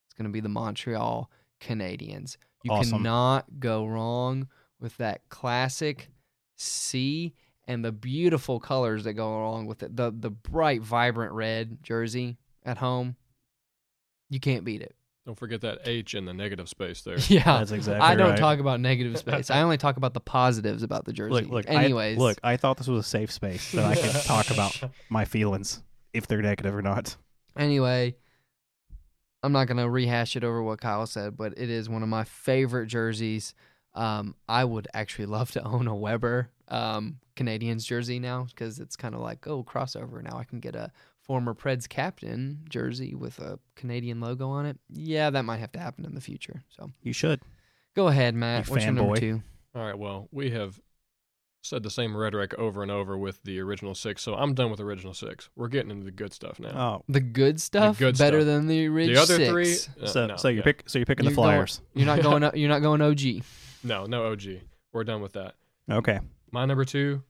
is 0.08 0.14
going 0.14 0.26
to 0.28 0.32
be 0.32 0.40
the 0.40 0.48
Montreal 0.48 1.30
Canadiens. 1.60 2.36
You 2.62 2.70
Awesome. 2.72 2.98
cannot 2.98 3.58
go 3.58 3.86
wrong 3.86 4.48
with 4.80 4.96
that 4.98 5.28
classic 5.28 6.10
C 6.56 7.34
and 7.66 7.84
the 7.84 7.92
beautiful 7.92 8.60
colors 8.60 9.04
that 9.04 9.14
go 9.14 9.42
along 9.44 9.66
with 9.66 9.82
it. 9.82 9.96
The 9.96 10.12
the 10.16 10.30
bright, 10.30 10.82
vibrant 10.82 11.32
red 11.32 11.78
jersey 11.82 12.36
at 12.64 12.78
home. 12.78 13.16
You 14.30 14.38
can't 14.40 14.64
beat 14.64 14.82
it. 14.82 14.94
Don't 15.24 15.38
forget 15.38 15.60
that 15.60 15.80
H 15.86 16.14
in 16.14 16.24
the 16.24 16.34
negative 16.34 16.68
space 16.68 17.02
there. 17.02 17.16
Yeah. 17.28 17.44
That's 17.44 17.70
exactly 17.70 18.00
right. 18.00 18.10
I 18.12 18.14
don't 18.16 18.30
right. 18.30 18.38
talk 18.38 18.58
about 18.58 18.80
negative 18.80 19.16
space. 19.18 19.50
I 19.50 19.62
only 19.62 19.76
talk 19.76 19.96
about 19.96 20.14
the 20.14 20.20
positives 20.20 20.82
about 20.82 21.04
the 21.04 21.12
jersey. 21.12 21.32
Look, 21.32 21.48
look. 21.48 21.64
Anyways, 21.68 22.18
I, 22.18 22.20
look, 22.20 22.38
I 22.42 22.56
thought 22.56 22.76
this 22.76 22.88
was 22.88 23.06
a 23.06 23.08
safe 23.08 23.30
space 23.30 23.70
that 23.72 23.84
I 23.84 23.94
could 23.94 24.10
talk 24.22 24.50
about 24.50 24.76
my 25.08 25.24
feelings, 25.24 25.80
if 26.12 26.26
they're 26.26 26.42
negative 26.42 26.74
or 26.74 26.82
not. 26.82 27.16
Anyway, 27.56 28.16
I'm 29.44 29.52
not 29.52 29.68
gonna 29.68 29.88
rehash 29.88 30.34
it 30.34 30.42
over 30.42 30.62
what 30.62 30.80
Kyle 30.80 31.06
said, 31.06 31.36
but 31.36 31.54
it 31.56 31.70
is 31.70 31.88
one 31.88 32.02
of 32.02 32.08
my 32.08 32.24
favorite 32.24 32.86
jerseys 32.86 33.54
Um, 33.94 34.34
I 34.48 34.64
would 34.64 34.88
actually 34.94 35.26
love 35.26 35.52
to 35.52 35.62
own 35.62 35.86
a 35.86 35.94
Weber 35.94 36.50
um, 36.68 37.18
Canadiens 37.36 37.84
jersey 37.84 38.18
now 38.18 38.44
because 38.48 38.80
it's 38.80 38.96
kind 38.96 39.14
of 39.14 39.20
like 39.20 39.46
oh 39.46 39.62
crossover. 39.62 40.22
Now 40.22 40.36
I 40.38 40.44
can 40.44 40.58
get 40.58 40.74
a 40.74 40.90
former 41.22 41.54
Preds 41.54 41.88
captain 41.88 42.60
jersey 42.68 43.14
with 43.14 43.38
a 43.38 43.58
Canadiens 43.76 44.20
logo 44.22 44.48
on 44.50 44.66
it. 44.66 44.78
Yeah, 44.90 45.30
that 45.30 45.44
might 45.44 45.58
have 45.58 45.72
to 45.72 45.78
happen 45.78 46.04
in 46.04 46.14
the 46.14 46.20
future. 46.20 46.62
So 46.68 46.90
You 47.02 47.12
should. 47.12 47.40
go 47.94 48.08
ahead, 48.08 48.34
Matt. 48.34 48.66
You 48.66 48.72
What's 48.72 48.84
your 48.84 48.92
number 48.94 49.14
fanboy. 49.14 49.20
two? 49.20 49.42
All 49.74 49.84
right. 49.86 49.98
Well, 49.98 50.28
we 50.32 50.50
have 50.50 50.80
said 51.64 51.84
the 51.84 51.90
same 51.90 52.16
rhetoric 52.16 52.52
over 52.58 52.82
and 52.82 52.90
over 52.90 53.16
with 53.16 53.40
the 53.44 53.60
original 53.60 53.94
six, 53.94 54.20
so 54.20 54.34
I'm 54.34 54.52
done 54.52 54.70
with 54.70 54.80
original 54.80 55.14
six. 55.14 55.48
We're 55.54 55.68
getting 55.68 55.92
into 55.92 56.04
the 56.04 56.10
good 56.10 56.32
stuff 56.32 56.58
now. 56.58 56.70
Oh, 56.98 57.04
The 57.08 57.20
good 57.20 57.60
stuff 57.60 57.98
good 58.00 58.18
better 58.18 58.40
stuff. 58.40 58.46
than 58.46 58.66
the 58.66 58.88
original. 58.88 59.14
the 59.14 59.22
other 59.34 59.36
six. 59.36 59.84
three. 59.86 60.02
uh, 60.04 60.06
so 60.08 60.26
no, 60.26 60.36
so 60.36 60.48
you're 60.48 60.58
yeah. 60.58 60.62
pick 60.64 60.82
so 60.88 60.98
you're 60.98 61.06
picking 61.06 61.24
the 61.24 61.30
You're 61.30 61.36
going- 61.36 61.48
Flyers. 61.54 61.80
You're 61.94 62.06
not 62.06 62.20
going. 62.20 62.42
You're 62.54 62.68
not 62.68 62.82
going 62.82 63.00
OG. 63.00 63.44
No, 63.84 64.06
no 64.06 64.32
OG. 64.32 64.42
We're 64.92 65.04
done 65.04 65.22
with 65.22 65.34
that. 65.34 65.54
Okay. 65.88 66.18
My 66.50 66.64
number 66.66 66.84
two, 66.84 67.22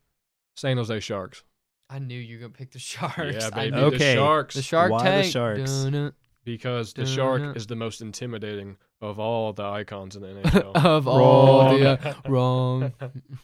San 0.57 0.79
Jose 0.79 0.99
Sharks. 1.01 1.45
I 1.91 1.99
knew 1.99 2.19
you 2.19 2.37
were 2.37 2.41
gonna 2.43 2.53
pick 2.55 2.71
the 2.73 2.79
Sharks. 2.91 3.17
Yeah, 3.19 3.51
I 3.53 3.65
baby. 3.67 3.71
knew- 3.77 3.81
The 3.91 3.97
Okay. 3.97 4.15
Sharks. 4.15 4.55
The 4.55 4.63
Shark 4.63 4.91
Why 4.93 4.99
the 5.05 5.11
Tank. 5.23 5.33
Sharks? 5.33 5.83
Dun-dun. 5.85 6.13
because 6.45 6.93
the 6.95 7.03
Dun-dun. 7.05 7.15
shark 7.17 7.57
is 7.57 7.67
the 7.67 7.77
most 7.77 8.01
intimidating 8.01 8.77
of 9.01 9.19
all 9.19 9.53
the 9.53 9.65
icons 9.65 10.17
in 10.17 10.23
the 10.23 10.29
NHL. 10.43 10.73
of 10.85 11.07
all 11.09 11.77
the 11.79 11.99
uh, 12.09 12.15
wrong, 12.29 12.93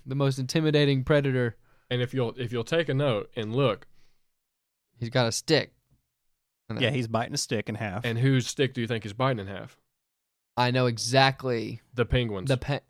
the 0.06 0.14
most 0.14 0.38
intimidating 0.38 1.04
predator. 1.04 1.56
and 1.90 2.00
if 2.00 2.14
you'll 2.14 2.32
if 2.38 2.52
you'll 2.52 2.64
take 2.64 2.88
a 2.88 2.94
note 2.94 3.30
and 3.36 3.54
look, 3.54 3.86
He's 4.98 5.10
got 5.10 5.26
a 5.26 5.32
stick. 5.32 5.72
Yeah, 6.78 6.90
he's 6.90 7.06
biting 7.08 7.32
a 7.34 7.38
stick 7.38 7.68
in 7.68 7.76
half. 7.76 8.04
and 8.04 8.18
whose 8.18 8.46
stick 8.46 8.74
do 8.74 8.80
you 8.80 8.86
think 8.86 9.04
he's 9.04 9.12
biting 9.14 9.38
in 9.40 9.46
half? 9.46 9.78
I 10.56 10.70
know 10.70 10.86
exactly 10.86 11.80
The 11.94 12.04
Penguins. 12.04 12.48
the 12.48 12.56
pe- 12.58 12.80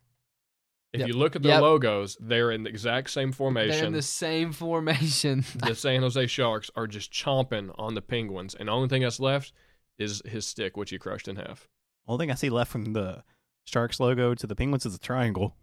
if 0.99 1.07
yep. 1.07 1.09
you 1.09 1.15
look 1.15 1.37
at 1.37 1.43
their 1.43 1.53
Yep. 1.53 1.63
logos, 1.63 2.17
they're 2.21 2.51
in 2.51 2.65
the 2.65 2.71
exact 2.71 3.11
same 3.11 3.31
formation. 3.31 3.77
They're 3.77 3.87
in 3.87 3.93
the 3.93 4.03
same 4.03 4.53
formation. 4.53 5.45
the 5.55 5.75
San 5.75 6.03
Jose 6.03 6.27
Sharks 6.27 6.71
are 6.75 6.87
just 6.87 7.13
chomping 7.13 7.73
on 7.79 7.95
the 7.95 8.03
Penguins, 8.03 8.55
and 8.55 8.69
the 8.69 8.73
only 8.73 8.89
thing 8.89 9.03
that's 9.03 9.21
left 9.21 9.53
is 9.99 10.23
his 10.25 10.47
stick, 10.47 10.77
which 10.77 10.91
he 10.91 10.99
crushed 10.99 11.29
in 11.29 11.37
half. 11.37 11.69
Only 12.07 12.25
thing 12.25 12.31
I 12.31 12.35
see 12.35 12.51
left 12.51 12.73
from 12.73 12.93
the 12.93 13.23
Sharks 13.65 14.01
logo 14.01 14.35
to 14.35 14.47
the 14.47 14.57
Penguins 14.57 14.87
is 14.87 14.95
a 14.95 14.99
triangle. 14.99 15.57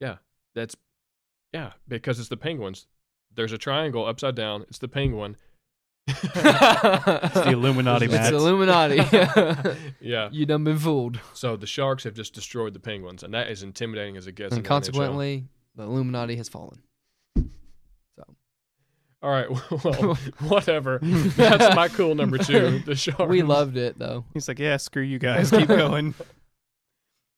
Yeah, 0.00 0.18
that's 0.54 0.76
yeah, 1.52 1.72
because 1.88 2.18
it's 2.18 2.28
the 2.28 2.36
Penguins. 2.36 2.86
There's 3.34 3.52
a 3.52 3.58
triangle 3.58 4.06
upside 4.06 4.34
down. 4.34 4.62
It's 4.68 4.78
the 4.78 4.88
Penguin. 4.88 5.36
It's 6.06 6.20
the 7.34 7.50
Illuminati, 7.52 8.06
It's 8.06 8.14
Matt. 8.14 8.32
Illuminati. 8.32 8.96
yeah. 10.00 10.28
you 10.32 10.46
done 10.46 10.64
been 10.64 10.78
fooled. 10.78 11.18
So 11.32 11.56
the 11.56 11.66
Sharks 11.66 12.04
have 12.04 12.14
just 12.14 12.34
destroyed 12.34 12.74
the 12.74 12.80
Penguins, 12.80 13.22
and 13.22 13.32
that 13.34 13.48
is 13.50 13.62
intimidating 13.62 14.16
as 14.16 14.26
it 14.26 14.32
gets. 14.34 14.52
in 14.52 14.58
And 14.58 14.64
the 14.64 14.68
NHL. 14.68 14.70
consequently, 14.70 15.44
the 15.76 15.84
Illuminati 15.84 16.36
has 16.36 16.48
fallen. 16.48 16.82
So 17.36 18.24
all 19.22 19.30
right, 19.30 19.48
well, 19.84 20.18
whatever. 20.48 20.98
That's 21.02 21.74
my 21.74 21.88
cool 21.88 22.14
number 22.14 22.38
two. 22.38 22.80
The 22.80 22.94
Sharks. 22.94 23.26
We 23.30 23.42
loved 23.42 23.76
it 23.76 23.98
though. 23.98 24.24
He's 24.34 24.46
like, 24.48 24.58
yeah, 24.58 24.76
screw 24.76 25.02
you 25.02 25.18
guys. 25.18 25.50
Keep 25.50 25.68
going. 25.68 26.14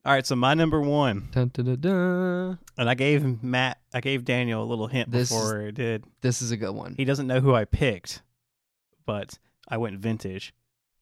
All 0.05 0.13
right, 0.13 0.25
so 0.27 0.37
my 0.37 0.55
number 0.55 0.81
one, 0.81 1.29
Dun, 1.33 1.51
dun, 1.53 1.65
dun, 1.67 1.81
dun. 1.81 2.59
and 2.79 2.89
I 2.89 2.95
gave 2.95 3.43
Matt, 3.43 3.79
I 3.93 4.01
gave 4.01 4.25
Daniel 4.25 4.63
a 4.63 4.69
little 4.69 4.87
hint 4.87 5.11
This 5.11 5.31
before 5.31 5.67
I 5.67 5.73
did. 5.73 6.05
This 6.21 6.43
is 6.43 6.53
a 6.53 6.57
good 6.57 6.71
one. 6.77 6.95
He 6.97 7.05
doesn't 7.05 7.27
know 7.27 7.41
who 7.41 7.53
I 7.57 7.65
picked, 7.65 8.23
but 9.07 9.39
I 9.69 9.77
went 9.79 9.99
vintage. 9.99 10.53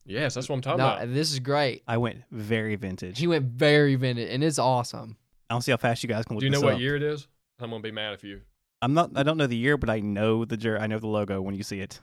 Yes, 0.06 0.34
that's 0.34 0.48
what 0.48 0.56
I'm 0.56 0.60
talking 0.60 0.78
No, 0.78 0.92
about. 0.94 1.12
this 1.14 1.32
is 1.32 1.38
great. 1.38 1.82
I 1.88 1.96
went 1.96 2.22
very 2.30 2.76
vintage. 2.76 3.18
He 3.18 3.26
went 3.26 3.46
very 3.46 3.94
vintage, 3.94 4.28
and 4.30 4.44
it's 4.44 4.58
awesome. 4.58 5.16
I 5.48 5.54
don't 5.54 5.62
see 5.62 5.70
how 5.70 5.78
fast 5.78 6.02
you 6.02 6.08
guys 6.08 6.24
can 6.26 6.36
look 6.36 6.40
Do 6.40 6.46
you 6.46 6.50
know 6.50 6.58
this 6.58 6.64
what 6.64 6.74
up. 6.74 6.80
year 6.80 6.96
it 6.96 7.02
is? 7.02 7.26
I'm 7.58 7.70
gonna 7.70 7.82
be 7.82 7.90
mad 7.90 8.12
if 8.14 8.22
you. 8.24 8.42
I'm 8.82 8.92
not. 8.94 9.12
I 9.16 9.22
don't 9.22 9.38
know 9.38 9.46
the 9.46 9.56
year, 9.56 9.76
but 9.78 9.88
I 9.88 10.00
know 10.00 10.44
the 10.44 10.56
jer- 10.58 10.78
I 10.78 10.86
know 10.86 10.98
the 10.98 11.06
logo 11.06 11.40
when 11.40 11.54
you 11.54 11.62
see 11.62 11.80
it, 11.80 12.00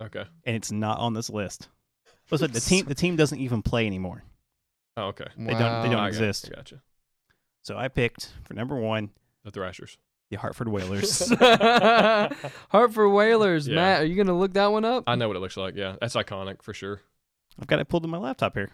Okay. 0.00 0.24
and 0.44 0.54
it's 0.56 0.70
not 0.70 0.98
on 0.98 1.14
this 1.14 1.28
list. 1.30 1.68
Listen, 2.30 2.52
the 2.52 2.60
team 2.60 2.84
the 2.86 2.94
team 2.94 3.16
doesn't 3.16 3.38
even 3.40 3.62
play 3.62 3.86
anymore, 3.86 4.22
Oh, 4.96 5.06
okay. 5.08 5.26
They 5.36 5.52
don't- 5.52 5.82
they 5.82 5.88
don't 5.88 5.94
I 5.94 6.04
got- 6.04 6.08
exist. 6.08 6.48
I 6.52 6.56
Gotcha. 6.56 6.82
so 7.62 7.76
I 7.76 7.88
picked 7.88 8.32
for 8.44 8.54
number 8.54 8.76
one 8.76 9.10
The 9.44 9.50
Thrashers. 9.50 9.98
The 10.30 10.36
Hartford 10.36 10.68
Whalers. 10.68 11.28
Hartford 12.70 13.12
Whalers, 13.12 13.68
Yeah. 13.68 13.74
Matt. 13.76 14.02
Are 14.02 14.06
you 14.06 14.16
gonna 14.16 14.36
look 14.38 14.54
that 14.54 14.66
one 14.72 14.84
up? 14.84 15.04
I 15.06 15.14
know 15.14 15.28
what 15.28 15.36
it 15.36 15.40
looks 15.40 15.56
like. 15.56 15.74
Yeah, 15.76 15.96
that's 16.00 16.14
iconic 16.14 16.62
for 16.62 16.74
sure. 16.74 17.00
I've 17.60 17.66
got 17.66 17.78
it 17.80 17.88
pulled 17.88 18.04
in 18.04 18.10
my 18.10 18.18
laptop 18.18 18.54
here. 18.54 18.70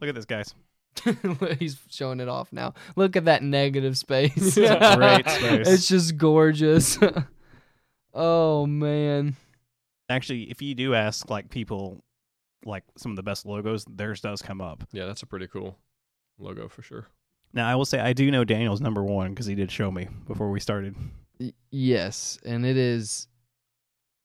Look 0.00 0.08
at 0.08 0.14
this, 0.14 0.24
guys. 0.24 0.54
He's 1.58 1.78
showing 1.88 2.20
it 2.20 2.28
off 2.28 2.52
now. 2.52 2.74
Look 2.96 3.14
at 3.16 3.26
that 3.26 3.42
negative 3.42 3.96
space. 3.96 4.54
Great 4.56 5.28
space. 5.28 5.68
It's 5.68 5.88
just 5.88 6.16
gorgeous. 6.16 6.98
oh 8.14 8.66
man. 8.66 9.36
Actually, 10.10 10.44
if 10.50 10.62
you 10.62 10.74
do 10.74 10.94
ask 10.94 11.28
like 11.30 11.50
people, 11.50 12.02
like 12.64 12.82
some 12.96 13.12
of 13.12 13.16
the 13.16 13.22
best 13.22 13.46
logos, 13.46 13.84
theirs 13.88 14.20
does 14.20 14.42
come 14.42 14.60
up. 14.60 14.84
Yeah, 14.92 15.06
that's 15.06 15.22
a 15.22 15.26
pretty 15.26 15.46
cool 15.46 15.76
logo 16.38 16.68
for 16.68 16.82
sure. 16.82 17.06
Now 17.52 17.68
I 17.68 17.74
will 17.74 17.84
say 17.84 17.98
I 17.98 18.12
do 18.12 18.30
know 18.30 18.44
Daniel's 18.44 18.80
number 18.80 19.02
one 19.02 19.30
because 19.30 19.46
he 19.46 19.54
did 19.54 19.70
show 19.70 19.90
me 19.90 20.08
before 20.26 20.50
we 20.50 20.60
started. 20.60 20.94
Yes, 21.70 22.38
and 22.44 22.66
it 22.66 22.76
is 22.76 23.28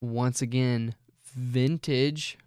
once 0.01 0.41
again 0.41 0.95
vintage 1.25 2.37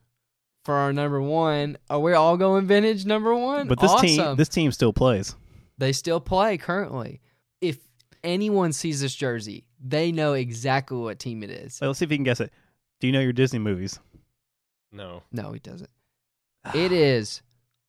for 0.64 0.74
our 0.74 0.93
number 0.93 1.20
one. 1.22 1.79
Are 1.89 2.01
we 2.01 2.12
all 2.12 2.37
going 2.37 2.66
vintage 2.66 3.07
number 3.07 3.35
one? 3.35 3.68
But 3.68 3.81
this 3.81 3.91
awesome. 3.91 4.07
team, 4.07 4.37
this 4.37 4.49
team 4.49 4.72
still 4.72 4.93
plays. 4.93 5.37
they 5.79 5.93
still 5.93 6.20
play 6.20 6.59
currently. 6.59 7.20
If 7.61 7.79
anyone 8.24 8.72
sees 8.72 9.01
this 9.01 9.14
jersey, 9.14 9.66
they 9.83 10.11
know 10.12 10.33
exactly 10.35 10.99
what 10.99 11.18
team 11.18 11.43
it 11.43 11.51
is. 11.51 11.74
So 11.74 11.87
let's 11.87 11.99
see 12.01 12.05
if 12.05 12.11
you 12.11 12.16
can 12.16 12.24
guess 12.24 12.41
it. 12.41 12.53
Do 13.01 13.07
you 13.07 13.12
know 13.12 13.20
your 13.20 13.33
Disney 13.33 13.59
movies? 13.59 14.01
No. 14.91 15.22
No, 15.31 15.53
he 15.53 15.61
doesn't. 15.61 15.91
It 16.74 16.91
is 16.91 17.43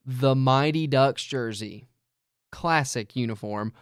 the 0.06 0.36
Mighty 0.36 0.86
Ducks 0.86 1.24
jersey, 1.24 1.88
classic 2.52 3.16
uniform. 3.16 3.74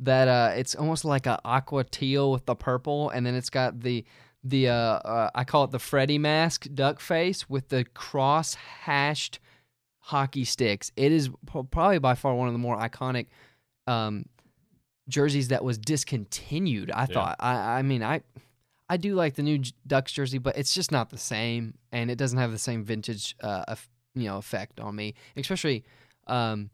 That 0.00 0.26
uh, 0.26 0.52
it's 0.56 0.74
almost 0.74 1.04
like 1.04 1.26
a 1.26 1.40
aqua 1.44 1.84
teal 1.84 2.32
with 2.32 2.46
the 2.46 2.56
purple, 2.56 3.10
and 3.10 3.24
then 3.24 3.34
it's 3.34 3.50
got 3.50 3.80
the 3.80 4.04
the 4.42 4.68
uh, 4.68 4.74
uh 4.74 5.30
I 5.34 5.44
call 5.44 5.64
it 5.64 5.70
the 5.70 5.78
Freddy 5.78 6.18
mask 6.18 6.66
duck 6.74 7.00
face 7.00 7.48
with 7.48 7.68
the 7.68 7.84
cross 7.84 8.54
hashed 8.54 9.38
hockey 10.00 10.44
sticks. 10.44 10.90
It 10.96 11.12
is 11.12 11.30
probably 11.46 11.98
by 11.98 12.14
far 12.14 12.34
one 12.34 12.48
of 12.48 12.52
the 12.54 12.58
more 12.58 12.76
iconic 12.76 13.28
um 13.86 14.26
jerseys 15.08 15.48
that 15.48 15.64
was 15.64 15.78
discontinued. 15.78 16.90
I 16.90 17.02
Yeah. 17.02 17.06
thought. 17.14 17.36
I 17.38 17.78
I 17.78 17.82
mean 17.82 18.02
I 18.02 18.22
I 18.88 18.96
do 18.96 19.14
like 19.14 19.34
the 19.34 19.42
new 19.42 19.62
Ducks 19.86 20.12
jersey, 20.12 20.38
but 20.38 20.58
it's 20.58 20.74
just 20.74 20.92
not 20.92 21.10
the 21.10 21.18
same, 21.18 21.74
and 21.92 22.10
it 22.10 22.16
doesn't 22.16 22.38
have 22.38 22.50
the 22.52 22.58
same 22.58 22.84
vintage, 22.84 23.34
uh, 23.40 23.76
you 24.14 24.24
know, 24.24 24.36
effect 24.38 24.78
on 24.78 24.94
me. 24.94 25.14
Especially 25.36 25.84
um, 26.26 26.70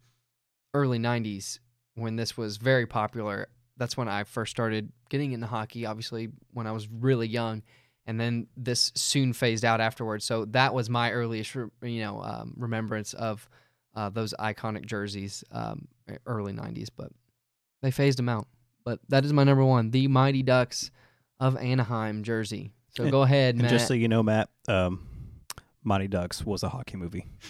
early 0.75 0.99
'90s 0.99 1.59
when 1.95 2.17
this 2.17 2.37
was 2.37 2.57
very 2.57 2.87
popular. 2.87 3.49
That's 3.77 3.97
when 3.97 4.09
I 4.09 4.25
first 4.25 4.51
started 4.51 4.93
getting 5.09 5.33
into 5.33 5.47
hockey. 5.47 5.87
Obviously, 5.87 6.29
when 6.53 6.67
I 6.67 6.73
was 6.73 6.89
really 6.89 7.27
young, 7.29 7.63
and 8.07 8.21
then 8.21 8.47
this 8.57 8.93
soon 8.95 9.33
phased 9.33 9.65
out 9.65 9.81
afterwards. 9.81 10.25
So 10.25 10.45
that 10.47 10.75
was 10.75 10.91
my 10.91 11.13
earliest, 11.13 11.55
you 11.55 12.01
know, 12.01 12.23
um, 12.23 12.55
remembrance 12.57 13.15
of 13.15 13.49
uh, 13.95 14.09
those 14.11 14.35
iconic 14.39 14.85
jerseys, 14.87 15.43
um, 15.53 15.89
early 16.27 16.53
'90s. 16.53 16.89
But 16.95 17.11
they 17.83 17.91
phased 17.91 18.19
them 18.19 18.29
out. 18.29 18.47
But 18.85 19.01
that 19.09 19.25
is 19.25 19.33
my 19.33 19.45
number 19.45 19.65
one, 19.65 19.91
the 19.91 20.09
Mighty 20.09 20.43
Ducks 20.43 20.91
of 21.39 21.57
Anaheim 21.57 22.23
jersey. 22.23 22.73
So 22.97 23.05
And- 23.05 23.13
go 23.13 23.23
ahead, 23.23 23.57
Matt. 23.57 23.71
just 23.71 23.87
so 23.89 23.95
you 23.95 24.09
know, 24.09 24.23
Matt, 24.23 24.49
um, 24.69 25.07
Mighty 25.83 26.09
Ducks 26.09 26.45
was 26.45 26.63
a 26.63 26.69
hockey 26.69 26.97
movie. 26.97 27.27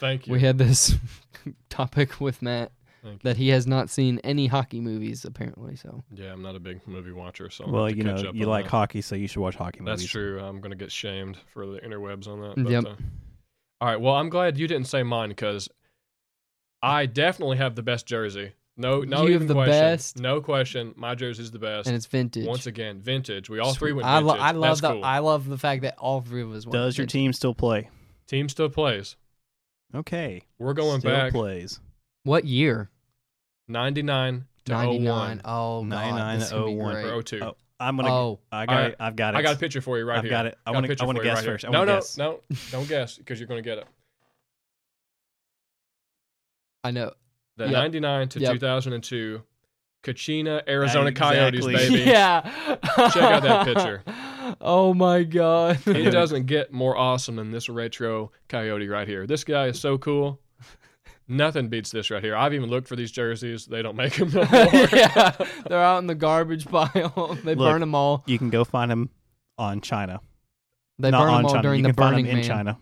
Thank 0.00 0.26
you. 0.26 0.32
we 0.32 0.40
had 0.40 0.58
this 0.58 0.94
topic 1.68 2.20
with 2.20 2.40
Matt 2.42 2.72
Thank 3.02 3.14
you. 3.14 3.20
that 3.28 3.36
he 3.36 3.48
has 3.50 3.66
not 3.66 3.90
seen 3.90 4.20
any 4.24 4.46
hockey 4.46 4.80
movies 4.80 5.24
apparently. 5.24 5.76
So 5.76 6.02
Yeah, 6.12 6.32
I'm 6.32 6.42
not 6.42 6.56
a 6.56 6.60
big 6.60 6.86
movie 6.86 7.12
watcher, 7.12 7.50
so 7.50 7.64
I'll 7.66 7.72
well, 7.72 7.90
you 7.90 8.04
know, 8.04 8.16
you 8.32 8.46
like 8.46 8.64
that. 8.64 8.70
hockey, 8.70 9.00
so 9.02 9.14
you 9.16 9.26
should 9.28 9.40
watch 9.40 9.54
hockey 9.56 9.80
movies. 9.80 10.00
That's 10.00 10.10
true. 10.10 10.40
I'm 10.40 10.60
gonna 10.60 10.76
get 10.76 10.90
shamed 10.92 11.36
for 11.52 11.66
the 11.66 11.78
interwebs 11.80 12.26
on 12.26 12.40
that. 12.40 12.54
But, 12.56 12.70
Yep. 12.72 12.84
uh, 12.84 12.94
all 13.82 13.88
right. 13.88 14.00
Well, 14.00 14.14
I'm 14.14 14.28
glad 14.28 14.58
you 14.58 14.66
didn't 14.66 14.86
say 14.88 15.02
mine 15.02 15.28
because 15.30 15.68
I 16.82 17.06
definitely 17.06 17.58
have 17.58 17.74
the 17.74 17.82
best 17.82 18.06
jersey. 18.06 18.52
No, 18.80 19.02
no, 19.02 19.18
You 19.26 19.32
have 19.34 19.42
even 19.42 19.46
the 19.46 19.54
question. 19.54 19.72
best? 19.72 20.18
No 20.18 20.40
question. 20.40 20.94
My 20.96 21.14
jersey's 21.14 21.50
the 21.50 21.58
best. 21.58 21.86
and 21.86 21.94
it's 21.94 22.06
vintage. 22.06 22.46
Once 22.46 22.66
again, 22.66 23.00
vintage. 23.00 23.50
We 23.50 23.58
all 23.58 23.74
three 23.74 23.92
went 23.92 24.06
I, 24.06 24.20
vintage. 24.20 24.36
lo- 24.38 24.42
I 24.42 24.50
love 24.52 24.62
That's 24.62 24.80
the 24.80 24.92
cool. 24.94 25.04
I 25.04 25.18
love 25.18 25.46
the 25.48 25.58
fact 25.58 25.82
that 25.82 25.96
all 25.98 26.20
three 26.22 26.42
of 26.42 26.50
us 26.52 26.64
went 26.66 26.72
Does 26.72 26.96
your 26.96 27.06
team 27.06 27.32
still 27.34 27.54
play? 27.54 27.90
Team 28.26 28.48
still 28.48 28.70
plays. 28.70 29.16
Okay, 29.94 30.42
We're 30.58 30.72
going 30.72 31.00
still 31.00 31.10
back 31.12 31.32
plays. 31.32 31.78
What 32.22 32.44
year? 32.44 32.88
99 33.68 34.44
to 34.64 34.72
99. 34.72 35.04
01 35.04 35.40
Oh, 35.44 35.84
99 35.84 36.18
God, 36.18 36.38
to 36.38 36.44
is 36.44 36.50
gonna 36.50 36.66
be 36.66 36.74
01. 36.76 36.92
great. 36.94 37.06
or 37.06 37.22
02. 37.22 37.40
Oh, 37.42 37.56
I'm 37.78 37.96
gonna. 37.96 38.08
Oh, 38.12 38.40
I 38.52 38.66
got 38.66 38.72
Alright. 38.76 38.90
it. 38.92 38.96
I've 39.00 39.16
got 39.16 39.34
it. 39.34 39.38
I 39.38 39.42
got 39.42 39.56
a 39.56 39.58
picture 39.58 39.80
for 39.80 39.98
you 39.98 40.04
right 40.06 40.18
I've 40.18 40.24
here. 40.24 40.30
got 40.30 40.46
it. 40.46 40.56
I 40.66 40.70
wanna- 40.70 40.88
I 41.00 41.04
wanna 41.04 41.22
guess 41.22 41.36
right 41.36 41.44
first. 41.44 41.64
I 41.66 41.70
no, 41.70 41.80
wanna 41.80 41.92
no, 41.92 41.96
guess. 41.98 42.16
no. 42.16 42.40
Don't 42.70 42.88
guess 42.88 43.18
because 43.18 43.38
you're 43.40 43.46
going 43.48 43.62
to 43.62 43.68
get 43.68 43.78
it. 43.78 43.86
I 46.84 46.90
know. 46.92 47.12
The 47.60 47.66
Yep. 47.66 47.72
99 47.72 48.28
to 48.30 48.40
Yep. 48.40 48.52
2002 48.54 49.42
Kachina 50.02 50.62
Arizona 50.68 51.08
Exactly. 51.10 51.36
Coyotes, 51.36 51.66
baby. 51.66 52.00
Yeah. 52.10 52.40
Check 53.12 53.16
out 53.22 53.42
that 53.42 53.66
picture. 53.66 54.02
Oh 54.60 54.92
my 54.94 55.22
god. 55.22 55.78
It 55.86 56.10
doesn't 56.10 56.46
get 56.46 56.72
more 56.72 56.96
awesome 56.96 57.36
than 57.36 57.52
this 57.52 57.68
retro 57.68 58.32
Coyote 58.48 58.88
right 58.88 59.06
here. 59.06 59.24
This 59.26 59.44
guy 59.44 59.66
is 59.66 59.78
so 59.78 59.96
cool. 59.96 60.40
Nothing 61.28 61.68
beats 61.68 61.92
this 61.92 62.10
right 62.10 62.22
here. 62.22 62.34
I've 62.34 62.52
even 62.54 62.68
looked 62.68 62.88
for 62.88 62.96
these 62.96 63.12
jerseys. 63.12 63.66
They 63.66 63.80
don't 63.82 63.94
make 63.94 64.14
them 64.14 64.30
no 64.32 64.40
more. 64.46 64.88
yeah, 64.92 65.36
they're 65.68 65.80
out 65.80 65.98
in 65.98 66.08
the 66.08 66.16
garbage 66.16 66.66
pile. 66.66 67.38
they 67.44 67.54
Look, 67.54 67.58
burn 67.70 67.80
them 67.80 67.94
all. 67.94 68.24
You 68.26 68.38
can 68.38 68.50
go 68.50 68.64
find 68.64 68.90
them 68.90 69.10
on 69.56 69.80
China. 69.80 70.20
They 70.98 71.12
Not 71.12 71.20
burn 71.20 71.34
them 71.36 71.44
all 71.46 71.50
China. 71.52 71.62
during 71.62 71.78
you 71.78 71.82
the 71.84 71.88
can 71.90 71.94
find 71.96 72.12
Burning 72.14 72.24
them 72.26 72.34
in 72.34 72.40
Man. 72.40 72.48
China. 72.48 72.78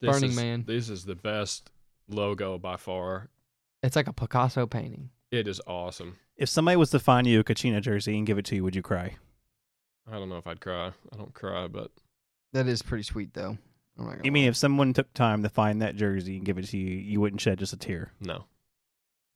This 0.00 0.10
Burning 0.12 0.30
is- 0.30 0.36
Man. 0.36 0.64
This 0.68 0.88
is 0.88 1.04
the 1.04 1.16
best 1.16 1.72
logo 2.08 2.58
by 2.58 2.76
far. 2.76 3.28
It's 3.82 3.96
like 3.96 4.08
a 4.08 4.12
Picasso 4.12 4.66
painting. 4.66 5.10
It 5.30 5.46
is 5.46 5.60
awesome. 5.66 6.16
If 6.36 6.48
somebody 6.48 6.76
was 6.76 6.90
to 6.90 6.98
find 6.98 7.26
you 7.26 7.40
a 7.40 7.44
Kachina 7.44 7.80
jersey 7.80 8.16
and 8.16 8.26
give 8.26 8.38
it 8.38 8.44
to 8.46 8.54
you, 8.56 8.64
would 8.64 8.74
you 8.76 8.82
cry? 8.82 9.16
I 10.10 10.12
don't 10.12 10.28
know 10.28 10.38
if 10.38 10.46
I'd 10.46 10.60
cry. 10.60 10.92
I 11.12 11.16
don't 11.16 11.34
cry, 11.34 11.68
but 11.68 11.90
That 12.52 12.66
is 12.66 12.82
pretty 12.82 13.02
sweet 13.04 13.34
though. 13.34 13.58
I'm 13.98 14.06
not 14.06 14.24
You 14.24 14.32
mean 14.32 14.48
if 14.48 14.56
someone 14.56 14.92
took 14.94 15.12
time 15.12 15.42
to 15.42 15.48
find 15.48 15.82
that 15.82 15.96
jersey 15.96 16.36
and 16.36 16.46
give 16.46 16.56
it 16.58 16.66
to 16.68 16.78
you, 16.78 16.96
you 16.96 17.20
wouldn't 17.20 17.40
shed 17.40 17.58
just 17.58 17.72
a 17.72 17.76
tear? 17.76 18.12
no. 18.20 18.44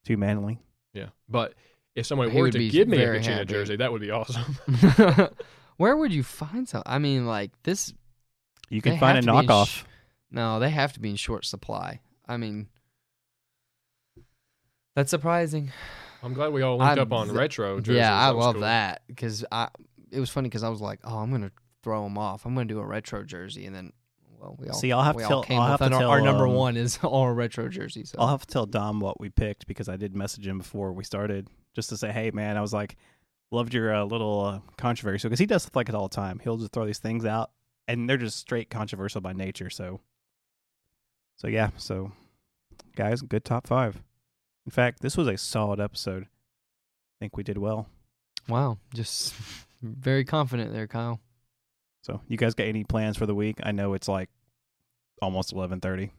Too 0.04 0.16
manly. 0.16 0.58
Yeah. 0.94 1.10
But 1.28 1.54
if 1.94 2.06
someone 2.06 2.30
He 2.30 2.40
were 2.40 2.50
to 2.50 2.68
give 2.68 2.88
me 2.88 2.96
a 2.96 3.00
very 3.06 3.20
Kachina 3.20 3.24
happy. 3.38 3.44
jersey, 3.52 3.76
that 3.76 3.92
would 3.92 4.00
be 4.00 4.10
awesome. 4.10 4.56
Where 5.76 5.96
would 5.96 6.12
you 6.12 6.22
find 6.24 6.68
some? 6.68 6.82
I 6.86 6.98
mean, 6.98 7.26
like 7.26 7.50
this. 7.62 7.92
You 8.68 8.82
can 8.82 8.98
find 8.98 9.12
a 9.12 9.14
have 9.16 9.24
to 9.26 9.30
be 9.32 9.38
in 9.38 9.46
knockoff. 9.46 9.66
sh- 9.68 9.84
No, 10.32 10.58
they 10.58 10.70
have 10.70 10.92
to 10.94 11.00
be 11.00 11.10
in 11.10 11.16
short 11.16 11.44
supply. 11.44 12.00
I 12.26 12.36
mean, 12.36 12.68
that's 14.94 15.10
surprising. 15.10 15.72
I'm 16.22 16.34
glad 16.34 16.52
we 16.52 16.62
all 16.62 16.76
linked 16.76 16.92
I'm 16.92 16.98
up 17.00 17.12
on 17.12 17.26
th- 17.28 17.36
retro 17.36 17.80
jerseys. 17.80 17.98
Yeah, 17.98 18.14
I 18.16 18.26
That 18.28 18.36
was 18.36 18.44
love 18.46 18.54
cool. 18.56 18.60
that 18.62 19.02
because 19.08 19.44
I. 19.50 19.68
It 20.10 20.20
was 20.20 20.30
funny 20.30 20.48
because 20.48 20.62
I 20.62 20.68
was 20.68 20.80
like, 20.80 21.00
oh, 21.04 21.18
I'm 21.18 21.30
gonna 21.30 21.50
throw 21.82 22.04
them 22.04 22.18
off. 22.18 22.44
I'm 22.46 22.54
gonna 22.54 22.66
do 22.66 22.78
a 22.78 22.86
retro 22.86 23.24
jersey, 23.24 23.64
and 23.66 23.74
then, 23.74 23.92
well, 24.38 24.56
we 24.58 24.68
all 24.68 24.74
See, 24.74 24.92
I'll 24.92 25.02
have 25.02 25.16
to 25.16 25.24
all 25.24 25.42
tell- 25.42 25.56
I'll 25.60 25.68
have 25.68 25.80
with 25.80 25.88
to 25.90 25.94
our, 25.96 26.00
tell, 26.02 26.10
our 26.10 26.20
number 26.20 26.46
um, 26.46 26.54
one 26.54 26.76
is 26.76 26.98
all 27.02 27.30
retro 27.32 27.68
jerseys. 27.68 28.10
So. 28.10 28.16
I'll 28.20 28.28
have 28.28 28.46
to 28.46 28.52
tell 28.52 28.66
Dom 28.66 29.00
what 29.00 29.18
we 29.20 29.30
picked 29.30 29.66
because 29.66 29.88
I 29.88 29.96
did 29.96 30.14
message 30.14 30.46
him 30.46 30.58
before 30.58 30.92
we 30.92 31.02
started 31.04 31.48
just 31.74 31.88
to 31.88 31.96
say, 31.96 32.12
hey, 32.12 32.30
man, 32.30 32.56
I 32.56 32.60
was 32.60 32.72
like, 32.74 32.96
loved 33.50 33.72
your 33.74 33.94
uh, 33.94 34.04
little 34.04 34.40
uh, 34.44 34.60
controversy 34.76 35.26
because 35.28 35.38
he 35.40 35.46
does 35.46 35.62
stuff 35.62 35.74
like 35.74 35.88
it 35.88 35.94
all 35.94 36.08
the 36.08 36.14
time. 36.14 36.38
He'll 36.44 36.58
just 36.58 36.72
throw 36.72 36.84
these 36.86 36.98
things 36.98 37.24
out 37.24 37.50
and 37.88 38.08
they're 38.08 38.16
just 38.18 38.38
straight 38.38 38.68
controversial 38.70 39.20
by 39.22 39.32
nature. 39.32 39.70
So, 39.70 40.00
so 41.36 41.48
yeah, 41.48 41.70
so 41.78 42.12
guys, 42.96 43.22
good 43.22 43.44
top 43.44 43.66
five. 43.66 44.02
In 44.66 44.70
fact, 44.70 45.00
this 45.00 45.16
was 45.16 45.28
a 45.28 45.36
solid 45.36 45.80
episode. 45.80 46.24
I 46.24 47.16
think 47.20 47.36
we 47.36 47.42
did 47.42 47.58
well. 47.58 47.88
Wow, 48.48 48.78
just 48.94 49.34
very 49.82 50.24
confident 50.24 50.72
there, 50.72 50.86
Kyle. 50.86 51.20
So, 52.02 52.20
you 52.28 52.36
guys 52.36 52.54
got 52.54 52.66
any 52.66 52.84
plans 52.84 53.16
for 53.16 53.26
the 53.26 53.34
week? 53.34 53.58
I 53.62 53.72
know 53.72 53.94
it's 53.94 54.08
like 54.08 54.28
almost 55.20 55.52
eleven 55.52 55.80
thirty 55.80 56.10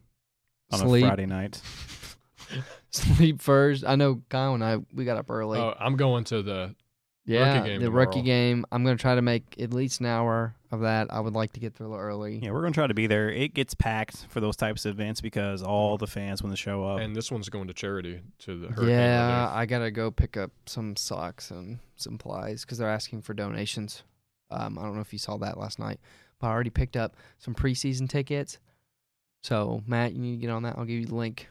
on 0.72 0.80
Sleep. 0.80 1.04
a 1.04 1.08
Friday 1.08 1.26
night. 1.26 1.62
Sleep 2.90 3.42
first. 3.42 3.84
I 3.86 3.96
know 3.96 4.22
Kyle 4.30 4.54
and 4.54 4.64
I 4.64 4.78
we 4.94 5.06
got 5.06 5.18
up 5.18 5.30
early. 5.30 5.60
Oh, 5.60 5.74
I'm 5.80 5.96
going 5.96 6.24
to 6.26 6.42
the 6.42 6.76
yeah, 7.26 7.66
game 7.66 7.82
the 7.82 7.92
rookie 7.92 8.22
game. 8.22 8.66
I'm 8.72 8.84
gonna 8.84 8.98
try 8.98 9.16
to 9.16 9.22
make 9.22 9.56
at 9.60 9.74
least 9.74 10.00
an 10.02 10.08
hour 10.08 10.56
of 10.72 10.82
that. 10.82 11.08
I 11.14 11.20
would 11.20 11.34
like 11.34 11.54
to 11.54 11.60
get 11.60 11.76
there 11.76 11.88
a 11.88 11.90
little 11.90 12.04
early. 12.04 12.40
Yeah, 12.44 12.52
we're 12.52 12.62
gonna 12.62 12.74
try 12.74 12.88
to 12.88 12.94
be 12.94 13.08
there. 13.08 13.30
It 13.30 13.54
gets 13.54 13.74
packed 13.74 14.26
for 14.30 14.40
those 14.42 14.56
types 14.56 14.86
of 14.86 14.92
events 15.00 15.22
because 15.22 15.62
all 15.64 15.98
the 15.98 16.08
fans 16.08 16.44
want 16.44 16.54
to 16.54 16.62
show 16.62 16.84
up. 16.84 17.00
and 17.00 17.16
this 17.16 17.32
one's 17.32 17.50
going 17.50 17.68
to 17.68 17.74
charity 17.74 18.20
to 18.40 18.60
the 18.60 18.68
hurricane. 18.68 18.90
Yeah, 18.90 19.44
relief. 19.44 19.56
I 19.58 19.66
gotta 19.66 19.92
go 19.92 20.12
pick 20.12 20.36
up 20.38 20.52
some 20.66 20.96
socks 20.96 21.50
and 21.52 21.80
some 21.96 22.14
supplies 22.14 22.62
because 22.66 22.78
they're 22.78 22.90
asking 22.90 23.22
for 23.22 23.34
donations. 23.34 24.04
Um, 24.52 24.78
I 24.78 24.84
don't 24.84 24.96
know 24.96 25.02
if 25.02 25.14
you 25.14 25.20
saw 25.20 25.38
that 25.38 25.58
last 25.58 25.80
night, 25.80 26.00
but 26.40 26.48
I 26.48 26.52
already 26.52 26.70
picked 26.70 26.98
up 26.98 27.16
some 27.40 27.56
preseason 27.56 28.10
tickets. 28.10 28.60
So 29.44 29.82
Matt, 29.88 30.14
you 30.14 30.20
need 30.20 30.36
to 30.36 30.42
get 30.42 30.50
on 30.50 30.64
that. 30.64 30.78
I'll 30.78 30.86
give 30.86 31.00
you 31.00 31.06
the 31.08 31.16
link 31.16 31.48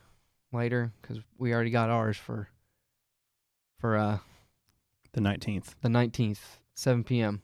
later 0.53 0.93
because 1.01 1.19
we 1.39 1.53
already 1.55 1.71
got 1.71 1.89
ours 1.91 2.17
for 2.17 2.49
for 3.81 3.97
uh 3.97 4.19
the 5.13 5.21
nineteenth 5.21 5.75
the 5.83 5.89
19th, 5.89 6.39
7 6.75 7.05
p.m. 7.05 7.43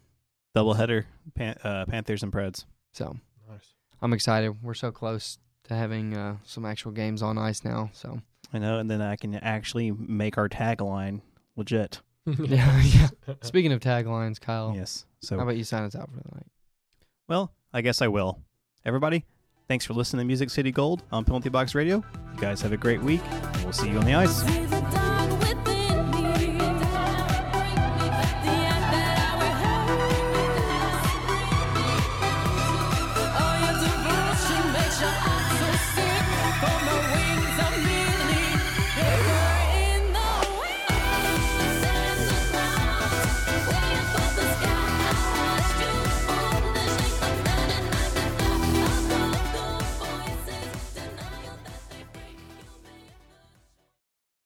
doubleheader, 0.56 1.04
Pan- 1.34 1.58
uh, 1.64 1.84
Panthers 1.86 2.22
and 2.22 2.32
Preds. 2.32 2.64
So 2.92 3.16
nice. 3.48 3.74
I'm 4.00 4.12
excited. 4.12 4.62
We're 4.62 4.74
so 4.74 4.90
close 4.90 5.38
to 5.64 5.74
having 5.74 6.16
uh, 6.16 6.36
some 6.44 6.64
actual 6.64 6.92
games 6.92 7.22
on 7.22 7.36
ice 7.38 7.64
now. 7.64 7.90
So 7.92 8.20
I 8.52 8.58
know, 8.58 8.78
and 8.78 8.90
then 8.90 9.02
I 9.02 9.16
can 9.16 9.34
actually 9.34 9.90
make 9.92 10.38
our 10.38 10.48
tagline 10.48 11.20
legit. 11.56 12.00
yeah, 12.38 12.82
yeah. 12.82 13.08
Speaking 13.42 13.72
of 13.72 13.80
taglines, 13.80 14.40
Kyle, 14.40 14.72
Yes. 14.76 15.04
how 15.22 15.26
So, 15.36 15.40
about 15.40 15.56
you 15.56 15.64
sign 15.64 15.84
us 15.84 15.94
out 15.94 16.10
for 16.10 16.16
the 16.16 16.34
night? 16.34 16.46
well, 17.28 17.52
I 17.72 17.80
guess 17.82 18.00
I 18.02 18.08
will. 18.08 18.40
Everybody, 18.86 19.24
thanks 19.66 19.84
for 19.84 19.92
listening 19.94 20.20
to 20.20 20.26
Music 20.26 20.48
City 20.50 20.70
Gold 20.72 21.02
on 21.12 21.24
Penalty 21.24 21.48
Box 21.50 21.74
Radio. 21.74 22.02
You 22.34 22.40
guys 22.40 22.60
have 22.62 22.72
a 22.72 22.76
great 22.78 23.02
week, 23.02 23.20
and 23.30 23.62
we'll 23.64 23.72
see 23.72 23.90
you 23.90 23.98
on 23.98 24.04
the 24.06 24.14
ice. 24.14 24.42
See 24.42 24.64
the 24.66 25.07